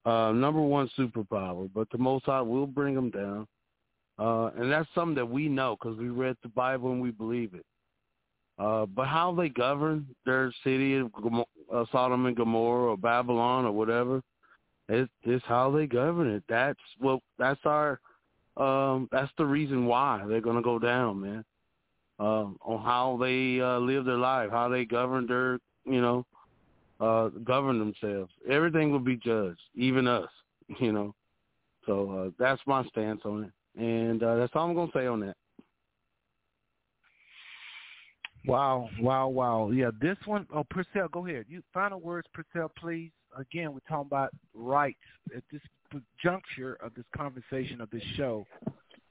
Uh, 0.05 0.33
number 0.33 0.61
one 0.61 0.89
superpower, 0.97 1.69
but 1.75 1.89
the 1.91 1.99
Most 1.99 2.27
High 2.27 2.41
will 2.41 2.67
bring 2.67 2.95
them 2.95 3.11
down. 3.11 3.47
Uh, 4.19 4.51
and 4.57 4.71
that's 4.71 4.89
something 4.95 5.15
that 5.15 5.29
we 5.29 5.49
know 5.49 5.77
because 5.81 5.97
we 5.99 6.09
read 6.09 6.37
the 6.43 6.49
Bible 6.49 6.91
and 6.91 7.01
we 7.01 7.11
believe 7.11 7.55
it. 7.55 7.65
Uh, 8.59 8.87
but 8.87 9.07
how 9.07 9.33
they 9.33 9.49
govern 9.49 10.07
their 10.27 10.53
city 10.65 10.97
of 10.97 11.13
uh, 11.73 11.85
Sodom 11.93 12.27
and 12.27 12.37
Gomorrah 12.37 12.91
or 12.91 12.97
Babylon 12.97 13.65
or 13.65 13.71
whatever, 13.71 14.21
it's, 14.89 15.11
it's 15.23 15.45
how 15.47 15.71
they 15.71 15.87
govern 15.87 16.29
it. 16.29 16.43
That's 16.49 16.81
what 16.99 17.21
that's 17.39 17.61
our 17.65 18.01
um, 18.57 19.09
that's 19.13 19.31
the 19.39 19.47
reason 19.47 19.87
why 19.87 20.25
they're 20.27 20.41
gonna 20.41 20.63
go 20.63 20.79
down, 20.81 21.21
man. 21.21 21.45
Um, 22.19 22.57
on 22.63 22.83
how 22.83 23.17
they 23.21 23.61
uh, 23.61 23.79
live 23.79 24.05
their 24.05 24.17
life, 24.17 24.51
how 24.51 24.69
they 24.69 24.85
govern 24.85 25.29
their, 25.29 25.61
you 25.85 26.01
know, 26.01 26.27
uh, 26.99 27.29
govern 27.45 27.79
themselves. 27.79 28.33
Everything 28.51 28.91
will 28.91 28.99
be 28.99 29.17
judged, 29.17 29.61
even 29.77 30.09
us, 30.09 30.29
you 30.81 30.91
know. 30.91 31.15
So 31.87 32.11
uh, 32.11 32.31
that's 32.39 32.61
my 32.67 32.85
stance 32.89 33.21
on 33.25 33.45
it, 33.45 33.53
and 33.77 34.23
uh, 34.23 34.37
that's 34.37 34.53
all 34.55 34.69
I'm 34.69 34.75
gonna 34.75 34.91
say 34.95 35.07
on 35.07 35.21
that. 35.21 35.37
Wow, 38.47 38.89
wow, 39.01 39.29
wow. 39.29 39.71
Yeah, 39.71 39.91
this 40.01 40.17
one, 40.25 40.47
oh, 40.55 40.65
Purcell, 40.71 41.09
go 41.13 41.27
ahead. 41.27 41.45
You 41.49 41.63
Final 41.75 42.01
words, 42.01 42.27
Purcell, 42.33 42.73
please. 42.79 43.11
Again, 43.37 43.73
we're 43.73 43.81
talking 43.81 44.07
about 44.07 44.31
rights. 44.55 44.99
At 45.37 45.43
this 45.53 45.61
juncture 46.23 46.79
of 46.83 46.95
this 46.95 47.05
conversation 47.15 47.81
of 47.81 47.91
this 47.91 48.03
show, 48.17 48.47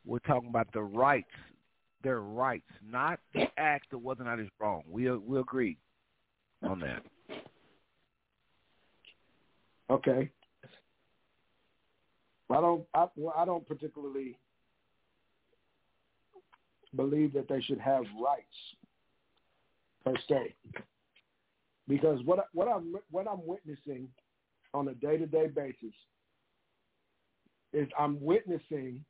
we're 0.06 0.20
talking 0.20 0.50
about 0.50 0.68
the 0.74 0.82
rights, 0.82 1.30
their 2.04 2.22
rights, 2.22 2.66
not 2.84 3.20
the 3.34 3.46
act 3.58 3.94
of 3.94 4.02
whether 4.02 4.24
or 4.24 4.26
not 4.26 4.40
it's 4.40 4.50
wrong. 4.60 4.82
We 4.90 5.12
we 5.12 5.40
agree 5.40 5.78
on 6.64 6.80
that. 6.80 7.04
Okay. 9.90 10.32
I 12.50 12.62
don't. 12.62 12.84
I, 12.94 13.08
well, 13.16 13.34
I 13.38 13.46
don't 13.46 13.68
particularly 13.68 14.38
believe 16.98 17.32
that 17.34 17.48
they 17.48 17.62
should 17.62 17.80
have 17.80 18.04
rights 18.22 18.58
per 20.04 20.14
se, 20.28 20.54
because 21.88 22.20
what 22.26 22.48
what 22.54 22.68
I'm 22.68 22.96
what 23.12 23.28
I'm 23.28 23.46
witnessing 23.46 24.10
on 24.74 24.90
a 24.90 24.94
day 24.96 25.18
to 25.18 25.26
day 25.26 25.48
basis 25.48 25.96
is 27.74 27.88
I'm 27.98 28.20
witnessing 28.22 29.04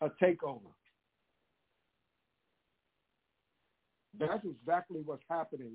a 0.00 0.08
takeover. 0.22 0.72
That's 4.18 4.44
exactly 4.44 5.00
what's 5.04 5.22
happening 5.28 5.74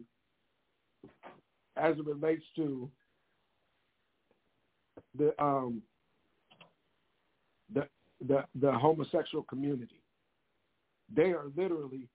as 1.78 1.98
it 1.98 2.06
relates 2.06 2.44
to 2.56 2.90
the 5.18 5.34
um, 5.44 5.82
the 8.26 8.44
the 8.60 8.72
homosexual 8.72 9.44
community. 9.44 10.02
They 11.14 11.32
are 11.32 11.46
literally 11.56 12.08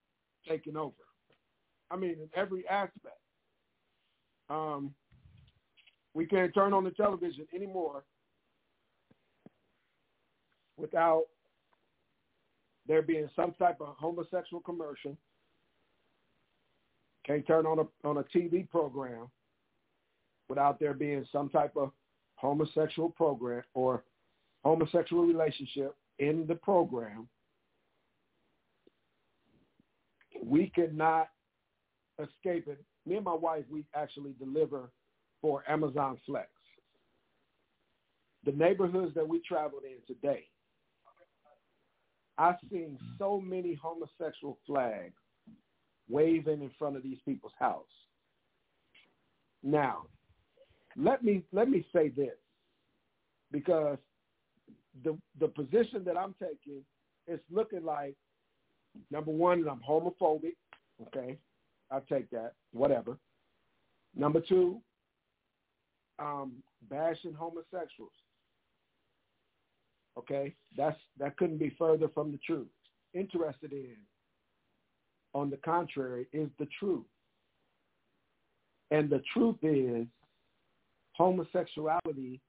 taking 0.49 0.77
over. 0.77 0.95
I 1.91 1.97
mean, 1.97 2.17
in 2.23 2.29
every 2.35 2.67
aspect. 2.69 3.19
Um, 4.51 4.95
we 6.15 6.27
can't 6.27 6.55
turn 6.55 6.73
on 6.73 6.85
the 6.85 6.91
television 6.91 7.47
anymore 7.55 8.05
without 10.77 11.25
there 12.87 13.03
being 13.03 13.29
some 13.37 13.53
type 13.53 13.77
of 13.81 13.95
homosexual 13.99 14.63
commercial. 14.63 15.17
Can't 17.27 17.47
turn 17.47 17.67
on 17.67 17.81
a 17.81 18.09
on 18.09 18.19
a 18.19 18.25
TV 18.25 18.69
program 18.69 19.29
without 20.49 20.81
there 20.81 20.95
being 20.95 21.27
some 21.31 21.51
type 21.51 21.77
of 21.77 21.93
homosexual 22.37 23.11
program 23.11 23.63
or 23.75 24.03
homosexual 24.69 25.25
relationship 25.25 25.97
in 26.19 26.45
the 26.47 26.55
program, 26.55 27.27
we 30.45 30.71
cannot 30.75 31.29
escape 32.19 32.69
it. 32.69 32.85
Me 33.07 33.17
and 33.17 33.25
my 33.25 33.35
wife, 33.35 33.65
we 33.71 33.87
actually 33.95 34.35
deliver 34.39 34.91
for 35.41 35.65
Amazon 35.69 36.19
Flex. 36.27 36.49
The 38.45 38.53
neighborhoods 38.53 39.15
that 39.15 39.27
we 39.27 39.41
traveled 39.41 39.85
in 39.85 39.99
today, 40.07 40.45
I've 42.37 42.57
seen 42.71 42.99
so 43.19 43.41
many 43.41 43.75
homosexual 43.75 44.59
flags 44.67 45.15
waving 46.11 46.61
in 46.61 46.71
front 46.79 46.97
of 46.97 47.03
these 47.03 47.19
people's 47.25 47.53
house. 47.59 47.85
Now, 49.63 50.03
let 50.97 51.25
me 51.25 51.43
let 51.53 51.69
me 51.69 51.85
say 51.93 52.11
this 52.11 52.37
because 53.51 53.99
the 55.05 55.17
the 55.41 55.49
position 55.49 56.05
that 56.05 56.17
I'm 56.17 56.35
taking 56.41 56.83
is 57.27 57.41
looking 57.51 57.85
like 57.85 58.15
number 59.11 59.31
one, 59.31 59.67
I'm 59.69 59.81
homophobic. 59.81 60.57
Okay, 61.07 61.39
I 61.91 62.01
take 62.09 62.31
that. 62.31 62.53
Whatever. 62.73 63.19
Number 64.17 64.41
two, 64.41 64.81
um, 66.19 66.55
bashing 66.91 67.35
homosexuals. 67.35 68.13
Okay, 70.19 70.55
that's 70.77 70.99
that 71.19 71.37
couldn't 71.37 71.59
be 71.59 71.75
further 71.79 72.09
from 72.09 72.33
the 72.33 72.39
truth. 72.39 72.67
Interested 73.15 73.73
in, 73.73 73.97
on 75.35 75.51
the 75.51 75.57
contrary, 75.59 76.27
is 76.33 76.49
the 76.59 76.67
truth. 76.79 77.05
And 78.91 79.09
the 79.09 79.23
truth 79.33 79.57
is 79.63 80.07
homosexuality 81.13 82.41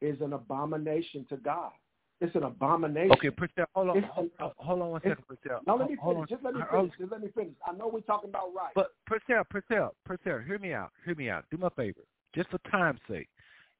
is 0.00 0.20
an 0.20 0.32
abomination 0.32 1.26
to 1.28 1.36
God. 1.36 1.72
It's 2.20 2.34
an 2.36 2.42
abomination. 2.42 3.12
Okay, 3.12 3.30
Purcell, 3.30 3.64
hold 3.74 3.90
on, 3.90 4.02
hold, 4.02 4.30
uh, 4.38 4.50
hold, 4.58 4.82
on 4.82 4.90
one 4.90 5.00
second, 5.00 5.26
Purcell. 5.26 5.60
No, 5.66 5.76
let 5.76 5.88
me 5.88 5.96
finish. 6.04 6.28
Just 6.28 6.44
let 6.44 6.54
me 6.54 6.60
finish. 6.70 6.92
Just 6.98 7.12
let 7.12 7.22
me 7.22 7.28
finish. 7.34 7.54
I 7.66 7.72
know 7.72 7.88
we're 7.88 8.00
talking 8.00 8.28
about 8.28 8.54
rights. 8.54 8.72
But 8.74 8.88
Purcell, 9.06 9.44
Purcell, 9.48 9.94
Purcell, 10.04 10.40
hear 10.46 10.58
me 10.58 10.74
out. 10.74 10.90
Hear 11.06 11.14
me 11.14 11.30
out. 11.30 11.44
Do 11.50 11.56
me 11.56 11.66
a 11.66 11.70
favor, 11.70 12.02
just 12.34 12.50
for 12.50 12.58
time's 12.70 13.00
sake. 13.08 13.28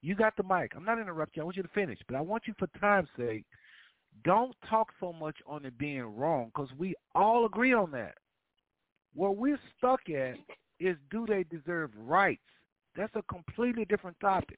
You 0.01 0.15
got 0.15 0.35
the 0.35 0.43
mic. 0.43 0.71
I'm 0.75 0.83
not 0.83 0.97
interrupting 0.97 1.41
you. 1.41 1.43
I 1.43 1.45
want 1.45 1.57
you 1.57 1.63
to 1.63 1.69
finish, 1.69 1.99
but 2.07 2.15
I 2.17 2.21
want 2.21 2.43
you, 2.47 2.55
for 2.57 2.67
time's 2.79 3.09
sake, 3.15 3.45
don't 4.23 4.55
talk 4.67 4.87
so 4.99 5.13
much 5.13 5.37
on 5.45 5.65
it 5.65 5.77
being 5.77 6.03
wrong 6.03 6.51
because 6.53 6.69
we 6.77 6.95
all 7.13 7.45
agree 7.45 7.73
on 7.73 7.91
that. 7.91 8.15
Where 9.13 9.31
we're 9.31 9.59
stuck 9.77 10.09
at 10.09 10.35
is 10.79 10.97
do 11.11 11.27
they 11.27 11.43
deserve 11.43 11.91
rights? 11.95 12.41
That's 12.95 13.15
a 13.15 13.21
completely 13.23 13.85
different 13.85 14.19
topic. 14.19 14.57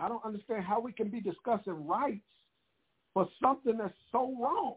I 0.00 0.08
don't 0.08 0.24
understand 0.24 0.64
how 0.64 0.80
we 0.80 0.92
can 0.92 1.08
be 1.08 1.20
discussing 1.20 1.86
rights 1.86 2.24
for 3.12 3.28
something 3.42 3.78
that's 3.78 3.94
so 4.10 4.34
wrong. 4.40 4.74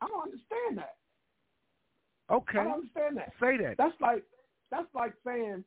I 0.00 0.08
don't 0.08 0.22
understand 0.22 0.78
that. 0.78 0.96
Okay. 2.30 2.58
I 2.58 2.64
don't 2.64 2.72
understand 2.72 3.16
that. 3.18 3.32
Say 3.40 3.58
that. 3.58 3.74
That's 3.76 4.00
like 4.00 4.24
that's 4.70 4.88
like 4.94 5.12
saying 5.26 5.62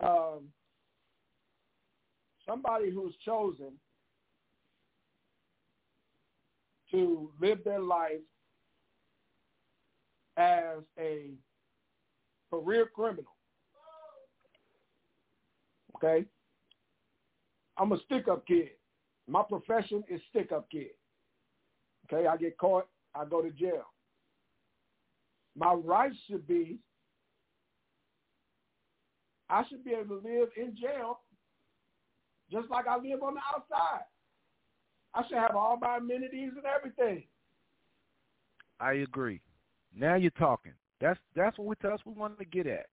um, 0.00 0.48
somebody 2.48 2.90
who's 2.90 3.14
chosen 3.24 3.72
to 6.92 7.30
live 7.40 7.58
their 7.64 7.80
life 7.80 8.20
as 10.36 10.78
a 10.98 11.30
career 12.50 12.86
criminal 12.94 13.34
Okay? 15.96 16.26
I'm 17.76 17.92
a 17.92 17.98
stick 18.04 18.28
up 18.28 18.46
kid. 18.46 18.70
My 19.28 19.42
profession 19.42 20.04
is 20.08 20.20
stick 20.30 20.52
up 20.52 20.70
kid. 20.70 20.90
Okay, 22.12 22.26
I 22.26 22.36
get 22.36 22.58
caught, 22.58 22.86
I 23.14 23.24
go 23.24 23.42
to 23.42 23.50
jail. 23.50 23.84
My 25.56 25.72
rights 25.72 26.16
should 26.28 26.46
be 26.46 26.78
I 29.48 29.62
should 29.68 29.84
be 29.84 29.92
able 29.92 30.20
to 30.20 30.28
live 30.28 30.48
in 30.56 30.74
jail 30.80 31.20
just 32.50 32.70
like 32.70 32.86
I 32.86 32.96
live 32.96 33.22
on 33.22 33.34
the 33.34 33.40
outside. 33.54 34.04
I 35.14 35.22
should 35.28 35.38
have 35.38 35.54
all 35.54 35.78
my 35.80 35.98
amenities 35.98 36.52
and 36.56 36.64
everything. 36.64 37.24
I 38.80 38.94
agree. 38.94 39.40
Now 39.96 40.16
you're 40.16 40.30
talking. 40.32 40.72
That's 41.00 41.18
that's 41.36 41.56
what 41.58 41.68
we 41.68 41.74
that's 41.82 42.04
what 42.04 42.16
we 42.16 42.20
wanted 42.20 42.38
to 42.38 42.44
get 42.44 42.66
at. 42.66 42.86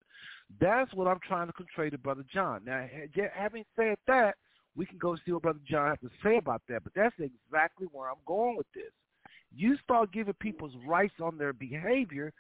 That's 0.59 0.93
what 0.93 1.07
I'm 1.07 1.19
trying 1.27 1.47
to 1.47 1.53
convey 1.53 1.89
to 1.89 1.97
Brother 1.97 2.25
John. 2.31 2.61
Now, 2.65 2.85
having 3.33 3.63
said 3.75 3.95
that, 4.07 4.35
we 4.75 4.85
can 4.85 4.97
go 4.97 5.15
see 5.25 5.31
what 5.31 5.43
Brother 5.43 5.59
John 5.69 5.89
has 5.89 5.99
to 5.99 6.09
say 6.23 6.37
about 6.37 6.61
that, 6.69 6.83
but 6.83 6.93
that's 6.95 7.15
exactly 7.19 7.87
where 7.91 8.09
I'm 8.09 8.15
going 8.25 8.55
with 8.57 8.67
this. 8.73 8.91
You 9.53 9.77
start 9.83 10.13
giving 10.13 10.33
people's 10.35 10.73
rights 10.87 11.15
on 11.21 11.37
their 11.37 11.53
behavior, 11.53 12.31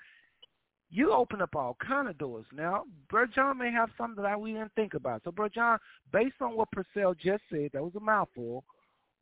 you 0.89 1.13
open 1.13 1.41
up 1.41 1.55
all 1.55 1.77
kind 1.85 2.09
of 2.09 2.17
doors. 2.17 2.45
Now, 2.53 2.83
Brother 3.09 3.31
John 3.33 3.57
may 3.57 3.71
have 3.71 3.89
something 3.97 4.23
that 4.23 4.39
we 4.39 4.51
didn't 4.51 4.73
think 4.75 4.93
about. 4.93 5.21
So, 5.23 5.31
Brother 5.31 5.53
John, 5.55 5.79
based 6.11 6.35
on 6.41 6.55
what 6.55 6.69
Purcell 6.71 7.13
just 7.13 7.43
said, 7.49 7.69
that 7.73 7.81
was 7.81 7.95
a 7.95 7.99
mouthful, 8.01 8.65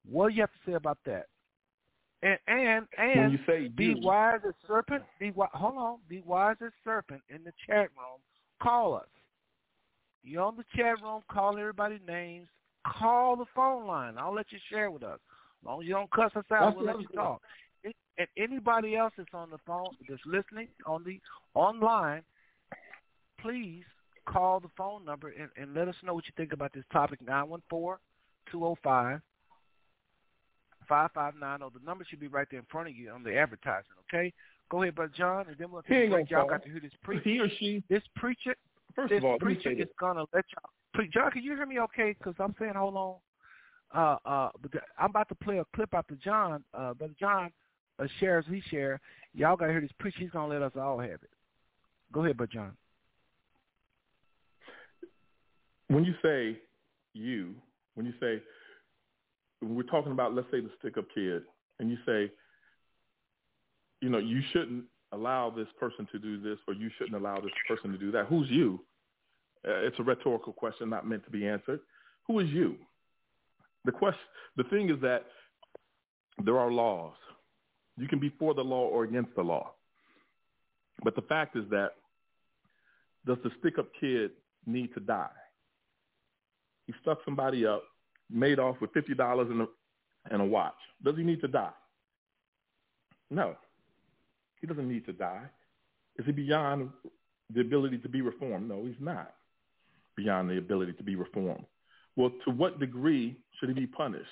What 0.10 0.30
do 0.30 0.36
you 0.36 0.42
have 0.42 0.52
to 0.52 0.72
say 0.72 0.74
about 0.74 0.98
that? 1.06 1.26
And 2.22 2.38
and 2.48 2.86
and 2.98 3.20
when 3.20 3.32
you 3.32 3.40
say 3.48 3.68
be 3.70 3.86
you, 3.86 3.98
wise 4.02 4.42
as 4.46 4.54
serpent. 4.68 5.04
Be 5.20 5.32
hold 5.36 5.78
on. 5.78 5.98
Be 6.10 6.22
wise 6.26 6.58
as 6.62 6.72
serpent 6.84 7.22
in 7.30 7.44
the 7.46 7.54
chat 7.66 7.90
room. 7.96 8.20
Call 8.62 8.96
us. 8.96 9.08
You 10.22 10.42
on 10.42 10.58
the 10.58 10.66
chat 10.76 11.02
room? 11.02 11.22
Call 11.32 11.58
everybody 11.58 12.00
names. 12.06 12.48
Call 12.86 13.36
the 13.36 13.46
phone 13.56 13.88
line. 13.88 14.16
I'll 14.18 14.34
let 14.34 14.52
you 14.52 14.60
share 14.70 14.92
with 14.92 15.04
us. 15.04 15.20
As 15.62 15.66
long 15.66 15.82
as 15.82 15.88
you 15.88 15.94
don't 15.94 16.12
cuss 16.12 16.32
us 16.36 16.46
out, 16.52 16.76
That's 16.76 16.78
we'll 16.78 16.86
let 16.86 17.02
you 17.02 17.08
talk. 17.14 17.42
and 17.84 18.28
anybody 18.38 18.96
else 18.96 19.14
that's 19.18 19.34
on 19.34 19.50
the 19.50 19.58
phone 19.66 19.90
that's 20.08 20.22
listening 20.26 20.68
on 20.86 21.04
the 21.04 21.20
online, 21.54 22.22
please 23.42 23.84
call 24.26 24.60
the 24.60 24.70
phone 24.78 25.04
number 25.06 25.34
and, 25.40 25.50
and 25.58 25.74
let 25.74 25.88
us 25.88 25.96
know 26.04 26.14
what 26.14 26.26
you 26.26 26.34
think 26.38 26.54
about 26.54 26.72
this 26.74 26.86
topic. 26.92 27.20
Nine 27.26 27.50
one 27.50 27.62
four 27.70 28.00
two 28.52 28.60
zero 28.60 28.72
oh 28.72 28.78
five 28.84 29.22
5590. 30.88 31.80
The 31.80 31.86
number 31.86 32.04
should 32.10 32.20
be 32.20 32.28
right 32.28 32.48
there 32.50 32.60
in 32.60 32.66
front 32.70 32.90
of 32.90 32.96
you 32.96 33.12
on 33.12 33.24
the 33.24 33.38
advertisement, 33.38 34.00
okay? 34.12 34.34
Go 34.70 34.82
ahead, 34.82 34.96
Brother 34.96 35.14
John, 35.16 35.46
and 35.48 35.58
then 35.58 35.72
we'll 35.72 35.82
take 35.84 36.10
break. 36.10 36.30
Y'all 36.30 36.48
got 36.48 36.64
to 36.64 36.70
hear 36.70 36.80
this 36.80 36.92
preacher. 37.04 37.22
He 37.24 37.40
or 37.40 37.50
she. 37.60 37.84
This 37.90 38.04
preacher. 38.16 38.56
First 38.96 39.10
this 39.10 39.20
of 39.20 39.26
all, 39.26 39.40
preacher 39.40 39.72
is 39.72 39.88
going 40.00 40.16
to 40.16 40.26
let 40.34 40.46
y'all. 40.52 40.72
Pre- 40.94 41.10
John, 41.10 41.32
can 41.32 41.44
you 41.44 41.56
hear 41.56 41.66
me 41.66 41.80
okay? 41.80 42.16
Because 42.18 42.36
I'm 42.40 42.56
saying, 42.60 42.74
hold 42.76 42.96
on. 42.96 43.16
Uh, 43.94 44.18
uh, 44.28 44.50
I'm 44.98 45.10
about 45.10 45.30
to 45.30 45.36
play 45.36 45.58
a 45.58 45.66
clip 45.76 45.94
after 45.94 46.16
John. 46.16 46.64
Uh, 46.74 46.94
Brother 46.94 47.16
John 47.20 47.52
uh, 48.00 48.08
shares, 48.20 48.46
he 48.50 48.62
share. 48.70 49.00
Y'all 49.34 49.56
got 49.56 49.68
to 49.68 49.72
hear 49.72 49.82
this 49.82 49.92
preacher. 50.00 50.20
He's 50.20 50.32
going 50.32 50.50
to 50.50 50.60
let 50.60 50.64
us 50.64 50.74
all 50.80 51.00
have 51.00 51.10
it. 51.10 51.30
Go 52.12 52.24
ahead, 52.24 52.38
Brother 52.38 52.52
John. 52.54 52.72
When 55.88 56.04
you 56.04 56.14
say 56.22 56.60
you, 57.14 57.56
when 57.96 58.06
you 58.06 58.14
say 58.20 58.42
when 59.60 59.76
we're 59.76 59.84
talking 59.84 60.12
about, 60.12 60.34
let's 60.34 60.48
say, 60.52 60.62
the 60.62 60.70
stick-up 60.80 61.06
kid, 61.14 61.44
and 61.80 61.90
you 61.90 61.98
say, 62.06 62.32
you 64.02 64.10
know, 64.10 64.18
you 64.18 64.42
shouldn't 64.54 64.86
allow 65.12 65.50
this 65.50 65.68
person 65.80 66.08
to 66.12 66.20
do 66.20 66.40
this, 66.40 66.58
or 66.68 66.74
you 66.74 66.90
shouldn't 66.98 67.16
allow 67.16 67.40
this 67.42 67.52
person 67.68 67.92
to 67.92 67.98
do 67.98 68.12
that. 68.12 68.28
Who's 68.28 68.50
you? 68.50 68.80
Uh, 69.68 69.82
it's 69.82 70.00
a 70.00 70.04
rhetorical 70.04 70.54
question, 70.54 70.90
not 70.90 71.08
meant 71.08 71.24
to 71.26 71.32
be 71.32 71.46
answered. 71.46 71.82
Who 72.28 72.40
is 72.40 72.50
you? 72.50 72.76
The 73.86 73.92
question, 73.92 74.22
the 74.56 74.64
thing 74.66 74.90
is 74.90 75.02
that 75.02 75.26
there 76.44 76.58
are 76.58 76.72
laws. 76.72 77.16
You 77.98 78.08
can 78.08 78.20
be 78.20 78.34
for 78.40 78.54
the 78.54 78.62
law 78.62 78.88
or 78.88 79.04
against 79.04 79.36
the 79.36 79.42
law. 79.42 79.72
But 81.04 81.16
the 81.16 81.22
fact 81.24 81.58
is 81.58 81.64
that 81.72 81.94
does 83.26 83.38
the 83.44 83.52
stick-up 83.60 83.88
kid 84.00 84.32
need 84.66 84.94
to 84.94 85.00
die? 85.00 85.30
He 86.88 86.94
stuck 87.02 87.20
somebody 87.26 87.66
up 87.66 87.84
made 88.30 88.60
off 88.60 88.78
with 88.80 88.92
fifty 88.94 89.14
dollars 89.14 89.50
and 89.50 89.62
a 89.62 89.68
and 90.32 90.42
a 90.42 90.46
watch. 90.46 90.74
Does 91.04 91.16
he 91.18 91.24
need 91.24 91.42
to 91.42 91.48
die? 91.48 91.72
No. 93.30 93.56
He 94.62 94.68
doesn't 94.68 94.88
need 94.88 95.06
to 95.06 95.14
die. 95.14 95.46
Is 96.18 96.26
he 96.26 96.32
beyond 96.32 96.90
the 97.54 97.62
ability 97.62 97.98
to 98.00 98.10
be 98.10 98.22
reformed? 98.22 98.68
No, 98.68 98.86
he's 98.86 98.96
not 99.00 99.34
beyond 100.20 100.50
the 100.50 100.58
ability 100.58 100.94
to 100.94 101.04
be 101.04 101.16
reformed. 101.16 101.66
Well, 102.16 102.32
to 102.46 102.52
what 102.52 102.80
degree 102.80 103.38
should 103.60 103.70
he 103.70 103.76
be 103.76 103.88
punished? 103.88 104.28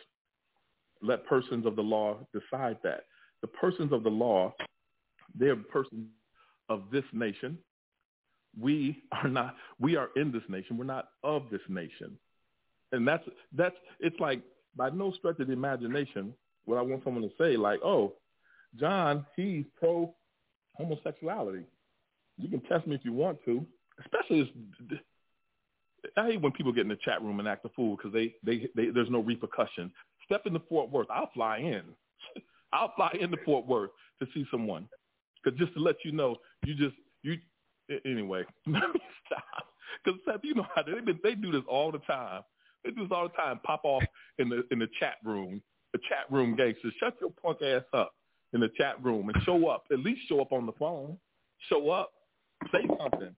Let 1.02 1.26
persons 1.26 1.66
of 1.66 1.76
the 1.76 1.82
law 1.82 2.18
decide 2.34 2.78
that. 2.84 3.06
The 3.42 3.48
persons 3.48 3.94
of 3.94 4.04
the 4.04 4.10
law, 4.10 4.54
they're 5.36 5.56
persons 5.56 6.08
of 6.70 6.84
this 6.92 7.04
nation. 7.14 7.58
We 8.60 9.04
are 9.12 9.30
not, 9.30 9.56
we 9.80 9.96
are 9.96 10.10
in 10.16 10.32
this 10.32 10.42
nation. 10.50 10.78
We're 10.78 10.86
not 10.86 11.10
of 11.24 11.44
this 11.52 11.62
nation. 11.70 12.18
And 12.92 13.08
that's 13.08 13.24
that's 13.54 13.76
it's 14.00 14.20
like 14.20 14.42
by 14.76 14.90
no 14.90 15.12
stretch 15.12 15.40
of 15.40 15.48
the 15.48 15.54
imagination 15.54 16.34
what 16.66 16.78
I 16.78 16.82
want 16.82 17.04
someone 17.04 17.24
to 17.24 17.32
say 17.38 17.58
like, 17.58 17.80
oh, 17.84 18.14
John, 18.80 19.26
he's 19.36 19.66
pro 19.80 20.14
homosexuality. 20.76 21.64
You 22.38 22.50
can 22.50 22.62
test 22.62 22.88
me 22.88 22.96
if 22.96 23.02
you 23.04 23.14
want 23.14 23.40
to, 23.46 23.66
especially 24.00 24.42
as, 24.42 24.48
I 26.18 26.28
hate 26.28 26.42
when 26.42 26.52
people 26.52 26.72
get 26.72 26.82
in 26.82 26.90
the 26.90 26.98
chat 26.98 27.22
room 27.22 27.40
and 27.40 27.48
act 27.48 27.66
a 27.66 27.70
fool 27.70 27.96
because 27.98 28.14
they, 28.14 28.36
they, 28.44 28.68
they, 28.76 28.90
there's 28.90 29.10
no 29.10 29.20
repercussion. 29.20 29.92
Step 30.26 30.44
into 30.46 30.62
Fort 30.70 30.92
Worth. 30.92 31.08
I'll 31.10 31.30
fly 31.34 31.58
in. 31.58 31.84
I'll 32.74 32.94
fly 32.96 33.12
into 33.20 33.38
Fort 33.46 33.66
Worth 33.66 33.92
to 34.22 34.28
see 34.34 34.46
someone. 34.52 34.88
Because 35.44 35.58
just 35.60 35.74
to 35.74 35.80
let 35.80 35.96
you 36.04 36.12
know, 36.12 36.36
you 36.66 36.76
just, 36.76 36.96
you, 37.24 37.38
anyway, 38.06 38.44
let 38.68 38.94
me 38.94 39.02
stop. 39.26 39.44
Because 40.04 40.20
you 40.44 40.56
know 40.56 40.68
how 40.76 40.84
they, 40.84 40.94
they 41.24 41.36
do 41.36 41.52
this 41.52 41.64
all 41.68 41.92
the 41.92 42.00
time. 42.00 42.44
They 42.84 42.92
do 42.92 43.04
this 43.04 43.12
all 43.12 43.28
the 43.28 43.34
time. 43.36 43.60
Pop 43.64 43.82
off 43.84 44.04
in 44.38 44.50
the 44.50 44.64
in 44.72 44.80
the 44.80 44.88
chat 45.00 45.16
room, 45.24 45.62
the 45.94 46.00
chat 46.10 46.32
room 46.32 46.56
gangsters. 46.56 46.94
Shut 47.00 47.16
your 47.20 47.32
punk 47.42 47.62
ass 47.62 47.84
up 47.94 48.14
in 48.54 48.62
the 48.62 48.70
chat 48.78 49.04
room 49.04 49.30
and 49.30 49.44
show 49.44 49.68
up. 49.68 49.86
At 49.92 50.00
least 50.00 50.22
show 50.30 50.42
up 50.42 50.52
on 50.52 50.66
the 50.66 50.72
phone. 50.74 51.18
Show 51.70 51.90
up. 51.90 52.12
Say 52.72 52.88
something. 53.00 53.36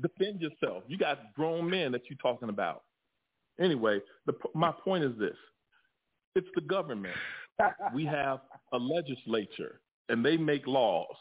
Defend 0.00 0.40
yourself. 0.40 0.84
You 0.86 0.96
got 0.96 1.34
grown 1.34 1.68
men 1.68 1.92
that 1.92 2.02
you're 2.08 2.18
talking 2.18 2.48
about. 2.48 2.82
Anyway, 3.60 4.00
the, 4.26 4.32
my 4.54 4.72
point 4.72 5.04
is 5.04 5.18
this. 5.18 5.36
It's 6.34 6.48
the 6.54 6.62
government. 6.62 7.14
we 7.94 8.04
have 8.06 8.40
a 8.72 8.78
legislature, 8.78 9.80
and 10.08 10.24
they 10.24 10.36
make 10.36 10.66
laws. 10.66 11.14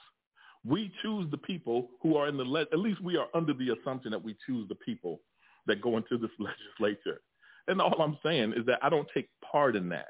We 0.64 0.92
choose 1.02 1.30
the 1.32 1.38
people 1.38 1.90
who 2.02 2.16
are 2.16 2.28
in 2.28 2.38
the, 2.38 2.44
le- 2.44 2.62
at 2.62 2.80
least 2.80 3.02
we 3.02 3.18
are 3.18 3.28
under 3.34 3.54
the 3.54 3.76
assumption 3.80 4.12
that 4.12 4.24
we 4.24 4.36
choose 4.46 4.68
the 4.70 4.76
people 4.76 5.20
that 5.68 5.82
go 5.82 5.98
into 5.98 6.18
this 6.18 6.32
legislature. 6.40 7.22
And 7.68 7.82
all 7.82 8.02
I'm 8.02 8.18
saying 8.24 8.54
is 8.56 8.66
that 8.68 8.80
I 8.82 8.90
don't 8.90 9.08
take 9.14 9.30
part 9.52 9.76
in 9.76 9.90
that. 9.90 10.08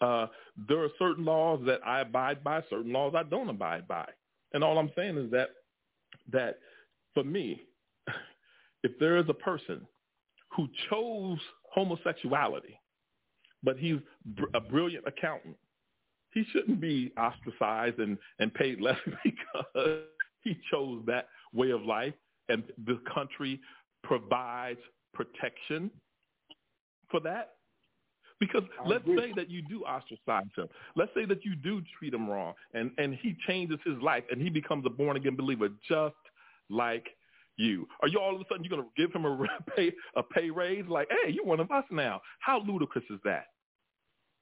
Uh, 0.00 0.26
there 0.68 0.82
are 0.82 0.90
certain 0.98 1.24
laws 1.24 1.60
that 1.66 1.80
I 1.86 2.00
abide 2.00 2.44
by, 2.44 2.62
certain 2.68 2.92
laws 2.92 3.14
I 3.16 3.22
don't 3.22 3.48
abide 3.48 3.88
by. 3.88 4.06
And 4.52 4.62
all 4.62 4.78
I'm 4.78 4.90
saying 4.96 5.16
is 5.16 5.30
that 5.30 5.50
that 6.32 6.58
for 7.14 7.24
me, 7.24 7.62
if 8.86 8.96
there 9.00 9.16
is 9.16 9.24
a 9.28 9.34
person 9.34 9.84
who 10.54 10.68
chose 10.88 11.38
homosexuality, 11.74 12.78
but 13.64 13.76
he's 13.76 13.98
a 14.54 14.60
brilliant 14.60 15.04
accountant, 15.08 15.56
he 16.32 16.44
shouldn't 16.52 16.80
be 16.80 17.12
ostracized 17.18 17.98
and, 17.98 18.16
and 18.38 18.54
paid 18.54 18.80
less 18.80 18.98
because 19.24 20.02
he 20.42 20.56
chose 20.70 21.02
that 21.06 21.26
way 21.52 21.70
of 21.70 21.82
life 21.82 22.14
and 22.48 22.62
the 22.86 23.00
country 23.12 23.60
provides 24.04 24.78
protection 25.12 25.90
for 27.10 27.18
that? 27.20 27.54
Because 28.38 28.62
I 28.84 28.88
let's 28.88 29.02
agree. 29.02 29.18
say 29.18 29.32
that 29.34 29.50
you 29.50 29.62
do 29.62 29.82
ostracize 29.84 30.46
him. 30.56 30.68
Let's 30.94 31.10
say 31.12 31.24
that 31.24 31.44
you 31.44 31.56
do 31.56 31.82
treat 31.98 32.14
him 32.14 32.30
wrong 32.30 32.54
and, 32.72 32.92
and 32.98 33.16
he 33.20 33.34
changes 33.48 33.78
his 33.84 33.96
life 34.00 34.22
and 34.30 34.40
he 34.40 34.48
becomes 34.48 34.86
a 34.86 34.90
born 34.90 35.16
again 35.16 35.34
believer 35.34 35.70
just 35.88 36.14
like 36.70 37.15
you. 37.56 37.86
Are 38.00 38.08
you 38.08 38.18
all 38.18 38.34
of 38.34 38.40
a 38.40 38.44
sudden 38.48 38.64
you're 38.64 38.76
going 38.76 38.88
to 38.88 39.02
give 39.02 39.14
him 39.14 39.24
a 39.24 39.46
pay, 39.76 39.92
a 40.16 40.22
pay 40.22 40.50
raise? 40.50 40.84
Like, 40.88 41.08
hey, 41.10 41.32
you're 41.32 41.44
one 41.44 41.60
of 41.60 41.70
us 41.70 41.84
now. 41.90 42.20
How 42.40 42.60
ludicrous 42.60 43.04
is 43.10 43.18
that? 43.24 43.46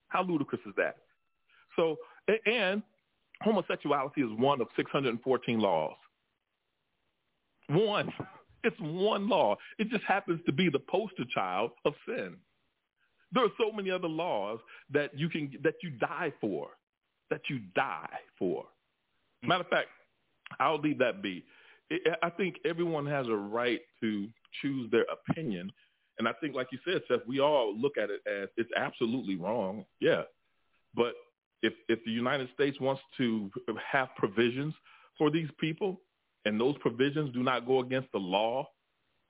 How 0.09 0.23
ludicrous 0.23 0.61
is 0.67 0.73
that? 0.77 0.97
So, 1.77 1.97
and 2.47 2.83
homosexuality 3.43 4.23
is 4.23 4.31
one 4.39 4.61
of 4.61 4.69
614 4.77 5.59
laws. 5.59 5.97
One. 7.69 8.13
It's 8.67 8.81
one 8.81 9.29
law. 9.29 9.57
It 9.79 9.91
just 9.91 10.05
happens 10.05 10.41
to 10.47 10.53
be 10.53 10.71
the 10.71 10.79
poster 10.79 11.27
child 11.35 11.73
of 11.85 11.93
sin. 12.07 12.37
There 13.31 13.45
are 13.45 13.51
so 13.61 13.71
many 13.71 13.91
other 13.91 14.09
laws 14.09 14.59
that 14.91 15.11
you 15.15 15.29
can 15.29 15.53
that 15.63 15.75
you 15.83 15.91
die 15.91 16.33
for, 16.41 16.69
that 17.29 17.43
you 17.51 17.59
die 17.77 18.19
for. 18.39 18.65
Matter 19.43 19.65
of 19.65 19.69
fact, 19.69 19.89
I'll 20.61 20.81
leave 20.81 20.99
that 21.01 21.23
be. 21.23 21.45
I 22.23 22.31
think 22.31 22.57
everyone 22.65 23.07
has 23.07 23.27
a 23.29 23.37
right 23.37 23.81
to 24.01 24.29
choose 24.63 24.91
their 24.91 25.05
opinion, 25.13 25.71
and 26.19 26.29
I 26.29 26.33
think, 26.41 26.55
like 26.55 26.69
you 26.73 26.79
said, 26.85 27.03
Seth, 27.09 27.27
we 27.27 27.41
all 27.41 27.77
look 27.77 27.99
at 27.99 28.11
it 28.11 28.21
as 28.27 28.49
it's 28.57 28.71
absolutely 28.77 29.37
wrong. 29.37 29.85
Yeah, 30.01 30.23
but 30.95 31.15
if 31.63 31.75
if 31.89 31.99
the 32.05 32.11
United 32.11 32.49
States 32.55 32.81
wants 32.81 33.03
to 33.19 33.51
have 33.91 34.09
provisions 34.17 34.75
for 35.19 35.31
these 35.31 35.49
people, 35.59 36.01
and 36.45 36.61
those 36.61 36.77
provisions 36.79 37.33
do 37.33 37.43
not 37.43 37.67
go 37.67 37.81
against 37.81 38.11
the 38.13 38.19
law 38.19 38.69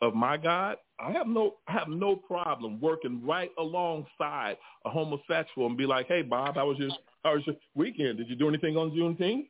of 0.01 0.15
my 0.15 0.37
God, 0.37 0.77
I 1.01 1.13
have 1.13 1.27
no 1.27 1.57
I 1.67 1.73
have 1.73 1.89
no 1.89 2.17
problem 2.17 2.81
working 2.81 3.25
right 3.25 3.51
alongside 3.59 4.59
a 4.85 4.91
homosexual 4.91 5.67
and 5.67 5.77
be 5.77 5.87
like, 5.87 6.07
hey 6.07 6.23
Bob, 6.23 6.57
how 6.57 6.69
was 6.69 6.79
your 6.79 6.91
how 7.25 7.35
was 7.35 7.47
your 7.47 7.57
weekend? 7.75 8.19
Did 8.19 8.29
you 8.29 8.37
do 8.37 8.49
anything 8.49 8.77
on 8.77 8.91
Juneteenth? 8.91 9.49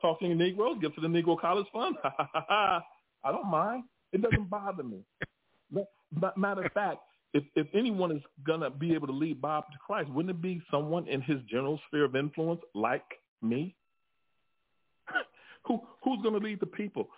Talking 0.00 0.30
to 0.30 0.34
Negroes, 0.34 0.78
give 0.80 0.94
to 0.94 1.00
the 1.00 1.08
Negro 1.08 1.38
College 1.38 1.66
Fund. 1.72 1.96
I 2.04 2.80
don't 3.24 3.48
mind. 3.48 3.84
It 4.12 4.22
doesn't 4.22 4.48
bother 4.48 4.82
me. 4.82 5.02
Matter 6.36 6.64
of 6.64 6.72
fact, 6.72 6.98
if 7.34 7.44
if 7.54 7.66
anyone 7.74 8.12
is 8.12 8.22
gonna 8.46 8.70
be 8.70 8.94
able 8.94 9.06
to 9.06 9.12
lead 9.12 9.40
Bob 9.40 9.64
to 9.72 9.78
Christ, 9.84 10.08
wouldn't 10.10 10.30
it 10.34 10.40
be 10.40 10.62
someone 10.70 11.06
in 11.08 11.20
his 11.20 11.38
general 11.50 11.78
sphere 11.86 12.04
of 12.04 12.16
influence 12.16 12.60
like 12.74 13.04
me? 13.42 13.74
Who 15.66 15.80
who's 16.02 16.20
gonna 16.22 16.38
lead 16.38 16.60
the 16.60 16.66
people 16.66 17.08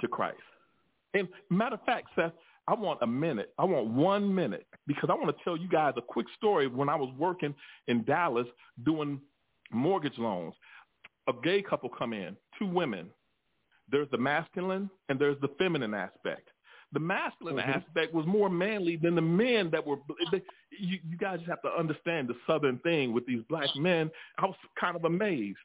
to 0.00 0.08
Christ? 0.08 0.38
And 1.12 1.28
matter 1.50 1.74
of 1.74 1.82
fact, 1.84 2.08
Seth, 2.16 2.32
I 2.66 2.74
want 2.74 3.00
a 3.02 3.06
minute. 3.06 3.52
I 3.58 3.64
want 3.64 3.88
one 3.88 4.34
minute 4.34 4.66
because 4.86 5.10
I 5.10 5.14
want 5.14 5.36
to 5.36 5.44
tell 5.44 5.56
you 5.56 5.68
guys 5.68 5.94
a 5.96 6.02
quick 6.02 6.26
story. 6.36 6.66
When 6.68 6.88
I 6.88 6.94
was 6.94 7.12
working 7.18 7.54
in 7.88 8.04
Dallas 8.04 8.46
doing 8.84 9.20
mortgage 9.72 10.16
loans, 10.18 10.54
a 11.30 11.42
gay 11.42 11.62
couple 11.62 11.88
come 11.88 12.12
in, 12.12 12.36
two 12.58 12.66
women. 12.66 13.08
There's 13.90 14.10
the 14.10 14.18
masculine 14.18 14.90
and 15.08 15.18
there's 15.18 15.40
the 15.40 15.48
feminine 15.58 15.94
aspect. 15.94 16.48
The 16.92 17.00
masculine 17.00 17.56
mm-hmm. 17.56 17.70
aspect 17.70 18.12
was 18.12 18.26
more 18.26 18.50
manly 18.50 18.96
than 18.96 19.14
the 19.14 19.22
men 19.22 19.70
that 19.70 19.86
were. 19.86 19.96
They, 20.32 20.42
you, 20.76 20.98
you 21.08 21.16
guys 21.16 21.38
just 21.38 21.50
have 21.50 21.62
to 21.62 21.70
understand 21.70 22.28
the 22.28 22.34
southern 22.46 22.78
thing 22.78 23.12
with 23.12 23.26
these 23.26 23.42
black 23.48 23.68
men. 23.76 24.10
I 24.38 24.46
was 24.46 24.56
kind 24.78 24.96
of 24.96 25.04
amazed. 25.04 25.58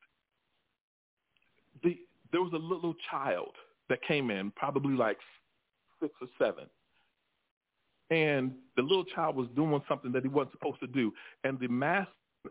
The, 1.84 1.98
there 2.32 2.42
was 2.42 2.54
a 2.54 2.58
little 2.58 2.94
child 3.10 3.54
that 3.90 4.02
came 4.04 4.30
in, 4.30 4.52
probably 4.52 4.94
like 4.96 5.18
six 6.00 6.14
or 6.22 6.28
seven. 6.40 6.66
And 8.12 8.54
the 8.76 8.84
little 8.84 9.06
child 9.06 9.36
was 9.36 9.48
doing 9.56 9.82
something 9.90 10.12
that 10.12 10.22
he 10.22 10.30
wasn't 10.30 10.52
supposed 10.54 10.80
to 10.82 10.88
do. 10.88 11.12
And 11.44 11.60
the 11.60 11.68
masculine 11.68 12.08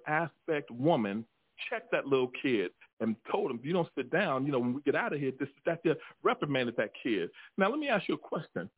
aspect 0.09 0.71
woman 0.73 1.25
checked 1.71 1.93
that 1.93 2.07
little 2.07 2.31
kid 2.43 2.73
and 3.01 3.17
told 3.31 3.51
him, 3.51 3.59
if 3.59 3.67
you 3.67 3.73
don't 3.73 3.89
sit 3.97 4.11
down, 4.11 4.47
you 4.47 4.53
know, 4.53 4.59
when 4.59 4.75
we 4.75 4.81
get 4.83 4.95
out 4.95 5.13
of 5.13 5.21
here, 5.21 5.33
this, 5.39 5.49
that, 5.67 5.81
there, 5.85 5.97
reprimanded 6.23 6.77
that 6.77 6.91
kid. 7.03 7.31
Now, 7.59 7.69
let 7.71 7.79
me 7.79 7.89
ask 7.89 8.09
you 8.09 8.15
a 8.15 8.19
question. 8.19 8.71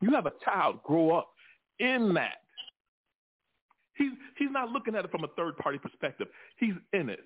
You 0.00 0.10
have 0.12 0.26
a 0.26 0.32
child 0.44 0.82
grow 0.82 1.10
up 1.16 1.30
in 1.78 2.14
that. 2.14 2.42
He's, 3.94 4.12
he's 4.36 4.50
not 4.50 4.70
looking 4.70 4.94
at 4.94 5.04
it 5.04 5.10
from 5.10 5.24
a 5.24 5.28
third-party 5.28 5.78
perspective. 5.78 6.28
He's 6.56 6.74
in 6.92 7.08
it. 7.08 7.24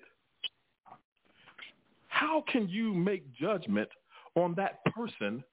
How 2.07 2.43
can 2.51 2.69
you 2.69 2.93
make 2.93 3.33
judgment 3.33 3.89
on 4.35 4.53
that 4.55 4.83
person 4.85 5.43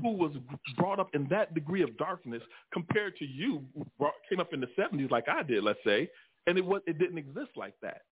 who 0.00 0.12
was 0.12 0.32
brought 0.78 0.98
up 0.98 1.14
in 1.14 1.26
that 1.28 1.54
degree 1.54 1.82
of 1.82 1.96
darkness 1.98 2.42
compared 2.72 3.16
to 3.16 3.26
you 3.26 3.62
brought, 3.98 4.14
came 4.28 4.40
up 4.40 4.52
in 4.52 4.60
the 4.60 4.68
70s 4.78 5.10
like 5.10 5.28
I 5.28 5.42
did, 5.42 5.62
let's 5.62 5.78
say, 5.84 6.08
and 6.46 6.56
it, 6.56 6.64
was, 6.64 6.80
it 6.86 6.98
didn't 6.98 7.18
exist 7.18 7.50
like 7.56 7.74
that. 7.82 8.02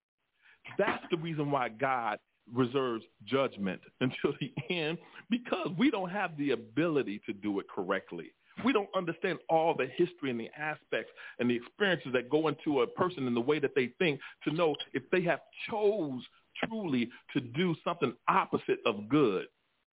That's 0.77 1.03
the 1.11 1.17
reason 1.17 1.51
why 1.51 1.69
God 1.69 2.19
reserves 2.53 3.03
judgment 3.25 3.81
until 4.01 4.33
the 4.39 4.53
end 4.69 4.97
because 5.29 5.69
we 5.77 5.91
don't 5.91 6.09
have 6.09 6.37
the 6.37 6.51
ability 6.51 7.21
to 7.25 7.33
do 7.33 7.59
it 7.59 7.67
correctly. 7.73 8.31
We 8.65 8.73
don't 8.73 8.89
understand 8.95 9.39
all 9.49 9.73
the 9.75 9.87
history 9.95 10.29
and 10.29 10.39
the 10.39 10.49
aspects 10.57 11.11
and 11.39 11.49
the 11.49 11.55
experiences 11.55 12.11
that 12.13 12.29
go 12.29 12.47
into 12.47 12.81
a 12.81 12.87
person 12.87 13.25
and 13.25 13.35
the 13.35 13.41
way 13.41 13.59
that 13.59 13.73
they 13.75 13.93
think 13.97 14.19
to 14.43 14.53
know 14.53 14.75
if 14.93 15.03
they 15.11 15.21
have 15.21 15.39
chose 15.69 16.21
truly 16.63 17.09
to 17.33 17.39
do 17.39 17.75
something 17.83 18.13
opposite 18.27 18.79
of 18.85 19.07
good, 19.09 19.45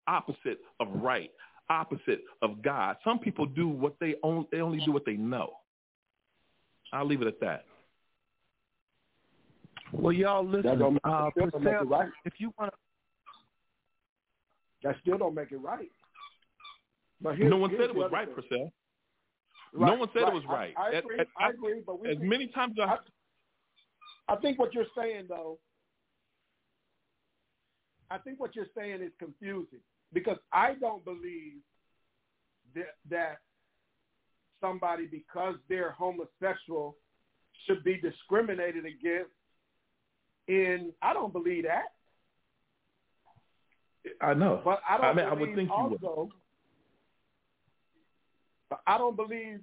opposite 0.06 0.60
of 0.80 0.88
right, 0.94 1.30
opposite 1.68 2.22
of 2.42 2.62
God. 2.62 2.96
Some 3.04 3.18
people 3.18 3.44
do 3.44 3.68
what 3.68 3.96
they 4.00 4.14
only, 4.22 4.46
they 4.52 4.60
only 4.60 4.82
do 4.84 4.92
what 4.92 5.04
they 5.04 5.14
know. 5.16 5.54
I'll 6.92 7.06
leave 7.06 7.22
it 7.22 7.28
at 7.28 7.40
that. 7.40 7.64
Well, 9.92 10.12
y'all 10.12 10.46
listen. 10.46 10.98
Uh, 11.04 11.30
Purcell, 11.36 11.84
right. 11.84 12.08
If 12.24 12.34
you 12.38 12.52
want 12.58 12.72
to, 12.72 12.78
that 14.82 14.96
still 15.02 15.18
don't 15.18 15.34
make 15.34 15.52
it 15.52 15.56
right. 15.56 15.90
But 17.20 17.38
no 17.38 17.56
one 17.56 17.70
said 17.70 17.90
it 17.90 17.94
was 17.94 18.10
right, 18.12 18.28
Purcell. 18.34 18.72
Right, 19.72 19.90
no 19.90 19.94
one 19.94 20.08
said 20.12 20.22
right. 20.22 20.28
it 20.28 20.34
was 20.34 20.44
right. 20.48 20.74
I, 20.76 20.96
I 20.96 20.98
agree. 20.98 21.18
At, 21.18 21.26
I 21.38 21.50
agree. 21.50 21.82
But 21.84 22.00
we 22.00 22.10
as 22.10 22.18
think, 22.18 22.28
many 22.28 22.46
times 22.48 22.76
I, 22.80 22.96
I 24.28 24.36
think 24.36 24.58
what 24.58 24.74
you're 24.74 24.86
saying 24.96 25.26
though, 25.28 25.58
I 28.10 28.18
think 28.18 28.40
what 28.40 28.54
you're 28.54 28.66
saying 28.76 29.00
is 29.02 29.10
confusing 29.18 29.80
because 30.12 30.38
I 30.52 30.74
don't 30.74 31.04
believe 31.04 31.54
that 32.74 32.96
that 33.10 33.38
somebody 34.60 35.06
because 35.06 35.56
they're 35.68 35.92
homosexual 35.92 36.96
should 37.66 37.82
be 37.84 37.96
discriminated 38.00 38.84
against 38.84 39.30
and 40.48 40.92
I 41.02 41.12
don't 41.12 41.32
believe 41.32 41.64
that. 41.64 41.92
I 44.20 44.34
know. 44.34 44.60
But 44.64 44.80
I 44.88 44.96
don't 44.98 45.06
I 45.06 45.14
mean, 45.14 45.24
I 45.24 45.32
would 45.32 45.54
think 45.54 45.70
also, 45.70 45.98
you 46.00 46.30
would. 48.70 48.78
I 48.86 48.98
don't 48.98 49.16
believe 49.16 49.60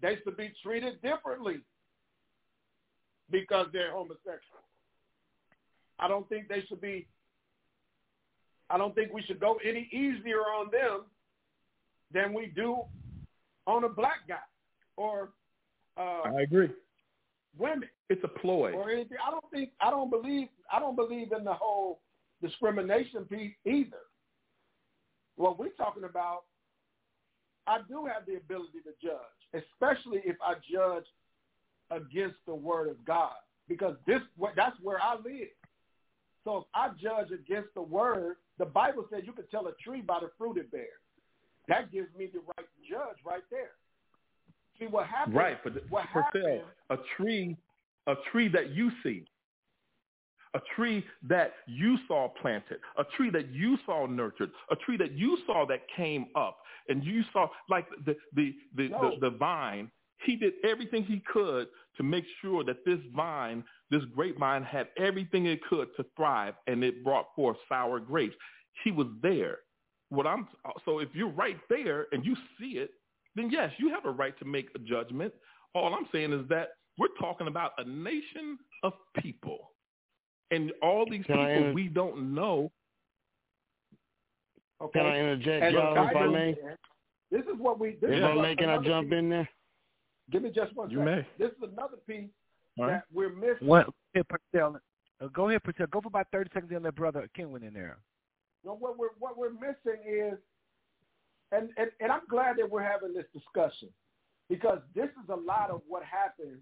they 0.00 0.16
should 0.24 0.36
be 0.36 0.52
treated 0.62 1.02
differently 1.02 1.60
because 3.30 3.66
they're 3.72 3.92
homosexual. 3.92 4.64
I 5.98 6.08
don't 6.08 6.28
think 6.28 6.48
they 6.48 6.64
should 6.68 6.80
be 6.80 7.06
I 8.70 8.78
don't 8.78 8.94
think 8.94 9.12
we 9.12 9.22
should 9.22 9.40
go 9.40 9.58
any 9.64 9.88
easier 9.92 10.40
on 10.40 10.70
them 10.70 11.02
than 12.12 12.32
we 12.32 12.46
do 12.46 12.78
on 13.66 13.84
a 13.84 13.88
black 13.88 14.28
guy 14.28 14.36
or 14.96 15.30
uh, 15.96 16.22
I 16.36 16.42
agree. 16.42 16.70
Women. 17.58 17.88
It's 18.08 18.22
a 18.24 18.28
ploy. 18.28 18.72
Or 18.72 18.90
anything. 18.90 19.18
I 19.26 19.30
don't 19.30 19.44
think 19.52 19.70
I 19.80 19.90
don't 19.90 20.10
believe 20.10 20.48
I 20.72 20.78
don't 20.78 20.96
believe 20.96 21.32
in 21.36 21.44
the 21.44 21.52
whole 21.52 22.00
discrimination 22.42 23.24
piece 23.24 23.52
either. 23.66 23.98
What 25.36 25.58
we're 25.58 25.70
talking 25.70 26.04
about, 26.04 26.44
I 27.66 27.78
do 27.88 28.06
have 28.06 28.26
the 28.26 28.36
ability 28.36 28.78
to 28.84 28.92
judge, 29.02 29.64
especially 29.72 30.20
if 30.24 30.36
I 30.42 30.54
judge 30.70 31.04
against 31.90 32.36
the 32.46 32.54
word 32.54 32.88
of 32.88 33.04
God, 33.04 33.32
because 33.68 33.96
this 34.06 34.20
that's 34.56 34.76
where 34.82 35.00
I 35.00 35.14
live. 35.16 35.48
So 36.44 36.58
if 36.58 36.64
I 36.74 36.88
judge 37.00 37.30
against 37.32 37.74
the 37.74 37.82
word, 37.82 38.36
the 38.58 38.64
Bible 38.64 39.06
says 39.10 39.22
you 39.24 39.32
can 39.32 39.46
tell 39.50 39.66
a 39.66 39.72
tree 39.84 40.00
by 40.00 40.20
the 40.20 40.30
fruit 40.38 40.56
it 40.56 40.70
bears. 40.70 40.88
That 41.68 41.92
gives 41.92 42.08
me 42.16 42.28
the 42.32 42.40
right 42.40 42.66
to 42.66 42.88
judge 42.88 43.18
right 43.24 43.42
there. 43.50 43.72
See 44.80 44.86
what 44.86 45.06
happens? 45.06 45.36
Right, 45.36 45.58
but 45.62 45.74
what 45.90 46.06
for 46.12 46.22
happens, 46.22 46.44
sale, 46.44 46.64
a 46.90 46.96
tree 47.16 47.56
a 48.06 48.14
tree 48.30 48.48
that 48.48 48.70
you 48.70 48.90
see, 49.02 49.24
a 50.54 50.60
tree 50.74 51.04
that 51.28 51.52
you 51.66 51.98
saw 52.08 52.28
planted, 52.40 52.78
a 52.98 53.04
tree 53.16 53.30
that 53.30 53.52
you 53.52 53.78
saw 53.86 54.06
nurtured, 54.06 54.50
a 54.70 54.76
tree 54.76 54.96
that 54.96 55.12
you 55.12 55.38
saw 55.46 55.64
that 55.66 55.82
came 55.96 56.26
up, 56.34 56.58
and 56.88 57.04
you 57.04 57.22
saw 57.32 57.48
like 57.68 57.86
the 58.04 58.16
the 58.34 58.54
the, 58.76 58.88
no. 58.88 59.14
the, 59.20 59.30
the 59.30 59.36
vine. 59.36 59.90
He 60.24 60.36
did 60.36 60.54
everything 60.64 61.04
he 61.04 61.22
could 61.32 61.68
to 61.96 62.02
make 62.02 62.24
sure 62.42 62.62
that 62.64 62.84
this 62.84 62.98
vine, 63.16 63.64
this 63.90 64.02
grapevine, 64.14 64.62
had 64.62 64.88
everything 64.98 65.46
it 65.46 65.60
could 65.64 65.88
to 65.96 66.04
thrive, 66.14 66.54
and 66.66 66.84
it 66.84 67.02
brought 67.02 67.26
forth 67.34 67.56
sour 67.68 68.00
grapes. 68.00 68.36
He 68.84 68.90
was 68.90 69.06
there. 69.22 69.58
What 70.10 70.26
I'm 70.26 70.48
so 70.84 70.98
if 70.98 71.08
you're 71.14 71.30
right 71.30 71.58
there 71.68 72.06
and 72.12 72.24
you 72.24 72.36
see 72.58 72.78
it, 72.78 72.90
then 73.34 73.50
yes, 73.50 73.70
you 73.78 73.90
have 73.90 74.04
a 74.04 74.10
right 74.10 74.36
to 74.38 74.44
make 74.44 74.68
a 74.74 74.78
judgment. 74.78 75.32
All 75.74 75.94
I'm 75.94 76.06
saying 76.12 76.32
is 76.32 76.48
that 76.48 76.70
we're 76.98 77.08
talking 77.20 77.46
about 77.46 77.72
a 77.78 77.84
nation 77.84 78.58
of 78.82 78.92
people. 79.20 79.70
And 80.50 80.72
all 80.82 81.06
these 81.08 81.24
Can 81.26 81.36
people 81.36 81.46
inter- 81.46 81.72
we 81.72 81.88
don't 81.88 82.34
know. 82.34 82.70
Okay. 84.82 84.98
Can 84.98 85.06
I 85.06 85.18
interject, 85.18 85.72
y'all, 85.72 86.08
if 86.08 86.16
I 86.16 86.26
may? 86.26 86.56
This 87.30 87.42
is 87.42 87.58
what 87.58 87.78
we. 87.78 87.90
This 88.00 88.10
if 88.12 88.24
I 88.24 88.34
may, 88.34 88.56
can 88.56 88.68
I 88.68 88.78
jump 88.78 89.10
piece. 89.10 89.18
in 89.18 89.28
there? 89.28 89.48
Give 90.32 90.42
me 90.42 90.50
just 90.50 90.74
one 90.74 90.90
you 90.90 90.98
second. 90.98 91.16
May. 91.16 91.26
This 91.38 91.50
is 91.50 91.68
another 91.72 91.96
piece 92.06 92.30
all 92.78 92.86
that 92.86 92.92
right. 92.92 93.02
we're 93.12 93.32
missing. 93.32 93.66
What? 93.66 93.88
Purcell, 94.14 94.80
uh, 95.20 95.26
go 95.28 95.48
ahead, 95.48 95.62
Purcell. 95.62 95.86
Go 95.86 96.00
for 96.00 96.08
about 96.08 96.26
30 96.32 96.50
seconds 96.52 96.72
and 96.74 96.84
let 96.84 96.94
Brother 96.94 97.28
Kenwin 97.36 97.62
in 97.62 97.74
there. 97.74 97.98
No, 98.64 98.74
what 98.74 98.98
we're, 98.98 99.08
what 99.18 99.38
we're 99.38 99.52
missing 99.52 100.00
is, 100.06 100.38
and, 101.52 101.70
and, 101.76 101.90
and 102.00 102.12
I'm 102.12 102.26
glad 102.28 102.56
that 102.58 102.70
we're 102.70 102.82
having 102.82 103.12
this 103.12 103.26
discussion 103.32 103.88
because 104.48 104.78
this 104.94 105.08
is 105.22 105.28
a 105.28 105.36
lot 105.36 105.70
of 105.70 105.82
what 105.88 106.02
happens 106.04 106.60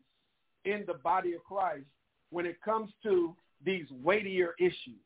in 0.65 0.85
the 0.87 0.95
body 0.95 1.35
of 1.35 1.45
Christ 1.45 1.87
when 2.31 2.47
it 2.47 2.61
comes 2.63 2.91
to 3.03 3.35
these 3.65 3.87
weightier 4.03 4.55
issues. 4.59 5.03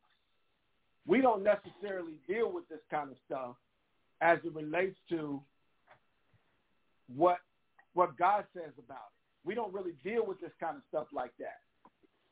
We 1.07 1.21
don't 1.21 1.43
necessarily 1.43 2.15
deal 2.29 2.53
with 2.53 2.69
this 2.69 2.81
kind 2.91 3.11
of 3.11 3.17
stuff 3.27 3.57
as 4.21 4.39
it 4.45 4.55
relates 4.55 4.97
to 5.11 5.41
what 7.15 7.39
what 7.95 8.17
God 8.17 8.45
says 8.55 8.73
about 8.79 9.11
it. 9.11 9.45
We 9.45 9.55
don't 9.55 9.73
really 9.73 9.93
deal 10.03 10.25
with 10.25 10.41
this 10.41 10.53
kind 10.61 10.77
of 10.77 10.83
stuff 10.89 11.07
like 11.13 11.33
that. 11.39 11.61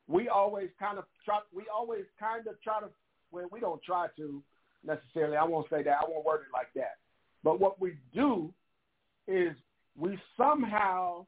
We 0.07 0.29
always 0.29 0.69
kind 0.79 0.99
of 0.99 1.05
try 1.25 1.41
we 1.53 1.65
always 1.75 2.05
kind 2.19 2.47
of 2.47 2.61
try 2.63 2.81
to 2.81 2.89
well, 3.33 3.47
we 3.51 3.61
don't 3.61 3.83
try 3.83 4.07
to 4.17 4.43
necessarily. 4.85 5.37
I 5.37 5.45
won't 5.45 5.69
say 5.71 5.83
that. 5.83 5.99
I 6.01 6.05
won't 6.09 6.25
word 6.25 6.43
it 6.43 6.53
like 6.53 6.73
that. 6.75 6.99
But 7.43 7.61
what 7.61 7.81
we 7.81 7.95
do 8.15 8.53
is 9.27 9.55
we 9.99 10.19
somehow 10.37 11.27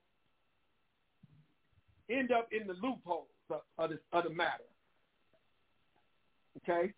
end 2.10 2.32
up 2.32 2.48
in 2.52 2.66
the 2.66 2.74
loopholes 2.74 3.28
of, 3.50 3.60
of, 3.78 3.90
the, 3.90 3.98
of 4.16 4.24
the 4.24 4.30
matter. 4.30 4.64
Okay? 6.58 6.92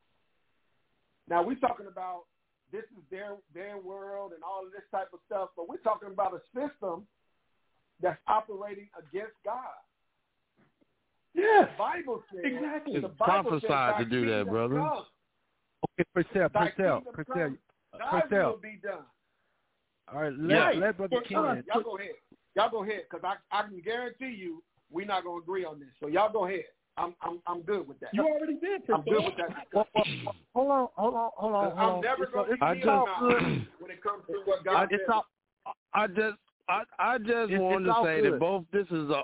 Now 1.28 1.43
we're 1.43 1.55
talking 1.57 1.86
about 1.86 2.24
this 2.73 2.82
is 2.82 3.05
their 3.11 3.36
their 3.55 3.78
world 3.78 4.32
and 4.35 4.43
all 4.43 4.66
of 4.66 4.73
this 4.73 4.82
type 4.91 5.09
of 5.12 5.20
stuff, 5.27 5.51
but 5.57 5.69
we're 5.69 5.77
talking 5.78 6.11
about 6.11 6.35
a 6.35 6.41
system 6.53 7.07
that's 8.03 8.19
operating 8.27 8.89
against 8.99 9.35
God. 9.45 9.78
Yes. 11.35 11.69
The 11.73 11.78
Bible 11.78 12.23
says 12.32 12.43
exactly. 12.45 13.01
The 13.01 13.09
Bible 13.09 13.51
prophesied 13.51 13.95
says, 13.99 14.05
to 14.05 14.11
do 14.11 14.28
that, 14.31 14.47
brother. 14.51 14.77
Come. 14.77 15.05
Okay, 16.01 16.09
Purcell, 16.15 16.49
Thy 16.53 16.70
Purcell, 16.70 16.97
kingdom 17.01 17.15
Purcell, 17.15 17.57
come, 17.98 18.22
Thy 18.30 18.46
will 18.46 18.56
be 18.56 18.78
done. 18.82 19.04
All 20.12 20.22
right, 20.22 20.32
let, 20.38 20.74
yeah. 20.74 20.80
let 20.80 20.96
Brother 20.96 21.20
King. 21.26 21.38
Y'all 21.38 21.82
go 21.82 21.96
ahead. 21.96 22.12
Y'all 22.56 22.70
go 22.70 22.82
ahead, 22.84 23.02
because 23.10 23.24
I 23.24 23.56
I 23.56 23.62
can 23.62 23.80
guarantee 23.80 24.36
you 24.36 24.62
we're 24.90 25.06
not 25.06 25.24
gonna 25.24 25.38
agree 25.38 25.64
on 25.64 25.78
this. 25.80 25.88
So 26.00 26.08
y'all 26.08 26.32
go 26.32 26.46
ahead. 26.46 26.64
I'm 26.96 27.14
I'm 27.22 27.40
I'm 27.46 27.62
good 27.62 27.88
with 27.88 27.98
that. 28.00 28.10
You 28.12 28.24
already 28.24 28.54
did. 28.54 28.82
I'm 28.92 29.02
good 29.02 29.24
with 29.24 29.34
that. 29.36 29.66
Well, 29.74 29.88
well, 29.94 30.04
hold 30.54 30.70
on, 30.70 30.88
hold 30.94 31.14
on, 31.14 31.30
hold 31.34 31.54
on. 31.54 31.76
Hold 31.76 31.94
I'm 31.96 32.00
never 32.00 32.26
gonna 32.26 32.52
it's, 32.52 32.60
be 32.60 32.80
good. 32.80 33.66
when 33.80 33.90
it 33.90 34.02
comes 34.02 34.22
to 34.28 34.34
what 34.44 34.64
God 34.64 34.88
it's 34.92 35.02
all, 35.12 35.24
I 35.92 36.06
just 36.06 36.36
I 36.68 36.82
I 37.00 37.18
just 37.18 37.50
it's, 37.50 37.60
wanted 37.60 37.88
it's 37.88 37.98
to 37.98 38.04
say 38.04 38.20
good. 38.20 38.34
that 38.34 38.38
both 38.38 38.64
this 38.72 38.86
is 38.86 39.10
a 39.10 39.22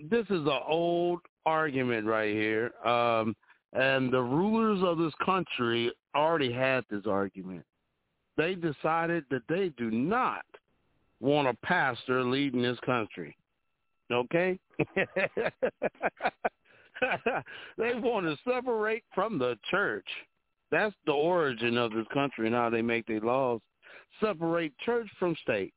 this 0.00 0.26
is 0.30 0.46
a 0.46 0.60
old 0.66 1.20
argument 1.46 2.06
right 2.06 2.34
here. 2.34 2.72
Um 2.84 3.36
and 3.72 4.12
the 4.12 4.20
rulers 4.20 4.82
of 4.82 4.98
this 4.98 5.12
country 5.24 5.92
already 6.16 6.50
had 6.52 6.84
this 6.90 7.06
argument. 7.06 7.64
They 8.38 8.54
decided 8.54 9.24
that 9.30 9.42
they 9.48 9.70
do 9.76 9.90
not 9.90 10.46
want 11.20 11.48
a 11.48 11.54
pastor 11.66 12.22
leading 12.24 12.62
this 12.62 12.78
country. 12.86 13.36
Okay? 14.10 14.58
they 17.76 17.94
want 17.94 18.26
to 18.26 18.36
separate 18.48 19.02
from 19.14 19.38
the 19.38 19.58
church. 19.70 20.06
That's 20.70 20.94
the 21.04 21.12
origin 21.12 21.76
of 21.76 21.92
this 21.92 22.06
country 22.14 22.46
and 22.46 22.54
how 22.54 22.70
they 22.70 22.80
make 22.80 23.06
their 23.06 23.20
laws. 23.20 23.60
Separate 24.20 24.72
church 24.86 25.08
from 25.18 25.36
state. 25.42 25.74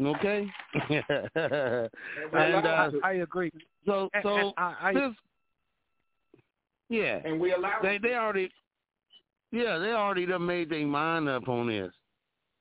Okay? 0.00 0.46
and 0.90 1.90
uh, 2.32 2.90
I 3.02 3.12
agree. 3.22 3.50
So 3.86 4.10
And- 4.12 4.22
so 4.22 4.36
and 4.36 4.52
I, 4.58 4.74
I, 4.82 4.92
this 4.92 5.12
yeah. 6.90 7.20
and 7.24 7.40
we 7.40 7.52
allow 7.52 7.78
They 7.82 7.98
they 7.98 8.14
already 8.14 8.50
yeah, 9.52 9.78
they 9.78 9.92
already 9.92 10.26
done 10.26 10.46
made 10.46 10.70
their 10.70 10.86
mind 10.86 11.28
up 11.28 11.48
on 11.48 11.68
this. 11.68 11.92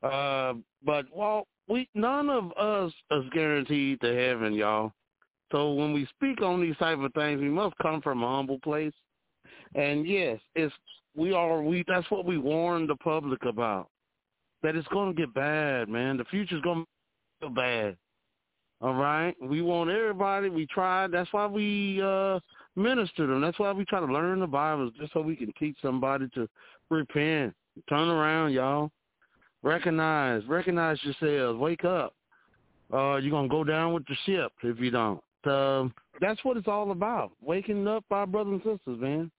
Uh 0.04 0.54
but 0.86 1.06
well 1.14 1.46
we 1.68 1.88
none 1.94 2.30
of 2.30 2.52
us 2.54 2.92
is 3.12 3.24
guaranteed 3.32 4.02
to 4.02 4.16
heaven, 4.16 4.54
y'all. 4.54 4.92
So 5.52 5.74
when 5.74 5.94
we 5.94 6.08
speak 6.08 6.42
on 6.42 6.62
these 6.62 6.78
type 6.78 7.00
of 7.00 7.14
things, 7.14 7.42
we 7.42 7.50
must 7.50 7.76
come 7.82 8.02
from 8.02 8.24
a 8.24 8.28
humble 8.28 8.60
place. 8.60 8.94
And 9.76 10.08
yes, 10.08 10.40
it's 10.56 10.74
we 11.16 11.34
are 11.34 11.62
we 11.62 11.84
that's 11.88 12.10
what 12.12 12.26
we 12.26 12.38
warn 12.38 12.88
the 12.88 12.96
public 12.96 13.44
about. 13.46 13.90
That 14.64 14.76
it's 14.76 14.88
gonna 14.90 15.14
get 15.14 15.34
bad, 15.34 15.90
man. 15.90 16.18
The 16.18 16.26
future's 16.26 16.62
gonna 16.62 16.86
be 17.42 17.50
bad. 17.50 17.98
All 18.82 18.94
right? 18.94 19.36
We 19.42 19.62
want 19.62 19.90
everybody 19.90 20.50
we 20.50 20.66
try 20.68 21.08
that's 21.08 21.32
why 21.34 21.46
we 21.46 22.02
uh 22.04 22.40
minister 22.76 23.28
them. 23.28 23.42
That's 23.42 23.60
why 23.60 23.72
we 23.72 23.86
try 23.86 24.00
to 24.00 24.06
learn 24.06 24.40
the 24.40 24.48
Bible, 24.48 24.92
just 25.00 25.14
so 25.14 25.22
we 25.22 25.36
can 25.36 25.52
teach 25.60 25.78
somebody 25.82 26.28
to 26.36 26.48
repent. 26.90 27.54
Turn 27.88 28.10
around, 28.10 28.52
y'all. 28.52 28.92
Recognize, 29.64 30.46
recognize 30.48 30.98
yourselves. 31.04 31.60
Wake 31.60 31.86
up. 31.86 32.14
Uh, 32.94 33.18
you're 33.18 33.32
gonna 33.32 33.48
go 33.48 33.64
down 33.64 33.94
with 33.94 34.06
the 34.08 34.16
ship 34.26 34.52
if 34.64 34.80
you 34.80 34.90
don't. 34.90 35.22
Um, 35.46 35.94
that's 36.22 36.44
what 36.44 36.58
it's 36.58 36.68
all 36.68 36.92
about. 36.92 37.32
Waking 37.42 37.88
up 37.88 38.04
our 38.12 38.26
brothers 38.26 38.62
and 38.66 38.78
sisters, 38.78 39.00
man. 39.00 39.32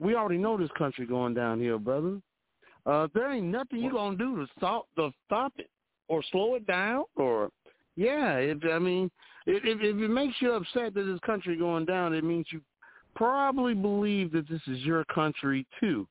We 0.00 0.14
already 0.14 0.38
know 0.38 0.56
this 0.56 0.70
country 0.76 1.06
going 1.06 1.34
downhill, 1.34 1.78
brother. 1.78 2.20
Uh, 2.86 3.08
there 3.14 3.32
ain't 3.32 3.46
nothing 3.46 3.80
you 3.80 3.90
gonna 3.90 4.16
do 4.16 4.36
to 4.36 4.46
stop 4.56 4.86
to 4.96 5.10
stop 5.26 5.52
it 5.58 5.70
or 6.08 6.22
slow 6.30 6.54
it 6.54 6.66
down 6.66 7.04
or 7.16 7.50
yeah. 7.96 8.36
If 8.36 8.58
I 8.70 8.78
mean, 8.78 9.10
if 9.46 9.62
if 9.64 9.80
it 9.80 10.08
makes 10.08 10.34
you 10.40 10.52
upset 10.52 10.94
that 10.94 11.04
this 11.04 11.20
country 11.24 11.56
going 11.56 11.84
down, 11.84 12.14
it 12.14 12.24
means 12.24 12.46
you 12.50 12.60
probably 13.14 13.74
believe 13.74 14.32
that 14.32 14.48
this 14.48 14.60
is 14.66 14.80
your 14.80 15.04
country 15.06 15.66
too, 15.80 16.06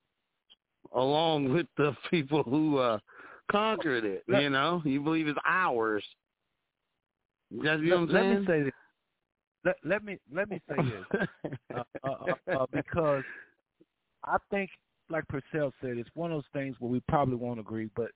along 0.95 1.51
with 1.53 1.67
the 1.77 1.95
people 2.09 2.43
who 2.43 2.77
uh 2.77 2.99
conquered 3.51 4.05
it. 4.05 4.23
You 4.27 4.49
know, 4.49 4.81
you 4.85 5.01
believe 5.01 5.27
it's 5.27 5.39
ours. 5.45 6.03
You 7.51 7.63
know 7.63 7.71
what 7.71 7.93
I'm 7.93 8.07
let, 8.07 8.13
saying? 8.13 8.29
let 8.29 8.39
me 8.39 8.47
say 8.47 8.63
this. 8.63 8.73
Let, 9.65 9.75
let 9.83 10.03
me 10.03 10.17
let 10.33 10.49
me 10.49 10.61
say 10.69 10.77
this 10.77 11.29
uh, 11.75 11.83
uh, 12.03 12.07
uh, 12.07 12.57
uh, 12.57 12.65
because 12.71 13.23
I 14.23 14.37
think, 14.49 14.69
like 15.09 15.25
Purcell 15.27 15.73
said, 15.81 15.97
it's 15.97 16.09
one 16.13 16.31
of 16.31 16.37
those 16.37 16.61
things 16.61 16.75
where 16.79 16.91
we 16.91 17.01
probably 17.07 17.35
won't 17.35 17.59
agree, 17.59 17.89
but 17.95 18.11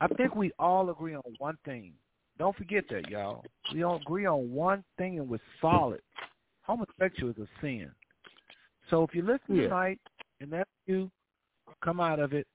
I 0.00 0.08
think 0.08 0.34
we 0.34 0.52
all 0.58 0.90
agree 0.90 1.14
on 1.14 1.22
one 1.38 1.58
thing. 1.64 1.92
Don't 2.38 2.56
forget 2.56 2.84
that, 2.90 3.08
y'all. 3.08 3.44
We 3.74 3.82
all 3.82 3.96
agree 3.96 4.26
on 4.26 4.52
one 4.52 4.84
thing, 4.96 5.18
and 5.18 5.28
we're 5.28 5.40
solid. 5.60 6.00
Homosexual 6.62 7.32
is 7.32 7.38
a 7.38 7.46
sin. 7.60 7.90
So 8.90 9.02
if 9.02 9.14
you 9.14 9.22
listen 9.22 9.56
Yeah. 9.56 9.64
tonight 9.64 10.00
and 10.40 10.50
that's 10.50 10.70
you, 10.86 11.10
come 11.84 12.00
out 12.00 12.18
of 12.20 12.32
it. 12.32 12.46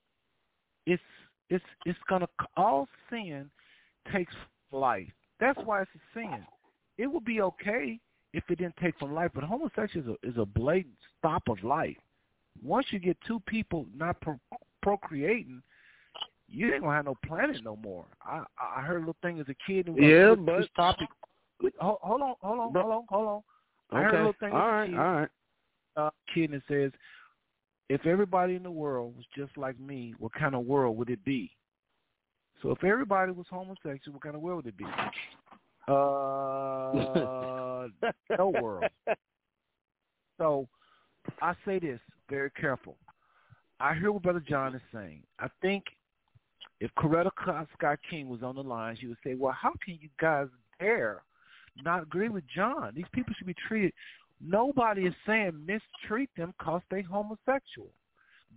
It's 0.85 1.01
it's 1.49 1.63
it's 1.85 1.99
gonna 2.09 2.27
all 2.57 2.87
sin 3.09 3.49
takes 4.11 4.33
life. 4.71 5.07
That's 5.39 5.59
why 5.65 5.81
it's 5.81 5.91
a 5.95 6.19
sin. 6.19 6.45
It 6.97 7.07
would 7.07 7.25
be 7.25 7.41
okay 7.41 7.99
if 8.33 8.43
it 8.49 8.57
didn't 8.57 8.77
take 8.81 8.97
from 8.99 9.13
life, 9.13 9.31
but 9.33 9.43
homosexual 9.43 10.13
is 10.13 10.17
a, 10.23 10.29
is 10.29 10.37
a 10.37 10.45
blatant 10.45 10.95
stop 11.17 11.43
of 11.47 11.63
life. 11.63 11.97
Once 12.63 12.87
you 12.91 12.99
get 12.99 13.17
two 13.27 13.39
people 13.47 13.85
not 13.95 14.19
pro- 14.21 14.39
procreating, 14.81 15.61
you 16.47 16.71
ain't 16.73 16.83
gonna 16.83 16.95
have 16.95 17.05
no 17.05 17.15
planet 17.25 17.57
no 17.63 17.75
more. 17.77 18.05
I 18.23 18.43
I 18.59 18.81
heard 18.81 18.97
a 18.97 18.99
little 18.99 19.15
thing 19.21 19.39
as 19.39 19.47
a 19.49 19.55
kid. 19.67 19.87
And 19.87 19.97
Yeah, 19.97 20.35
this 20.35 20.67
but- 20.75 20.75
topic. 20.75 21.07
Hold, 21.79 21.99
hold 22.01 22.21
on, 22.21 22.35
hold 22.41 22.59
on, 22.59 22.73
hold 22.73 22.91
on, 22.93 23.05
hold 23.09 23.27
on. 23.27 23.41
I 23.91 24.01
heard 24.03 24.13
a 24.15 24.17
little 24.17 24.33
thing. 24.39 24.51
All 24.51 24.69
as 24.81 24.87
a 24.87 24.91
kid 24.91 24.99
All 24.99 25.13
right. 25.13 25.29
uh, 25.95 26.09
kid 26.33 26.51
and 26.51 26.61
says, 26.67 26.91
if 27.89 28.05
everybody 28.05 28.55
in 28.55 28.63
the 28.63 28.71
world 28.71 29.15
was 29.15 29.25
just 29.35 29.57
like 29.57 29.79
me, 29.79 30.13
what 30.19 30.33
kind 30.33 30.55
of 30.55 30.65
world 30.65 30.97
would 30.97 31.09
it 31.09 31.23
be? 31.23 31.51
So 32.61 32.71
if 32.71 32.83
everybody 32.83 33.31
was 33.31 33.45
homosexual, 33.49 34.13
what 34.13 34.23
kind 34.23 34.35
of 34.35 34.41
world 34.41 34.65
would 34.65 34.73
it 34.73 34.77
be? 34.77 34.85
Uh, 35.87 35.93
no 38.37 38.49
world. 38.61 38.85
So 40.39 40.67
I 41.43 41.53
say 41.63 41.77
this 41.77 41.99
very 42.27 42.49
careful. 42.59 42.97
I 43.79 43.93
hear 43.93 44.11
what 44.11 44.23
Brother 44.23 44.43
John 44.45 44.73
is 44.73 44.81
saying. 44.91 45.21
I 45.39 45.47
think 45.61 45.83
if 46.79 46.89
Coretta 46.97 47.29
Scott 47.77 47.99
King 48.09 48.29
was 48.29 48.41
on 48.43 48.55
the 48.55 48.63
line, 48.63 48.97
she 48.99 49.07
would 49.07 49.17
say, 49.23 49.35
well, 49.35 49.53
how 49.53 49.73
can 49.85 49.97
you 50.01 50.09
guys 50.19 50.47
dare 50.79 51.21
not 51.83 52.01
agree 52.01 52.29
with 52.29 52.43
John? 52.53 52.93
These 52.95 53.05
people 53.13 53.33
should 53.37 53.47
be 53.47 53.55
treated 53.67 53.93
Nobody 54.41 55.05
is 55.05 55.13
saying 55.25 55.65
mistreat 55.65 56.29
them 56.35 56.53
because 56.57 56.81
they 56.89 57.01
homosexual. 57.01 57.89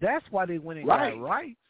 That's 0.01 0.25
why 0.31 0.47
they 0.47 0.59
went 0.59 0.81
and 0.81 0.89
Right. 0.89 1.15
got 1.15 1.23
rights 1.23 1.61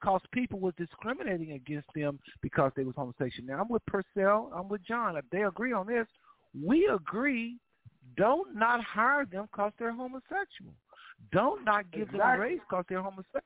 because 0.00 0.20
people 0.32 0.60
was 0.60 0.74
discriminating 0.76 1.52
against 1.52 1.88
them 1.94 2.18
because 2.40 2.72
they 2.76 2.84
was 2.84 2.94
homosexual. 2.94 3.46
Now 3.46 3.62
I'm 3.62 3.68
with 3.68 3.84
Purcell. 3.86 4.50
I'm 4.54 4.68
with 4.68 4.82
John. 4.82 5.16
If 5.16 5.28
they 5.30 5.44
agree 5.44 5.72
on 5.72 5.86
this, 5.86 6.06
we 6.54 6.86
agree. 6.86 7.58
Don't 8.16 8.54
not 8.54 8.82
hire 8.82 9.26
them 9.26 9.48
because 9.50 9.72
they're 9.78 9.92
homosexual. 9.92 10.72
Don't 11.32 11.64
not 11.64 11.90
give 11.90 12.10
them 12.12 12.20
a 12.20 12.38
raise 12.38 12.60
because 12.60 12.84
they're 12.88 13.02
homosexual. 13.02 13.42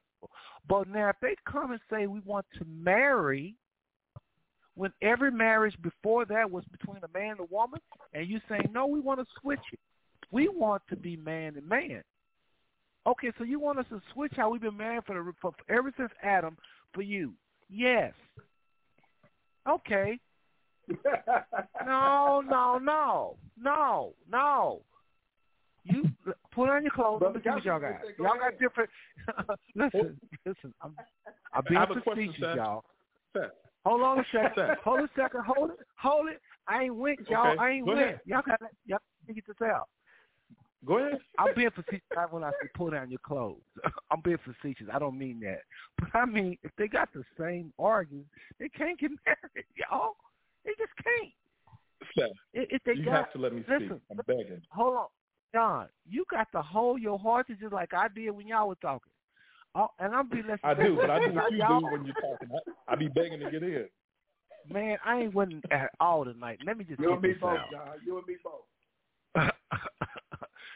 But 0.69 0.89
now 0.89 1.09
if 1.09 1.17
they 1.21 1.35
come 1.45 1.73
and 1.73 1.81
say 1.91 2.07
we 2.07 2.21
want 2.21 2.47
to 2.59 2.65
marry, 2.67 3.57
when 4.75 4.93
every 5.03 5.31
marriage 5.31 5.77
before 5.83 6.25
that 6.27 6.51
was 6.51 6.65
between 6.67 7.03
a 7.03 7.19
man 7.19 7.33
and 7.33 7.41
a 7.41 7.45
woman, 7.45 7.81
and 8.15 8.29
you 8.29 8.41
saying 8.49 8.71
no, 8.73 8.87
we 8.87 9.01
want 9.01 9.21
to 9.21 9.27
switch 9.41 9.61
it. 9.73 9.81
We 10.33 10.49
want 10.49 10.83
to 10.89 10.97
be 10.97 11.17
man 11.17 11.57
and 11.57 11.69
man. 11.69 12.03
Okay, 13.07 13.31
so 13.39 13.45
you 13.45 13.61
want 13.61 13.79
us 13.79 13.87
to 13.91 14.01
switch 14.13 14.33
how 14.37 14.51
we've 14.51 14.61
been 14.61 14.77
married 14.77 15.05
for, 15.07 15.15
the, 15.15 15.33
for 15.41 15.53
ever 15.69 15.93
since 15.97 16.11
Adam 16.23 16.57
for 16.95 17.03
you? 17.03 17.33
Yes. 17.69 18.13
Okay. 19.69 20.19
No, 21.85 22.43
no, 22.49 22.79
no, 22.79 23.37
no, 23.61 24.13
no. 24.31 24.83
You 25.85 26.05
put 26.53 26.69
on 26.69 26.83
your 26.83 26.93
clothes. 26.93 27.23
Let 27.25 27.35
me 27.35 27.41
see 27.43 27.51
what 27.51 27.65
y'all 27.65 27.81
got. 27.81 28.01
Go 28.17 28.25
Y'all 28.25 28.39
got 28.39 28.59
different. 28.59 28.91
listen, 29.75 30.21
listen. 30.47 30.75
I'm, 30.81 30.95
I'm 31.53 31.65
being 31.69 31.79
I 31.79 31.81
have 31.81 31.97
a 31.97 32.01
question, 32.01 32.29
facetious, 32.29 32.57
y'all. 32.57 32.85
Seth, 33.33 33.51
Hold 33.85 34.03
on 34.03 34.21
a 34.21 34.25
second. 34.33 34.53
Seth. 34.55 34.79
Hold 34.85 35.01
a 35.01 35.09
second. 35.17 35.41
Hold 35.45 35.71
it. 35.71 35.77
Hold 35.97 36.29
it. 36.29 36.41
I 36.69 36.85
ain't 36.85 36.95
went, 36.95 37.19
y'all. 37.29 37.53
Okay, 37.53 37.59
I 37.59 37.71
ain't 37.71 37.87
go 37.87 37.93
went. 37.95 38.05
ahead. 38.05 38.21
Y'all 38.27 38.43
got 38.47 38.61
y'all 38.87 38.99
figure 39.27 39.43
this 39.47 39.57
out. 39.65 39.89
Go 40.85 40.99
ahead. 40.99 41.19
I'm 41.39 41.55
being 41.55 41.71
facetious 41.71 42.03
not 42.15 42.33
when 42.33 42.43
I 42.43 42.51
say 42.61 42.69
pull 42.75 42.91
down 42.91 43.11
your 43.11 43.21
clothes. 43.25 43.61
I'm 44.11 44.21
being 44.23 44.39
facetious. 44.45 44.89
I 44.93 44.99
don't 44.99 45.17
mean 45.19 45.41
that. 45.41 45.61
But 45.99 46.09
I 46.15 46.25
mean 46.27 46.59
if 46.63 46.73
they 46.77 46.89
got 46.89 47.09
the 47.13 47.23
same 47.39 47.73
organs, 47.79 48.27
they 48.59 48.69
can't 48.69 48.99
get 48.99 49.11
married, 49.27 49.67
y'all. 49.77 50.17
They 50.65 50.73
just 50.79 50.93
can't. 51.03 51.33
Seth, 52.19 52.37
If 52.53 52.69
if 52.73 52.83
they 52.85 52.95
you 52.95 53.05
got 53.05 53.15
have 53.15 53.33
to 53.33 53.39
let 53.39 53.53
me 53.55 53.63
speak. 53.63 53.91
I'm 54.11 54.21
begging. 54.27 54.61
hold 54.71 54.97
on. 54.97 55.07
John, 55.55 55.87
you 56.09 56.25
got 56.31 56.51
to 56.53 56.63
hold 56.63 57.01
your 57.01 57.19
horses 57.19 57.57
just 57.61 57.73
like 57.75 57.93
I 57.95 58.09
did 58.09 58.31
when 58.31 58.47
y'all 58.49 58.69
were 58.69 58.75
talking. 58.77 59.13
Oh, 59.75 59.89
and 59.99 60.15
I'm 60.15 60.29
being 60.29 60.45
I 60.65 60.75
do, 60.75 60.97
but 61.01 61.11
I 61.11 61.19
do 61.21 61.33
what 61.35 61.53
you 61.53 61.59
Y'all- 61.59 61.81
do 61.81 61.87
when 61.87 62.05
you're 62.07 62.15
talking. 62.15 62.49
I, 62.89 62.93
I 62.93 62.97
be 62.97 63.09
begging 63.09 63.39
to 63.41 63.51
get 63.51 63.63
in. 63.63 63.87
Man, 64.71 64.97
I 65.05 65.21
ain't 65.21 65.35
winning 65.35 65.63
at 65.71 65.91
all 66.01 66.25
tonight. 66.25 66.59
Let 66.67 66.77
me 66.79 66.85
just 66.85 67.01
You 67.01 67.07
get 67.09 67.13
and 67.15 67.23
me 67.23 67.29
this 67.33 67.39
both, 67.41 67.59
out. 67.59 67.71
John. 67.71 67.89
You 68.05 68.19
and 68.19 68.27
me 68.27 68.37
both. 68.43 69.51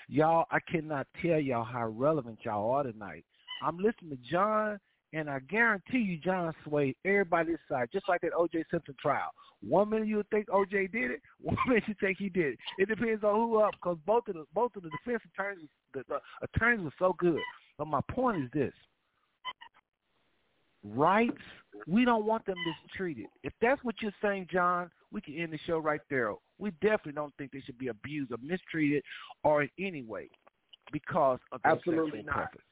Y'all, 0.09 0.47
I 0.51 0.59
cannot 0.71 1.07
tell 1.23 1.39
y'all 1.41 1.65
how 1.65 1.87
relevant 1.89 2.39
y'all 2.45 2.71
are 2.73 2.83
tonight. 2.85 3.25
I'm 3.63 3.79
listening 3.79 4.11
to 4.11 4.31
John 4.31 4.79
And 5.13 5.31
I 5.31 5.39
guarantee 5.39 5.99
you, 5.99 6.19
John 6.19 6.53
swayed 6.65 6.97
everybody 7.05 7.55
side, 7.69 7.89
just 7.93 8.09
like 8.09 8.21
that 8.23 8.33
O.J. 8.37 8.65
Simpson 8.71 8.95
trial. 9.01 9.31
One 9.67 9.89
minute 9.91 10.09
you 10.09 10.23
think 10.31 10.47
O.J. 10.53 10.89
did 10.89 11.11
it, 11.13 11.23
one 11.41 11.57
minute 11.67 11.85
you 11.87 11.95
think 12.01 12.19
he 12.19 12.29
did 12.29 12.55
it. 12.55 12.59
It 12.79 12.89
depends 12.89 13.25
on 13.25 13.35
who 13.35 13.59
up, 13.59 13.73
because 13.73 13.97
both 14.05 14.29
of 14.29 14.35
the 14.35 14.45
both 14.55 14.77
of 14.77 14.83
the 14.83 14.91
defense 14.91 15.23
attorneys, 15.33 15.69
the, 15.95 16.03
the 16.09 16.19
attorneys 16.43 16.85
were 16.85 16.93
so 16.99 17.15
good. 17.19 17.41
But 17.79 17.87
my 17.87 18.01
point 18.11 18.45
is 18.45 18.51
this: 18.53 18.75
rights, 20.85 21.33
we 21.87 22.05
don't 22.05 22.27
want 22.27 22.45
them 22.45 22.57
mistreated. 22.85 23.27
If 23.43 23.53
that's 23.61 23.83
what 23.85 23.95
you're 24.03 24.13
saying, 24.21 24.49
John, 24.53 24.91
we 25.11 25.21
can 25.21 25.35
end 25.35 25.53
the 25.53 25.59
show 25.67 25.79
right 25.79 26.01
there. 26.11 26.33
We 26.59 26.71
definitely 26.81 27.13
don't 27.13 27.35
think 27.37 27.53
they 27.53 27.61
should 27.61 27.79
be 27.79 27.89
abused 27.89 28.33
or 28.33 28.39
mistreated 28.43 29.03
or 29.45 29.63
in 29.63 29.71
any 29.79 30.03
way 30.03 30.29
because 30.93 31.39
of 31.53 31.61
their 31.63 31.73
Absolutely 31.73 32.11
sexual 32.11 32.25
not. 32.25 32.35
preference. 32.35 32.67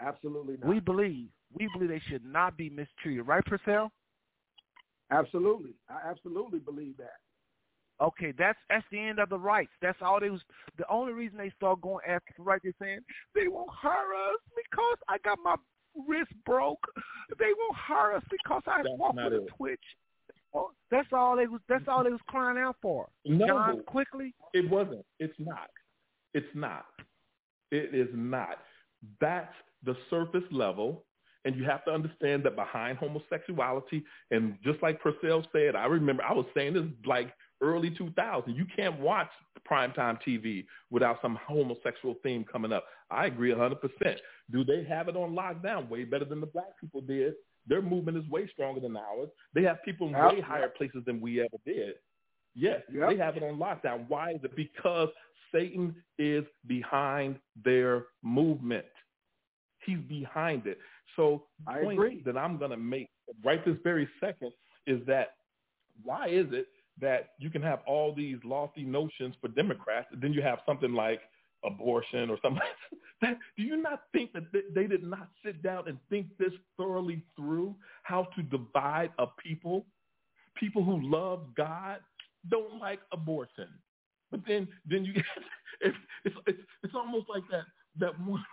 Absolutely 0.00 0.56
not. 0.58 0.68
We 0.68 0.80
believe 0.80 1.28
we 1.52 1.68
believe 1.72 1.88
they 1.90 2.02
should 2.08 2.24
not 2.24 2.56
be 2.56 2.68
mistreated, 2.70 3.26
right, 3.26 3.44
Purcell? 3.44 3.90
absolutely, 5.10 5.74
I 5.88 6.08
absolutely 6.08 6.58
believe 6.58 6.96
that. 6.96 7.18
Okay, 8.00 8.32
that's 8.36 8.58
that's 8.68 8.84
the 8.90 8.98
end 8.98 9.20
of 9.20 9.28
the 9.28 9.38
rights. 9.38 9.70
That's 9.80 9.98
all 10.02 10.18
they 10.18 10.30
was. 10.30 10.40
The 10.78 10.88
only 10.90 11.12
reason 11.12 11.38
they 11.38 11.52
start 11.56 11.80
going 11.80 12.04
after 12.08 12.32
the 12.36 12.42
rights, 12.42 12.62
they're 12.64 12.72
saying 12.80 13.00
they 13.34 13.46
won't 13.46 13.70
hire 13.70 13.92
us 14.32 14.40
because 14.56 14.98
I 15.08 15.18
got 15.24 15.38
my 15.44 15.54
wrist 16.08 16.32
broke. 16.44 16.84
They 17.38 17.52
won't 17.56 17.76
hire 17.76 18.16
us 18.16 18.24
because 18.30 18.62
I 18.66 18.82
That's 18.82 18.88
walk 18.98 19.14
not 19.14 19.30
with 19.30 19.42
it. 19.42 19.48
a 19.48 19.56
twitch. 19.56 19.84
Well, 20.54 20.70
that's 20.90 21.08
all 21.12 21.36
they 21.36 21.46
was. 21.46 21.60
That's 21.68 21.84
all 21.88 22.04
they 22.04 22.10
was 22.10 22.20
crying 22.26 22.58
out 22.58 22.76
for. 22.80 23.08
No, 23.26 23.46
John, 23.46 23.82
quickly. 23.86 24.32
it 24.54 24.70
wasn't. 24.70 25.04
It's 25.18 25.34
not. 25.38 25.68
It's 26.32 26.46
not. 26.54 26.86
It 27.70 27.94
is 27.94 28.08
not. 28.14 28.58
That's 29.20 29.52
the 29.84 29.96
surface 30.08 30.44
level. 30.50 31.04
And 31.46 31.54
you 31.56 31.64
have 31.64 31.84
to 31.84 31.90
understand 31.90 32.44
that 32.44 32.56
behind 32.56 32.96
homosexuality, 32.96 34.02
and 34.30 34.56
just 34.64 34.82
like 34.82 34.98
Purcell 35.02 35.46
said, 35.52 35.76
I 35.76 35.84
remember 35.84 36.22
I 36.22 36.32
was 36.32 36.46
saying 36.54 36.72
this 36.72 36.84
like 37.04 37.34
early 37.60 37.90
2000. 37.90 38.54
You 38.54 38.64
can't 38.74 38.98
watch 38.98 39.28
primetime 39.70 40.18
TV 40.26 40.64
without 40.90 41.18
some 41.20 41.38
homosexual 41.46 42.14
theme 42.22 42.46
coming 42.50 42.72
up. 42.72 42.84
I 43.10 43.26
agree 43.26 43.50
100%. 43.50 43.76
Do 44.52 44.64
they 44.64 44.84
have 44.84 45.08
it 45.08 45.16
on 45.16 45.34
lockdown? 45.34 45.88
Way 45.88 46.04
better 46.04 46.24
than 46.24 46.40
the 46.40 46.46
black 46.46 46.78
people 46.80 47.02
did. 47.02 47.34
Their 47.66 47.82
movement 47.82 48.16
is 48.18 48.28
way 48.28 48.48
stronger 48.52 48.80
than 48.80 48.96
ours. 48.96 49.28
They 49.54 49.62
have 49.62 49.82
people 49.84 50.08
in 50.08 50.12
way 50.14 50.40
higher 50.40 50.68
places 50.68 51.02
than 51.06 51.20
we 51.20 51.40
ever 51.40 51.56
did. 51.64 51.94
Yes, 52.54 52.82
Yep. 52.92 53.08
they 53.10 53.16
have 53.16 53.36
it 53.36 53.42
on 53.42 53.56
lockdown. 53.58 54.08
Why 54.08 54.32
is 54.32 54.44
it? 54.44 54.54
Because 54.54 55.08
Satan 55.50 55.94
is 56.18 56.44
behind 56.66 57.38
their 57.64 58.06
movement. 58.22 58.86
He's 59.84 59.98
behind 60.08 60.66
it. 60.66 60.78
So 61.16 61.46
the 61.66 61.72
I 61.72 61.82
point 61.82 61.98
agree. 61.98 62.22
that 62.24 62.36
I'm 62.36 62.56
going 62.58 62.70
to 62.70 62.76
make 62.76 63.08
right 63.42 63.64
this 63.64 63.76
very 63.82 64.08
second 64.20 64.52
is 64.86 65.04
that 65.06 65.36
why 66.02 66.28
is 66.28 66.46
it 66.52 66.68
that 67.00 67.30
you 67.38 67.50
can 67.50 67.62
have 67.62 67.80
all 67.86 68.14
these 68.14 68.38
lofty 68.44 68.82
notions 68.84 69.34
for 69.40 69.48
Democrats, 69.48 70.08
and 70.12 70.20
then 70.22 70.32
you 70.32 70.42
have 70.42 70.60
something 70.66 70.92
like 70.92 71.20
abortion 71.64 72.30
or 72.30 72.38
something. 72.42 72.62
that, 73.22 73.38
do 73.56 73.62
you 73.62 73.76
not 73.76 74.02
think 74.12 74.32
that 74.32 74.44
they, 74.52 74.86
did 74.86 75.02
not 75.02 75.28
sit 75.44 75.62
down 75.62 75.88
and 75.88 75.98
think 76.10 76.26
this 76.38 76.52
thoroughly 76.76 77.22
through? 77.36 77.74
How 78.02 78.28
to 78.36 78.42
divide 78.42 79.10
a 79.18 79.26
people? 79.42 79.86
People 80.56 80.84
who 80.84 81.00
love 81.02 81.46
God 81.56 81.98
don't 82.50 82.78
like 82.78 83.00
abortion, 83.12 83.68
but 84.30 84.40
then 84.46 84.68
then 84.86 85.04
you 85.04 85.14
it's 85.80 85.96
it's 86.24 86.36
it's, 86.46 86.58
it's 86.84 86.94
almost 86.94 87.26
like 87.28 87.42
that 87.50 87.64
that 87.98 88.12
one 88.20 88.44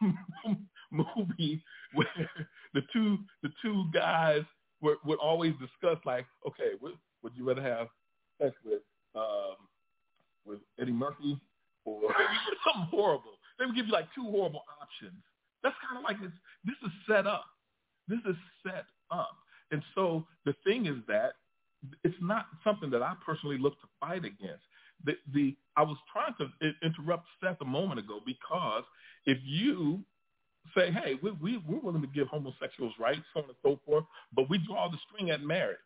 movie 0.91 1.63
where 1.93 2.29
the 2.73 2.81
two 2.91 3.17
the 3.43 3.49
two 3.61 3.85
guys 3.93 4.41
would, 4.81 4.97
would 5.05 5.19
always 5.19 5.53
discuss 5.59 5.97
like, 6.05 6.25
okay, 6.47 6.71
would, 6.81 6.93
would 7.23 7.33
you 7.35 7.45
rather 7.45 7.61
have 7.61 7.87
sex 8.41 8.55
with 8.65 8.81
um, 9.15 9.55
with 10.45 10.59
Eddie 10.79 10.91
Murphy 10.91 11.39
or 11.85 12.01
something 12.65 12.89
horrible? 12.89 13.37
They 13.57 13.65
would 13.65 13.75
give 13.75 13.87
you 13.87 13.93
like 13.93 14.07
two 14.15 14.23
horrible 14.23 14.63
options. 14.81 15.21
That's 15.63 15.75
kind 15.87 15.97
of 15.97 16.03
like 16.03 16.19
this. 16.21 16.31
This 16.65 16.75
is 16.83 16.91
set 17.07 17.27
up. 17.27 17.45
This 18.07 18.19
is 18.27 18.35
set 18.65 18.85
up. 19.11 19.37
And 19.71 19.83
so 19.95 20.25
the 20.45 20.55
thing 20.65 20.85
is 20.85 20.97
that 21.07 21.33
it's 22.03 22.15
not 22.21 22.45
something 22.63 22.89
that 22.91 23.01
I 23.01 23.13
personally 23.25 23.57
look 23.57 23.79
to 23.81 23.87
fight 23.99 24.25
against. 24.25 24.63
The, 25.03 25.13
the 25.33 25.55
I 25.75 25.83
was 25.83 25.97
trying 26.11 26.35
to 26.39 26.73
interrupt 26.85 27.25
Seth 27.43 27.57
a 27.61 27.65
moment 27.65 27.99
ago 27.99 28.19
because 28.25 28.83
if 29.25 29.37
you 29.43 30.03
say, 30.75 30.91
hey, 30.91 31.17
we, 31.23 31.31
we, 31.41 31.63
we're 31.67 31.79
willing 31.79 32.01
to 32.01 32.07
give 32.07 32.27
homosexuals 32.27 32.93
rights, 32.99 33.21
so 33.33 33.41
on 33.41 33.45
and 33.45 33.55
so 33.63 33.79
forth, 33.85 34.05
but 34.33 34.49
we 34.49 34.59
draw 34.59 34.89
the 34.89 34.97
string 35.09 35.31
at 35.31 35.41
marriage. 35.41 35.77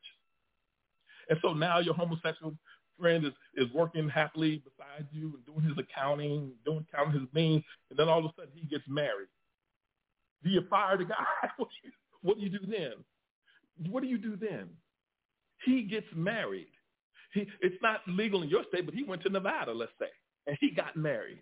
And 1.30 1.40
so 1.42 1.54
now 1.54 1.80
your 1.80 1.94
homosexual 1.94 2.54
friend 3.00 3.26
is, 3.26 3.34
is 3.56 3.72
working 3.74 4.10
happily 4.10 4.64
beside 4.64 5.08
you 5.12 5.34
and 5.36 5.46
doing 5.46 5.68
his 5.68 5.78
accounting, 5.78 6.52
doing 6.66 6.86
counting 6.94 7.20
his 7.20 7.30
means, 7.34 7.64
and 7.90 8.00
then 8.00 8.10
all 8.10 8.20
of 8.20 8.26
a 8.26 8.30
sudden 8.38 8.52
he 8.54 8.66
gets 8.68 8.84
married. 8.88 9.28
Do 10.44 10.50
you 10.50 10.62
fire 10.70 10.98
the 10.98 11.06
guy? 11.06 11.26
what, 12.22 12.38
do 12.38 12.44
you, 12.44 12.50
do 12.50 12.60
do 12.60 12.66
then? 12.72 12.94
What 13.92 14.04
do 14.04 14.08
you 14.10 14.18
do 14.18 14.36
then? 14.36 14.70
He 15.66 15.84
gets 15.84 16.08
married. 16.16 16.68
He, 17.34 17.48
it's 17.62 17.82
not 17.82 18.02
legal 18.08 18.44
in 18.44 18.50
your 18.50 18.64
state, 18.70 18.86
but 18.86 18.94
he 18.94 19.04
went 19.04 19.24
to 19.24 19.30
Nevada, 19.30 19.74
let's 19.74 19.92
say, 20.00 20.08
and 20.48 20.58
he 20.62 20.72
got 20.72 20.96
married. 20.96 21.42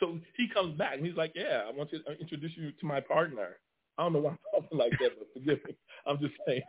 So 0.00 0.18
he 0.36 0.48
comes 0.52 0.76
back 0.76 0.94
and 0.96 1.06
he's 1.06 1.16
like, 1.16 1.32
"Yeah, 1.34 1.62
I 1.66 1.72
want 1.72 1.90
to 1.90 1.96
uh, 2.08 2.14
introduce 2.20 2.52
you 2.56 2.72
to 2.72 2.86
my 2.86 3.00
partner." 3.00 3.58
I 3.96 4.02
don't 4.02 4.12
know 4.12 4.20
why 4.20 4.30
I'm 4.30 4.38
talking 4.54 4.78
like 4.78 4.92
that, 5.00 5.18
but 5.18 5.28
forgive 5.34 5.58
me. 5.66 5.76
I'm 6.06 6.18
just 6.20 6.34
saying. 6.46 6.62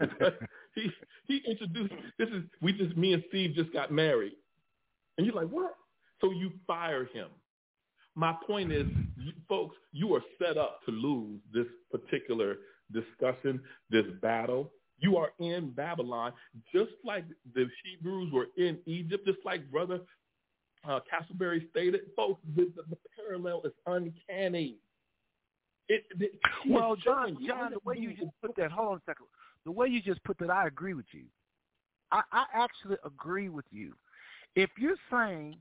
he 0.74 0.90
he 1.26 1.42
introduced. 1.48 1.92
This 2.18 2.28
is 2.28 2.42
we 2.60 2.72
just 2.72 2.96
me 2.96 3.12
and 3.12 3.22
Steve 3.28 3.54
just 3.54 3.72
got 3.72 3.90
married, 3.90 4.32
and 5.16 5.26
you're 5.26 5.36
like, 5.36 5.48
"What?" 5.48 5.74
So 6.20 6.30
you 6.30 6.52
fire 6.66 7.06
him. 7.12 7.28
My 8.14 8.34
point 8.46 8.72
is, 8.72 8.86
you, 9.16 9.32
folks, 9.48 9.76
you 9.92 10.14
are 10.14 10.22
set 10.38 10.58
up 10.58 10.80
to 10.84 10.90
lose 10.90 11.40
this 11.52 11.66
particular 11.90 12.56
discussion, 12.92 13.60
this 13.88 14.04
battle. 14.20 14.72
You 14.98 15.16
are 15.16 15.30
in 15.38 15.70
Babylon, 15.70 16.32
just 16.74 16.90
like 17.04 17.24
the 17.54 17.66
Hebrews 17.84 18.32
were 18.32 18.48
in 18.56 18.78
Egypt, 18.86 19.26
just 19.26 19.38
like 19.44 19.70
Brother 19.70 20.00
uh, 20.86 21.00
Castleberry 21.10 21.70
stated. 21.70 22.00
Folks, 22.16 22.40
the, 22.56 22.70
the, 22.76 22.82
the 22.90 22.96
parallel 23.16 23.62
is 23.64 23.72
uncanny. 23.86 24.76
It, 25.88 26.04
it, 26.20 26.32
Well, 26.68 26.96
John, 26.96 27.38
John, 27.46 27.72
the 27.72 27.78
way 27.84 27.96
you 27.98 28.10
just 28.10 28.30
put 28.42 28.54
that, 28.56 28.70
hold 28.70 28.88
on 28.88 28.96
a 28.98 29.00
second. 29.06 29.26
The 29.64 29.72
way 29.72 29.88
you 29.88 30.00
just 30.00 30.22
put 30.24 30.38
that, 30.38 30.50
I 30.50 30.66
agree 30.66 30.94
with 30.94 31.06
you. 31.12 31.24
I, 32.12 32.22
I 32.32 32.44
actually 32.54 32.96
agree 33.04 33.48
with 33.48 33.66
you. 33.70 33.94
If 34.56 34.70
you're 34.78 34.96
saying 35.10 35.56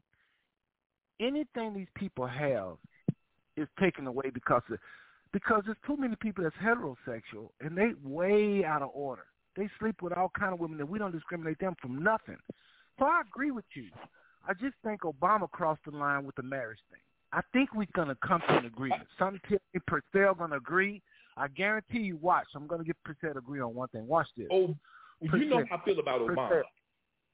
anything 1.19 1.73
these 1.73 1.87
people 1.95 2.25
have 2.25 2.77
is 3.57 3.67
taken 3.79 4.07
away 4.07 4.29
because 4.33 4.61
of, 4.71 4.79
because 5.31 5.61
there's 5.65 5.77
too 5.85 5.97
many 5.97 6.15
people 6.15 6.43
that's 6.43 6.55
heterosexual 6.55 7.49
and 7.61 7.77
they 7.77 7.91
way 8.03 8.63
out 8.65 8.81
of 8.81 8.89
order. 8.93 9.25
They 9.55 9.69
sleep 9.79 10.01
with 10.01 10.13
all 10.13 10.31
kind 10.37 10.53
of 10.53 10.59
women 10.59 10.79
and 10.79 10.89
we 10.89 10.97
don't 10.97 11.11
discriminate 11.11 11.59
them 11.59 11.75
from 11.81 12.01
nothing. 12.01 12.37
So 12.97 13.05
I 13.05 13.21
agree 13.21 13.51
with 13.51 13.65
you. 13.73 13.89
I 14.47 14.53
just 14.53 14.75
think 14.83 15.01
Obama 15.01 15.49
crossed 15.51 15.81
the 15.85 15.91
line 15.91 16.25
with 16.25 16.35
the 16.35 16.43
marriage 16.43 16.79
thing. 16.89 17.01
I 17.31 17.41
think 17.53 17.75
we're 17.75 17.85
gonna 17.93 18.17
come 18.25 18.41
to 18.47 18.57
an 18.57 18.65
agreement. 18.65 19.03
Some 19.19 19.39
tip 19.47 19.61
Purcell 19.85 20.33
gonna 20.33 20.57
agree. 20.57 21.01
I 21.39 21.47
guarantee 21.47 21.99
you. 21.99 22.17
Watch. 22.17 22.47
I'm 22.55 22.67
gonna 22.67 22.83
get 22.83 22.97
Purcell 23.03 23.33
to 23.33 23.39
agree 23.39 23.61
on 23.61 23.73
one 23.73 23.87
thing. 23.89 24.07
Watch 24.07 24.27
this. 24.37 24.47
Oh, 24.51 24.75
you 25.21 25.45
know 25.45 25.63
how 25.69 25.77
I 25.77 25.85
feel 25.85 25.99
about 25.99 26.21
Obama. 26.21 26.49
Percent. 26.49 26.65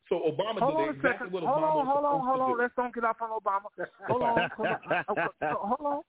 So 0.07 0.15
Obama 0.18 0.60
Hold 0.60 0.76
on 0.76 0.82
did 0.82 0.88
a 0.88 0.90
exactly 0.91 1.11
second. 1.11 1.32
what 1.34 1.44
Hold 1.44 1.57
Obama 1.64 1.76
on, 1.76 1.86
hold 1.88 2.06
on, 2.06 2.19
was 2.19 2.26
hold 2.26 2.38
supposed 2.38 2.41
on. 2.41 2.57
do. 2.57 2.61
Let's 2.61 2.73
don't 2.76 2.94
get 2.94 3.03
off 3.03 3.18
on 3.22 3.30
Obama. 3.32 3.88
Hold 4.07 4.22
on, 4.22 4.49
hold 4.57 5.19
on. 5.41 5.56
Hold 5.57 5.94
on. 5.94 6.02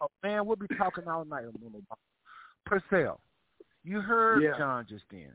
Oh, 0.00 0.06
man, 0.22 0.46
we'll 0.46 0.54
be 0.56 0.68
talking 0.78 1.08
all 1.08 1.24
night 1.24 1.44
on 1.44 1.52
Obama. 1.52 1.82
Purcell, 2.64 3.20
you 3.82 4.00
heard 4.00 4.42
Yeah. 4.42 4.56
John 4.56 4.86
just 4.88 5.04
then. 5.10 5.34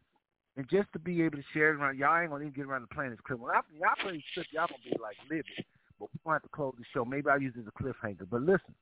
And 0.58 0.66
just 0.70 0.88
to 0.94 1.00
be 1.00 1.22
able 1.24 1.38
to 1.38 1.44
share 1.54 1.72
it 1.74 1.76
around, 1.76 1.98
y'all 1.98 2.18
ain't 2.18 2.32
gonna 2.32 2.44
even 2.44 2.54
get 2.54 2.66
around 2.66 2.84
the 2.84 2.96
planet 2.96 3.12
this 3.12 3.20
clip. 3.28 3.40
When 3.40 3.52
I, 3.52 3.60
y'all 3.78 3.90
play 4.02 4.14
this 4.14 4.24
clip, 4.34 4.48
y'all 4.52 4.68
gonna 4.68 4.80
be 4.86 4.96
like 5.02 5.18
livid. 5.30 5.44
But 6.00 6.08
we're 6.14 6.20
gonna 6.24 6.36
have 6.36 6.44
to 6.44 6.50
close 6.56 6.74
the 6.78 6.86
show. 6.94 7.04
Maybe 7.04 7.28
I'll 7.30 7.42
use 7.42 7.54
it 7.58 7.62
as 7.62 7.68
a 7.68 7.84
cliffhanger. 7.84 8.28
But 8.30 8.44
listen, 8.44 8.74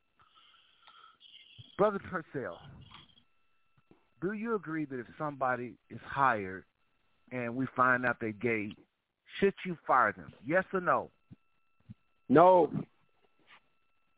Brother 1.79 1.99
Purcell, 1.99 2.59
do 4.23 4.31
you 4.31 4.55
agree 4.55 4.85
that 4.85 4.99
if 4.99 5.05
somebody 5.17 5.73
is 5.89 5.99
hired 6.05 6.63
and 7.31 7.53
we 7.55 7.67
find 7.75 8.05
out 8.05 8.17
they're 8.19 8.31
gay, 8.31 8.71
should 9.39 9.53
you 9.65 9.77
fire 9.85 10.13
them? 10.13 10.31
Yes 10.45 10.63
or 10.73 10.79
no? 10.81 11.11
No, 12.29 12.71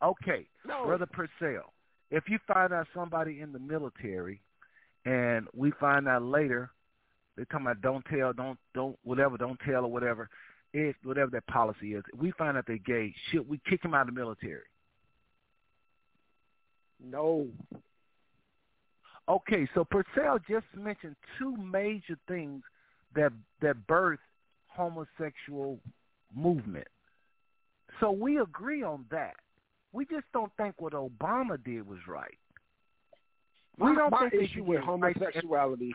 Okay, 0.03 0.45
No. 0.68 0.86
Brother 0.86 1.07
Purcell, 1.07 1.73
if 2.11 2.26
you 2.30 2.38
find 2.48 2.72
out 2.72 2.86
somebody 2.94 3.41
in 3.41 3.52
the 3.52 3.60
military 3.60 4.41
and 5.06 5.48
we 5.53 5.72
find 5.80 6.07
out 6.07 6.22
later, 6.22 6.69
they're 7.36 7.45
talking 7.45 7.65
about 7.65 7.82
don't 7.82 8.06
tell, 8.06 8.32
don't, 8.34 8.60
don't, 8.73 8.98
whatever, 9.03 9.38
don't 9.38 9.60
tell 9.68 9.86
or 9.86 9.91
whatever, 9.91 10.30
if 10.73 10.95
whatever 11.03 11.32
that 11.32 11.48
policy 11.48 11.94
is, 11.94 12.03
if 12.14 12.19
we 12.19 12.32
find 12.32 12.57
out 12.57 12.65
they're 12.68 12.77
gay, 12.77 13.14
should 13.32 13.49
we 13.49 13.60
kick 13.68 13.82
them 13.82 13.94
out 13.94 14.07
of 14.07 14.14
the 14.14 14.19
military? 14.19 14.61
no. 17.03 17.48
Okay, 19.27 19.68
so 19.73 19.84
Purcell 19.84 20.39
just 20.47 20.65
mentioned 20.76 21.15
two 21.39 21.56
major 21.57 22.18
things 22.27 22.61
that 23.15 23.31
that 23.61 23.76
birthed 23.88 24.18
homosexual 24.68 25.80
movement. 26.35 26.88
So 27.99 28.11
we 28.11 28.39
agree 28.39 28.84
on 28.84 29.06
that. 29.10 29.35
We 29.93 30.06
just 30.06 30.26
don't 30.34 30.52
think 30.57 30.76
what 30.80 30.93
Obama 30.93 31.64
did 31.64 31.88
was 31.88 31.99
right. 32.07 32.38
We 33.80 33.91
my, 33.91 33.95
don't 33.95 34.11
my 34.11 34.30
think 34.30 34.43
issue 34.43 34.64
with 34.64 34.81
homosexuality. 34.81 35.93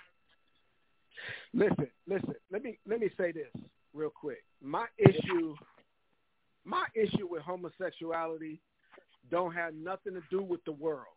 Listen, 1.53 1.89
listen. 2.07 2.35
Let 2.51 2.65
me 2.65 2.79
let 2.87 3.01
me 3.01 3.11
say 3.17 3.33
this 3.33 3.49
real 3.95 4.11
quick. 4.11 4.43
My 4.63 4.87
issue, 4.99 5.55
my 6.65 6.85
issue 6.95 7.29
with 7.31 7.43
homosexuality, 7.43 8.61
don't 9.31 9.55
have 9.55 9.75
nothing 9.75 10.15
to 10.15 10.23
do 10.31 10.43
with 10.43 10.65
the 10.65 10.73
world. 10.73 11.15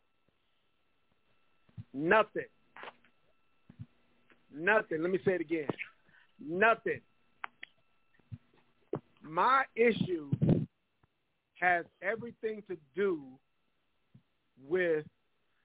Nothing. 1.94 2.46
Nothing. 4.56 5.02
Let 5.02 5.12
me 5.12 5.20
say 5.26 5.34
it 5.34 5.42
again. 5.42 5.68
Nothing. 6.40 7.02
My 9.22 9.64
issue 9.76 10.30
has 11.60 11.86
everything 12.02 12.62
to 12.68 12.78
do 12.96 13.22
with 14.68 15.06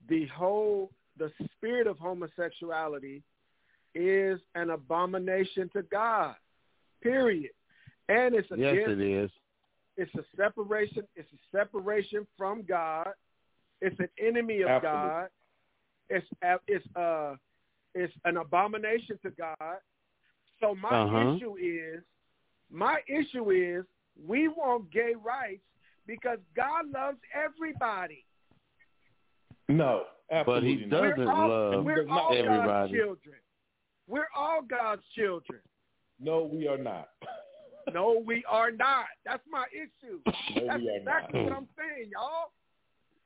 the 0.08 0.26
whole 0.26 0.90
the 1.18 1.32
spirit 1.56 1.86
of 1.86 1.98
homosexuality 1.98 3.22
is 3.94 4.38
an 4.54 4.70
abomination 4.70 5.68
to 5.74 5.82
God. 5.82 6.36
Period. 7.02 7.50
And 8.08 8.34
it's 8.34 8.50
against, 8.50 8.80
yes, 8.80 8.88
it 8.88 9.00
is. 9.00 9.30
It's 9.96 10.14
a 10.14 10.24
separation. 10.36 11.02
It's 11.16 11.28
a 11.32 11.56
separation 11.56 12.26
from 12.36 12.62
God. 12.62 13.08
It's 13.80 13.98
an 13.98 14.08
enemy 14.24 14.62
of 14.62 14.68
Absolutely. 14.68 15.08
God. 15.08 15.28
It's 16.10 16.26
it's 16.66 16.84
uh 16.96 17.34
it's 17.94 18.12
an 18.24 18.36
abomination 18.36 19.18
to 19.22 19.30
God. 19.30 19.78
So 20.60 20.74
my 20.74 20.88
uh-huh. 20.88 21.36
issue 21.36 21.56
is 21.56 22.02
my 22.70 22.98
issue 23.08 23.50
is 23.50 23.84
we 24.26 24.48
want 24.48 24.90
gay 24.90 25.14
rights 25.22 25.62
because 26.06 26.38
God 26.56 26.90
loves 26.92 27.18
everybody. 27.34 28.24
No, 29.68 30.04
absolutely. 30.32 30.74
But 30.74 30.80
he 30.80 30.84
doesn't 30.86 31.26
we're 31.26 31.32
all, 31.32 31.48
love 31.48 31.84
we're 31.84 32.08
all 32.08 32.32
everybody. 32.32 32.66
God's 32.66 32.92
children. 32.92 33.36
We're 34.08 34.28
all 34.36 34.62
God's 34.62 35.02
children. 35.14 35.60
No, 36.20 36.50
we 36.52 36.66
are 36.66 36.78
not. 36.78 37.10
no, 37.92 38.22
we 38.26 38.42
are 38.48 38.70
not. 38.70 39.06
That's 39.24 39.42
my 39.50 39.66
issue. 39.72 40.20
No, 40.26 40.66
That's 40.66 40.82
exactly 40.96 41.40
not. 41.40 41.50
what 41.50 41.58
I'm 41.58 41.68
saying, 41.76 42.10
y'all. 42.12 42.50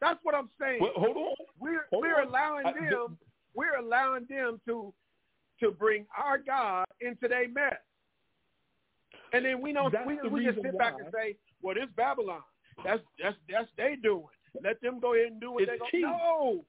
That's 0.02 0.18
what 0.24 0.34
I'm 0.34 0.50
saying. 0.60 0.80
Well, 0.80 0.90
hold 0.96 1.16
on. 1.16 1.34
We're 1.60 1.86
hold 1.90 2.02
we're 2.02 2.20
on. 2.20 2.26
allowing 2.26 2.66
I, 2.66 2.72
them 2.90 3.16
we're 3.54 3.78
allowing 3.78 4.26
them 4.28 4.60
to 4.66 4.92
to 5.60 5.70
bring 5.70 6.06
our 6.18 6.38
God 6.38 6.86
into 7.00 7.28
their 7.28 7.48
mess. 7.48 7.78
And 9.32 9.44
then 9.44 9.62
we 9.62 9.72
don't 9.72 9.94
we, 10.04 10.18
the 10.20 10.28
we 10.28 10.44
just 10.44 10.60
sit 10.60 10.74
why. 10.74 10.90
back 10.90 10.94
and 10.98 11.08
say, 11.14 11.36
Well, 11.62 11.76
this 11.76 11.86
Babylon. 11.96 12.42
That's 12.84 13.00
that's 13.22 13.36
that's 13.48 13.68
they 13.76 13.94
doing. 14.02 14.26
Let 14.62 14.80
them 14.82 14.98
go 14.98 15.14
ahead 15.14 15.30
and 15.32 15.40
do 15.40 15.52
what 15.52 15.62
it's 15.62 15.70
they 15.70 15.78
go. 15.78 15.86
cheap. 15.90 16.02
No. 16.02 16.64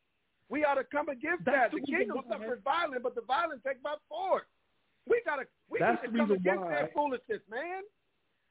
We 0.49 0.63
ought 0.63 0.75
to 0.75 0.83
come 0.83 1.09
against 1.09 1.43
that's 1.45 1.57
that. 1.57 1.71
The, 1.73 1.81
the 1.81 1.87
kingdom 1.87 2.21
suffers 2.29 2.59
violence, 2.63 3.01
but 3.01 3.15
the 3.15 3.25
violence 3.25 3.61
take 3.65 3.81
by 3.81 3.95
force. 4.07 4.45
We 5.09 5.21
gotta 5.25 5.43
we 5.69 5.79
that's 5.79 5.97
need 6.05 6.11
to 6.11 6.17
come 6.19 6.31
against 6.31 6.61
why. 6.61 6.71
that 6.71 6.93
foolishness, 6.93 7.41
man. 7.49 7.81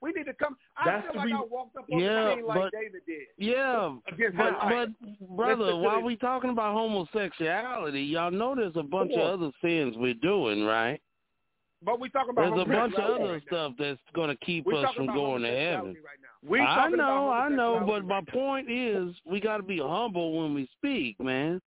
We 0.03 0.11
need 0.11 0.24
to 0.24 0.35
come. 0.35 0.57
I 0.77 0.85
That's 0.85 1.07
feel 1.07 1.16
like 1.16 1.27
reason, 1.27 1.41
I 1.41 1.47
walked 1.49 1.77
up 1.77 1.85
on 1.91 2.01
yeah, 2.01 2.24
the 2.24 2.35
scene 2.35 2.47
like 2.47 2.59
but, 2.59 2.73
David 2.73 3.03
did. 3.07 3.23
Yeah, 3.39 3.95
but, 4.37 4.55
but 4.69 5.37
brother, 5.37 5.77
while 5.77 6.03
we 6.03 6.16
talking 6.16 6.51
about 6.51 6.74
homosexuality, 6.74 8.03
y'all 8.03 8.33
know 8.33 8.57
there's 8.57 8.77
a 8.77 8.83
bunch 8.83 9.12
of 9.12 9.20
other 9.20 9.53
sins 9.62 9.95
we're 9.97 10.15
doing, 10.15 10.65
right? 10.65 11.01
But 11.85 12.01
we 12.01 12.11
talking 12.11 12.31
about 12.31 12.55
there's 12.55 12.66
a 12.66 12.69
bunch 12.69 12.95
of 12.95 13.20
other 13.20 13.33
right 13.35 13.43
stuff 13.47 13.73
that's 13.79 14.01
going 14.12 14.31
to 14.31 14.37
keep 14.45 14.66
we 14.66 14.77
us 14.77 14.93
from 14.97 15.07
going 15.07 15.43
to 15.43 15.49
heaven. 15.49 15.95
Right 15.95 16.49
we 16.49 16.61
I 16.61 16.89
know, 16.89 17.31
I 17.31 17.49
know, 17.49 17.85
but 17.87 18.05
my 18.05 18.20
point 18.33 18.69
is 18.70 19.15
we 19.24 19.41
got 19.41 19.59
to 19.59 19.62
be 19.62 19.79
humble 19.79 20.43
when 20.43 20.55
we 20.55 20.69
speak, 20.77 21.20
man. 21.20 21.61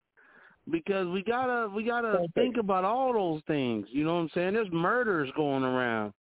Because 0.72 1.08
we 1.08 1.22
gotta 1.24 1.68
we 1.68 1.84
gotta 1.84 2.08
okay. 2.08 2.32
think 2.36 2.56
about 2.56 2.86
all 2.86 3.12
those 3.12 3.42
things. 3.48 3.86
You 3.92 4.06
know 4.06 4.16
what 4.16 4.22
I'm 4.22 4.30
saying? 4.34 4.54
There's 4.54 4.72
murders 4.72 5.30
going 5.36 5.64
around. 5.64 6.14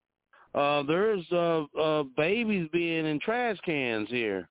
Uh, 0.53 0.83
there's 0.83 1.25
uh, 1.31 1.63
uh, 1.79 2.03
babies 2.17 2.67
being 2.73 3.05
in 3.05 3.19
trash 3.19 3.57
cans 3.65 4.09
here. 4.09 4.49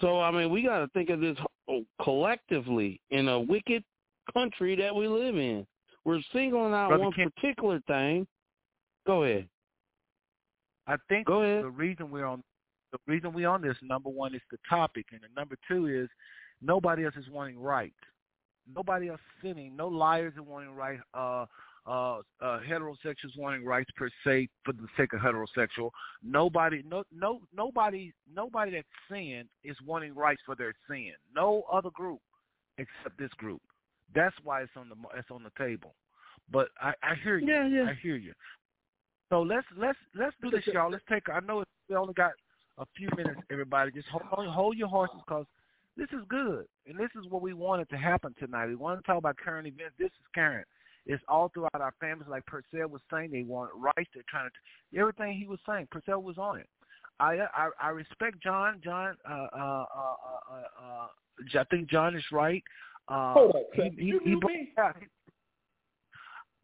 So 0.00 0.20
I 0.20 0.30
mean, 0.30 0.50
we 0.50 0.62
got 0.62 0.80
to 0.80 0.88
think 0.88 1.10
of 1.10 1.20
this 1.20 1.36
collectively 2.02 3.00
in 3.10 3.28
a 3.28 3.38
wicked 3.38 3.84
country 4.32 4.74
that 4.76 4.94
we 4.94 5.06
live 5.08 5.36
in. 5.36 5.66
We're 6.04 6.20
singling 6.32 6.72
out 6.74 6.88
Brother 6.88 7.04
one 7.04 7.12
Ken, 7.12 7.30
particular 7.36 7.80
thing. 7.86 8.26
Go 9.06 9.24
ahead. 9.24 9.48
I 10.86 10.96
think 11.08 11.26
Go 11.26 11.42
ahead. 11.42 11.64
the 11.64 11.70
reason 11.70 12.10
we're 12.10 12.26
on 12.26 12.42
the 12.90 12.98
reason 13.06 13.32
we're 13.32 13.48
on 13.48 13.62
this 13.62 13.76
number 13.82 14.10
one 14.10 14.34
is 14.34 14.42
the 14.50 14.58
topic, 14.68 15.06
and 15.12 15.20
the 15.20 15.28
number 15.40 15.56
two 15.68 15.86
is 15.86 16.08
nobody 16.60 17.04
else 17.04 17.14
is 17.16 17.28
wanting 17.30 17.58
right. 17.58 17.94
Nobody 18.74 19.08
else 19.08 19.20
sinning. 19.42 19.76
No 19.76 19.88
liars 19.88 20.34
are 20.36 20.42
wanting 20.42 20.74
right. 20.74 20.98
Uh, 21.14 21.46
uh, 21.86 22.18
uh, 22.40 22.60
heterosexuals 22.68 23.36
wanting 23.36 23.64
rights 23.64 23.90
per 23.96 24.08
se 24.24 24.48
for 24.64 24.72
the 24.72 24.86
sake 24.96 25.12
of 25.12 25.20
heterosexual. 25.20 25.90
Nobody, 26.22 26.82
no, 26.88 27.02
no, 27.12 27.40
nobody, 27.54 28.12
nobody 28.32 28.72
that's 28.72 28.86
sin 29.10 29.44
is 29.64 29.76
wanting 29.84 30.14
rights 30.14 30.42
for 30.46 30.54
their 30.54 30.72
sin. 30.88 31.12
No 31.34 31.64
other 31.72 31.90
group 31.90 32.20
except 32.78 33.18
this 33.18 33.32
group. 33.36 33.60
That's 34.14 34.34
why 34.44 34.62
it's 34.62 34.72
on 34.76 34.88
the 34.88 34.96
it's 35.18 35.30
on 35.30 35.42
the 35.42 35.50
table. 35.58 35.94
But 36.50 36.68
I, 36.80 36.92
I 37.02 37.14
hear 37.22 37.38
you. 37.38 37.48
Yeah, 37.48 37.66
yeah. 37.66 37.90
I 37.90 37.98
hear 38.00 38.16
you. 38.16 38.32
So 39.30 39.42
let's 39.42 39.66
let's 39.76 39.98
let's 40.14 40.36
do 40.42 40.50
this, 40.50 40.66
y'all. 40.66 40.90
Let's 40.90 41.04
take. 41.08 41.28
I 41.28 41.40
know 41.40 41.64
we 41.88 41.96
only 41.96 42.14
got 42.14 42.32
a 42.78 42.84
few 42.96 43.08
minutes, 43.16 43.40
everybody. 43.50 43.90
Just 43.90 44.08
hold 44.08 44.46
hold 44.48 44.76
your 44.76 44.88
horses, 44.88 45.20
cause 45.28 45.46
this 45.96 46.08
is 46.12 46.24
good, 46.28 46.66
and 46.86 46.98
this 46.98 47.10
is 47.18 47.30
what 47.30 47.42
we 47.42 47.54
wanted 47.54 47.88
to 47.90 47.96
happen 47.96 48.34
tonight. 48.38 48.66
We 48.66 48.76
want 48.76 49.00
to 49.00 49.06
talk 49.06 49.18
about 49.18 49.36
current 49.36 49.66
events. 49.66 49.94
This 49.98 50.06
is 50.06 50.26
current. 50.34 50.66
It's 51.06 51.22
all 51.28 51.48
throughout 51.48 51.80
our 51.80 51.94
families. 52.00 52.28
Like 52.28 52.46
Purcell 52.46 52.88
was 52.88 53.02
saying, 53.12 53.30
they 53.32 53.42
want 53.42 53.70
rights. 53.74 54.10
They're 54.14 54.22
trying 54.28 54.48
to 54.48 54.98
everything 54.98 55.36
he 55.36 55.46
was 55.46 55.58
saying. 55.66 55.88
Purcell 55.90 56.22
was 56.22 56.38
on 56.38 56.60
it. 56.60 56.68
I 57.20 57.38
I, 57.54 57.70
I 57.80 57.88
respect 57.90 58.42
John. 58.42 58.80
John, 58.82 59.16
uh, 59.28 59.46
uh, 59.54 59.56
uh, 59.56 60.14
uh, 60.50 60.62
uh, 60.82 61.60
I 61.60 61.64
think 61.64 61.90
John 61.90 62.14
is 62.14 62.24
right. 62.32 62.62
Uh, 63.08 63.34
Hold 63.34 63.54
on, 63.56 63.62
he, 63.74 63.90
he, 63.98 64.06
you 64.06 64.20
he, 64.24 64.34
me? 64.36 64.72
yeah, 64.76 64.92
he, 64.98 65.06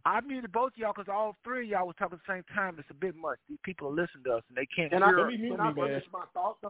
I 0.05 0.21
muted 0.21 0.53
both 0.53 0.69
of 0.69 0.79
y'all 0.79 0.93
because 0.97 1.13
all 1.13 1.37
three 1.45 1.65
of 1.65 1.71
y'all 1.71 1.87
was 1.87 1.97
talking 1.99 2.15
at 2.15 2.21
the 2.27 2.33
same 2.33 2.45
time. 2.55 2.77
It's 2.79 2.89
a 2.91 2.95
bit 2.95 3.15
much. 3.17 3.39
These 3.49 3.59
people 3.65 3.89
are 3.89 3.91
listening 3.91 4.25
to 4.25 4.37
us 4.37 4.43
and 4.49 4.57
they 4.57 4.67
can't 4.75 4.91
can 4.91 5.03
hear. 5.03 5.27
I, 5.27 5.31
can 5.31 5.43
me, 5.43 5.51
I 5.59 5.73
man. 5.73 6.03
my 6.13 6.25
thoughts? 6.33 6.61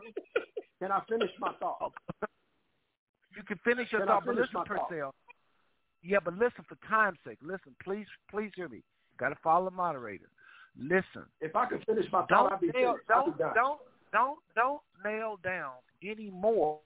can 0.81 0.91
I 0.91 1.01
finish 1.09 1.31
my 1.39 1.53
thoughts? 1.61 1.95
You 3.37 3.43
can 3.47 3.61
finish 3.65 3.93
your 3.93 4.01
can 4.01 4.09
thought, 4.09 4.25
but 4.27 4.35
listen, 4.35 4.65
Purcell. 4.67 5.15
Thought? 5.15 5.28
Yeah, 6.03 6.19
but 6.25 6.35
listen 6.35 6.65
for 6.69 6.77
time's 6.89 7.19
sake. 7.27 7.39
Listen, 7.43 7.75
please, 7.83 8.07
please 8.31 8.51
hear 8.55 8.69
me. 8.69 8.83
Got 9.19 9.31
to 9.31 9.37
follow 9.43 9.65
the 9.67 9.77
moderator. 9.77 10.29
Listen. 10.79 11.27
If 11.41 11.57
I 11.57 11.67
could 11.67 11.85
finish 11.85 12.07
my 12.13 12.21
don't 12.29 12.29
thought, 12.29 12.53
I'd 12.53 12.61
be 12.61 12.69
nail, 12.69 12.93
finished. 12.93 13.09
Don't, 13.09 13.39
don't, 13.39 13.79
don't, 14.13 14.39
don't 14.55 14.81
nail 15.05 15.39
down 15.43 15.73
anymore 16.03 16.79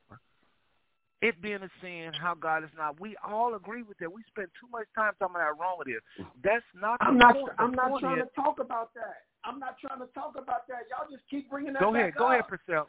it 1.23 1.41
being 1.41 1.63
a 1.63 1.71
sin, 1.81 2.11
how 2.21 2.35
God 2.35 2.65
is 2.65 2.71
not. 2.77 3.01
We 3.01 3.15
all 3.25 3.55
agree 3.55 3.83
with 3.83 3.97
that. 3.99 4.13
We 4.13 4.23
spend 4.29 4.49
too 4.61 4.67
much 4.71 4.87
time 4.95 5.13
talking 5.19 5.37
about 5.37 5.55
how 5.55 5.61
wrong 5.61 5.79
it 5.87 5.91
is. 5.91 6.27
That's 6.43 6.67
not. 6.75 6.99
I'm 7.01 7.17
not. 7.17 7.35
Point. 7.35 7.53
I'm 7.59 7.71
not 7.73 8.01
trying 8.01 8.19
is, 8.19 8.27
to 8.27 8.43
talk 8.43 8.59
about 8.59 8.93
that. 8.95 9.23
I'm 9.45 9.59
not 9.59 9.79
trying 9.79 10.01
to 10.01 10.13
talk 10.13 10.35
about 10.37 10.67
that. 10.67 10.91
Y'all 10.91 11.09
just 11.11 11.23
keep 11.31 11.49
bringing 11.49 11.75
that. 11.75 11.81
Go 11.81 11.95
ahead. 11.95 12.15
Go 12.19 12.27
up. 12.27 12.33
ahead, 12.33 12.49
Purcell. 12.49 12.89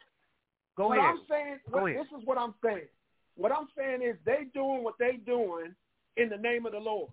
Go 0.76 0.88
what 0.88 0.98
ahead. 0.98 1.10
I'm 1.10 1.20
saying. 1.30 1.58
Go 1.70 1.82
what, 1.82 1.90
ahead. 1.92 2.02
This 2.02 2.18
is 2.18 2.26
what 2.26 2.38
I'm 2.38 2.54
saying. 2.62 2.90
What 3.36 3.52
I'm 3.52 3.68
saying 3.78 4.02
is 4.02 4.16
they 4.26 4.50
doing 4.52 4.82
what 4.82 4.94
they 4.98 5.18
doing 5.24 5.74
in 6.16 6.28
the 6.28 6.36
name 6.36 6.66
of 6.66 6.72
the 6.72 6.78
Lord. 6.78 7.10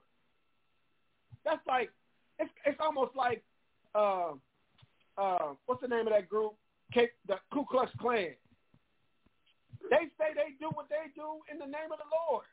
That's 1.44 1.66
like 1.68 1.90
it's 2.40 2.52
it's 2.66 2.80
almost 2.80 3.16
like 3.16 3.44
uh 3.96 4.34
uh 5.18 5.54
what's 5.66 5.82
the 5.82 5.88
name 5.88 6.08
of 6.08 6.14
that 6.14 6.30
group? 6.30 6.54
K, 6.94 7.10
the 7.28 7.36
Ku 7.54 7.66
Klux 7.70 7.92
Klan. 8.00 8.36
They 9.90 10.06
say 10.18 10.36
they 10.36 10.54
do 10.60 10.70
what 10.74 10.90
they 10.90 11.10
do 11.16 11.42
in 11.52 11.58
the 11.58 11.66
name 11.66 11.92
of 11.92 11.98
the 11.98 12.10
Lord. 12.30 12.46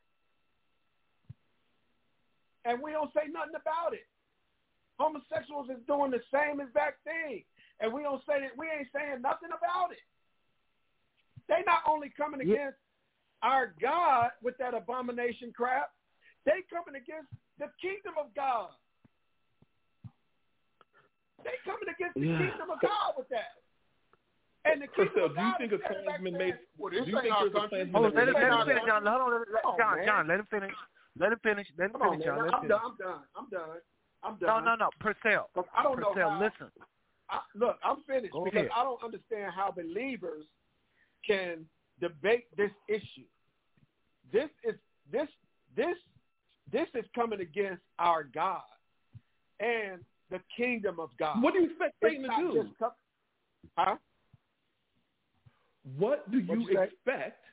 And 2.65 2.83
we 2.83 2.93
don't 2.93 3.13
say 3.13 3.29
nothing 3.31 3.55
about 3.55 3.93
it. 3.93 4.07
Homosexuals 4.99 5.71
is 5.71 5.79
doing 5.87 6.11
the 6.11 6.23
same 6.33 6.61
exact 6.61 7.05
thing. 7.05 7.45
And 7.81 7.93
we 7.93 8.03
don't 8.03 8.23
say 8.27 8.41
that 8.41 8.57
we 8.57 8.67
ain't 8.67 8.89
saying 8.95 9.23
nothing 9.23 9.51
about 9.55 9.93
it. 9.93 10.03
They 11.49 11.63
not 11.65 11.83
only 11.89 12.13
coming 12.17 12.41
against 12.41 12.77
our 13.43 13.73
God 13.81 14.31
with 14.43 14.59
that 14.59 14.75
abomination 14.75 15.53
crap, 15.55 15.91
they 16.45 16.63
coming 16.71 16.95
against 17.01 17.31
the 17.59 17.67
kingdom 17.81 18.15
of 18.19 18.35
God. 18.35 18.71
They 21.45 21.57
coming 21.65 21.89
against 21.89 22.15
the 22.19 22.27
Yeah. 22.27 22.39
kingdom 22.39 22.71
of 22.71 22.81
God 22.81 23.15
with 23.17 23.29
that. 23.31 23.63
And 24.65 24.83
the 24.83 24.89
Purcell, 24.89 25.31
kingdom 25.31 25.31
of 25.31 25.37
do 25.37 25.43
you 25.43 25.55
think 25.59 25.73
a 25.73 25.79
standing 25.79 26.05
Klansman 26.05 26.35
made? 26.39 26.59
well, 26.77 26.91
Do 26.91 26.97
you 26.97 27.03
ain't 27.03 27.23
think 27.23 27.35
there's 27.39 27.55
a 27.55 27.61
country. 27.61 27.69
Klansman 27.69 27.95
Hold 27.95 28.07
on, 28.07 28.15
let 28.15 28.29
him, 28.29 28.35
let 28.35 28.53
him 28.53 28.67
finish, 28.67 28.85
John. 28.87 29.07
Hold 29.07 29.23
on, 29.23 29.31
let, 29.53 29.63
Come 29.63 29.77
John, 29.79 29.97
man. 29.97 30.07
John, 30.07 30.23
let 30.29 30.39
him 30.41 30.49
finish. 30.51 30.75
Let 31.19 31.33
him 31.33 31.41
finish. 31.43 31.67
Let 31.79 31.85
him 31.87 31.93
Come 31.93 32.01
finish, 32.11 32.27
on, 32.27 32.27
y'all. 32.27 32.43
Let 32.45 32.55
I'm 32.55 32.61
finish. 32.63 32.77
done. 32.77 32.85
I'm 32.85 32.97
done. 32.99 33.23
I'm 33.39 33.49
done. 33.49 33.79
I'm 34.23 34.35
done. 34.37 34.49
No, 34.65 34.75
no, 34.75 34.75
no. 34.77 34.89
Purcell. 35.01 35.51
I 35.75 35.83
don't 35.83 35.97
Purcell, 35.97 36.15
know 36.15 36.31
how. 36.31 36.41
listen. 36.43 36.69
I, 37.31 37.41
look, 37.55 37.77
I'm 37.85 38.03
finished 38.07 38.33
Go 38.33 38.45
because 38.45 38.61
ahead. 38.67 38.71
I 38.75 38.83
don't 38.85 39.03
understand 39.05 39.53
how 39.55 39.71
believers 39.71 40.45
can 41.27 41.67
debate 42.01 42.47
this 42.57 42.71
issue. 42.89 43.29
This 44.33 44.49
is 44.65 44.75
this 45.13 45.29
this 45.77 45.97
this 46.73 46.89
is 46.95 47.05
coming 47.15 47.41
against 47.41 47.83
our 47.99 48.25
God 48.25 48.63
and 49.61 50.01
the 50.31 50.41
kingdom 50.57 51.01
of 51.01 51.11
God. 51.19 51.43
What 51.43 51.55
do 51.55 51.61
you 51.61 51.71
expect 51.71 51.95
Satan 52.03 52.23
to 52.23 52.53
do? 52.53 52.69
huh? 53.77 53.97
What 55.97 56.31
do 56.31 56.39
you 56.39 56.61
you 56.61 56.69
expect 56.79 57.45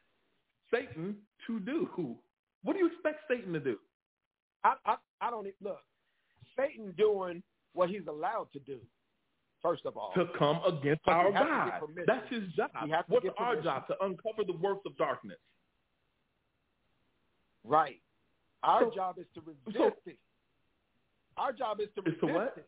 Satan 0.73 1.15
to 1.47 1.59
do? 1.59 2.17
What 2.63 2.73
do 2.73 2.79
you 2.79 2.87
expect 2.87 3.21
Satan 3.29 3.53
to 3.53 3.59
do? 3.59 3.77
I, 4.63 4.73
I 4.85 4.95
I 5.21 5.29
don't 5.29 5.47
look. 5.61 5.79
Satan 6.57 6.93
doing 6.97 7.41
what 7.73 7.89
he's 7.89 8.07
allowed 8.07 8.47
to 8.53 8.59
do. 8.59 8.79
First 9.61 9.85
of 9.85 9.97
all, 9.97 10.11
To 10.15 10.25
come 10.37 10.59
against 10.67 11.01
our 11.07 11.31
God. 11.31 11.81
That's 12.05 12.29
his 12.29 12.43
job. 12.55 12.69
He 12.83 12.91
has 12.91 13.03
to 13.05 13.13
What's 13.13 13.25
our 13.37 13.59
job? 13.61 13.87
To 13.87 13.95
uncover 14.01 14.43
the 14.45 14.53
works 14.53 14.81
of 14.85 14.95
darkness. 14.97 15.39
right. 17.63 17.99
Our 18.65 18.81
So- 18.85 18.91
job 18.91 19.17
is 19.19 19.27
to 19.35 19.41
resist 19.41 19.77
so- 19.77 19.93
it. 20.11 20.17
Our 21.37 21.53
job 21.53 21.79
is 21.81 21.89
to 21.95 22.01
resist 22.01 22.19
to 22.21 22.33
what? 22.33 22.57
it. 22.57 22.67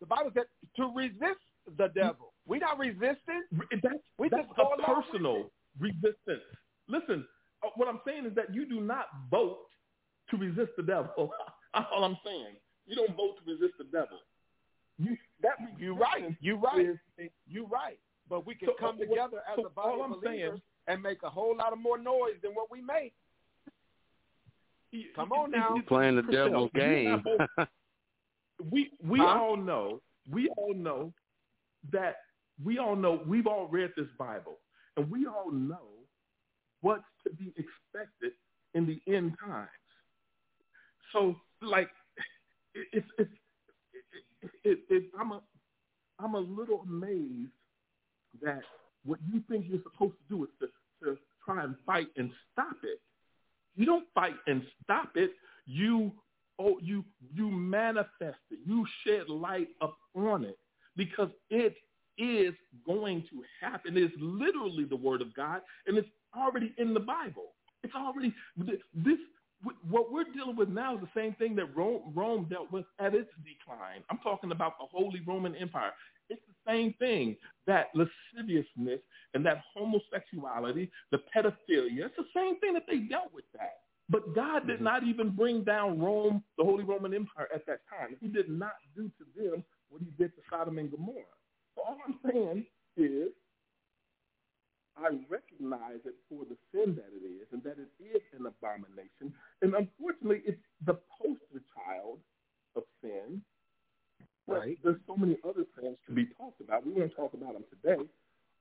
The 0.00 0.06
Bible 0.06 0.30
said 0.34 0.46
to 0.76 0.92
resist 0.94 1.40
the 1.76 1.88
devil. 1.88 2.32
We're 2.46 2.60
not 2.60 2.78
resisting. 2.78 3.42
Re- 3.52 3.66
That's, 3.82 4.02
We 4.18 4.28
that's 4.28 4.46
just 4.48 4.58
a 4.58 4.82
personal 4.82 5.50
resistance. 5.78 6.42
Listen, 6.88 7.26
uh, 7.62 7.68
what 7.76 7.88
I'm 7.88 8.00
saying 8.06 8.26
is 8.26 8.34
that 8.34 8.54
you 8.54 8.66
do 8.66 8.80
not 8.80 9.08
vote 9.30 9.68
to 10.30 10.36
resist 10.36 10.72
the 10.76 10.82
devil. 10.82 11.32
That's 11.74 11.86
all 11.92 12.04
I'm 12.04 12.16
saying. 12.24 12.56
You 12.86 12.96
don't 12.96 13.14
vote 13.16 13.36
to 13.38 13.50
resist 13.52 13.74
the 13.78 13.84
devil. 13.84 14.18
You 14.98 15.16
that 15.42 15.56
You 15.78 15.94
right. 15.94 16.36
You're 16.40 16.56
right. 16.58 16.86
is- 17.18 17.30
You 17.46 17.66
right. 17.66 17.98
But 18.28 18.46
we 18.46 18.54
can 18.54 18.68
So, 18.68 18.74
come 18.74 18.96
uh, 18.96 19.00
together 19.00 19.42
as 19.48 19.56
so 19.56 19.66
a 19.66 19.70
body 19.70 20.00
of 20.00 20.04
I'm 20.12 20.20
believers 20.20 20.50
saying- 20.50 20.62
and 20.88 21.02
make 21.02 21.22
a 21.22 21.30
whole 21.30 21.54
lot 21.56 21.72
of 21.72 21.78
more 21.78 21.98
noise 21.98 22.40
than 22.42 22.52
what 22.54 22.70
we 22.70 22.80
make. 22.80 23.14
Come 25.14 25.32
on 25.32 25.50
now. 25.50 25.76
Playing 25.88 26.16
the 26.16 26.22
devil's 26.22 26.70
game. 26.74 27.22
we 28.70 28.90
we 29.02 29.18
Huh? 29.18 29.26
all 29.26 29.56
know 29.56 30.00
we 30.30 30.48
all 30.56 30.74
know 30.74 31.12
that 31.92 32.16
we 32.64 32.78
all 32.78 32.96
know 32.96 33.20
we've 33.26 33.46
all 33.46 33.68
read 33.68 33.90
this 33.96 34.06
Bible 34.18 34.58
and 34.96 35.10
we 35.10 35.26
all 35.26 35.50
know 35.50 35.88
what's 36.80 37.04
to 37.24 37.30
be 37.34 37.52
expected 37.56 38.32
in 38.74 38.86
the 38.86 39.00
end 39.12 39.34
times. 39.44 39.68
So 41.12 41.36
like 41.62 41.90
it, 42.74 42.86
it's 42.92 43.06
it's 43.18 43.30
it, 44.42 44.50
it, 44.64 44.78
it, 44.90 45.04
I'm 45.18 45.32
a 45.32 45.40
I'm 46.18 46.34
a 46.34 46.40
little 46.40 46.80
amazed 46.88 47.50
that 48.42 48.60
what 49.04 49.18
you 49.30 49.42
think 49.48 49.66
you're 49.68 49.82
supposed 49.82 50.14
to 50.28 50.36
do 50.36 50.44
is 50.44 50.50
to, 50.60 50.66
to 51.04 51.18
try 51.44 51.62
and 51.62 51.74
fight 51.86 52.08
and 52.16 52.30
stop 52.52 52.76
it. 52.82 53.00
You 53.76 53.86
don't 53.86 54.06
fight 54.14 54.34
and 54.46 54.62
stop 54.82 55.10
it. 55.16 55.32
You 55.66 56.12
oh 56.58 56.78
you 56.82 57.04
you 57.34 57.50
manifest 57.50 58.38
it. 58.50 58.58
You 58.66 58.86
shed 59.04 59.28
light 59.28 59.68
upon 59.80 60.44
it 60.44 60.58
because 60.96 61.30
it 61.50 61.76
is 62.18 62.54
going 62.86 63.22
to 63.30 63.42
happen. 63.60 63.96
It's 63.96 64.14
literally 64.18 64.84
the 64.84 64.96
word 64.96 65.22
of 65.22 65.34
God, 65.34 65.60
and 65.86 65.98
it's 65.98 66.08
already 66.36 66.74
in 66.78 66.94
the 66.94 67.00
Bible. 67.00 67.52
It's 67.84 67.94
already 67.94 68.34
this. 68.94 69.18
What 69.88 70.12
we're 70.12 70.24
dealing 70.24 70.56
with 70.56 70.68
now 70.68 70.96
is 70.96 71.00
the 71.00 71.08
same 71.20 71.34
thing 71.34 71.56
that 71.56 71.74
Rome, 71.74 72.12
Rome 72.14 72.46
dealt 72.50 72.70
with 72.70 72.84
at 73.00 73.14
its 73.14 73.30
decline. 73.42 74.02
I'm 74.10 74.18
talking 74.18 74.52
about 74.52 74.74
the 74.78 74.86
Holy 74.92 75.20
Roman 75.26 75.56
Empire. 75.56 75.92
It's 76.28 76.42
the 76.46 76.70
same 76.70 76.94
thing 76.98 77.36
that 77.66 77.88
lasciviousness 77.94 79.00
and 79.34 79.44
that 79.46 79.62
homosexuality, 79.74 80.90
the 81.10 81.18
pedophilia. 81.34 82.06
It's 82.06 82.16
the 82.16 82.24
same 82.34 82.58
thing 82.60 82.74
that 82.74 82.84
they 82.88 82.98
dealt 82.98 83.32
with 83.32 83.44
that. 83.54 83.74
But 84.08 84.34
God 84.34 84.66
did 84.66 84.76
mm-hmm. 84.76 84.84
not 84.84 85.02
even 85.04 85.30
bring 85.30 85.64
down 85.64 86.00
Rome, 86.00 86.42
the 86.58 86.64
Holy 86.64 86.84
Roman 86.84 87.12
Empire 87.14 87.48
at 87.54 87.66
that 87.66 87.80
time. 87.90 88.16
He 88.20 88.28
did 88.28 88.48
not 88.48 88.74
do 88.94 89.08
to 89.18 89.24
them 89.36 89.64
what 89.88 90.00
he 90.00 90.10
did 90.16 90.34
to 90.36 90.42
Sodom 90.50 90.78
and 90.78 90.90
Gomorrah. 90.90 91.36
So 91.74 91.82
all 91.82 91.98
I'm 92.06 92.18
saying 92.30 92.66
is 92.96 93.32
I 94.96 95.10
recognize 95.28 96.00
it 96.06 96.14
for 96.28 96.44
the 96.44 96.56
sin 96.72 96.96
that 96.96 97.10
it 97.12 97.24
is 97.24 97.46
and 97.52 97.62
that 97.64 97.76
it 97.78 97.90
is 98.02 98.22
an 98.38 98.46
abomination. 98.46 99.34
And 99.60 99.74
unfortunately, 99.74 100.42
it's 100.46 100.62
the 100.86 100.94
poster 101.20 101.62
child 101.74 102.18
of 102.76 102.84
sin. 103.02 103.42
But 104.46 104.58
Right. 104.60 104.78
There's 104.82 105.00
so 105.06 105.16
many 105.16 105.36
other 105.44 105.64
sins 105.80 105.98
to 106.06 106.12
be 106.12 106.26
talked 106.38 106.60
about. 106.60 106.86
We 106.86 106.92
won't 106.92 107.14
talk 107.16 107.34
about 107.34 107.54
them 107.54 107.64
today. 107.70 108.02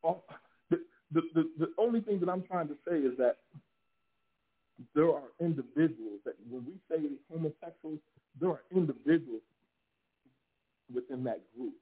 All- 0.04 0.26
The, 0.70 0.80
the, 1.12 1.22
the, 1.36 1.52
the 1.60 1.74
only 1.78 2.02
thing 2.02 2.20
that 2.22 2.30
I'm 2.30 2.44
trying 2.44 2.68
to 2.70 2.76
say 2.88 2.98
is 2.98 3.16
that 3.18 3.38
there 4.96 5.10
are 5.14 5.30
individuals 5.40 6.20
that 6.26 6.36
when 6.50 6.66
we 6.66 6.74
say 6.90 7.10
homosexuals, 7.32 8.00
there 8.40 8.50
are 8.50 8.62
individuals 8.76 9.42
within 10.94 11.24
that 11.26 11.42
group. 11.56 11.74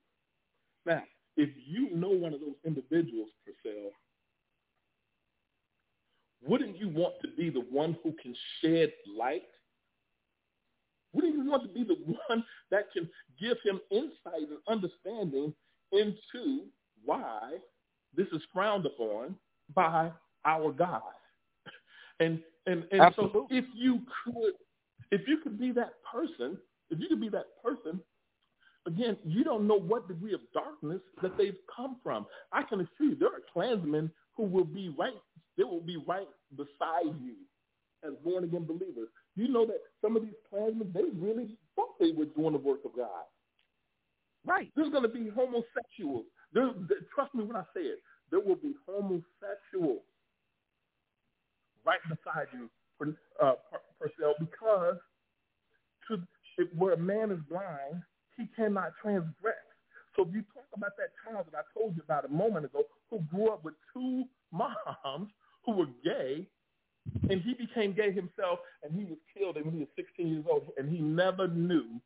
Now, 0.85 1.03
if 1.37 1.49
you 1.65 1.95
know 1.95 2.09
one 2.09 2.33
of 2.33 2.41
those 2.41 2.55
individuals, 2.65 3.29
Purcell, 3.45 3.91
wouldn't 6.45 6.77
you 6.77 6.89
want 6.89 7.15
to 7.21 7.29
be 7.29 7.49
the 7.49 7.61
one 7.71 7.97
who 8.03 8.11
can 8.21 8.35
shed 8.61 8.91
light? 9.17 9.43
Wouldn't 11.13 11.35
you 11.35 11.49
want 11.49 11.63
to 11.63 11.69
be 11.69 11.83
the 11.83 11.95
one 12.29 12.43
that 12.71 12.91
can 12.93 13.09
give 13.39 13.57
him 13.63 13.79
insight 13.91 14.49
and 14.49 14.59
understanding 14.67 15.53
into 15.91 16.65
why 17.05 17.53
this 18.15 18.27
is 18.33 18.41
frowned 18.53 18.85
upon 18.85 19.35
by 19.73 20.11
our 20.45 20.71
God? 20.71 21.01
And 22.19 22.39
and 22.67 22.85
and 22.91 23.01
so 23.15 23.47
if 23.49 23.65
you 23.75 24.01
could 24.23 24.53
if 25.11 25.27
you 25.27 25.39
could 25.43 25.59
be 25.59 25.71
that 25.73 25.93
person, 26.11 26.57
if 26.89 26.99
you 26.99 27.07
could 27.09 27.19
be 27.21 27.29
that 27.29 27.47
person, 27.63 27.99
again, 28.87 29.17
you 29.25 29.43
don't 29.43 29.67
know 29.67 29.79
what 29.79 30.07
degree 30.07 30.33
of 30.33 30.41
darkness 30.53 31.01
that 31.21 31.37
they've 31.37 31.57
come 31.75 31.97
from. 32.03 32.25
I 32.51 32.63
can 32.63 32.81
assure 32.81 33.07
you 33.09 33.15
there 33.15 33.29
are 33.29 33.41
Klansmen 33.51 34.11
who 34.37 34.43
will 34.43 34.65
be 34.65 34.93
right 34.97 35.13
they 35.57 35.63
will 35.63 35.81
be 35.81 35.97
right 36.07 36.27
beside 36.55 37.13
you 37.21 37.35
as 38.03 38.13
born 38.23 38.43
again 38.43 38.65
believers. 38.65 39.09
You 39.35 39.47
know 39.49 39.65
that 39.65 39.79
some 40.01 40.15
of 40.17 40.23
these 40.23 40.33
Klansmen, 40.49 40.91
they 40.93 41.05
really 41.13 41.57
thought 41.75 41.99
they 41.99 42.11
were 42.11 42.25
doing 42.25 42.53
the 42.53 42.59
work 42.59 42.81
of 42.85 42.95
God. 42.95 43.25
Right. 44.45 44.71
There's 44.75 44.91
going 44.91 45.03
to 45.03 45.09
be 45.09 45.29
homosexuals. 45.29 46.25
There, 46.53 46.71
there- 46.89 46.99
trust 47.15 47.33
me 47.35 47.43
when 47.43 47.55
I 47.57 47.63
say 47.75 47.81
it. 47.81 47.99
There 48.31 48.39
will 48.41 48.55
be 48.57 48.73
homosexuals 48.87 50.03
right 51.85 51.99
beside 52.09 52.47
you, 52.53 52.69
uh, 53.41 53.53
Purcell, 53.99 54.35
because 54.39 54.97
to, 56.09 56.17
if, 56.57 56.69
where 56.77 56.93
a 56.93 56.97
man 56.97 57.31
is 57.31 57.39
blind, 57.49 58.03
he 58.37 58.47
cannot 58.55 58.93
transgress. 59.01 59.55
So 60.15 60.23
if 60.27 60.33
you 60.33 60.43
talk 60.53 60.65
about 60.75 60.91
that 60.97 61.09
child 61.25 61.47
that 61.51 61.57
I 61.59 61.79
told 61.79 61.95
you 61.95 62.03
about 62.03 62.25
a 62.25 62.29
moment 62.29 62.65
ago, 62.65 62.83
who 63.09 63.19
grew 63.31 63.49
up 63.49 63.63
with 63.65 63.75
two 63.93 64.25
moms 64.51 65.29
who 65.65 65.73
were 65.73 65.87
gay, 66.03 66.47
and 67.29 67.41
he 67.41 67.53
became 67.53 67.93
gay 67.93 68.11
himself, 68.11 68.59
and 68.83 68.93
he 68.93 69.03
was 69.03 69.17
killed 69.35 69.55
when 69.55 69.73
he 69.73 69.79
was 69.79 69.87
16 69.95 70.27
years 70.27 70.45
old, 70.49 70.63
and 70.77 70.89
he 70.89 70.99
never 70.99 71.47
knew 71.47 71.99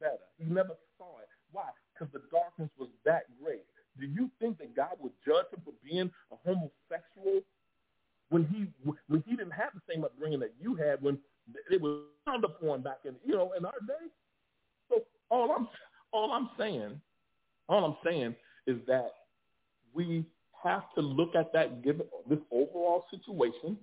better. 0.00 0.26
He 0.38 0.44
never 0.44 0.76
saw 0.98 1.18
it. 1.20 1.28
Why? 1.52 1.68
Because 1.92 2.12
the 2.12 2.22
darkness 2.30 2.70
was 2.78 2.88
that 3.04 3.24
great. 3.42 3.64
Do 3.98 4.06
you 4.06 4.30
think 4.40 4.58
that 4.58 4.74
God 4.74 4.96
would 5.00 5.12
judge 5.26 5.46
him 5.52 5.60
for 5.64 5.74
being 5.84 6.10
a 6.32 6.36
homosexual 6.44 7.42
when 8.30 8.44
he 8.46 8.66
when 9.06 9.22
he 9.26 9.36
didn't 9.36 9.52
have 9.52 9.70
the 9.74 9.80
same 9.92 10.04
upbringing 10.04 10.40
that 10.40 10.54
you 10.60 10.74
had 10.74 11.02
when 11.02 11.18
it 11.70 11.80
was 11.80 12.00
frowned 12.24 12.44
upon 12.44 12.80
back 12.80 13.00
in 13.04 13.14
you 13.24 13.34
know 13.34 13.52
in 13.56 13.64
our 13.64 13.80
day? 13.86 14.06
So 14.88 15.02
all 15.30 15.52
I'm 15.52 15.68
all 16.12 16.32
I'm 16.32 16.48
saying, 16.58 17.00
all 17.68 17.84
I'm 17.84 17.96
saying 18.04 18.34
is 18.66 18.78
that 18.86 19.12
we 19.92 20.24
have 20.62 20.84
to 20.94 21.02
look 21.02 21.34
at 21.34 21.52
that 21.52 21.82
given 21.82 22.06
this 22.28 22.38
overall 22.50 23.04
situation. 23.10 23.76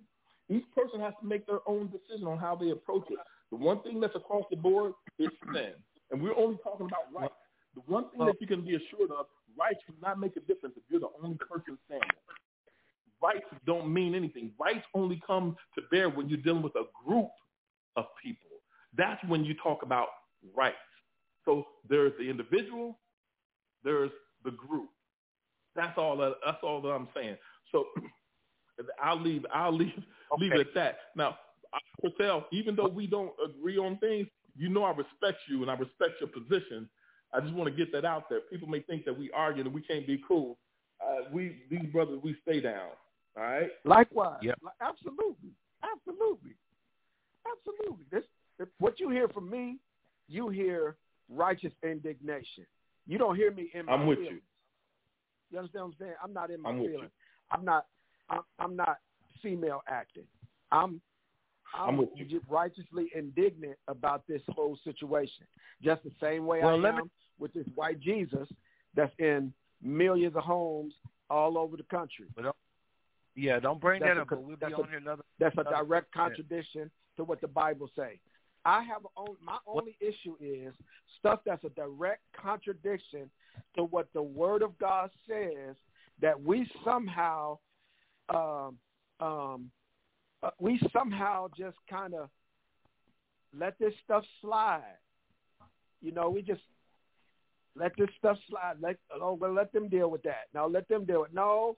Each 0.49 0.65
person 0.75 0.99
has 0.99 1.13
to 1.21 1.27
make 1.27 1.45
their 1.45 1.59
own 1.67 1.91
decision 1.91 2.27
on 2.27 2.37
how 2.37 2.55
they 2.55 2.71
approach 2.71 3.05
it. 3.09 3.19
The 3.51 3.57
one 3.57 3.81
thing 3.81 3.99
that's 3.99 4.15
across 4.15 4.45
the 4.49 4.57
board 4.57 4.93
is 5.17 5.29
sin, 5.53 5.73
and 6.11 6.21
we're 6.21 6.35
only 6.35 6.57
talking 6.63 6.87
about 6.87 7.13
rights. 7.13 7.33
The 7.75 7.81
one 7.81 8.09
thing 8.09 8.25
that 8.25 8.41
you 8.41 8.47
can 8.47 8.61
be 8.65 8.75
assured 8.75 9.11
of, 9.11 9.27
rights 9.57 9.79
do 9.87 9.93
not 10.01 10.19
make 10.19 10.35
a 10.37 10.39
difference 10.41 10.75
if 10.77 10.83
you're 10.89 10.99
the 10.99 11.09
only 11.23 11.37
person 11.37 11.77
it. 11.89 12.01
Rights 13.21 13.45
don't 13.65 13.93
mean 13.93 14.15
anything. 14.15 14.51
Rights 14.59 14.85
only 14.93 15.21
come 15.25 15.55
to 15.75 15.81
bear 15.91 16.09
when 16.09 16.29
you're 16.29 16.39
dealing 16.39 16.63
with 16.63 16.75
a 16.75 16.85
group 17.05 17.29
of 17.95 18.05
people. 18.23 18.47
That's 18.97 19.21
when 19.27 19.43
you 19.43 19.53
talk 19.61 19.83
about 19.83 20.07
rights. 20.55 20.77
So 21.45 21.65
there's 21.87 22.13
the 22.17 22.29
individual, 22.29 22.97
there's 23.83 24.11
the 24.43 24.51
group. 24.51 24.89
That's 25.75 25.97
all. 25.97 26.17
That, 26.17 26.35
that's 26.45 26.57
all 26.63 26.81
that 26.81 26.89
I'm 26.89 27.07
saying. 27.15 27.37
So 27.71 27.85
I'll 29.03 29.19
leave. 29.19 29.45
I'll 29.53 29.75
leave. 29.75 30.03
Leave 30.37 30.53
it 30.53 30.59
at 30.59 30.73
that. 30.75 30.97
Now 31.15 31.37
Purcell, 32.01 32.45
even 32.51 32.75
though 32.75 32.87
we 32.87 33.07
don't 33.07 33.31
agree 33.43 33.77
on 33.77 33.97
things, 33.97 34.27
you 34.55 34.69
know 34.69 34.83
I 34.83 34.91
respect 34.91 35.39
you 35.47 35.61
and 35.61 35.71
I 35.71 35.75
respect 35.75 36.13
your 36.19 36.29
position. 36.29 36.89
I 37.33 37.39
just 37.39 37.53
want 37.53 37.69
to 37.69 37.75
get 37.75 37.91
that 37.91 38.05
out 38.05 38.29
there. 38.29 38.41
People 38.41 38.67
may 38.67 38.81
think 38.81 39.05
that 39.05 39.17
we 39.17 39.31
argue 39.31 39.63
and 39.63 39.73
we 39.73 39.81
can't 39.81 40.07
be 40.07 40.21
cool. 40.27 40.57
Uh, 41.01 41.29
we 41.31 41.63
these 41.69 41.85
brothers, 41.91 42.19
we 42.23 42.35
stay 42.41 42.59
down. 42.59 42.89
All 43.37 43.43
right. 43.43 43.69
Likewise. 43.85 44.39
Yep. 44.41 44.59
Absolutely. 44.81 45.51
Absolutely. 45.83 46.55
Absolutely. 47.47 48.05
This 48.11 48.23
what 48.79 48.99
you 48.99 49.09
hear 49.09 49.29
from 49.29 49.49
me, 49.49 49.77
you 50.27 50.49
hear 50.49 50.97
righteous 51.29 51.73
indignation. 51.83 52.65
You 53.07 53.17
don't 53.17 53.35
hear 53.35 53.51
me 53.51 53.69
in 53.73 53.85
my 53.85 53.93
I'm 53.93 54.07
with 54.07 54.19
feelings. 54.19 54.35
you. 54.35 54.41
You 55.51 55.59
understand 55.59 55.85
what 55.85 55.91
I'm 55.91 55.95
saying? 55.99 56.13
I'm 56.23 56.33
not 56.33 56.51
in 56.51 56.61
my 56.61 56.69
I'm 56.69 56.79
with 56.79 56.91
feelings. 56.91 57.11
I'm 57.51 57.63
not. 57.63 57.85
I'm, 58.29 58.41
I'm 58.59 58.75
not 58.75 58.97
female 59.41 59.81
acting. 59.87 60.25
I'm. 60.71 61.01
I'm, 61.77 61.99
I'm 61.99 62.07
righteously 62.49 63.11
indignant 63.15 63.77
about 63.87 64.23
this 64.27 64.41
whole 64.49 64.75
situation. 64.83 65.45
Just 65.83 66.03
the 66.03 66.11
same 66.19 66.47
way 66.47 66.61
Well, 66.63 66.83
I 66.83 66.89
am 66.89 66.95
me- 66.95 67.01
with 67.37 67.53
this 67.53 67.67
white 67.75 67.99
Jesus 67.99 68.47
that's 68.95 69.13
in 69.19 69.53
millions 69.79 70.35
of 70.35 70.43
homes 70.43 70.95
all 71.29 71.59
over 71.59 71.77
the 71.77 71.83
country. 71.83 72.25
Yeah, 73.35 73.59
don't 73.59 73.79
bring 73.79 74.01
That's 74.01 74.15
that 74.15 74.21
up. 74.21 74.29
But 74.29 74.43
we'll 74.43 74.57
that's 74.59 74.75
be 74.75 74.95
a- 74.95 74.97
another. 74.97 75.23
That's 75.39 75.55
a 75.57 75.63
direct 75.63 76.11
contradiction 76.11 76.89
to 77.17 77.23
what 77.23 77.39
the 77.39 77.47
Bible 77.47 77.89
say. 77.95 78.19
I 78.65 78.83
have 78.83 79.03
on, 79.15 79.35
my 79.41 79.57
only 79.65 79.95
issue 80.01 80.35
is 80.41 80.73
stuff 81.17 81.39
that's 81.45 81.63
a 81.63 81.69
direct 81.69 82.21
contradiction 82.39 83.29
to 83.75 83.83
what 83.85 84.09
the 84.13 84.21
Word 84.21 84.61
of 84.61 84.77
God 84.79 85.09
says 85.27 85.75
that 86.21 86.41
we 86.41 86.69
somehow, 86.83 87.57
um, 88.33 88.77
um, 89.19 89.71
uh, 90.41 90.51
we 90.59 90.79
somehow 90.93 91.47
just 91.57 91.77
kind 91.89 92.13
of 92.13 92.29
let 93.57 93.77
this 93.79 93.93
stuff 94.03 94.23
slide. 94.41 94.97
You 96.01 96.11
know, 96.11 96.29
we 96.29 96.41
just 96.41 96.61
let 97.75 97.91
this 97.97 98.09
stuff 98.17 98.37
slide. 98.49 98.75
Let 98.81 98.97
oh 99.21 99.33
well, 99.33 99.53
let 99.53 99.73
them 99.73 99.89
deal 99.89 100.09
with 100.09 100.23
that. 100.23 100.45
Now 100.53 100.67
let 100.67 100.87
them 100.87 101.05
deal 101.05 101.21
with 101.21 101.33
no. 101.33 101.77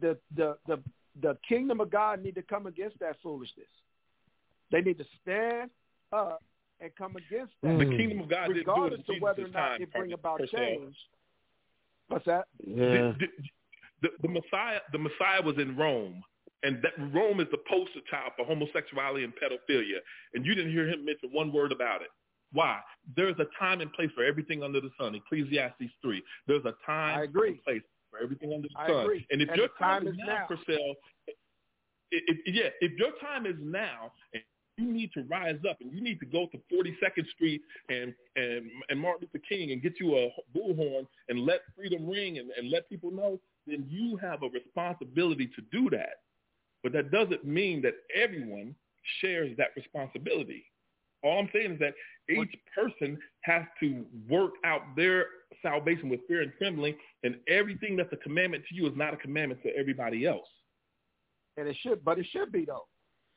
The 0.00 0.16
the 0.36 0.56
the 0.66 0.80
the 1.20 1.36
kingdom 1.48 1.80
of 1.80 1.90
God 1.90 2.22
need 2.22 2.34
to 2.34 2.42
come 2.42 2.66
against 2.66 2.98
that 2.98 3.16
foolishness. 3.22 3.66
They 4.72 4.80
need 4.80 4.98
to 4.98 5.04
stand 5.22 5.70
up 6.12 6.42
and 6.80 6.90
come 6.96 7.14
against 7.16 7.52
that, 7.62 7.78
The 7.78 7.84
kingdom 7.84 8.20
of 8.20 8.28
God 8.28 8.48
didn't 8.48 8.54
do 8.54 8.60
it 8.60 8.66
regardless 8.66 9.00
in 9.08 9.16
of 9.16 9.22
whether 9.22 9.44
or 9.44 9.48
not 9.48 9.68
time. 9.68 9.82
it 9.82 9.92
bring 9.92 10.12
about 10.12 10.40
change. 10.52 10.96
What's 12.08 12.26
that? 12.26 12.46
Yeah. 12.66 13.12
The, 13.18 13.26
the, 14.02 14.08
the 14.22 14.28
Messiah, 14.28 14.80
the 14.92 14.98
Messiah 14.98 15.42
was 15.42 15.56
in 15.58 15.76
Rome, 15.76 16.22
and 16.64 16.82
that 16.82 16.92
Rome 17.14 17.40
is 17.40 17.46
the 17.50 17.58
poster 17.68 18.00
child 18.10 18.32
for 18.36 18.44
homosexuality 18.44 19.22
and 19.24 19.32
pedophilia. 19.34 19.98
And 20.34 20.44
you 20.46 20.54
didn't 20.54 20.72
hear 20.72 20.88
him 20.88 21.04
mention 21.04 21.30
one 21.32 21.52
word 21.52 21.70
about 21.72 22.02
it. 22.02 22.08
Why? 22.52 22.80
There's 23.16 23.36
a 23.38 23.46
time 23.58 23.80
and 23.80 23.92
place 23.92 24.10
for 24.14 24.24
everything 24.24 24.62
under 24.62 24.80
the 24.80 24.90
sun. 24.98 25.14
Ecclesiastes 25.14 25.92
three. 26.02 26.22
There's 26.46 26.64
a 26.64 26.74
time 26.86 27.18
I 27.20 27.22
agree. 27.24 27.48
and 27.50 27.62
place 27.64 27.82
for 28.10 28.22
everything 28.22 28.52
under 28.54 28.68
the 28.68 28.74
I 28.80 28.86
sun. 28.88 29.00
agree. 29.04 29.26
And 29.30 29.42
if 29.42 29.48
And 29.48 29.58
your 29.58 29.68
time 29.78 30.04
time, 30.04 30.08
is 30.08 30.14
now. 30.16 30.26
now, 30.26 30.46
Purcell, 30.46 30.94
it, 32.10 32.22
it, 32.28 32.54
yeah, 32.54 32.68
if 32.80 32.92
your 32.98 33.10
time 33.20 33.46
is 33.46 33.56
now, 33.60 34.12
and 34.32 34.42
you 34.76 34.92
need 34.92 35.10
to 35.14 35.22
rise 35.24 35.58
up, 35.68 35.78
and 35.80 35.92
you 35.92 36.00
need 36.00 36.20
to 36.20 36.26
go 36.26 36.46
to 36.46 36.58
42nd 36.72 37.26
Street 37.34 37.60
and 37.88 38.14
and 38.36 38.70
and 38.88 39.00
Martin 39.00 39.28
Luther 39.32 39.44
King 39.48 39.72
and 39.72 39.82
get 39.82 39.94
you 40.00 40.16
a 40.16 40.28
bullhorn 40.56 41.06
and 41.28 41.40
let 41.40 41.60
freedom 41.76 42.08
ring 42.08 42.38
and, 42.38 42.50
and 42.56 42.70
let 42.70 42.88
people 42.88 43.10
know, 43.10 43.40
then 43.66 43.84
you 43.88 44.16
have 44.16 44.42
a 44.42 44.48
responsibility 44.48 45.46
to 45.56 45.62
do 45.72 45.90
that. 45.90 46.23
But 46.84 46.92
that 46.92 47.10
doesn't 47.10 47.44
mean 47.44 47.80
that 47.82 47.94
everyone 48.14 48.76
shares 49.20 49.56
that 49.56 49.68
responsibility. 49.74 50.64
All 51.24 51.38
I'm 51.40 51.48
saying 51.52 51.72
is 51.72 51.78
that 51.80 51.94
each 52.28 52.54
person 52.74 53.18
has 53.40 53.62
to 53.80 54.04
work 54.28 54.52
out 54.64 54.82
their 54.94 55.26
salvation 55.62 56.10
with 56.10 56.20
fear 56.28 56.42
and 56.42 56.52
trembling, 56.58 56.94
and 57.22 57.36
everything 57.48 57.96
that's 57.96 58.12
a 58.12 58.16
commandment 58.18 58.64
to 58.68 58.74
you 58.74 58.86
is 58.86 58.92
not 58.96 59.14
a 59.14 59.16
commandment 59.16 59.62
to 59.62 59.74
everybody 59.74 60.26
else. 60.26 60.46
And 61.56 61.66
it 61.66 61.76
should, 61.80 62.04
but 62.04 62.18
it 62.18 62.26
should 62.30 62.52
be 62.52 62.66
though. 62.66 62.84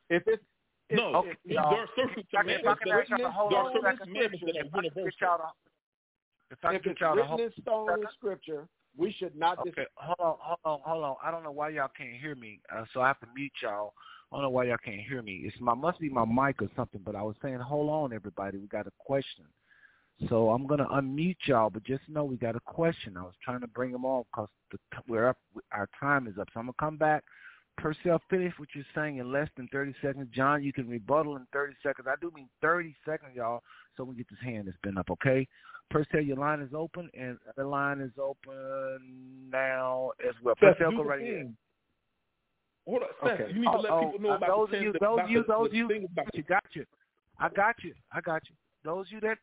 If 0.10 0.24
it's 0.28 0.44
if, 0.90 0.98
No, 0.98 1.24
if, 1.26 1.38
there 1.46 1.60
are 1.60 1.88
certain 1.96 2.20
If 2.20 2.26
I 2.36 2.44
can- 2.44 2.50
if 2.50 2.68
I 2.68 2.76
commandments 2.76 2.82
that 2.86 3.00
ask 3.00 3.10
y'all 3.10 3.18
to 3.20 3.32
hold 3.32 3.52
there 3.52 3.60
on 3.60 3.66
are 3.66 3.70
a 3.70 3.74
certain 3.74 3.92
second. 3.98 4.14
commandments 4.14 4.46
that 4.46 4.56
If 4.56 4.56
are 4.56 4.60
I 4.60 4.62
can 4.64 4.82
get 4.82 4.96
universal. 4.96 5.28
y'all 5.28 5.38
to, 5.38 5.54
if 6.52 6.66
I 6.66 6.70
if 6.70 6.76
it's 6.76 6.86
get 6.86 7.00
y'all 7.02 7.16
to 7.16 7.22
written 7.22 7.28
hold, 7.30 7.42
in 7.42 7.52
stone 7.62 8.02
in 8.02 8.08
Scripture, 8.14 8.68
we 8.98 9.12
should 9.14 9.36
not. 9.36 9.64
dis- 9.64 9.74
Okay, 9.78 9.88
hold 9.96 10.18
on, 10.20 10.36
hold 10.40 10.60
on, 10.66 10.80
hold 10.84 11.04
on. 11.04 11.16
I 11.24 11.32
don't 11.32 11.44
know 11.44 11.52
why 11.52 11.70
y'all 11.70 11.90
can't 11.96 12.14
hear 12.14 12.36
me, 12.36 12.60
uh, 12.76 12.86
so 12.94 13.02
I 13.02 13.08
have 13.08 13.20
to 13.22 13.28
mute 13.36 13.52
y'all. 13.62 13.94
I 14.32 14.36
don't 14.36 14.44
know 14.44 14.50
why 14.50 14.66
y'all 14.66 14.78
can't 14.84 15.02
hear 15.02 15.22
me. 15.22 15.44
It's 15.46 15.56
my 15.62 15.74
must 15.74 16.00
be 16.00 16.10
my 16.10 16.26
mic 16.26 16.62
or 16.62 16.70
something. 16.76 17.02
But 17.06 17.16
I 17.16 17.22
was 17.22 17.36
saying, 17.42 17.60
hold 17.60 17.90
on, 17.90 18.14
everybody, 18.14 18.58
we 18.58 18.68
got 18.68 18.88
a 18.88 18.92
question. 18.98 19.46
So 20.30 20.50
I'm 20.50 20.66
gonna 20.66 20.88
unmute 20.88 21.38
y'all, 21.46 21.70
but 21.70 21.84
just 21.84 22.02
know 22.10 22.26
we 22.26 22.38
got 22.38 22.56
a 22.56 22.60
question. 22.62 23.18
I 23.18 23.22
was 23.22 23.36
trying 23.44 23.62
to 23.62 23.68
bring 23.68 23.92
them 23.92 24.04
on 24.04 24.24
because 24.32 24.50
the, 24.72 24.80
we're 25.08 25.30
up. 25.30 25.38
Our 25.72 25.88
time 26.00 26.28
is 26.28 26.38
up, 26.40 26.48
so 26.54 26.60
I'm 26.60 26.66
gonna 26.66 26.74
come 26.80 26.98
back. 26.98 27.24
Purcell, 27.78 28.22
finish 28.30 28.54
what 28.58 28.70
you're 28.74 28.84
saying 28.96 29.18
in 29.18 29.32
less 29.32 29.48
than 29.56 29.68
30 29.72 29.94
seconds. 30.02 30.28
John, 30.34 30.64
you 30.64 30.74
can 30.74 30.88
rebuttal 30.90 31.36
in 31.36 31.46
30 31.54 31.74
seconds. 31.84 32.08
I 32.10 32.16
do 32.20 32.32
mean 32.36 32.50
30 32.62 32.96
seconds, 33.06 33.34
y'all, 33.36 33.62
so 33.96 34.04
we 34.04 34.16
get 34.16 34.28
this 34.30 34.40
hand 34.44 34.68
that's 34.68 34.78
been 34.84 34.98
up, 34.98 35.10
okay? 35.12 35.48
Purcell, 35.90 36.22
your 36.22 36.38
line 36.38 36.60
is 36.60 36.72
open, 36.74 37.10
and 37.18 37.38
the 37.56 37.64
line 37.64 38.02
is 38.02 38.12
open 38.22 39.50
now 39.52 40.12
as 40.28 40.34
well. 40.44 40.56
Seth, 40.60 40.78
Purcell, 40.78 40.92
go 40.92 41.04
right 41.04 41.22
ahead. 41.22 41.56
Hold 42.88 43.04
on, 43.04 43.10
Seth, 43.24 43.42
Okay. 43.42 43.54
you 43.54 43.62
need 43.62 43.72
to 43.72 43.80
let 43.80 43.92
Oh, 43.92 44.06
people 44.06 44.20
know 44.20 44.32
oh, 44.32 44.36
about 44.36 44.50
those 44.50 44.70
the 44.72 44.78
of 44.78 44.84
you, 44.84 44.94
those 45.00 45.20
you, 45.30 45.46
those 45.48 45.70
you, 45.72 45.86
about 45.86 46.36
you 46.36 46.44
got 46.44 46.66
you. 46.74 46.86
I 47.40 47.50
got 47.50 47.76
you. 47.84 47.94
I 48.12 48.22
got 48.22 48.42
you. 48.50 48.56
Those 48.84 49.08
of 49.08 49.12
you 49.12 49.20
that 49.22 49.38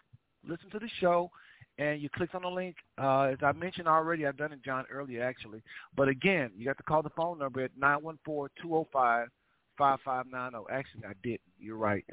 listen 0.46 0.70
to 0.70 0.78
the 0.78 0.88
show 1.00 1.30
and 1.78 2.00
you 2.00 2.08
click 2.08 2.34
on 2.34 2.42
the 2.42 2.48
link, 2.48 2.76
uh, 3.02 3.22
as 3.22 3.38
I 3.42 3.52
mentioned 3.52 3.88
already, 3.88 4.26
I've 4.26 4.36
done 4.36 4.52
it, 4.52 4.62
John, 4.64 4.84
earlier 4.90 5.22
actually. 5.22 5.62
But 5.96 6.08
again, 6.08 6.50
you 6.56 6.64
got 6.64 6.76
to 6.76 6.82
call 6.84 7.02
the 7.02 7.10
phone 7.10 7.38
number 7.38 7.62
at 7.62 7.72
nine 7.78 8.02
one 8.02 8.18
four 8.24 8.48
two 8.60 8.68
zero 8.68 8.86
five 8.92 9.28
five 9.76 9.98
five 10.04 10.26
nine 10.30 10.52
zero. 10.52 10.66
Actually, 10.70 11.04
I 11.06 11.12
didn't. 11.22 11.40
You're 11.58 11.76
right. 11.76 12.04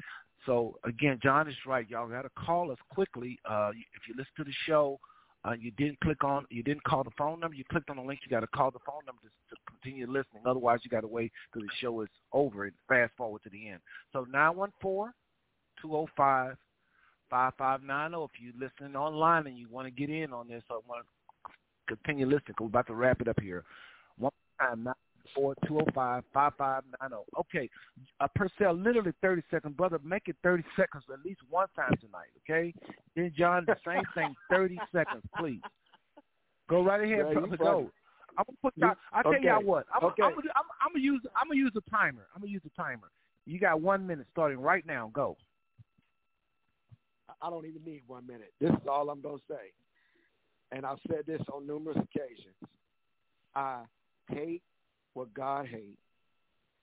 So 0.46 0.76
again, 0.84 1.20
John 1.22 1.48
is 1.48 1.54
right. 1.66 1.88
Y'all 1.88 2.08
got 2.08 2.22
to 2.22 2.30
call 2.30 2.72
us 2.72 2.78
quickly. 2.90 3.38
Uh, 3.48 3.70
if 3.70 4.08
you 4.08 4.14
listen 4.16 4.32
to 4.38 4.44
the 4.44 4.52
show, 4.66 4.98
uh, 5.44 5.52
you 5.52 5.70
didn't 5.72 6.00
click 6.00 6.24
on, 6.24 6.46
you 6.50 6.62
didn't 6.62 6.82
call 6.84 7.04
the 7.04 7.10
phone 7.16 7.38
number. 7.40 7.56
You 7.56 7.64
clicked 7.70 7.90
on 7.90 7.96
the 7.96 8.02
link. 8.02 8.20
You 8.24 8.30
got 8.30 8.40
to 8.40 8.48
call 8.48 8.70
the 8.70 8.80
phone 8.86 9.02
number 9.06 9.22
to, 9.22 9.54
to 9.54 9.60
continue 9.68 10.06
listening. 10.06 10.42
Otherwise, 10.46 10.80
you 10.82 10.90
got 10.90 11.00
to 11.02 11.08
wait 11.08 11.32
till 11.52 11.62
the 11.62 11.68
show 11.80 12.00
is 12.00 12.08
over 12.32 12.64
and 12.64 12.72
fast 12.88 13.12
forward 13.16 13.42
to 13.44 13.50
the 13.50 13.68
end. 13.68 13.80
So 14.12 14.26
nine 14.30 14.56
one 14.56 14.72
four 14.80 15.14
two 15.80 15.88
zero 15.88 16.06
five 16.16 16.56
five 17.32 17.54
five 17.56 17.82
nine 17.82 18.10
zero. 18.10 18.30
If 18.32 18.40
you're 18.40 18.52
listening 18.60 18.94
online 18.94 19.46
and 19.46 19.58
you 19.58 19.66
want 19.70 19.86
to 19.86 19.90
get 19.90 20.10
in 20.14 20.32
on 20.32 20.48
this, 20.48 20.62
or 20.68 20.80
want 20.86 21.04
to 21.04 21.96
continue 21.96 22.26
listening, 22.26 22.54
we're 22.60 22.66
about 22.66 22.86
to 22.88 22.94
wrap 22.94 23.22
it 23.22 23.28
up 23.28 23.40
here. 23.40 23.64
One 24.18 24.32
time, 24.60 24.84
nine 24.84 24.94
four 25.34 25.54
two 25.66 25.74
zero 25.74 25.86
five 25.94 26.24
five 26.34 26.52
five 26.58 26.82
nine 27.00 27.10
zero. 27.10 27.24
Okay, 27.40 27.70
uh, 28.20 28.28
Purcell, 28.36 28.74
literally 28.74 29.12
thirty 29.22 29.42
seconds, 29.50 29.74
brother. 29.74 29.98
Make 30.04 30.28
it 30.28 30.36
thirty 30.42 30.62
seconds 30.76 31.04
at 31.10 31.24
least 31.24 31.40
one 31.48 31.68
time 31.74 31.94
tonight. 32.00 32.28
Okay. 32.44 32.74
Then 33.16 33.32
John, 33.36 33.64
the 33.66 33.76
same 33.86 34.04
thing, 34.14 34.34
thirty 34.50 34.78
seconds, 34.94 35.22
please. 35.38 35.60
Go 36.68 36.84
right 36.84 37.02
ahead, 37.02 37.26
Yeah, 37.28 37.32
brother. 37.32 37.56
Go. 37.56 37.90
I'm 38.36 38.44
gonna 38.46 38.58
put 38.62 38.72
y'all. 38.76 38.94
I 39.12 39.22
tell 39.22 39.32
Okay. 39.32 39.46
y'all 39.46 39.62
what. 39.62 39.86
I'm, 39.94 40.04
Okay. 40.04 40.22
I'm, 40.22 40.30
gonna, 40.34 40.50
I'm, 40.54 40.64
I'm 40.82 40.92
gonna 40.92 41.04
use. 41.04 41.22
I'm 41.34 41.48
gonna 41.48 41.60
use 41.60 41.72
a 41.76 41.90
timer. 41.90 42.26
I'm 42.34 42.42
gonna 42.42 42.52
use 42.52 42.62
a 42.66 42.80
timer. 42.80 43.10
You 43.46 43.58
got 43.58 43.80
one 43.80 44.06
minute 44.06 44.26
starting 44.32 44.58
right 44.58 44.86
now. 44.86 45.10
Go. 45.14 45.36
I 47.42 47.50
don't 47.50 47.66
even 47.66 47.84
need 47.84 48.02
one 48.06 48.26
minute. 48.26 48.52
This 48.60 48.70
is 48.70 48.86
all 48.88 49.10
I'm 49.10 49.20
going 49.20 49.38
to 49.38 49.44
say. 49.48 49.72
And 50.70 50.86
I've 50.86 50.98
said 51.08 51.24
this 51.26 51.40
on 51.52 51.66
numerous 51.66 51.98
occasions. 51.98 52.54
I 53.54 53.82
hate 54.28 54.62
what 55.14 55.34
God 55.34 55.66
hates, 55.66 56.00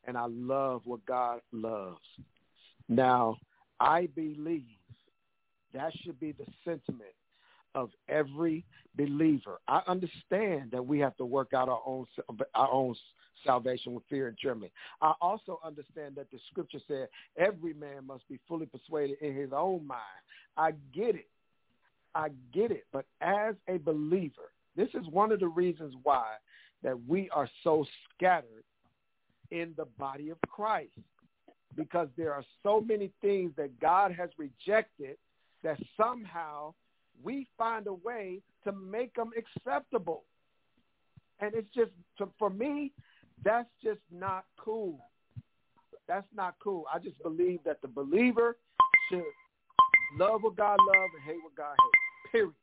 and 0.05 0.15
I 0.17 0.25
love 0.27 0.81
what 0.85 1.03
God 1.05 1.41
loves. 1.51 1.97
Now, 2.87 3.37
I 3.79 4.07
believe 4.15 4.65
that 5.73 5.91
should 6.03 6.19
be 6.19 6.33
the 6.33 6.45
sentiment 6.63 7.15
of 7.75 7.89
every 8.07 8.65
believer. 8.95 9.59
I 9.67 9.81
understand 9.87 10.71
that 10.71 10.85
we 10.85 10.99
have 10.99 11.15
to 11.17 11.25
work 11.25 11.53
out 11.53 11.69
our 11.69 11.81
own 11.85 12.05
our 12.53 12.71
own 12.71 12.95
salvation 13.45 13.93
with 13.93 14.03
fear 14.09 14.27
and 14.27 14.37
trembling. 14.37 14.71
I 15.01 15.13
also 15.21 15.59
understand 15.63 16.15
that 16.15 16.31
the 16.31 16.39
scripture 16.51 16.79
said 16.87 17.07
every 17.37 17.73
man 17.73 18.05
must 18.07 18.27
be 18.27 18.39
fully 18.47 18.65
persuaded 18.65 19.17
in 19.21 19.35
his 19.35 19.51
own 19.53 19.85
mind. 19.85 20.01
I 20.57 20.71
get 20.93 21.15
it. 21.15 21.27
I 22.15 22.29
get 22.53 22.71
it. 22.71 22.85
But 22.91 23.05
as 23.21 23.55
a 23.67 23.77
believer, 23.77 24.51
this 24.75 24.89
is 24.93 25.07
one 25.11 25.31
of 25.31 25.39
the 25.39 25.47
reasons 25.47 25.93
why 26.03 26.25
that 26.83 26.97
we 27.07 27.29
are 27.31 27.49
so 27.63 27.85
scattered 28.15 28.63
in 29.51 29.73
the 29.77 29.85
body 29.97 30.29
of 30.29 30.37
Christ. 30.49 30.91
Because 31.75 32.07
there 32.17 32.33
are 32.33 32.43
so 32.63 32.81
many 32.81 33.11
things 33.21 33.51
that 33.55 33.79
God 33.79 34.11
has 34.11 34.29
rejected 34.37 35.17
that 35.63 35.77
somehow 35.95 36.73
we 37.23 37.47
find 37.57 37.87
a 37.87 37.93
way 37.93 38.41
to 38.63 38.71
make 38.71 39.13
them 39.15 39.31
acceptable. 39.37 40.23
And 41.39 41.53
it's 41.53 41.69
just, 41.73 41.91
for 42.37 42.49
me, 42.49 42.91
that's 43.43 43.69
just 43.83 43.99
not 44.11 44.45
cool. 44.57 44.99
That's 46.07 46.27
not 46.35 46.55
cool. 46.61 46.85
I 46.93 46.99
just 46.99 47.21
believe 47.21 47.59
that 47.65 47.81
the 47.81 47.87
believer 47.87 48.57
should 49.09 49.23
love 50.17 50.41
what 50.41 50.55
God 50.55 50.77
loves 50.85 51.11
and 51.15 51.23
hate 51.25 51.43
what 51.43 51.55
God 51.55 51.75
hates. 51.77 52.31
Period. 52.31 52.53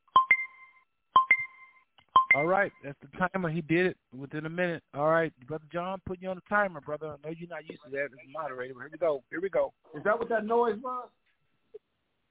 All 2.34 2.46
right, 2.46 2.72
that's 2.84 2.98
the 3.00 3.28
timer. 3.32 3.48
He 3.48 3.62
did 3.62 3.86
it 3.86 3.96
within 4.14 4.44
a 4.46 4.50
minute. 4.50 4.82
All 4.94 5.08
right, 5.08 5.32
brother 5.46 5.64
John, 5.72 6.02
put 6.04 6.20
you 6.20 6.28
on 6.28 6.36
the 6.36 6.42
timer, 6.48 6.80
brother. 6.82 7.06
I 7.06 7.16
know 7.26 7.34
you're 7.34 7.48
not 7.48 7.66
used 7.66 7.80
to 7.84 7.90
that 7.92 8.04
as 8.04 8.10
a 8.12 8.30
moderator. 8.30 8.74
Here 8.74 8.90
we 8.92 8.98
go. 8.98 9.22
Here 9.30 9.40
we 9.40 9.48
go. 9.48 9.72
Is 9.94 10.02
that 10.04 10.18
what 10.18 10.28
that 10.28 10.44
noise 10.44 10.76
was? 10.82 11.08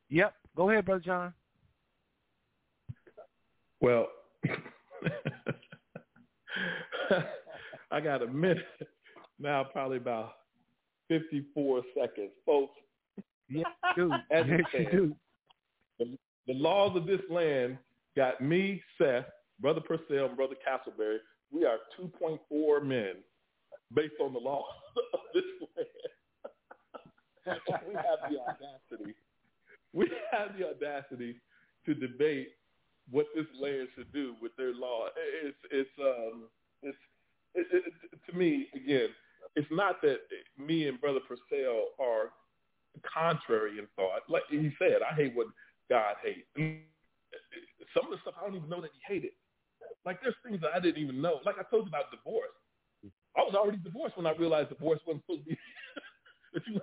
Yep. 0.10 0.34
Go 0.56 0.70
ahead, 0.70 0.86
brother 0.86 1.02
John. 1.04 1.34
Well, 3.82 4.08
I 7.96 8.02
got 8.02 8.22
a 8.22 8.28
minute 8.28 8.66
now, 9.40 9.64
probably 9.64 9.96
about 9.96 10.34
54 11.08 11.82
seconds. 11.98 12.32
Folks, 12.46 12.74
yeah, 13.48 13.64
dude. 13.96 14.12
as 14.32 14.44
yes, 14.50 14.60
you 14.74 14.92
do. 14.92 15.16
The, 16.00 16.18
the 16.46 16.54
laws 16.60 16.98
of 16.98 17.08
this 17.08 17.22
land 17.30 17.78
got 18.18 18.42
me, 18.42 18.82
Seth, 18.98 19.24
Brother 19.62 19.80
Purcell, 19.80 20.26
and 20.26 20.36
Brother 20.36 20.56
Castleberry. 20.56 21.20
We 21.52 21.64
are 21.64 21.78
2.4 21.98 22.84
men 22.86 23.14
based 23.94 24.16
on 24.22 24.34
the 24.34 24.40
laws 24.40 24.66
of 25.14 25.20
this 25.34 25.44
land. 25.78 27.60
we 27.88 27.94
have 27.94 28.30
the 28.30 28.40
audacity. 28.42 29.16
We 29.94 30.12
have 30.34 30.50
the 30.58 30.68
audacity 30.68 31.40
to 31.86 31.94
debate 31.94 32.50
what 33.10 33.28
this 33.34 33.46
land 33.58 33.88
should 33.96 34.12
do 34.12 34.36
with 34.42 34.52
their 34.58 34.74
law. 34.74 35.06
It's 35.46 35.58
it's 35.72 35.90
um 36.02 36.50
it's 36.82 36.98
it, 37.56 37.68
it, 37.72 37.94
to 38.30 38.38
me 38.38 38.68
again. 38.76 39.10
It's 39.56 39.68
not 39.72 40.02
that 40.02 40.18
me 40.60 40.88
and 40.88 41.00
Brother 41.00 41.22
Purcell 41.26 41.96
are 42.00 42.32
contrary 43.02 43.80
in 43.80 43.88
thought. 43.96 44.28
Like 44.28 44.44
he 44.50 44.72
said, 44.80 45.00
I 45.00 45.16
hate 45.16 45.36
what 45.36 45.48
God 45.90 46.16
hates. 46.24 46.48
Some 47.94 48.06
of 48.06 48.12
the 48.12 48.18
stuff 48.22 48.36
I 48.40 48.46
don't 48.46 48.56
even 48.56 48.70
know 48.70 48.82
that 48.82 48.92
he 48.92 49.14
hated. 49.14 49.32
Like 50.06 50.22
there's 50.22 50.36
things 50.46 50.62
that 50.62 50.72
I 50.76 50.80
didn't 50.80 51.02
even 51.02 51.22
know. 51.22 51.40
Like 51.46 51.56
I 51.60 51.64
told 51.70 51.86
you 51.86 51.90
about 51.90 52.12
divorce. 52.12 52.52
I 53.38 53.42
was 53.42 53.56
already 53.56 53.78
divorced 53.78 54.18
when 54.18 54.26
I 54.26 54.34
realized 54.34 54.70
divorce 54.70 55.00
wasn't 55.06 55.24
supposed 55.24 55.44
to 55.44 55.50
be 55.50 55.56
that 56.54 56.64
you 56.68 56.80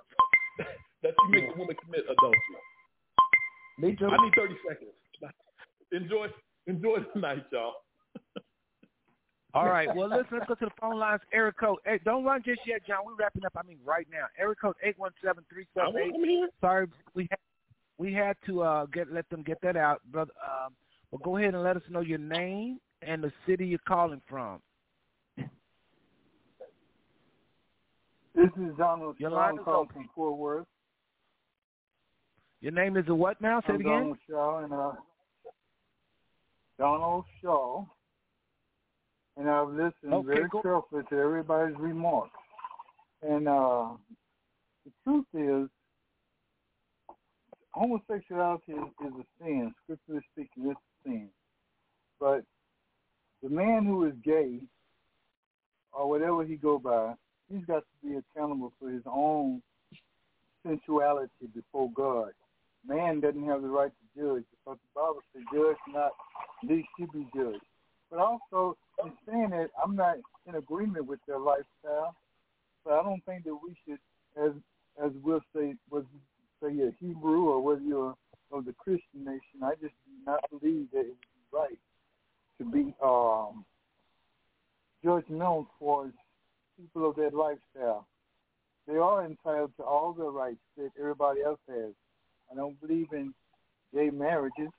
that 1.03 1.15
you 1.17 1.29
make 1.31 1.49
the 1.49 1.59
woman 1.59 1.77
commit 1.85 2.05
adultery. 2.05 2.61
I 4.13 4.23
need 4.23 4.35
thirty 4.37 4.57
seconds. 4.69 4.93
Enjoy 5.93 6.29
enjoy 6.67 6.99
the 7.15 7.21
night, 7.21 7.45
y'all. 7.53 7.75
All 9.55 9.67
right. 9.67 9.89
Well, 9.95 10.09
listen, 10.09 10.27
let's 10.33 10.47
go 10.47 10.55
to 10.55 10.65
the 10.67 10.71
phone 10.81 10.99
lines. 10.99 11.21
Eric 11.33 11.59
code. 11.59 11.79
Hey, 11.85 12.01
don't 12.05 12.25
run 12.25 12.43
just 12.45 12.61
yet, 12.67 12.87
John. 12.87 12.99
We're 13.05 13.17
wrapping 13.17 13.45
up. 13.45 13.53
I 13.57 13.63
mean, 13.67 13.79
right 13.85 14.07
now. 14.11 14.27
Eric 14.39 14.61
code 14.61 14.77
eight 14.83 14.99
one 14.99 15.13
seven 15.25 15.45
three 15.53 15.67
seven 15.75 15.95
eight. 15.97 16.51
Sorry, 16.61 16.87
we 17.15 17.29
had 17.31 17.39
we 17.99 18.13
had 18.13 18.37
to 18.47 18.63
uh, 18.63 18.87
get 18.87 19.13
let 19.13 19.29
them 19.29 19.43
get 19.43 19.61
that 19.63 19.77
out, 19.77 20.01
brother. 20.11 20.33
Um, 20.43 20.73
well, 21.11 21.21
go 21.23 21.37
ahead 21.37 21.55
and 21.55 21.63
let 21.63 21.77
us 21.77 21.83
know 21.91 22.01
your 22.01 22.19
name 22.19 22.79
and 23.03 23.23
the 23.23 23.33
city 23.47 23.67
you're 23.67 23.79
calling 23.87 24.23
from. 24.29 24.61
This 28.35 28.49
is 28.57 28.77
Donald 28.79 29.17
Your 29.19 29.31
Shaw. 29.31 29.37
line 29.37 29.55
is 29.55 29.61
calling 29.65 29.89
open. 29.91 29.95
from 29.95 30.11
Fort 30.15 30.39
Worth. 30.39 30.67
Your 32.63 32.73
name 32.73 32.97
is 32.97 33.05
a 33.09 33.15
what 33.15 33.41
now? 33.41 33.61
Say 33.61 33.67
I'm 33.71 33.75
it 33.75 33.81
again. 33.81 33.93
Donald 33.93 34.19
Shaw, 34.29 34.65
and 34.65 34.73
uh, 34.73 34.93
Donald 36.79 37.25
Shaw, 37.43 37.85
and 39.37 39.49
I've 39.49 39.69
listened 39.69 40.13
Okay, 40.13 40.27
very 40.27 40.49
go- 40.49 40.63
carefully 40.63 41.03
to 41.11 41.19
everybody's 41.19 41.77
remarks. 41.79 42.31
And 43.23 43.49
uh, 43.49 43.91
the 44.85 44.93
truth 45.05 45.27
is, 45.35 45.69
homosexuality 47.73 48.73
is, 48.73 49.07
is 49.07 49.13
a 49.21 49.45
sin. 49.45 49.75
Scripturally 49.85 50.23
speaking, 50.33 50.71
it's 50.71 50.81
a 50.81 51.09
sin. 51.09 51.29
But 52.21 52.45
the 53.43 53.49
man 53.49 53.85
who 53.85 54.05
is 54.07 54.15
gay, 54.25 54.61
or 55.93 56.09
whatever 56.09 56.45
he 56.45 56.57
go 56.57 56.79
by, 56.79 57.15
he's 57.51 57.65
got 57.65 57.81
to 57.81 58.09
be 58.09 58.17
accountable 58.17 58.73
for 58.79 58.91
his 58.91 59.03
own 59.07 59.63
sensuality 60.67 61.47
before 61.55 61.91
God. 61.95 62.31
Man 62.87 63.21
doesn't 63.21 63.47
have 63.47 63.63
the 63.63 63.69
right 63.69 63.91
to 63.91 64.21
judge 64.21 64.45
because 64.51 64.79
the 64.79 65.01
Bible 65.01 65.21
says, 65.33 65.43
"Judge 65.53 65.77
not, 65.89 66.13
lest 66.63 66.89
you 66.99 67.07
be 67.13 67.27
judged." 67.35 67.65
But 68.11 68.19
also, 68.19 68.77
in 69.05 69.13
saying 69.27 69.51
that, 69.51 69.71
I'm 69.83 69.97
not 69.97 70.17
in 70.47 70.55
agreement 70.55 71.07
with 71.07 71.21
their 71.27 71.39
lifestyle. 71.39 72.15
But 72.85 72.95
I 72.95 73.03
don't 73.03 73.25
think 73.25 73.45
that 73.45 73.55
we 73.55 73.77
should, 73.87 73.99
as 74.43 74.53
as 75.03 75.13
we'll 75.23 75.41
say, 75.55 75.75
you 75.91 76.07
say 76.63 76.73
you're 76.73 76.93
Hebrew 77.01 77.49
or 77.49 77.61
whether 77.63 77.81
you're 77.81 78.15
of 78.53 78.65
the 78.67 78.73
Christian 78.73 79.25
nation, 79.25 79.63
I 79.63 79.73
just 79.81 79.95
do 80.05 80.13
not 80.27 80.41
believe 80.51 80.89
that 80.93 81.01
it 81.01 81.07
would 81.07 81.17
be 81.21 81.53
right 81.53 81.79
to 82.59 82.65
be 82.65 82.95
um, 83.03 83.65
judgmental 85.05 85.67
towards 85.79 86.13
people 86.79 87.09
of 87.09 87.17
that 87.17 87.35
lifestyle. 87.35 88.07
They 88.87 88.97
are 88.97 89.25
entitled 89.25 89.73
to 89.79 89.85
all 89.85 90.13
the 90.13 90.25
rights 90.25 90.59
that 90.77 90.91
everybody 90.99 91.43
else 91.43 91.61
has. 91.69 91.93
I 92.51 92.57
don't 92.57 92.79
believe 92.81 93.09
in 93.13 93.33
gay 93.95 94.11
marriages, 94.11 94.71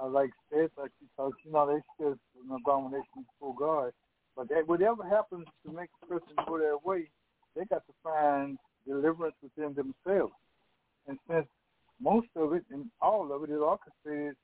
uh, 0.00 0.08
like 0.08 0.30
said, 0.50 0.70
like 0.76 0.90
because 1.00 1.32
you 1.44 1.52
know 1.52 1.66
they 1.66 1.80
still 1.94 2.12
an 2.12 2.56
abomination 2.56 3.26
before 3.40 3.54
God. 3.58 3.92
But 4.36 4.48
that, 4.48 4.66
whatever 4.66 5.04
happens 5.04 5.46
to 5.66 5.72
make 5.72 5.90
a 6.02 6.06
person 6.06 6.32
go 6.46 6.58
their 6.58 6.78
way, 6.78 7.10
they 7.54 7.64
got 7.66 7.86
to 7.86 7.92
find 8.02 8.58
deliverance 8.86 9.34
within 9.42 9.74
themselves. 9.74 10.32
And 11.06 11.18
since 11.28 11.46
most 12.00 12.28
of 12.36 12.54
it 12.54 12.64
and 12.70 12.86
all 13.00 13.32
of 13.32 13.42
it 13.44 13.50
is 13.50 13.60
orchestrated, 13.60 14.36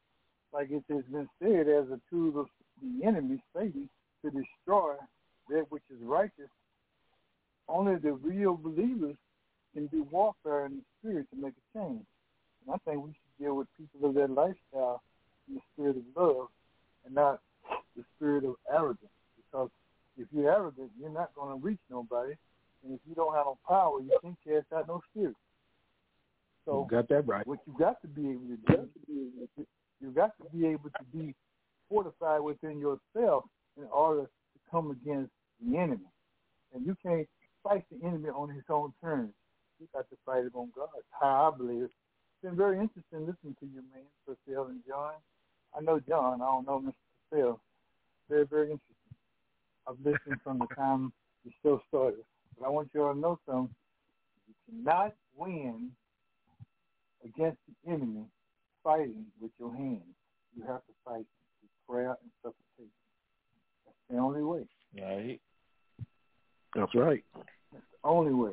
like 0.53 0.71
it 0.71 0.85
has 0.91 1.05
been 1.11 1.29
said, 1.41 1.69
as 1.69 1.91
a 1.91 2.01
tool 2.11 2.41
of 2.41 2.47
the 2.83 3.07
enemy, 3.07 3.43
Satan, 3.55 3.89
to 4.25 4.31
destroy 4.31 4.95
that 5.51 5.67
which 5.71 5.83
is 5.91 6.01
righteous, 6.03 6.51
only 7.69 7.97
the 7.97 8.13
real 8.13 8.55
believers 8.55 9.17
can 9.75 9.87
do 9.87 10.07
warfare 10.11 10.67
in 10.67 10.77
the 10.77 10.83
spirit 10.99 11.27
to 11.31 11.41
make 11.41 11.53
a 11.53 11.79
change. 11.79 12.05
And 12.67 12.75
I 12.75 12.79
think 12.85 13.05
we 13.05 13.11
should 13.11 13.45
deal 13.45 13.57
with 13.57 13.69
people 13.77 14.09
of 14.09 14.15
that 14.15 14.31
lifestyle 14.31 15.03
in 15.49 15.57
the 15.57 15.61
spirit 15.73 15.97
of 15.97 16.03
love 16.17 16.49
and 17.05 17.15
not 17.15 17.41
the 17.97 18.05
spirit 18.17 18.45
of 18.45 18.55
arrogance. 18.71 19.11
Because 19.37 19.71
if 20.17 20.27
you're 20.33 20.53
arrogant, 20.53 20.91
you're 21.01 21.11
not 21.11 21.35
going 21.35 21.51
to 21.59 21.65
reach 21.65 21.81
nobody. 21.91 22.35
And 22.85 22.95
if 22.95 23.01
you 23.09 23.15
don't 23.15 23.35
have 23.35 23.47
no 23.47 23.59
power, 23.67 24.01
you 24.01 24.17
can't 24.23 24.37
cast 24.47 24.67
out 24.75 24.89
no 24.89 25.01
spirit. 25.11 25.35
So 26.65 26.87
You 26.91 26.97
got 26.97 27.09
that 27.09 27.27
right. 27.27 27.47
what 27.47 27.61
you 27.67 27.75
got 27.79 28.01
to 28.03 28.09
be 28.09 28.31
able 28.31 28.43
to 28.49 28.89
do, 29.07 29.69
you 30.01 30.11
got 30.11 30.33
to 30.39 30.57
be 30.57 30.67
able 30.67 30.91
to 30.91 31.05
be 31.17 31.35
fortified 31.89 32.41
within 32.41 32.79
yourself 32.79 33.45
in 33.77 33.85
order 33.93 34.23
to 34.23 34.59
come 34.71 34.91
against 34.91 35.33
the 35.65 35.79
enemy. 35.79 36.07
And 36.75 36.85
you 36.85 36.97
can't 37.03 37.27
fight 37.65 37.85
the 37.91 38.07
enemy 38.07 38.29
on 38.29 38.51
his 38.51 38.65
own 38.69 38.93
terms. 39.03 39.33
You 39.81 39.89
got 39.95 40.09
to 40.11 40.17
fight 40.27 40.45
it 40.45 40.53
on 40.55 40.69
God's. 40.77 40.91
How 41.11 41.53
I 41.53 41.57
believe. 41.57 41.85
It's 41.85 42.43
been 42.43 42.57
very 42.57 42.79
interesting 42.79 43.21
listening 43.27 43.57
to 43.61 43.67
you, 43.67 43.83
man, 43.93 44.05
Purcell 44.27 44.67
and 44.67 44.81
John. 44.87 45.15
I 45.77 45.81
know 45.81 46.01
John. 46.01 46.43
I 46.43 46.47
don't 46.47 46.67
know 46.67 46.81
Mr. 46.81 46.93
Purcell. 47.31 47.61
Very, 48.29 48.47
very 48.47 48.71
interesting. 48.73 48.97
I've 49.87 49.99
listened 50.05 50.41
from 50.45 50.59
the 50.59 50.75
time 50.75 51.13
the 51.45 51.53
show 51.63 51.81
started. 51.89 52.25
But 52.59 52.67
I 52.67 52.69
want 52.69 52.91
you 52.95 53.03
all 53.03 53.15
to 53.15 53.19
know 53.19 53.39
something. 53.47 53.75
You 54.47 54.55
cannot 54.67 55.15
win 55.37 55.91
against 57.25 57.59
the 57.67 57.93
enemy 57.93 58.25
fighting 58.83 59.27
with 59.41 59.51
your 59.59 59.75
hands. 59.75 60.03
You 60.57 60.63
have 60.63 60.85
to 60.87 60.93
fight 61.05 61.27
with 61.63 61.71
prayer 61.89 62.17
and 62.23 62.31
supplication. 62.43 62.93
That's 63.87 63.97
the 64.11 64.19
only 64.19 64.43
way. 64.43 64.67
Right. 65.01 65.41
That's 66.75 66.95
right. 66.95 67.25
That's 67.73 67.85
the 68.03 68.09
only 68.09 68.33
way. 68.33 68.53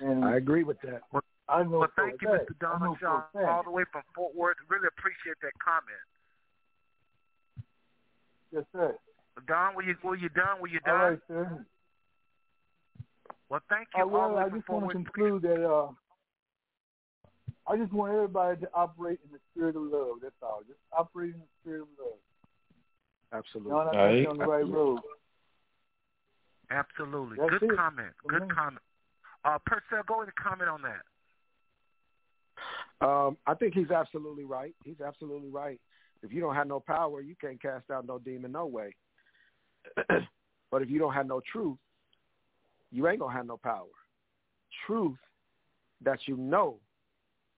And 0.00 0.24
I 0.24 0.36
agree 0.36 0.64
with 0.64 0.80
that. 0.82 1.02
I 1.48 1.62
know 1.62 1.80
Well, 1.80 1.88
thank 1.96 2.20
you, 2.20 2.28
Mr. 2.28 2.32
I 2.34 2.38
know 2.38 2.44
Donald 2.60 2.98
Shaw, 3.00 3.22
all 3.48 3.62
the 3.62 3.70
way 3.70 3.84
from 3.90 4.02
Fort 4.14 4.34
Worth. 4.34 4.56
Really 4.68 4.88
appreciate 4.88 5.36
that 5.42 5.52
comment. 5.64 6.04
Yes, 8.52 8.64
sir. 8.72 8.94
Don, 9.46 9.74
were 9.74 9.82
you 9.82 9.94
were 10.02 10.16
you 10.16 10.28
done? 10.30 10.60
Were 10.60 10.68
you 10.68 10.80
done? 10.80 10.94
right, 10.94 11.18
sir. 11.28 11.64
Well, 13.48 13.60
thank 13.68 13.88
you. 13.96 14.02
Uh, 14.02 14.06
all 14.06 14.10
well, 14.10 14.28
the 14.30 14.34
way 14.34 14.42
I 14.42 14.48
from 14.48 14.58
just 14.58 14.66
Fort 14.66 14.82
want 14.82 14.92
to 14.92 14.98
Worth. 14.98 15.06
conclude 15.06 15.42
that 15.42 15.64
uh, 15.64 15.88
I 17.66 17.76
just 17.76 17.92
want 17.92 18.12
everybody 18.14 18.60
to 18.60 18.68
operate 18.74 19.20
in 19.24 19.30
the 19.32 19.38
spirit 19.52 19.76
of 19.76 19.82
love. 19.82 20.18
That's 20.22 20.34
all. 20.42 20.60
Just 20.66 20.80
operate 20.92 21.34
in 21.34 21.40
the 21.40 21.46
spirit 21.62 21.82
of 21.82 21.88
love. 21.98 22.18
Absolutely. 23.32 23.70
Y'all 23.70 23.84
not 23.84 23.96
All 23.96 24.06
right. 24.06 24.26
on 24.26 24.38
the 24.38 24.46
right 24.46 24.66
road. 24.66 25.00
Absolutely. 26.70 27.36
That's 27.38 27.50
Good 27.60 27.70
it. 27.72 27.76
comment. 27.76 28.12
For 28.22 28.28
Good 28.28 28.48
me. 28.48 28.54
comment. 28.54 28.82
Uh, 29.44 29.58
Purcell, 29.64 30.02
go 30.06 30.14
ahead 30.22 30.32
and 30.32 30.36
comment 30.36 30.68
on 30.68 30.82
that. 30.82 31.00
Um, 33.00 33.36
I 33.46 33.54
think 33.54 33.74
he's 33.74 33.90
absolutely 33.90 34.44
right. 34.44 34.74
He's 34.84 35.00
absolutely 35.00 35.50
right. 35.50 35.80
If 36.22 36.32
you 36.32 36.40
don't 36.40 36.54
have 36.54 36.66
no 36.66 36.80
power, 36.80 37.20
you 37.20 37.36
can't 37.40 37.60
cast 37.62 37.90
out 37.90 38.06
no 38.06 38.18
demon 38.18 38.52
no 38.52 38.66
way. 38.66 38.94
but 40.70 40.82
if 40.82 40.90
you 40.90 40.98
don't 40.98 41.14
have 41.14 41.26
no 41.26 41.40
truth, 41.52 41.78
you 42.90 43.06
ain't 43.08 43.20
gonna 43.20 43.32
have 43.32 43.46
no 43.46 43.56
power. 43.56 43.86
truth 44.86 45.18
that 46.02 46.18
you 46.26 46.36
know 46.36 46.78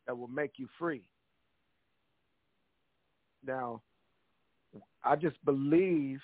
that 0.07 0.17
will 0.17 0.29
make 0.29 0.53
you 0.57 0.69
free. 0.79 1.03
Now, 3.47 3.81
I 5.05 5.17
just 5.17 5.43
believe, 5.45 6.21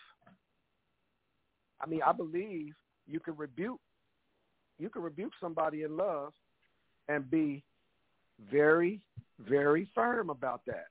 I 1.80 1.86
mean, 1.86 2.00
I 2.06 2.12
believe 2.12 2.74
you 3.06 3.20
can 3.20 3.36
rebuke, 3.36 3.80
you 4.78 4.90
can 4.90 5.02
rebuke 5.02 5.32
somebody 5.40 5.82
in 5.82 5.96
love 5.96 6.32
and 7.08 7.30
be 7.30 7.62
very, 8.50 9.00
very 9.48 9.88
firm 9.94 10.30
about 10.30 10.62
that. 10.66 10.86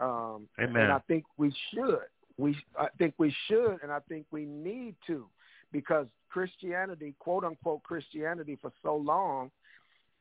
Um, 0.00 0.48
Amen. 0.60 0.82
And 0.82 0.92
I 0.92 1.00
think 1.08 1.24
we 1.36 1.52
should. 1.72 2.06
We, 2.36 2.56
I 2.78 2.86
think 2.98 3.14
we 3.18 3.34
should, 3.46 3.78
and 3.82 3.90
I 3.90 3.98
think 4.08 4.26
we 4.30 4.44
need 4.44 4.94
to, 5.08 5.26
because 5.72 6.06
Christianity, 6.30 7.14
quote 7.18 7.44
unquote 7.44 7.82
Christianity, 7.82 8.56
for 8.60 8.72
so 8.82 8.96
long 8.96 9.50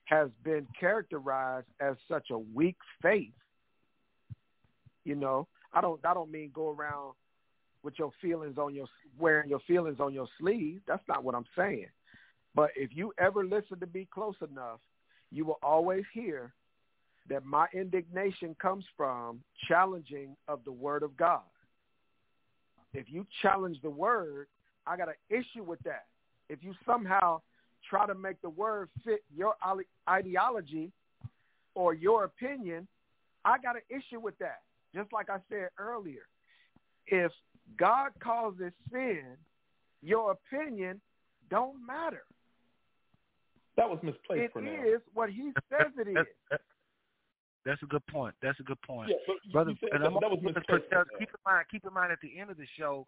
has 0.05 0.29
been 0.43 0.65
characterized 0.79 1.67
as 1.79 1.95
such 2.07 2.31
a 2.31 2.37
weak 2.37 2.77
faith. 3.01 3.33
You 5.03 5.15
know, 5.15 5.47
I 5.73 5.81
don't, 5.81 6.03
I 6.05 6.13
don't 6.13 6.31
mean 6.31 6.51
go 6.53 6.71
around 6.71 7.13
with 7.83 7.93
your 7.99 8.11
feelings 8.21 8.57
on 8.57 8.73
your 8.73 8.87
wearing 9.19 9.49
your 9.49 9.59
feelings 9.67 9.99
on 9.99 10.13
your 10.13 10.27
sleeve. 10.39 10.81
That's 10.87 11.03
not 11.07 11.23
what 11.23 11.35
I'm 11.35 11.45
saying. 11.57 11.87
But 12.55 12.71
if 12.75 12.89
you 12.93 13.13
ever 13.19 13.45
listen 13.45 13.79
to 13.79 13.87
be 13.87 14.07
close 14.11 14.35
enough, 14.49 14.79
you 15.31 15.45
will 15.45 15.59
always 15.61 16.03
hear 16.13 16.53
that 17.29 17.45
my 17.45 17.67
indignation 17.73 18.55
comes 18.61 18.85
from 18.95 19.41
challenging 19.67 20.35
of 20.47 20.61
the 20.63 20.71
word 20.71 21.03
of 21.03 21.15
God. 21.17 21.41
If 22.93 23.07
you 23.09 23.25
challenge 23.41 23.77
the 23.81 23.89
word, 23.89 24.47
I 24.85 24.95
got 24.95 25.09
an 25.09 25.15
issue 25.29 25.63
with 25.63 25.79
that. 25.83 26.05
If 26.49 26.63
you 26.63 26.73
somehow 26.85 27.41
try 27.89 28.07
to 28.07 28.15
make 28.15 28.41
the 28.41 28.49
word 28.49 28.89
fit 29.03 29.23
your 29.35 29.55
ideology 30.09 30.91
or 31.75 31.93
your 31.93 32.23
opinion, 32.23 32.87
I 33.43 33.57
got 33.57 33.75
an 33.75 33.81
issue 33.89 34.19
with 34.19 34.37
that. 34.39 34.61
Just 34.95 35.11
like 35.11 35.29
I 35.29 35.37
said 35.49 35.69
earlier, 35.77 36.27
if 37.07 37.31
God 37.77 38.11
calls 38.19 38.55
it 38.61 38.73
sin, 38.91 39.23
your 40.01 40.31
opinion 40.31 41.01
don't 41.49 41.85
matter. 41.85 42.23
That 43.77 43.89
was 43.89 43.99
misplaced 44.01 44.43
It 44.45 44.51
for 44.53 44.61
now. 44.61 44.71
is 44.83 45.01
what 45.13 45.29
he 45.29 45.51
says 45.69 45.91
it 45.97 46.07
is. 46.07 46.25
That's 47.65 47.81
a 47.83 47.85
good 47.85 48.05
point. 48.07 48.33
That's 48.41 48.59
a 48.59 48.63
good 48.63 48.81
point, 48.81 49.09
Yeah, 49.09 49.35
brother. 49.51 49.73
said 49.81 49.89
and 49.91 50.01
that, 50.03 50.07
I'm 50.07 50.13
that 50.21 50.31
was 50.31 50.39
gonna 50.41 50.53
misplaced. 50.55 50.85
keep 51.19 51.29
in 51.29 51.41
mind, 51.45 51.65
keep 51.69 51.85
in 51.85 51.93
mind 51.93 52.11
at 52.13 52.19
the 52.21 52.39
end 52.39 52.49
of 52.49 52.57
the 52.57 52.65
show, 52.77 53.05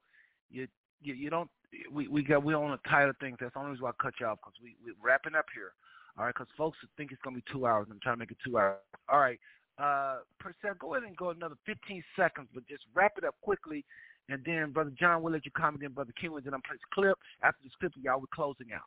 you 0.51 0.67
you, 1.01 1.13
you 1.13 1.29
don't. 1.29 1.49
We 1.91 2.07
we 2.09 2.23
got 2.23 2.43
we 2.43 2.53
on 2.53 2.71
a 2.71 2.89
tighter 2.89 3.15
things. 3.21 3.37
That's 3.39 3.53
the 3.53 3.59
only 3.59 3.71
reason 3.71 3.83
why 3.85 3.91
I 3.91 4.03
cut 4.03 4.13
you 4.19 4.25
off 4.25 4.39
because 4.43 4.55
we 4.61 4.75
we're 4.83 4.95
wrapping 5.01 5.33
up 5.35 5.45
here. 5.55 5.71
All 6.17 6.25
right, 6.25 6.33
because 6.33 6.47
folks 6.57 6.77
think 6.97 7.13
it's 7.13 7.21
gonna 7.21 7.37
be 7.37 7.43
two 7.49 7.65
hours. 7.65 7.87
I'm 7.89 7.99
trying 8.03 8.15
to 8.15 8.19
make 8.19 8.31
it 8.31 8.37
two 8.45 8.57
hours. 8.57 8.79
All 9.07 9.19
right, 9.19 9.39
uh, 9.77 10.17
Purcell, 10.39 10.75
go 10.77 10.93
ahead 10.95 11.07
and 11.07 11.15
go 11.15 11.29
another 11.29 11.55
15 11.65 12.03
seconds, 12.17 12.49
but 12.53 12.67
just 12.67 12.83
wrap 12.93 13.13
it 13.17 13.23
up 13.23 13.35
quickly. 13.41 13.85
And 14.27 14.43
then, 14.45 14.71
Brother 14.71 14.91
John, 14.99 15.23
we'll 15.23 15.33
let 15.33 15.45
you 15.45 15.51
comment. 15.51 15.81
Then, 15.81 15.93
Brother 15.93 16.11
King, 16.19 16.37
then 16.43 16.53
I'm 16.53 16.61
play 16.61 16.75
this 16.75 16.81
clip. 16.93 17.17
After 17.41 17.63
this 17.63 17.71
clip, 17.79 17.93
y'all, 18.01 18.19
we're 18.19 18.27
closing 18.35 18.73
out. 18.75 18.83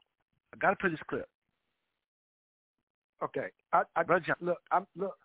I 0.54 0.58
got 0.58 0.70
to 0.70 0.76
play 0.76 0.90
this 0.90 1.00
clip. 1.08 1.28
Okay, 3.22 3.48
I, 3.72 3.82
I 3.94 4.02
John, 4.02 4.36
look. 4.40 4.58
I'm 4.72 4.86
look. 4.96 5.16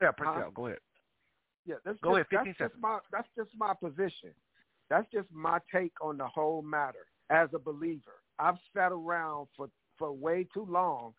yeah, 0.00 0.10
Purcell, 0.10 0.50
go 0.54 0.66
ahead. 0.66 0.78
Yeah, 1.64 1.76
that's 1.84 1.98
Go 2.00 2.18
just, 2.18 2.32
ahead, 2.32 2.44
15 2.46 2.54
that's 2.58 2.72
just 2.72 2.82
my 2.82 2.98
that's 3.10 3.28
just 3.36 3.50
my 3.56 3.72
position. 3.74 4.30
That's 4.90 5.06
just 5.12 5.28
my 5.32 5.58
take 5.72 5.92
on 6.02 6.18
the 6.18 6.26
whole 6.26 6.60
matter 6.60 7.06
as 7.30 7.48
a 7.54 7.58
believer. 7.58 8.20
I've 8.38 8.56
sat 8.76 8.92
around 8.92 9.48
for 9.56 9.68
for 9.98 10.12
way 10.12 10.46
too 10.52 10.66
long. 10.68 11.14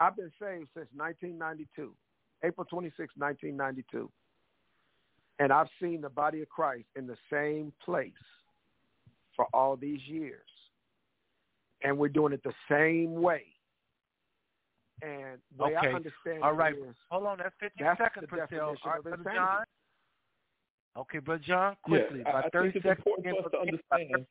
I've 0.00 0.16
been 0.16 0.32
saved 0.40 0.68
since 0.74 0.88
1992, 0.94 1.94
April 2.44 2.64
26, 2.70 3.12
1992, 3.16 4.10
and 5.40 5.52
I've 5.52 5.66
seen 5.82 6.00
the 6.00 6.08
body 6.08 6.40
of 6.40 6.48
Christ 6.48 6.86
in 6.96 7.06
the 7.06 7.16
same 7.30 7.72
place 7.84 8.12
for 9.34 9.46
all 9.52 9.76
these 9.76 10.00
years, 10.06 10.48
and 11.82 11.98
we're 11.98 12.08
doing 12.08 12.32
it 12.32 12.42
the 12.44 12.54
same 12.70 13.20
way. 13.20 13.44
And 15.02 15.38
the 15.56 15.64
way 15.64 15.76
Okay. 15.76 15.88
I 15.88 15.92
understand 15.92 16.42
All 16.42 16.50
it 16.50 16.54
right. 16.54 16.74
is, 16.74 16.94
Hold 17.10 17.26
on, 17.26 17.38
that's 17.38 17.54
15 17.60 17.86
That's 17.86 17.98
seconds, 18.00 18.26
the 18.30 18.36
Purcell. 18.36 18.76
All 18.84 18.92
right, 18.92 19.02
Brother. 19.02 19.30
John. 19.34 19.64
Okay, 20.96 21.18
Brother 21.18 21.42
John, 21.46 21.76
Yeah, 21.86 21.98
quickly, 21.98 22.22
I, 22.26 22.30
about 22.30 22.44
I 22.46 22.48
30 22.48 22.72
think 22.72 22.76
it's 22.76 22.84
seconds. 22.84 23.06
important 23.06 23.36
for 23.38 23.46
us 23.46 23.52
to 23.52 23.58
understand. 23.60 24.26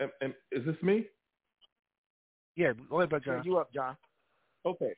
And, 0.00 0.10
and 0.20 0.34
is 0.50 0.64
this 0.64 0.82
me? 0.82 1.06
Yeah, 2.56 2.72
go 2.88 2.98
ahead, 3.00 3.10
Brother 3.10 3.24
Turn 3.24 3.38
John. 3.38 3.44
you 3.46 3.58
up, 3.58 3.72
John. 3.72 3.96
Okay. 4.64 4.94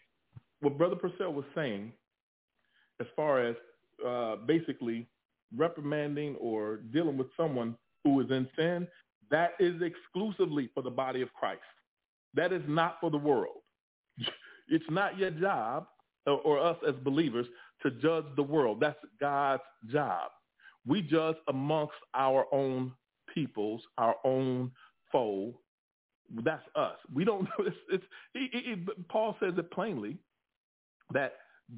What 0.61 0.79
Brother 0.79 0.97
Purcell 0.97 1.33
was 1.33 1.45
saying, 1.55 1.93
as 3.01 3.07
far 3.17 3.41
as 3.45 3.57
uh, 4.07 4.37
basically 4.47 5.07
reprimanding 5.57 6.37
or 6.37 6.77
dealing 6.93 7.17
with 7.17 7.27
someone 7.37 7.77
who 8.05 8.21
is 8.21 8.31
in 8.31 8.49
sin, 8.57 8.87
that 9.31 9.53
is 9.59 9.83
exclusively 9.83 10.71
for 10.75 10.83
the 10.83 10.91
body 10.91 11.23
of 11.23 11.33
Christ. 11.33 11.61
That 12.35 12.53
is 12.53 12.63
not 12.69 12.99
for 13.01 13.11
the 13.11 13.19
world. 13.19 13.59
It's 14.69 14.85
not 14.91 15.19
your 15.19 15.31
job 15.31 15.89
or, 16.27 16.41
or 16.41 16.61
us 16.61 16.79
as 16.89 16.95
believers 17.05 17.47
to 17.83 17.91
judge 17.93 18.25
the 18.37 18.43
world. 18.43 18.81
That's 18.81 18.99
God's 19.21 19.63
job. 19.93 20.31
We 20.87 21.03
judge 21.03 21.37
amongst 21.49 21.95
our 22.15 22.47
own 22.53 22.93
peoples, 23.35 23.83
our 23.99 24.17
own 24.25 24.73
foe. 25.13 25.55
That's 26.45 26.65
us. 26.77 26.97
We 27.15 27.25
don't. 27.25 27.49
It's, 27.61 27.77
it's 27.93 28.05
he, 28.35 28.49
he, 28.53 28.61
he- 28.77 28.87
Paul 29.11 29.37
says 29.41 29.55
it 29.59 29.71
plainly 29.73 30.19
that 31.13 31.35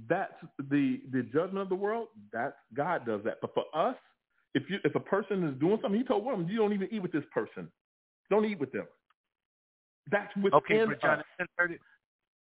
that's 0.09 0.35
the 0.71 1.01
the 1.13 1.23
judgment 1.25 1.59
of 1.59 1.69
the 1.71 1.77
world. 1.77 2.09
That's 2.33 2.57
God 2.75 3.07
does 3.07 3.23
that. 3.25 3.39
But 3.43 3.55
for 3.55 3.65
us, 3.75 3.97
if 4.55 4.65
you 4.71 4.79
if 4.85 4.95
a 4.95 5.01
person 5.01 5.45
is 5.49 5.59
doing 5.61 5.79
something, 5.83 6.01
he 6.01 6.07
told 6.07 6.25
women, 6.25 6.49
you 6.49 6.59
don't 6.59 6.73
even 6.75 6.89
eat 6.93 7.03
with 7.03 7.13
this 7.13 7.25
person. 7.35 7.71
Don't 8.31 8.47
eat 8.47 8.61
with 8.61 8.73
them. 8.73 8.87
That's 10.11 10.35
within 10.37 10.55
Okay, 10.55 10.77
Brother 10.85 10.99
John, 11.03 11.19
us. 11.21 11.25
it's 11.39 11.53
30. 11.59 11.79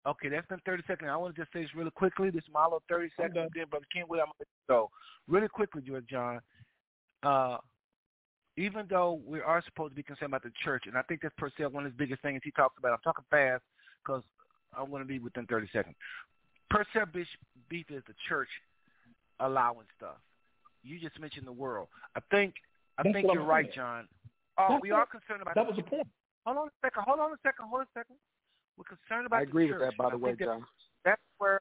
Okay, 0.07 0.29
that's 0.29 0.47
been 0.47 0.61
30 0.65 0.83
seconds. 0.87 1.11
I 1.13 1.17
want 1.17 1.35
to 1.35 1.41
just 1.41 1.53
say 1.53 1.63
this 1.63 1.75
really 1.75 1.91
quickly. 1.91 2.31
This 2.31 2.43
is 2.45 2.51
my 2.53 2.67
30 2.89 3.09
seconds. 3.17 3.35
done. 3.35 3.49
Then, 3.55 3.67
Brother 3.69 3.87
King, 3.93 4.03
I'm 4.03 4.09
going 4.09 4.27
to 4.39 4.45
go. 4.69 4.91
Really 5.27 5.49
quickly, 5.49 5.81
Brother 5.83 6.05
John. 6.09 6.41
Uh, 7.23 7.59
even 8.57 8.87
though 8.91 9.21
we 9.27 9.41
are 9.41 9.63
supposed 9.65 9.93
to 9.93 9.97
be 9.97 10.03
concerned 10.03 10.31
about 10.31 10.43
the 10.43 10.53
church, 10.65 10.85
and 10.87 10.97
I 10.97 11.03
think 11.03 11.23
that's 11.23 11.35
per 11.39 11.51
se 11.57 11.67
one 11.67 11.85
of 11.85 11.93
his 11.93 11.99
biggest 11.99 12.23
things 12.23 12.41
he 12.45 12.51
talks 12.53 12.77
about. 12.79 12.93
I'm 12.93 12.99
talking 13.05 13.25
fast 13.31 13.63
because 14.05 14.23
I 14.77 14.83
want 14.83 15.03
to 15.05 15.09
be 15.09 15.19
within 15.19 15.47
30 15.47 15.69
seconds. 15.73 15.95
Purcell 16.71 17.07
beef, 17.13 17.27
beef 17.69 17.87
is 17.91 18.03
the 18.07 18.15
church 18.29 18.49
allowing 19.41 19.87
stuff. 19.97 20.17
You 20.83 20.99
just 21.01 21.19
mentioned 21.21 21.47
the 21.47 21.53
world. 21.53 21.89
I 22.17 22.21
think 22.31 22.55
I 22.99 23.03
That's 23.05 23.15
think 23.15 23.29
you're 23.33 23.43
I'm 23.43 23.49
right, 23.49 23.67
saying. 23.67 23.75
John. 23.77 24.09
Uh, 24.57 24.79
we 24.83 24.91
what- 24.91 24.99
are 25.01 25.07
concerned 25.07 25.43
about 25.43 25.55
That 25.55 25.67
was 25.67 25.77
the 25.77 25.83
point. 25.83 26.07
Hold 26.47 26.59
on 26.59 26.67
a 26.69 26.71
second. 26.83 27.03
Hold 27.07 27.21
on 27.21 27.33
a 27.33 27.37
second. 27.43 27.67
Hold 27.69 27.81
on 27.81 27.87
a 27.87 27.99
second. 27.99 28.17
We're 28.77 28.85
concerned 28.85 29.27
about 29.27 29.41
I 29.41 29.43
agree 29.43 29.67
the 29.67 29.73
with 29.75 29.83
that, 29.83 29.97
by 29.97 30.11
the 30.11 30.19
way, 30.19 30.35
that- 30.35 30.45
John. 30.45 30.67
That's 31.05 31.23
where 31.39 31.61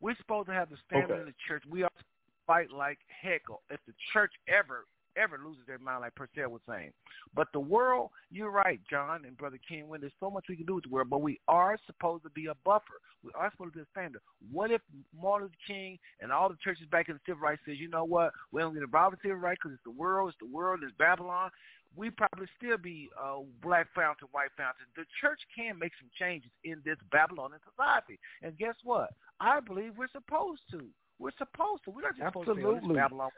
we're 0.00 0.16
supposed 0.16 0.46
to 0.48 0.54
have 0.54 0.70
the 0.70 0.76
standard 0.86 1.10
Okay. 1.12 1.20
in 1.20 1.26
the 1.26 1.34
church. 1.46 1.64
We 1.66 1.82
are 1.82 1.90
to 1.90 2.04
fight 2.46 2.70
like 2.70 2.98
heck 3.08 3.42
if 3.70 3.84
the 3.86 3.92
church 4.12 4.32
ever, 4.46 4.86
ever 5.16 5.38
loses 5.38 5.66
their 5.66 5.78
mind, 5.78 6.00
like 6.00 6.14
Purcell 6.14 6.50
was 6.50 6.62
saying. 6.68 6.92
But 7.34 7.50
the 7.52 7.60
world, 7.60 8.10
you're 8.30 8.50
right, 8.50 8.80
John 8.88 9.24
and 9.24 9.36
Brother 9.36 9.58
King, 9.68 9.88
when 9.88 10.00
there's 10.00 10.12
so 10.20 10.30
much 10.30 10.46
we 10.48 10.56
can 10.56 10.66
do 10.66 10.76
with 10.76 10.84
the 10.84 10.90
world, 10.90 11.10
but 11.10 11.20
we 11.20 11.40
are 11.48 11.76
supposed 11.86 12.22
to 12.24 12.30
be 12.30 12.46
a 12.46 12.54
buffer. 12.64 13.00
We 13.22 13.32
are 13.34 13.50
supposed 13.50 13.72
to 13.72 13.78
be 13.78 13.82
a 13.82 13.86
standard. 13.90 14.22
What 14.52 14.70
if 14.70 14.80
Martin 15.12 15.46
Luther 15.48 15.56
King 15.66 15.98
and 16.20 16.30
all 16.30 16.48
the 16.48 16.56
churches 16.62 16.86
back 16.86 17.08
in 17.08 17.14
the 17.14 17.20
civil 17.26 17.40
rights 17.42 17.60
says, 17.66 17.78
you 17.78 17.88
know 17.88 18.04
what, 18.04 18.32
we 18.52 18.60
don't 18.62 18.74
get 18.74 18.82
involved 18.82 19.14
with 19.16 19.22
civil 19.22 19.36
rights 19.38 19.58
because 19.62 19.74
it's 19.74 19.84
the 19.84 19.90
world, 19.90 20.28
it's 20.30 20.38
the 20.38 20.54
world, 20.56 20.80
it's 20.84 20.96
Babylon. 20.96 21.50
We 21.98 22.10
probably 22.10 22.46
still 22.56 22.78
be 22.78 23.10
uh, 23.20 23.42
black 23.60 23.88
fountain, 23.92 24.28
white 24.30 24.54
fountain. 24.56 24.86
The 24.94 25.02
church 25.20 25.40
can 25.50 25.76
make 25.80 25.90
some 25.98 26.08
changes 26.14 26.52
in 26.62 26.80
this 26.84 26.96
Babylonian 27.10 27.58
society. 27.68 28.20
And 28.40 28.56
guess 28.56 28.76
what? 28.84 29.10
I 29.40 29.58
believe 29.58 29.94
we're 29.98 30.06
supposed 30.14 30.62
to. 30.70 30.86
We're 31.18 31.34
supposed 31.36 31.82
to. 31.86 31.90
We're 31.90 32.02
not 32.02 32.14
just 32.16 32.28
supposed 32.30 32.46
to 32.46 32.54
say, 32.54 32.62
oh, 32.62 32.78
this 32.78 32.96
Babylon. 32.96 33.30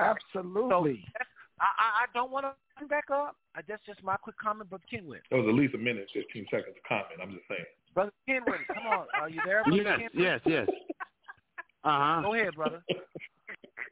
Absolutely. 0.00 1.04
I, 1.60 1.70
I, 1.70 1.86
I 2.02 2.04
don't 2.12 2.32
want 2.32 2.46
to 2.46 2.54
come 2.76 2.88
back 2.88 3.06
up. 3.12 3.36
I, 3.54 3.60
that's 3.68 3.86
just 3.86 4.02
my 4.02 4.16
quick 4.16 4.36
comment, 4.42 4.68
Brother 4.68 4.84
Kenwin. 4.92 5.22
That 5.30 5.36
was 5.38 5.46
at 5.48 5.54
least 5.54 5.74
a 5.74 5.78
minute, 5.78 6.08
fifteen 6.12 6.44
seconds 6.50 6.74
of 6.74 6.82
comment. 6.88 7.22
I'm 7.22 7.30
just 7.30 7.46
saying. 7.48 7.66
Brother 7.94 8.12
Kenwin, 8.28 8.66
come 8.66 8.86
on. 8.86 9.06
Are 9.14 9.30
you 9.30 9.40
there, 9.46 9.62
Brother 9.62 9.82
Yes, 9.82 10.00
Kenwin? 10.10 10.10
yes, 10.14 10.40
yes. 10.44 10.68
Uh 11.84 12.16
huh. 12.16 12.22
Go 12.22 12.34
ahead, 12.34 12.54
brother. 12.56 12.82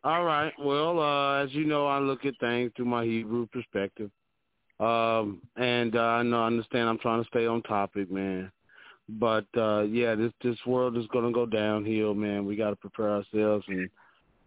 All 0.05 0.24
right. 0.24 0.52
Well, 0.59 1.01
uh, 1.01 1.44
as 1.44 1.52
you 1.52 1.64
know, 1.64 1.86
I 1.86 1.98
look 1.98 2.24
at 2.24 2.35
things 2.39 2.73
through 2.77 2.86
my 2.86 3.05
Hebrew 3.05 3.47
perspective. 3.47 4.10
Um, 4.78 5.40
and 5.56 5.97
uh, 5.97 6.01
I 6.01 6.23
know, 6.23 6.43
I 6.43 6.47
understand. 6.47 6.89
I'm 6.89 6.98
trying 6.98 7.23
to 7.23 7.28
stay 7.28 7.47
on 7.47 7.62
topic, 7.62 8.10
man. 8.10 8.51
But 9.09 9.47
uh, 9.56 9.82
yeah, 9.82 10.14
this 10.14 10.32
this 10.43 10.59
world 10.66 10.97
is 10.97 11.06
going 11.12 11.24
to 11.24 11.32
go 11.32 11.47
downhill, 11.47 12.14
man. 12.14 12.44
We 12.44 12.56
got 12.56 12.70
to 12.70 12.77
prepare 12.77 13.10
ourselves 13.10 13.64
and 13.68 13.89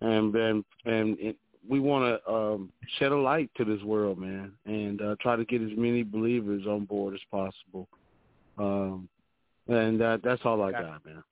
and 0.02 0.36
and, 0.36 0.66
and 0.86 1.20
it, 1.20 1.38
we 1.68 1.80
want 1.80 2.22
to 2.24 2.32
um, 2.32 2.72
shed 2.98 3.12
a 3.12 3.18
light 3.18 3.50
to 3.58 3.66
this 3.66 3.82
world, 3.84 4.18
man, 4.18 4.52
and 4.66 5.02
uh, 5.02 5.16
try 5.22 5.36
to 5.36 5.46
get 5.46 5.62
as 5.62 5.72
many 5.78 6.04
believers 6.04 6.66
on 6.68 6.86
board 6.86 7.14
as 7.14 7.20
possible. 7.32 7.88
Um, 8.58 9.08
and 9.68 10.02
uh, 10.02 10.18
that's 10.24 10.42
all 10.46 10.62
I 10.62 10.72
got, 10.72 11.06
man. 11.06 11.24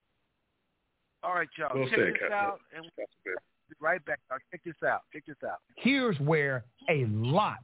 All 1.23 1.33
right, 1.33 1.47
y'all. 1.57 1.71
We'll 1.73 1.89
Check 1.89 1.97
this 1.97 2.31
out, 2.31 2.59
and 2.75 2.85
we'll 2.97 3.35
be 3.69 3.75
right 3.79 4.03
back. 4.05 4.19
Now, 4.29 4.37
check 4.51 4.61
this 4.65 4.75
out. 4.87 5.01
Check 5.13 5.23
this 5.27 5.37
out. 5.45 5.57
Here's 5.75 6.19
where 6.19 6.65
a 6.89 7.05
lot 7.05 7.63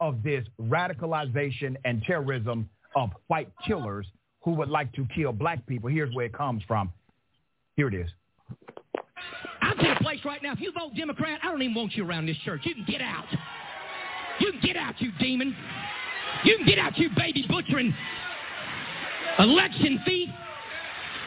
of 0.00 0.22
this 0.22 0.44
radicalization 0.60 1.76
and 1.84 2.02
terrorism 2.02 2.68
of 2.96 3.10
white 3.28 3.50
killers 3.66 4.06
who 4.42 4.52
would 4.52 4.68
like 4.68 4.92
to 4.94 5.06
kill 5.14 5.32
black 5.32 5.64
people. 5.66 5.88
Here's 5.88 6.14
where 6.14 6.26
it 6.26 6.32
comes 6.32 6.62
from. 6.66 6.92
Here 7.76 7.88
it 7.88 7.94
is. 7.94 8.10
I'm 9.60 9.76
tell 9.76 9.86
you 9.86 9.92
a 9.92 10.02
place 10.02 10.20
right 10.24 10.42
now. 10.42 10.52
If 10.52 10.60
you 10.60 10.72
vote 10.72 10.94
Democrat, 10.96 11.40
I 11.42 11.50
don't 11.50 11.62
even 11.62 11.74
want 11.74 11.94
you 11.94 12.06
around 12.06 12.26
this 12.26 12.36
church. 12.44 12.62
You 12.64 12.74
can 12.74 12.84
get 12.84 13.00
out. 13.00 13.24
You 14.40 14.50
can 14.52 14.60
get 14.60 14.76
out, 14.76 15.00
you 15.00 15.12
demon. 15.20 15.54
You 16.44 16.56
can 16.56 16.66
get 16.66 16.78
out, 16.78 16.98
you 16.98 17.08
baby 17.16 17.44
butchering 17.48 17.94
election 19.38 20.00
thief. 20.04 20.28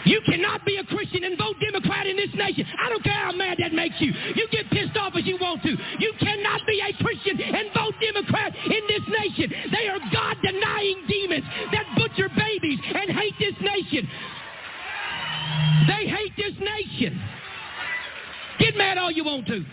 You 0.05 0.21
cannot 0.25 0.65
be 0.65 0.77
a 0.77 0.85
Christian 0.85 1.23
and 1.23 1.37
vote 1.37 1.57
Democrat 1.59 2.05
in 2.05 2.15
this 2.15 2.33
nation. 2.35 2.65
I 2.79 2.89
don't 2.89 3.03
care 3.03 3.13
how 3.13 3.31
mad 3.31 3.57
that 3.59 3.73
makes 3.73 3.95
you. 3.99 4.13
You 4.35 4.47
get 4.51 4.69
pissed 4.69 4.95
off 4.97 5.13
as 5.17 5.25
you 5.25 5.37
want 5.41 5.63
to. 5.63 5.73
You 5.99 6.13
cannot 6.19 6.61
be 6.67 6.79
a 6.79 6.93
Christian 7.03 7.41
and 7.41 7.73
vote 7.73 7.95
Democrat 7.99 8.55
in 8.55 8.83
this 8.87 9.05
nation. 9.09 9.49
They 9.73 9.87
are 9.89 9.99
God-denying 10.13 11.05
demons 11.07 11.45
that 11.71 11.85
butcher 11.97 12.29
babies 12.37 12.79
and 12.93 13.09
hate 13.09 13.33
this 13.39 13.57
nation. 13.61 14.07
They 15.87 16.07
hate 16.07 16.33
this 16.37 16.53
nation. 16.59 17.19
Get 18.59 18.77
mad 18.77 18.97
all 18.97 19.11
you 19.11 19.23
want 19.23 19.47
to. 19.47 19.65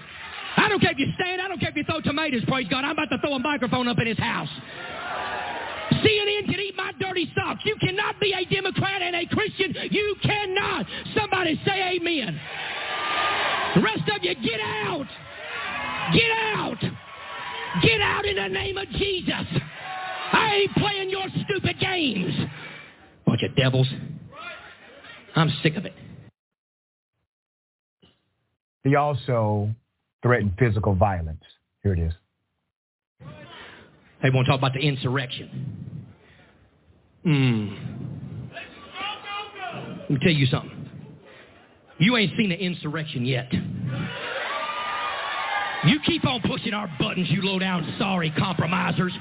I 0.57 0.69
don't 0.69 0.81
care 0.81 0.93
if 0.93 0.99
you 0.99 1.09
stand. 1.15 1.41
I 1.41 1.49
don't 1.49 1.61
care 1.61 1.71
if 1.71 1.77
you 1.77 1.85
throw 1.85 2.01
tomatoes, 2.01 2.43
praise 2.47 2.69
God. 2.69 2.85
I'm 2.85 2.93
about 2.93 3.09
to 3.11 3.19
throw 3.19 3.35
a 3.35 3.39
microphone 3.39 3.89
up 3.89 3.99
in 3.99 4.07
his 4.07 4.19
house. 4.19 4.49
CNN 6.05 6.47
can 6.47 6.61
eat 6.61 6.75
my 6.77 6.93
dirty 7.01 7.31
socks. 7.35 7.61
You 7.65 7.77
cannot 7.81 8.19
be 8.21 8.33
a 8.33 8.45
Democrat 8.53 9.03
and 9.03 9.17
a 9.17 9.27
Christian. 9.27 9.75
You 9.91 10.17
cannot. 10.23 10.87
Somebody 11.17 11.61
say 11.65 11.97
amen. 11.97 12.41
The 13.77 13.83
rest 13.83 14.03
of 14.15 14.23
you, 14.23 14.35
get 14.35 14.61
out. 14.61 15.07
Get 16.13 16.31
out. 16.55 16.81
Get 17.83 18.01
out 18.01 18.27
in 18.27 18.37
the 18.37 18.49
name 18.49 18.77
of 18.77 18.89
Jesus. 18.91 19.47
I 20.33 20.63
ain't 20.63 20.75
playing 20.77 21.11
your 21.11 21.27
stupid 21.45 21.79
games. 21.81 22.35
Bunch 23.27 23.43
of 23.43 23.57
devils. 23.57 23.89
I'm 25.35 25.51
sick 25.63 25.77
of 25.77 25.87
it. 25.87 25.95
He 28.85 28.97
also 28.97 29.71
threatened 30.23 30.55
physical 30.59 30.95
violence. 30.95 31.43
Here 31.83 31.95
it 31.95 31.99
is. 31.99 32.13
They 34.23 34.31
want 34.31 34.47
to 34.47 34.53
talk 34.53 34.61
about 34.61 34.75
the 34.75 34.81
insurrection. 34.81 35.92
Hmm. 37.25 37.75
Let 40.01 40.11
me 40.11 40.19
tell 40.21 40.33
you 40.33 40.47
something. 40.47 40.89
You 41.99 42.17
ain't 42.17 42.33
seen 42.37 42.49
the 42.49 42.59
insurrection 42.59 43.25
yet. 43.25 43.53
You 45.85 45.99
keep 46.05 46.25
on 46.25 46.41
pushing 46.43 46.75
our 46.75 46.91
buttons, 46.99 47.29
you 47.31 47.43
low 47.43 47.59
down 47.59 47.95
sorry 47.99 48.33
compromisers. 48.37 49.13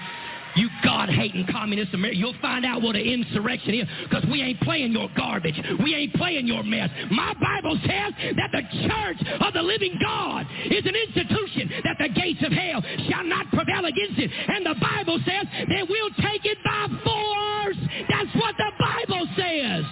You 0.56 0.70
God-hating 0.84 1.48
communist 1.52 1.94
America, 1.94 2.18
you'll 2.18 2.36
find 2.42 2.66
out 2.66 2.82
what 2.82 2.96
an 2.96 3.02
insurrection 3.02 3.74
is 3.76 3.88
because 4.04 4.26
we 4.30 4.42
ain't 4.42 4.60
playing 4.62 4.92
your 4.92 5.10
garbage. 5.16 5.60
We 5.84 5.96
ain't 5.96 6.14
playing 6.16 6.48
your 6.48 6.64
mess. 6.64 6.90
My 7.10 7.34
Bible 7.40 7.80
says 7.82 8.14
that 8.36 8.52
the 8.52 8.64
church 8.88 9.18
of 9.40 9.54
the 9.54 9.62
living 9.62 9.98
God 10.04 10.46
is 10.66 10.86
an 10.86 10.96
institution 10.96 11.72
that 11.84 11.98
the 12.00 12.10
gates 12.10 12.44
of 12.44 12.52
hell 12.52 12.84
shall 13.10 13.24
not 13.24 13.48
prevail 13.50 13.86
against 13.86 14.20
it. 14.20 14.32
And 14.48 14.66
the 14.66 14.76
Bible 14.80 15.20
says 15.26 15.48
that 15.70 15.88
we'll 15.88 16.14
take 16.22 16.46
it 16.46 16.58
by 16.66 16.88
force. 17.04 17.78
That's 18.10 18.36
what 18.36 18.56
the 18.58 18.72
Bible 18.80 19.28
says. 19.38 19.86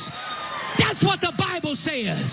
That's 0.80 1.04
what 1.04 1.20
the 1.22 1.34
Bible 1.38 1.78
says. 1.86 2.26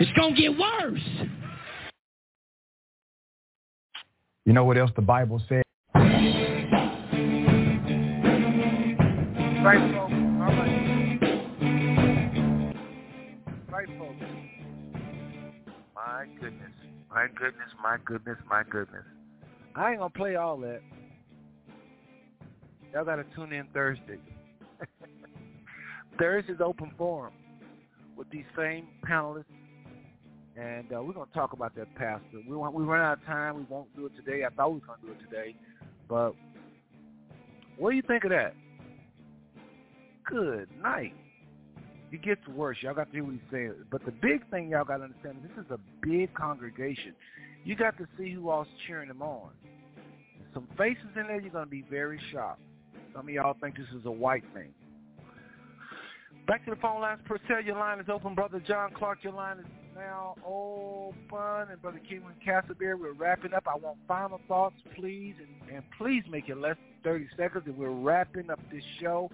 It's 0.00 0.12
going 0.12 0.34
to 0.34 0.40
get 0.40 0.56
worse. 0.56 1.37
You 4.48 4.54
know 4.54 4.64
what 4.64 4.78
else 4.78 4.90
the 4.96 5.02
Bible 5.02 5.42
says? 5.46 5.62
Right, 5.94 6.08
folks. 9.92 10.14
All 10.14 10.54
right. 10.56 11.20
Right, 13.70 13.88
folks. 13.98 14.24
My 15.94 16.24
goodness. 16.40 16.72
My 17.10 17.26
goodness, 17.36 17.68
my 17.82 17.98
goodness, 18.06 18.38
my 18.48 18.62
goodness. 18.70 19.04
I 19.76 19.90
ain't 19.90 19.98
going 19.98 20.10
to 20.10 20.18
play 20.18 20.36
all 20.36 20.56
that. 20.60 20.80
Y'all 22.94 23.04
got 23.04 23.16
to 23.16 23.24
tune 23.36 23.52
in 23.52 23.66
Thursday. 23.74 24.16
Thursday's 26.18 26.62
open 26.64 26.90
forum 26.96 27.34
with 28.16 28.30
these 28.30 28.46
same 28.56 28.86
panelists 29.06 29.44
and 30.58 30.92
uh, 30.92 31.00
we're 31.02 31.12
going 31.12 31.28
to 31.28 31.34
talk 31.34 31.52
about 31.52 31.74
that, 31.76 31.94
Pastor. 31.94 32.40
We 32.48 32.56
want, 32.56 32.74
we 32.74 32.82
run 32.82 33.00
out 33.00 33.18
of 33.18 33.24
time. 33.24 33.56
We 33.56 33.66
won't 33.68 33.94
do 33.96 34.06
it 34.06 34.12
today. 34.16 34.44
I 34.44 34.50
thought 34.50 34.72
we 34.72 34.80
were 34.80 34.86
going 34.86 35.00
to 35.00 35.06
do 35.06 35.12
it 35.12 35.30
today, 35.30 35.54
but 36.08 36.32
what 37.76 37.90
do 37.90 37.96
you 37.96 38.02
think 38.02 38.24
of 38.24 38.30
that? 38.30 38.54
Good 40.28 40.68
night. 40.82 41.14
It 42.10 42.22
gets 42.22 42.46
worse. 42.48 42.78
Y'all 42.80 42.94
got 42.94 43.06
to 43.06 43.12
hear 43.12 43.24
what 43.24 43.34
he's 43.34 43.42
saying. 43.52 43.74
But 43.90 44.04
the 44.04 44.10
big 44.10 44.48
thing 44.50 44.70
y'all 44.70 44.84
got 44.84 44.98
to 44.98 45.04
understand 45.04 45.36
is 45.44 45.50
this 45.54 45.64
is 45.64 45.70
a 45.70 45.78
big 46.02 46.34
congregation. 46.34 47.14
You 47.64 47.76
got 47.76 47.96
to 47.98 48.06
see 48.18 48.32
who 48.32 48.50
all's 48.50 48.66
cheering 48.86 49.08
them 49.08 49.22
on. 49.22 49.50
Some 50.54 50.66
faces 50.76 51.04
in 51.16 51.26
there, 51.28 51.40
you're 51.40 51.50
going 51.50 51.66
to 51.66 51.70
be 51.70 51.84
very 51.88 52.18
shocked. 52.32 52.62
Some 53.14 53.28
of 53.28 53.34
y'all 53.34 53.56
think 53.60 53.76
this 53.76 53.86
is 53.98 54.06
a 54.06 54.10
white 54.10 54.44
thing. 54.54 54.72
Back 56.46 56.64
to 56.64 56.70
the 56.70 56.80
phone 56.80 57.02
lines. 57.02 57.20
Purcell, 57.26 57.62
your 57.62 57.76
line 57.76 58.00
is 58.00 58.06
open. 58.08 58.34
Brother 58.34 58.62
John 58.66 58.90
Clark, 58.96 59.18
your 59.22 59.34
line 59.34 59.58
is 59.58 59.66
now 59.98 60.36
open. 60.46 61.70
And 61.70 61.82
Brother 61.82 62.00
Kenwin 62.10 62.34
Castleberry, 62.46 62.98
we're 62.98 63.12
wrapping 63.12 63.52
up. 63.52 63.66
I 63.66 63.76
want 63.76 63.98
final 64.06 64.40
thoughts, 64.48 64.76
please. 64.96 65.34
And, 65.38 65.76
and 65.76 65.84
please 65.98 66.22
make 66.30 66.48
it 66.48 66.56
less 66.56 66.76
than 67.02 67.12
30 67.12 67.28
seconds. 67.36 67.64
And 67.66 67.76
we're 67.76 67.90
wrapping 67.90 68.50
up 68.50 68.60
this 68.72 68.82
show. 69.00 69.30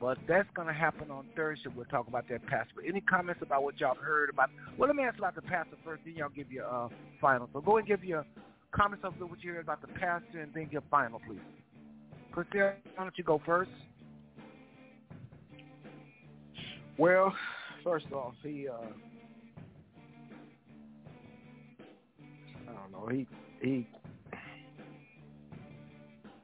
But 0.00 0.18
that's 0.26 0.48
going 0.54 0.66
to 0.66 0.74
happen 0.74 1.10
on 1.10 1.26
Thursday. 1.36 1.70
We'll 1.74 1.84
talk 1.86 2.08
about 2.08 2.28
that, 2.30 2.44
Pastor. 2.46 2.72
But 2.76 2.84
any 2.86 3.02
comments 3.02 3.42
about 3.42 3.62
what 3.62 3.78
y'all 3.78 3.94
heard 3.94 4.30
about? 4.30 4.50
Well, 4.78 4.88
let 4.88 4.96
me 4.96 5.02
ask 5.02 5.18
about 5.18 5.34
the 5.34 5.42
pastor 5.42 5.76
first, 5.84 6.02
then 6.04 6.14
y'all 6.16 6.30
give 6.34 6.50
your 6.50 6.66
uh, 6.66 6.88
final. 7.20 7.48
So 7.52 7.60
go 7.60 7.76
and 7.76 7.86
give 7.86 8.02
your 8.02 8.24
comments 8.72 9.04
of 9.04 9.12
what 9.18 9.42
you 9.42 9.52
heard 9.52 9.64
about 9.64 9.82
the 9.82 9.88
pastor, 9.88 10.40
and 10.40 10.52
then 10.54 10.68
your 10.70 10.82
final, 10.90 11.20
please. 11.26 11.40
Purcell, 12.32 12.72
why 12.96 13.04
don't 13.04 13.18
you 13.18 13.24
go 13.24 13.42
first? 13.44 13.70
Well, 16.96 17.34
first 17.84 18.06
off, 18.12 18.34
he 18.42 18.68
uh 18.68 18.86
don't 22.90 23.08
know, 23.08 23.08
he 23.08 23.26
he 23.60 23.88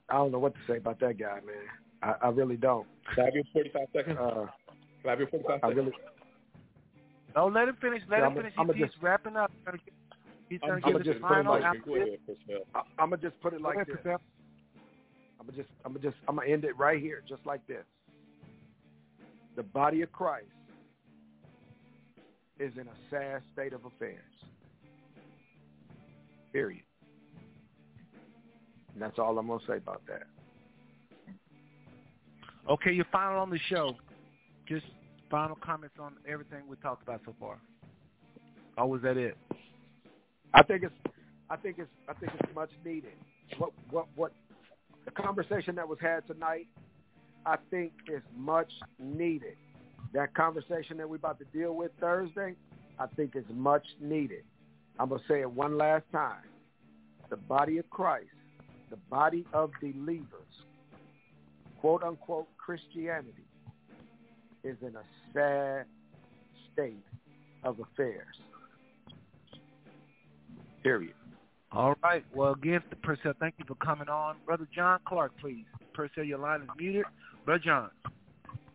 I 0.08 0.14
don't 0.14 0.32
know 0.32 0.38
what 0.38 0.54
to 0.54 0.60
say 0.66 0.76
about 0.78 1.00
that 1.00 1.18
guy, 1.18 1.40
man. 1.46 1.56
I, 2.02 2.26
I 2.26 2.28
really 2.30 2.56
don't. 2.56 2.86
Can 3.14 3.22
I 3.22 3.24
have 3.26 3.34
your 3.34 3.44
forty 3.52 3.70
five 3.70 3.88
seconds? 3.94 4.18
Uh 4.20 4.46
Can 5.02 5.06
I 5.06 5.10
have 5.10 5.18
your 5.18 5.28
forty 5.28 5.44
five 5.46 5.60
seconds? 5.60 5.76
Really, 5.76 5.92
no, 7.34 7.48
let 7.48 7.68
him 7.68 7.76
finish. 7.80 8.02
Let 8.08 8.20
yeah, 8.20 8.28
him 8.28 8.34
finish. 8.34 8.52
I'm 8.58 8.72
he's, 8.72 8.86
just, 8.86 8.96
wrapping 9.02 9.36
up. 9.36 9.50
He's 10.48 10.60
going 10.60 10.80
to 10.80 10.88
give 10.88 11.00
us 11.00 11.06
his 11.06 11.20
final. 11.20 11.54
Like, 11.54 11.64
I'm 12.98 13.10
gonna 13.10 13.16
just 13.18 13.38
put 13.42 13.52
it 13.52 13.60
like 13.60 13.84
this. 13.86 13.96
I'm 14.06 15.44
gonna 15.44 15.56
just, 15.56 15.68
I'm 15.84 15.92
gonna 15.92 16.02
just, 16.02 16.16
I'm 16.28 16.36
gonna 16.36 16.48
end 16.48 16.64
it 16.64 16.78
right 16.78 16.98
here, 17.00 17.22
just 17.28 17.44
like 17.44 17.66
this 17.66 17.84
the 19.56 19.62
body 19.62 20.02
of 20.02 20.12
Christ 20.12 20.46
is 22.60 22.72
in 22.74 22.86
a 22.86 22.96
sad 23.10 23.42
state 23.52 23.72
of 23.72 23.84
affairs. 23.84 24.22
Period. 26.56 26.84
And 28.94 29.02
that's 29.02 29.18
all 29.18 29.38
I'm 29.38 29.46
going 29.46 29.60
to 29.60 29.66
say 29.66 29.76
about 29.76 30.00
that. 30.08 30.22
Okay, 32.70 32.92
you're 32.92 33.04
final 33.12 33.40
on 33.40 33.50
the 33.50 33.58
show. 33.68 33.94
Just 34.66 34.86
final 35.30 35.56
comments 35.56 35.96
on 36.00 36.14
everything 36.26 36.60
we 36.66 36.76
talked 36.76 37.02
about 37.02 37.20
so 37.26 37.34
far. 37.38 37.58
Or 38.78 38.88
was 38.88 39.02
that 39.02 39.18
it? 39.18 39.36
I 40.54 40.62
think 40.62 40.84
it's 40.84 40.94
I 41.50 41.56
think 41.56 41.76
it's 41.78 41.90
I 42.08 42.14
think 42.14 42.32
it's 42.40 42.54
much 42.54 42.70
needed. 42.86 43.12
What 43.58 43.72
what 43.90 44.06
what 44.16 44.32
the 45.04 45.10
conversation 45.10 45.74
that 45.74 45.86
was 45.86 45.98
had 46.00 46.26
tonight 46.26 46.68
I 47.44 47.56
think 47.70 47.92
is 48.08 48.22
much 48.34 48.72
needed. 48.98 49.56
That 50.14 50.34
conversation 50.34 50.96
that 50.96 51.06
we're 51.06 51.16
about 51.16 51.38
to 51.40 51.44
deal 51.52 51.74
with 51.74 51.90
Thursday, 52.00 52.54
I 52.98 53.08
think 53.14 53.36
is 53.36 53.44
much 53.52 53.84
needed. 54.00 54.44
I'm 54.98 55.08
going 55.08 55.20
to 55.20 55.26
say 55.28 55.40
it 55.40 55.50
one 55.50 55.76
last 55.76 56.04
time. 56.12 56.42
The 57.28 57.36
body 57.36 57.78
of 57.78 57.88
Christ, 57.90 58.28
the 58.90 58.96
body 59.10 59.44
of 59.52 59.70
believers, 59.80 60.26
quote 61.80 62.02
unquote 62.02 62.46
Christianity, 62.56 63.44
is 64.64 64.76
in 64.80 64.94
a 64.96 65.02
sad 65.32 65.86
state 66.72 67.04
of 67.64 67.78
affairs. 67.80 68.36
Period. 70.82 71.14
All 71.72 71.94
right. 72.02 72.24
Well, 72.34 72.52
again, 72.52 72.80
Purcell, 73.02 73.32
thank 73.40 73.54
you 73.58 73.64
for 73.66 73.74
coming 73.74 74.08
on. 74.08 74.36
Brother 74.46 74.68
John 74.74 75.00
Clark, 75.06 75.32
please. 75.40 75.64
Purcell, 75.94 76.24
your 76.24 76.38
line 76.38 76.62
is 76.62 76.68
muted. 76.78 77.04
Brother 77.44 77.62
John. 77.64 77.90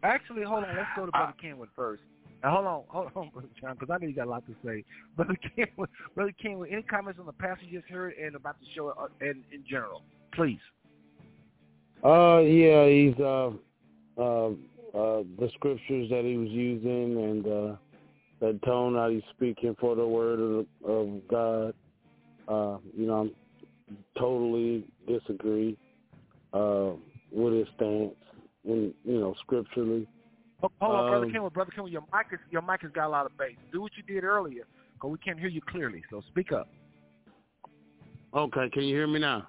Actually, 0.03 0.43
hold 0.43 0.65
on. 0.65 0.75
Let's 0.75 0.89
go 0.95 1.05
to 1.05 1.11
Brother 1.11 1.33
Kenwin 1.41 1.69
first. 1.75 2.03
Now, 2.43 2.55
hold 2.55 2.65
on, 2.65 2.83
hold 2.87 3.11
on, 3.15 3.29
Brother 3.33 3.47
John, 3.59 3.75
because 3.79 3.93
I 3.93 3.97
know 3.97 4.07
you 4.07 4.15
got 4.15 4.27
a 4.27 4.29
lot 4.29 4.43
to 4.47 4.55
say. 4.65 4.83
Brother 5.15 5.37
King, 5.55 5.67
Brother 6.15 6.33
Kenwin, 6.43 6.71
any 6.71 6.81
comments 6.83 7.19
on 7.19 7.25
the 7.25 7.33
passage 7.33 7.65
you 7.69 7.79
just 7.79 7.91
heard 7.91 8.13
and 8.13 8.35
about 8.35 8.59
the 8.59 8.65
show 8.75 8.89
uh, 8.89 9.07
and 9.19 9.43
in 9.51 9.63
general, 9.69 10.03
please. 10.33 10.59
Uh, 12.03 12.39
yeah, 12.39 12.87
he's 12.87 13.19
uh, 13.19 13.51
uh, 14.17 14.47
uh, 14.47 15.23
the 15.39 15.49
scriptures 15.53 16.09
that 16.09 16.23
he 16.25 16.35
was 16.35 16.49
using 16.49 17.23
and 17.23 17.45
uh, 17.45 17.75
the 18.39 18.59
tone 18.65 18.93
that 18.93 19.11
he's 19.11 19.23
speaking 19.35 19.75
for 19.79 19.95
the 19.95 20.05
word 20.05 20.39
of, 20.39 20.89
of 20.89 21.27
God. 21.27 21.73
Uh, 22.47 22.77
you 22.97 23.05
know, 23.05 23.13
I'm 23.21 23.31
totally 24.17 24.83
disagree 25.07 25.77
uh, 26.53 26.91
with 27.31 27.53
his 27.53 27.67
stance, 27.75 28.15
and 28.65 28.93
you 29.05 29.19
know, 29.19 29.35
scripturally. 29.41 30.07
Hold 30.61 30.73
on, 30.81 31.09
brother 31.09 31.25
um, 31.25 31.31
Kenwin, 31.31 31.53
brother 31.53 31.71
Kenwin, 31.75 31.91
your 31.91 32.03
mic 32.13 32.27
is 32.31 32.39
your 32.49 32.61
mic 32.61 32.81
has 32.81 32.91
got 32.91 33.07
a 33.07 33.09
lot 33.09 33.25
of 33.25 33.35
bass. 33.37 33.55
Do 33.71 33.81
what 33.81 33.91
you 33.97 34.03
did 34.03 34.23
earlier, 34.23 34.65
because 34.93 35.11
we 35.11 35.17
can't 35.17 35.39
hear 35.39 35.49
you 35.49 35.61
clearly. 35.61 36.03
So 36.09 36.21
speak 36.29 36.51
up. 36.51 36.67
Okay, 38.33 38.69
can 38.71 38.83
you 38.83 38.95
hear 38.95 39.07
me 39.07 39.19
now? 39.19 39.47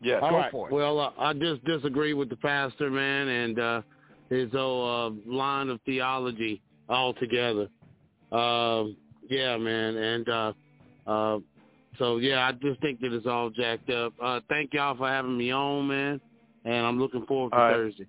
Yeah, 0.00 0.20
All 0.20 0.30
go 0.30 0.36
right. 0.36 0.52
for 0.52 0.68
it. 0.68 0.74
Well, 0.74 1.00
uh, 1.00 1.10
I 1.18 1.32
just 1.32 1.64
disagree 1.64 2.12
with 2.12 2.28
the 2.28 2.36
pastor, 2.36 2.90
man, 2.90 3.28
and 3.28 3.58
uh, 3.58 3.82
his 4.28 4.52
whole 4.52 5.16
uh, 5.26 5.30
line 5.30 5.70
of 5.70 5.80
theology 5.86 6.60
altogether. 6.88 7.68
Uh, 8.30 8.84
yeah, 9.28 9.56
man, 9.56 9.96
and 9.96 10.28
uh, 10.28 10.52
uh, 11.06 11.38
so 11.98 12.18
yeah, 12.18 12.46
I 12.46 12.52
just 12.52 12.80
think 12.80 13.00
that 13.00 13.12
it's 13.12 13.26
all 13.26 13.50
jacked 13.50 13.90
up. 13.90 14.12
Uh, 14.22 14.40
thank 14.48 14.74
y'all 14.74 14.96
for 14.96 15.08
having 15.08 15.36
me 15.36 15.50
on, 15.50 15.88
man, 15.88 16.20
and 16.64 16.86
I'm 16.86 16.98
looking 16.98 17.24
forward 17.26 17.52
to 17.52 17.56
right. 17.56 17.72
Thursday. 17.72 18.06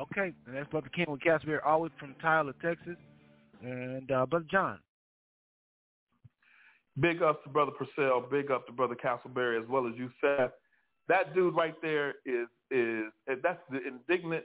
Okay, 0.00 0.32
and 0.46 0.56
that's 0.56 0.68
Brother 0.70 0.90
Kenwin 0.96 1.20
Casper, 1.22 1.60
always 1.64 1.92
from 1.98 2.14
Tyler, 2.20 2.54
Texas, 2.62 2.96
and 3.62 4.10
uh, 4.10 4.26
Brother 4.26 4.46
John. 4.50 4.78
Big 7.00 7.22
up 7.22 7.42
to 7.44 7.50
Brother 7.50 7.72
Purcell. 7.72 8.26
Big 8.30 8.50
up 8.50 8.66
to 8.66 8.72
Brother 8.72 8.96
Castleberry, 8.96 9.62
as 9.62 9.68
well 9.68 9.86
as 9.86 9.94
you 9.96 10.10
said. 10.20 10.50
That 11.08 11.34
dude 11.34 11.54
right 11.54 11.74
there 11.82 12.14
is 12.24 12.48
is 12.70 13.04
that's 13.42 13.60
the 13.70 13.78
indignant 13.86 14.44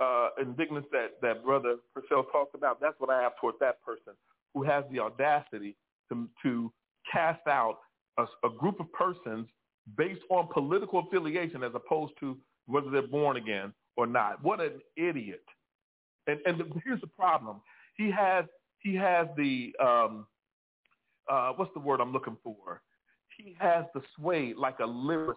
uh, 0.00 0.28
indignance 0.40 0.86
that 0.92 1.12
that 1.22 1.44
Brother 1.44 1.76
Purcell 1.94 2.24
talked 2.24 2.54
about. 2.54 2.80
That's 2.80 2.98
what 2.98 3.10
I 3.10 3.22
have 3.22 3.32
towards 3.40 3.58
that 3.60 3.82
person 3.82 4.12
who 4.54 4.62
has 4.64 4.84
the 4.92 5.00
audacity 5.00 5.76
to 6.10 6.28
to 6.42 6.72
cast 7.12 7.46
out 7.46 7.78
a, 8.18 8.24
a 8.44 8.50
group 8.58 8.80
of 8.80 8.92
persons 8.92 9.46
based 9.96 10.22
on 10.30 10.48
political 10.52 11.00
affiliation 11.00 11.62
as 11.62 11.72
opposed 11.74 12.12
to 12.20 12.36
whether 12.66 12.90
they're 12.90 13.06
born 13.06 13.36
again 13.36 13.72
or 13.96 14.06
not. 14.06 14.42
What 14.42 14.60
an 14.60 14.80
idiot! 14.96 15.44
And 16.26 16.40
and 16.46 16.62
here's 16.84 17.00
the 17.00 17.06
problem: 17.06 17.60
he 17.96 18.10
has 18.10 18.44
he 18.80 18.94
has 18.94 19.26
the 19.36 19.72
um, 19.82 20.26
uh, 21.30 21.52
what's 21.56 21.72
the 21.74 21.80
word 21.80 22.00
I'm 22.00 22.12
looking 22.12 22.36
for? 22.42 22.82
He 23.36 23.56
has 23.58 23.84
the 23.94 24.02
sway 24.16 24.54
like 24.56 24.80
a 24.80 24.86
lyricist. 24.86 25.34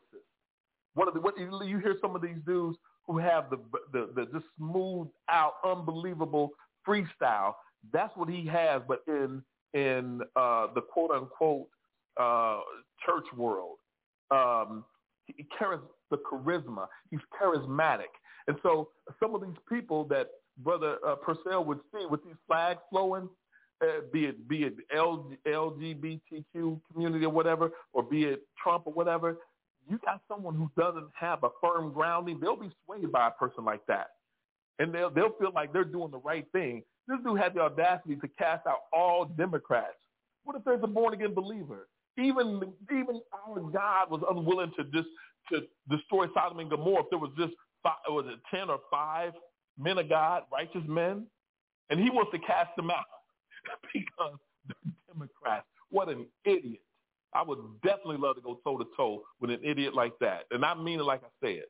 What, 0.94 1.08
are 1.08 1.12
the, 1.12 1.20
what 1.20 1.38
you 1.38 1.80
hear 1.80 1.96
some 2.02 2.16
of 2.16 2.22
these 2.22 2.38
dudes 2.46 2.78
who 3.08 3.18
have 3.18 3.50
the 3.50 3.58
the, 3.92 4.10
the 4.16 4.26
just 4.32 4.46
smooth 4.58 5.08
out, 5.30 5.54
unbelievable 5.66 6.52
freestyle. 6.88 7.54
That's 7.92 8.16
what 8.16 8.30
he 8.30 8.46
has, 8.48 8.82
but 8.88 9.02
in 9.08 9.42
in 9.74 10.22
uh, 10.36 10.68
the 10.74 10.82
quote 10.82 11.12
unquote 11.12 11.68
uh, 12.20 12.60
church 13.06 13.26
world, 13.36 13.78
um, 14.32 14.84
he 15.26 15.46
carries 15.58 15.82
the 16.12 16.18
charisma. 16.18 16.88
He's 17.10 17.20
charismatic, 17.42 18.12
and 18.50 18.58
so 18.64 18.90
some 19.19 19.36
of 19.36 19.42
these 19.42 19.58
people 19.69 20.06
that 20.06 20.32
Brother 20.58 20.98
uh, 21.08 21.16
Purcell 21.16 21.64
would 21.64 21.80
see 21.94 22.06
with 22.10 22.24
these 22.26 22.34
flags 22.48 22.80
flowing, 22.90 23.30
uh, 23.82 24.02
be 24.11 24.26
it 24.26 24.48
be 24.48 24.64
it 24.64 24.74
L, 24.94 25.32
LGBTQ 25.48 26.82
community 26.92 27.26
or 27.26 27.30
whatever, 27.30 27.72
or 27.94 28.02
be 28.02 28.24
it 28.24 28.42
Trump 28.61 28.88
or 28.88 28.94
whatever, 28.94 29.38
you 29.88 30.00
got 30.03 30.22
someone 30.28 30.56
who 30.56 30.69
doesn't 30.76 31.10
have 31.14 31.44
a 31.44 31.50
firm 31.61 31.94
grounding, 31.94 32.40
they'll 32.40 32.56
be 32.56 32.72
swayed 32.86 33.11
by 33.11 33.28
a 33.28 33.32
person 33.32 33.64
like 33.64 33.86
that, 33.88 34.08
and 34.80 34.92
they'll 34.92 35.11
they'll 35.11 35.36
feel 35.40 35.52
like 35.53 35.72
they're 35.72 35.84
doing 35.84 36.10
the 36.10 36.18
right 36.18 36.48
thing. 36.52 36.82
This 37.08 37.19
dude 37.24 37.40
had 37.40 37.53
the 37.53 37.61
audacity 37.61 38.16
to 38.16 38.28
cast 38.30 38.66
out 38.66 38.80
all 38.92 39.26
Democrats. 39.26 39.94
What 40.44 40.56
if 40.56 40.64
there's 40.64 40.84
a 40.84 40.88
born 40.88 41.14
again 41.14 41.36
believer? 41.36 41.88
Even 42.18 42.61
even 42.92 43.22
our 43.32 43.60
God 43.60 44.10
was 44.10 44.24
unwilling 44.28 44.72
to 44.76 44.86
just 44.86 45.08
to 45.53 45.61
destroy 45.95 46.26
Sodom 46.34 46.60
and 46.60 46.69
Gomorrah 46.69 47.03
if 47.03 47.10
there 47.11 47.19
was 47.19 47.32
just 47.38 47.53
five, 47.83 47.95
was 48.08 48.25
it 48.27 48.40
ten 48.56 48.69
or 48.69 48.80
five 48.91 49.33
men 49.77 49.98
of 49.98 50.09
God, 50.09 50.43
righteous 50.51 50.83
men, 50.88 51.25
and 51.90 51.99
he 51.99 52.09
wants 52.09 52.32
to 52.32 52.40
cast 52.40 52.75
them 52.75 52.91
out. 52.91 53.06
because 53.93 54.38
they're 54.67 54.93
Democrats. 55.14 55.66
What 55.90 56.09
an 56.09 56.25
idiot. 56.45 56.82
I 57.33 57.43
would 57.43 57.59
definitely 57.83 58.17
love 58.17 58.35
to 58.35 58.41
go 58.41 58.59
toe 58.64 58.77
to 58.77 58.85
toe 58.98 59.24
with 59.40 59.51
an 59.51 59.59
idiot 59.64 59.93
like 59.93 60.14
that. 60.19 60.43
And 60.51 60.66
I 60.66 60.74
mean 60.74 60.99
it 60.99 61.03
like 61.03 61.22
I 61.24 61.45
said. 61.45 61.64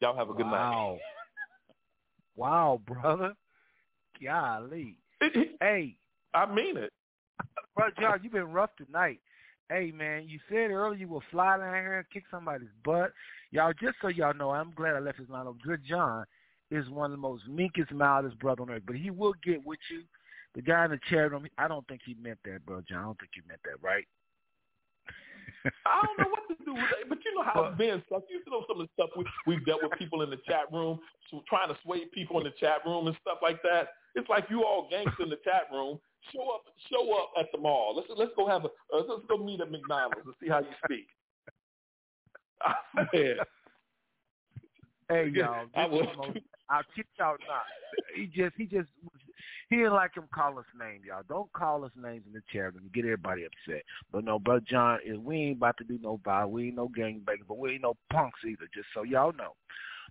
Y'all 0.00 0.16
have 0.16 0.30
a 0.30 0.34
good 0.34 0.46
night. 0.46 0.52
wow. 0.52 0.90
night. 0.92 1.00
Wow, 2.36 2.80
brother. 2.86 3.34
Golly. 4.24 4.94
hey. 5.60 5.96
I 6.32 6.46
mean 6.54 6.76
it. 6.76 6.92
Brother 7.74 7.92
John, 8.00 8.20
you've 8.22 8.32
been 8.32 8.52
rough 8.52 8.70
tonight. 8.76 9.18
Hey 9.70 9.92
man, 9.94 10.28
you 10.28 10.38
said 10.48 10.70
earlier 10.70 10.98
you 10.98 11.08
will 11.08 11.22
fly 11.30 11.58
down 11.58 11.74
here 11.74 11.98
and 11.98 12.10
kick 12.10 12.24
somebody's 12.30 12.68
butt. 12.84 13.12
Y'all, 13.50 13.72
just 13.80 13.96
so 14.00 14.08
y'all 14.08 14.34
know, 14.34 14.50
I'm 14.50 14.72
glad 14.74 14.96
I 14.96 15.00
left 15.00 15.18
his 15.18 15.28
line 15.28 15.46
up. 15.46 15.56
Good 15.62 15.82
John 15.86 16.24
is 16.70 16.88
one 16.88 17.06
of 17.06 17.10
the 17.12 17.20
most 17.20 17.46
meekest, 17.48 17.92
mildest 17.92 18.38
brother 18.38 18.62
on 18.62 18.70
earth, 18.70 18.82
but 18.86 18.96
he 18.96 19.10
will 19.10 19.34
get 19.44 19.64
with 19.64 19.78
you 19.90 20.02
the 20.54 20.62
guy 20.62 20.84
in 20.84 20.90
the 20.90 21.00
chat 21.08 21.30
room, 21.30 21.46
I 21.56 21.68
don't 21.68 21.86
think 21.86 22.00
he 22.04 22.16
meant 22.20 22.38
that, 22.44 22.64
bro, 22.66 22.82
John. 22.88 22.98
I 22.98 23.02
don't 23.04 23.18
think 23.20 23.32
you 23.36 23.42
meant 23.46 23.60
that, 23.64 23.78
right? 23.80 24.04
I 25.86 26.02
don't 26.02 26.18
know 26.18 26.30
what 26.30 26.48
to 26.48 26.64
do 26.64 26.74
with 26.74 26.90
it, 27.00 27.08
but 27.08 27.18
you 27.24 27.34
know 27.34 27.42
how 27.42 27.64
it's 27.64 27.78
been. 27.78 28.02
Stuff 28.06 28.22
you 28.28 28.40
know 28.50 28.64
some 28.68 28.80
of 28.80 28.86
the 28.86 28.92
stuff 28.94 29.10
we 29.16 29.24
we've 29.46 29.64
dealt 29.64 29.82
with 29.82 29.92
people 29.98 30.22
in 30.22 30.30
the 30.30 30.38
chat 30.48 30.66
room, 30.72 30.98
so 31.30 31.42
trying 31.48 31.68
to 31.68 31.76
sway 31.82 32.06
people 32.12 32.38
in 32.38 32.44
the 32.44 32.52
chat 32.58 32.78
room 32.84 33.06
and 33.06 33.16
stuff 33.20 33.38
like 33.42 33.62
that. 33.62 33.90
It's 34.14 34.28
like 34.28 34.46
you 34.50 34.64
all 34.64 34.88
gangster 34.90 35.22
in 35.22 35.30
the 35.30 35.38
chat 35.44 35.68
room. 35.72 35.98
Show 36.32 36.48
up, 36.54 36.62
show 36.90 37.12
up 37.16 37.30
at 37.38 37.46
the 37.52 37.58
mall. 37.58 37.94
Let's 37.96 38.08
let's 38.16 38.32
go 38.36 38.46
have 38.46 38.64
a 38.64 38.68
uh, 38.68 39.02
let's 39.08 39.22
go 39.28 39.38
meet 39.38 39.60
at 39.60 39.70
McDonald's 39.70 40.20
and 40.24 40.34
see 40.40 40.48
how 40.48 40.60
you 40.60 40.66
speak. 40.84 41.08
Swear. 43.10 43.36
Hey 45.10 45.30
y'all, 45.32 45.64
I 45.74 45.86
will. 45.86 46.06
I'll 46.68 46.82
keep 46.94 47.06
y'all 47.18 47.36
not. 47.48 47.62
He 48.14 48.26
just 48.26 48.54
he 48.58 48.66
just 48.66 48.88
he 49.70 49.76
didn't 49.76 49.94
like 49.94 50.14
him 50.14 50.28
calling 50.34 50.58
us 50.58 50.64
names, 50.78 51.04
y'all. 51.06 51.22
Don't 51.28 51.50
call 51.54 51.84
us 51.84 51.92
names 51.96 52.24
in 52.26 52.34
the 52.34 52.42
chat 52.52 52.74
and 52.74 52.92
get 52.92 53.06
everybody 53.06 53.44
upset. 53.44 53.82
But 54.12 54.24
no, 54.24 54.38
Brother 54.38 54.64
John 54.68 54.98
is 55.06 55.16
we 55.18 55.36
ain't 55.36 55.56
about 55.56 55.78
to 55.78 55.84
do 55.84 55.98
no 56.02 56.20
violence. 56.22 56.52
We 56.52 56.66
ain't 56.66 56.76
no 56.76 56.88
gang 56.88 57.22
banging, 57.24 57.44
but 57.48 57.56
we 57.56 57.72
ain't 57.72 57.82
no 57.82 57.94
punks 58.12 58.40
either. 58.46 58.68
Just 58.74 58.88
so 58.92 59.02
y'all 59.02 59.32
know. 59.32 59.54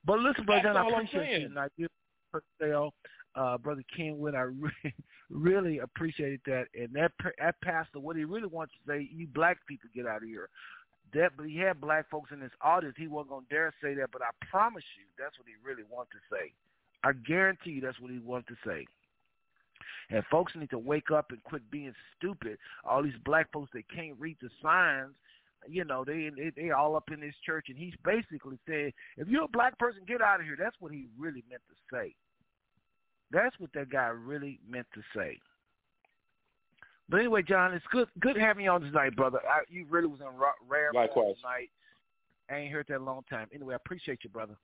But 0.04 0.20
listen, 0.20 0.46
Brother 0.46 0.74
John, 0.74 0.78
I 0.78 0.88
appreciate 0.88 1.42
you, 1.42 1.46
and 1.46 1.60
I 1.60 1.68
do 1.78 1.88
Purcell, 2.32 2.94
uh, 3.36 3.58
Brother 3.58 3.84
Kenwin. 3.98 4.36
I 4.36 4.42
really, 4.42 4.96
really 5.30 5.80
appreciated 5.80 6.42
that. 6.46 6.66
And 6.74 6.90
that 6.94 7.12
that 7.40 7.56
pastor, 7.62 8.00
what 8.00 8.16
he 8.16 8.26
really 8.26 8.48
wants 8.48 8.74
to 8.74 8.92
say, 8.92 9.10
you 9.14 9.28
black 9.28 9.58
people 9.68 9.90
get 9.94 10.06
out 10.06 10.24
of 10.24 10.30
here. 10.30 10.50
That, 11.14 11.32
but 11.38 11.46
he 11.46 11.58
had 11.58 11.80
black 11.80 12.10
folks 12.10 12.32
in 12.34 12.42
his 12.42 12.52
audience. 12.62 12.96
He 12.98 13.08
wasn't 13.08 13.30
gonna 13.30 13.46
dare 13.50 13.74
say 13.82 13.94
that, 13.96 14.10
but 14.12 14.22
I 14.22 14.30
promise 14.50 14.84
you, 14.98 15.06
that's 15.18 15.38
what 15.40 15.48
he 15.48 15.54
really 15.64 15.88
wanted 15.90 16.12
to 16.12 16.36
say. 16.36 16.52
I 17.04 17.14
guarantee 17.14 17.72
you, 17.72 17.82
that's 17.82 18.00
what 18.00 18.12
he 18.12 18.20
wanted 18.20 18.48
to 18.48 18.58
say. 18.66 18.86
And 20.10 20.24
folks 20.32 20.54
need 20.56 20.70
to 20.72 20.80
wake 20.80 21.12
up 21.12 21.32
and 21.32 21.44
quit 21.44 21.70
being 21.70 21.94
stupid. 22.18 22.58
All 22.84 23.04
these 23.04 23.18
black 23.26 23.52
folks 23.52 23.70
that 23.74 23.84
can't 23.94 24.16
read 24.20 24.38
the 24.42 24.50
signs, 24.62 25.14
you 25.68 25.84
know, 25.84 26.04
they 26.04 26.30
they, 26.36 26.52
they 26.56 26.72
all 26.72 26.96
up 26.96 27.10
in 27.12 27.20
this 27.20 27.36
church, 27.46 27.68
and 27.70 27.78
he's 27.78 27.94
basically 28.04 28.58
saying, 28.68 28.94
if 29.18 29.28
you're 29.28 29.46
a 29.46 29.50
black 29.50 29.78
person, 29.80 30.02
get 30.08 30.22
out 30.22 30.40
of 30.40 30.46
here. 30.46 30.58
That's 30.58 30.76
what 30.80 30.92
he 30.92 31.08
really 31.18 31.44
meant 31.50 31.62
to 31.70 31.96
say. 31.96 32.16
That's 33.32 33.60
what 33.60 33.72
that 33.74 33.90
guy 33.90 34.08
really 34.08 34.60
meant 34.70 34.88
to 34.94 35.02
say. 35.16 35.38
But 37.10 37.18
anyway, 37.18 37.42
John, 37.42 37.74
it's 37.74 37.86
good 37.92 38.08
good 38.20 38.38
having 38.38 38.66
you 38.66 38.72
on 38.72 38.82
tonight, 38.82 39.16
brother. 39.16 39.40
I, 39.48 39.62
you 39.70 39.86
really 39.90 40.08
was 40.08 40.20
in 40.20 40.28
rare 40.68 40.92
Likewise. 40.94 41.36
tonight. 41.42 41.70
I 42.50 42.64
ain't 42.64 42.74
heard 42.74 42.86
that 42.90 42.98
a 42.98 43.04
long 43.04 43.24
time. 43.30 43.48
Anyway, 43.54 43.74
I 43.74 43.78
appreciate 43.78 44.20
you, 44.24 44.30
brother. 44.30 44.56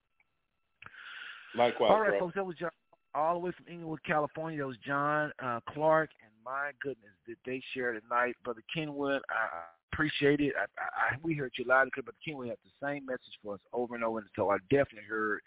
Likewise, 1.56 1.90
All 1.92 2.02
right, 2.02 2.12
bro. 2.12 2.20
folks, 2.20 2.36
that 2.36 2.46
was 2.46 2.56
John 2.56 2.72
all 3.16 3.34
the 3.34 3.40
way 3.40 3.52
from 3.52 3.72
Inglewood, 3.72 4.04
California. 4.06 4.60
That 4.60 4.68
was 4.68 4.78
John 4.86 5.32
uh, 5.44 5.60
Clark, 5.70 6.10
and 6.24 6.32
my 6.44 6.72
goodness, 6.82 7.12
did 7.28 7.38
they 7.46 7.62
share 7.74 7.94
tonight, 7.94 8.36
Brother 8.44 8.64
Kenwin? 8.76 9.20
I 9.30 9.48
appreciate 9.94 10.40
it. 10.40 10.54
I, 10.58 10.64
I, 10.82 11.18
we 11.22 11.36
heard 11.36 11.52
you 11.58 11.66
loud 11.66 11.84
and 11.84 11.92
clear, 11.92 12.04
but 12.04 12.16
Kenwin 12.26 12.50
had 12.50 12.58
the 12.64 12.86
same 12.86 13.06
message 13.06 13.38
for 13.44 13.56
us 13.56 13.60
over 13.72 13.96
and 13.96 14.04
over, 14.04 14.20
and 14.20 14.28
so 14.36 14.50
I 14.50 14.58
definitely 14.70 15.08
heard 15.08 15.40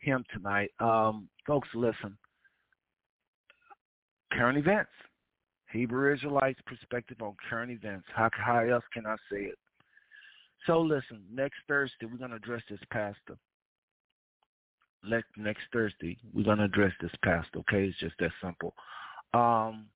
him 0.00 0.24
tonight. 0.32 0.70
Um, 0.80 1.28
folks, 1.46 1.68
listen. 1.74 2.16
Current 4.34 4.58
events. 4.58 4.90
Hebrew 5.72 6.14
Israelites' 6.14 6.60
perspective 6.66 7.20
on 7.20 7.34
current 7.50 7.70
events. 7.70 8.06
How, 8.14 8.30
how 8.32 8.60
else 8.60 8.84
can 8.92 9.06
I 9.06 9.16
say 9.30 9.42
it? 9.42 9.58
So 10.66 10.80
listen, 10.80 11.22
next 11.32 11.56
Thursday 11.68 12.06
we're 12.06 12.18
going 12.18 12.30
to 12.30 12.36
address 12.36 12.62
this 12.70 12.80
pastor. 12.90 13.36
Next, 15.06 15.28
next 15.36 15.62
Thursday 15.72 16.16
we're 16.32 16.44
going 16.44 16.58
to 16.58 16.64
address 16.64 16.92
this 17.02 17.10
pastor. 17.22 17.58
Okay, 17.60 17.86
it's 17.86 17.98
just 17.98 18.14
that 18.20 18.30
simple. 18.42 18.74
Um, 19.34 19.86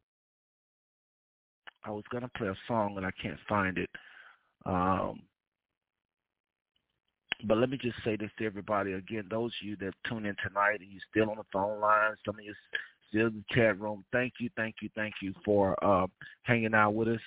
I 1.84 1.90
was 1.90 2.04
going 2.10 2.22
to 2.22 2.30
play 2.36 2.48
a 2.48 2.56
song 2.66 2.96
and 2.96 3.06
I 3.06 3.12
can't 3.22 3.38
find 3.48 3.78
it. 3.78 3.90
Um, 4.66 5.22
but 7.44 7.58
let 7.58 7.70
me 7.70 7.78
just 7.80 7.96
say 8.04 8.16
this 8.16 8.30
to 8.38 8.46
everybody 8.46 8.92
again. 8.92 9.24
Those 9.30 9.52
of 9.60 9.66
you 9.66 9.76
that 9.76 9.94
tune 10.08 10.26
in 10.26 10.34
tonight 10.44 10.80
and 10.80 10.90
you're 10.90 11.00
still 11.08 11.30
on 11.30 11.36
the 11.36 11.44
phone 11.52 11.80
line, 11.80 12.14
some 12.26 12.38
of 12.38 12.44
you 12.44 12.52
still 13.08 13.28
in 13.28 13.44
the 13.48 13.54
chat 13.54 13.80
room. 13.80 14.04
Thank 14.12 14.34
you, 14.40 14.50
thank 14.56 14.76
you, 14.82 14.90
thank 14.94 15.14
you 15.22 15.34
for 15.44 15.82
uh, 15.84 16.06
hanging 16.42 16.74
out 16.74 16.94
with 16.94 17.08
us. 17.08 17.20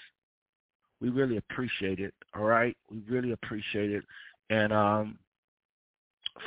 We 1.00 1.10
really 1.10 1.38
appreciate 1.38 2.00
it. 2.00 2.14
All 2.36 2.44
right, 2.44 2.78
we 2.90 3.00
really 3.10 3.32
appreciate 3.32 3.92
it. 3.92 4.04
And 4.50 4.72
um, 4.72 5.18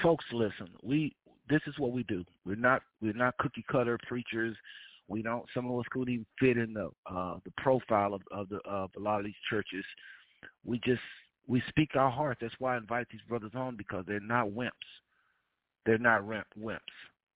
folks, 0.02 0.24
listen, 0.32 0.68
we 0.82 1.14
this 1.48 1.60
is 1.66 1.78
what 1.78 1.92
we 1.92 2.04
do. 2.04 2.24
We're 2.46 2.56
not 2.56 2.82
we're 3.02 3.12
not 3.12 3.36
cookie 3.38 3.64
cutter 3.70 3.98
preachers. 4.06 4.56
We 5.08 5.22
don't. 5.22 5.44
Some 5.52 5.70
of 5.70 5.78
us 5.78 5.84
couldn't 5.90 6.12
even 6.12 6.26
fit 6.40 6.56
in 6.56 6.72
the 6.72 6.90
uh, 7.10 7.38
the 7.44 7.52
profile 7.58 8.14
of, 8.14 8.22
of 8.30 8.48
the 8.48 8.60
of 8.64 8.90
a 8.96 9.00
lot 9.00 9.18
of 9.18 9.26
these 9.26 9.34
churches. 9.50 9.84
We 10.64 10.80
just 10.84 11.02
we 11.46 11.62
speak 11.68 11.96
our 11.96 12.10
heart. 12.10 12.38
That's 12.40 12.54
why 12.58 12.74
I 12.74 12.78
invite 12.78 13.06
these 13.10 13.20
brothers 13.28 13.52
on 13.54 13.76
because 13.76 14.04
they're 14.06 14.20
not 14.20 14.48
wimps. 14.48 14.70
They're 15.84 15.98
not 15.98 16.22
wimps. 16.24 16.78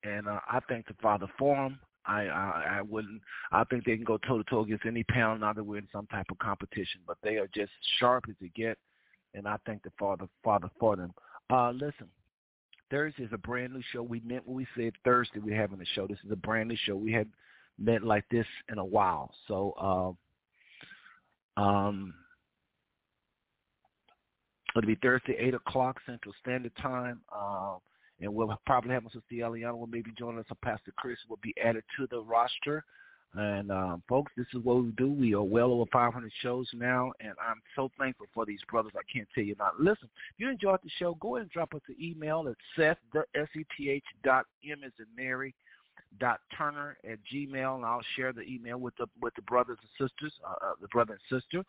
And 0.05 0.29
uh, 0.29 0.41
I 0.49 0.61
thank 0.69 0.87
the 0.87 0.95
Father 1.03 1.27
for 1.39 1.57
them. 1.57 1.79
I, 2.09 2.23
I 2.27 2.77
I 2.79 2.83
wouldn't. 2.83 3.21
I 3.53 3.65
think 3.65 3.85
they 3.85 3.97
can 3.97 4.05
go 4.05 4.19
toe 4.19 4.39
to 4.39 4.45
toe 4.45 4.61
against 4.63 4.87
any 4.87 5.05
pound. 5.05 5.41
Now 5.41 5.53
that 5.53 5.63
we're 5.63 5.79
in 5.79 5.89
some 5.93 6.07
type 6.07 6.27
of 6.31 6.39
competition, 6.39 7.01
but 7.07 7.19
they 7.23 7.37
are 7.37 7.49
just 7.55 7.71
sharp 7.99 8.25
as 8.29 8.35
they 8.41 8.51
get. 8.57 8.79
And 9.35 9.47
I 9.47 9.57
thank 9.67 9.83
the 9.83 9.93
Father 9.99 10.27
Father 10.43 10.71
for 10.81 10.97
them. 10.97 11.13
Uh, 11.51 11.71
listen, 11.71 12.09
Thursday 12.91 13.25
is 13.25 13.31
a 13.33 13.39
brand 13.39 13.75
new 13.75 13.83
show. 13.93 14.03
We 14.03 14.21
meant 14.25 14.47
what 14.47 14.57
we 14.57 14.67
said 14.77 14.93
Thursday. 15.05 15.39
We're 15.39 15.61
having 15.61 15.81
a 15.81 15.87
show. 15.95 16.07
This 16.07 16.19
is 16.25 16.33
a 16.33 16.37
brand 16.37 16.69
new 16.69 16.77
show. 16.85 16.97
We 16.97 17.13
had 17.13 17.29
met 17.79 18.03
like 18.03 18.25
this 18.31 18.47
in 18.73 18.79
a 18.79 18.85
while. 18.85 19.31
So, 19.47 20.17
uh, 21.57 21.61
um, 21.61 22.15
It'll 24.77 24.87
be 24.87 24.97
Thursday, 24.97 25.35
8 25.39 25.55
o'clock 25.55 26.01
Central 26.07 26.35
Standard 26.41 26.73
Time. 26.77 27.21
Uh, 27.35 27.77
and 28.21 28.35
we'll 28.35 28.59
probably 28.67 28.93
have 28.93 29.05
Sister 29.05 29.23
Eliana 29.33 29.77
will 29.79 29.87
maybe 29.87 30.11
join 30.19 30.39
us, 30.39 30.47
or 30.51 30.57
Pastor 30.63 30.93
Chris 30.97 31.19
will 31.29 31.39
be 31.43 31.55
added 31.63 31.85
to 31.99 32.07
the 32.11 32.21
roster. 32.21 32.85
And 33.35 33.71
um, 33.71 34.03
folks, 34.09 34.33
this 34.37 34.47
is 34.55 34.65
what 34.65 34.83
we 34.83 34.91
do. 34.93 35.09
We 35.09 35.35
are 35.35 35.43
well 35.43 35.71
over 35.71 35.85
500 35.93 36.33
shows 36.43 36.67
now, 36.73 37.13
and 37.21 37.33
I'm 37.41 37.61
so 37.77 37.91
thankful 37.99 38.27
for 38.33 38.47
these 38.47 38.61
brothers. 38.71 38.93
I 38.97 39.03
can't 39.13 39.29
tell 39.35 39.45
you 39.45 39.55
not. 39.59 39.79
Listen, 39.79 40.09
if 40.35 40.39
you 40.39 40.49
enjoyed 40.49 40.81
the 40.83 40.91
show, 40.99 41.15
go 41.21 41.37
ahead 41.37 41.43
and 41.43 41.51
drop 41.51 41.75
us 41.75 41.83
an 41.89 41.97
email 42.01 42.47
at 42.49 42.57
Seth, 42.75 42.97
the 43.13 43.25
S-E-T-H 43.35 44.05
dot 44.25 44.47
M 44.69 44.79
as 44.85 44.93
in 44.99 45.07
Mary, 45.15 45.55
dot 46.19 46.41
Turner 46.57 46.97
at 47.05 47.19
Gmail, 47.33 47.77
and 47.77 47.85
I'll 47.85 48.01
share 48.17 48.33
the 48.33 48.43
email 48.43 48.79
with 48.79 48.97
the 48.97 49.07
with 49.21 49.35
the 49.35 49.43
brothers 49.43 49.79
and 49.83 50.09
sisters, 50.09 50.33
uh, 50.45 50.55
uh 50.65 50.73
the 50.81 50.89
brother 50.89 51.19
and 51.31 51.41
sister. 51.41 51.65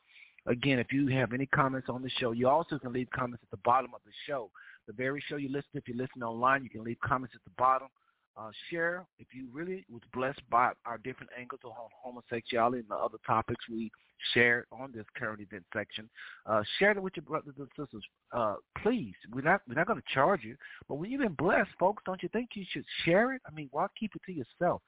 Again, 0.45 0.79
if 0.79 0.93
you 0.93 1.07
have 1.07 1.33
any 1.33 1.45
comments 1.45 1.89
on 1.89 2.01
the 2.01 2.09
show, 2.09 2.31
you 2.31 2.47
also 2.47 2.79
can 2.79 2.93
leave 2.93 3.09
comments 3.11 3.43
at 3.43 3.51
the 3.51 3.61
bottom 3.65 3.93
of 3.93 3.99
the 4.05 4.11
show. 4.25 4.49
The 4.89 4.93
very 4.93 5.23
show 5.29 5.35
you 5.35 5.49
listen 5.49 5.69
if 5.75 5.87
you 5.87 5.95
listen 5.95 6.23
online, 6.23 6.63
you 6.63 6.69
can 6.71 6.83
leave 6.83 6.99
comments 7.01 7.35
at 7.35 7.43
the 7.43 7.51
bottom. 7.59 7.89
Uh, 8.35 8.49
share 8.71 9.05
if 9.19 9.27
you 9.35 9.47
really 9.53 9.85
was 9.87 10.01
blessed 10.15 10.41
by 10.49 10.71
our 10.83 10.97
different 10.97 11.29
angles 11.37 11.61
on 11.63 11.73
homosexuality 12.01 12.79
and 12.79 12.89
the 12.89 12.95
other 12.95 13.19
topics 13.27 13.63
we 13.69 13.91
shared 14.33 14.65
on 14.71 14.91
this 14.91 15.05
current 15.15 15.41
event 15.41 15.63
section. 15.75 16.09
Uh, 16.47 16.63
share 16.79 16.89
it 16.89 17.03
with 17.03 17.13
your 17.15 17.23
brothers 17.23 17.53
and 17.59 17.67
sisters. 17.77 18.03
Uh, 18.31 18.55
please, 18.81 19.13
we're 19.31 19.41
not 19.41 19.61
we're 19.67 19.75
not 19.75 19.85
going 19.85 19.99
to 19.99 20.13
charge 20.13 20.43
you, 20.43 20.55
but 20.87 20.95
when 20.95 21.11
you've 21.11 21.21
been 21.21 21.33
blessed, 21.33 21.69
folks, 21.79 22.01
don't 22.07 22.23
you 22.23 22.29
think 22.29 22.49
you 22.55 22.65
should 22.71 22.85
share 23.05 23.35
it? 23.35 23.43
I 23.47 23.53
mean, 23.53 23.69
why 23.71 23.85
keep 23.99 24.15
it 24.15 24.23
to 24.25 24.33
yourself? 24.33 24.81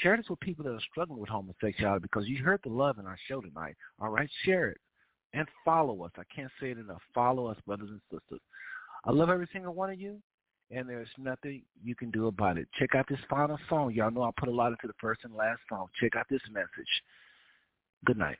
Share 0.00 0.16
this 0.16 0.30
with 0.30 0.38
people 0.38 0.62
that 0.62 0.74
are 0.74 0.80
struggling 0.92 1.18
with 1.18 1.30
homosexuality 1.30 2.02
because 2.02 2.28
you 2.28 2.44
heard 2.44 2.60
the 2.62 2.70
love 2.70 3.00
in 3.00 3.06
our 3.06 3.18
show 3.26 3.40
tonight. 3.40 3.74
All 4.00 4.10
right, 4.10 4.30
share 4.44 4.68
it 4.68 4.78
and 5.32 5.46
follow 5.64 6.02
us. 6.04 6.12
I 6.16 6.22
can't 6.34 6.50
say 6.60 6.70
it 6.70 6.78
enough. 6.78 7.02
Follow 7.14 7.46
us, 7.46 7.56
brothers 7.66 7.90
and 7.90 8.00
sisters. 8.10 8.40
I 9.04 9.12
love 9.12 9.30
every 9.30 9.48
single 9.52 9.72
one 9.72 9.90
of 9.90 10.00
you, 10.00 10.20
and 10.70 10.88
there's 10.88 11.08
nothing 11.18 11.62
you 11.82 11.94
can 11.94 12.10
do 12.10 12.26
about 12.26 12.58
it. 12.58 12.68
Check 12.78 12.94
out 12.94 13.06
this 13.08 13.18
final 13.28 13.58
song. 13.68 13.92
Y'all 13.92 14.10
know 14.10 14.22
I 14.22 14.30
put 14.36 14.48
a 14.48 14.52
lot 14.52 14.68
into 14.68 14.86
the 14.86 14.92
first 15.00 15.20
and 15.24 15.34
last 15.34 15.60
song. 15.68 15.86
Check 16.00 16.16
out 16.16 16.26
this 16.30 16.42
message. 16.52 16.68
Good 18.04 18.18
night. 18.18 18.38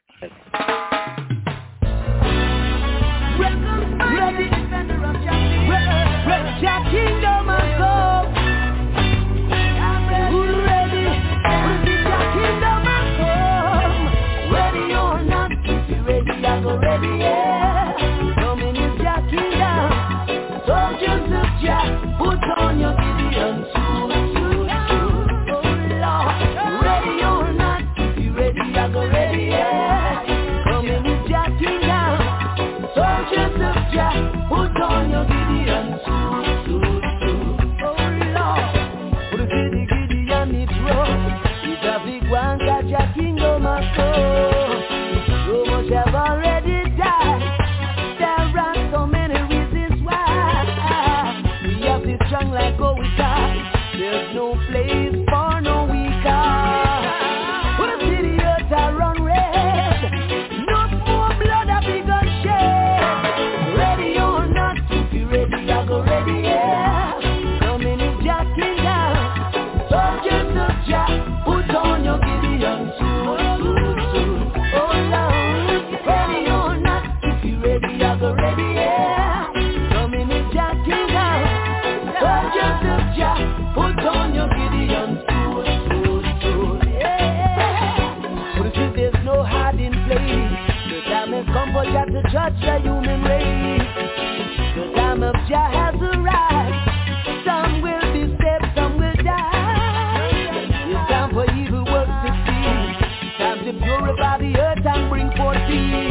Bring 105.70 106.09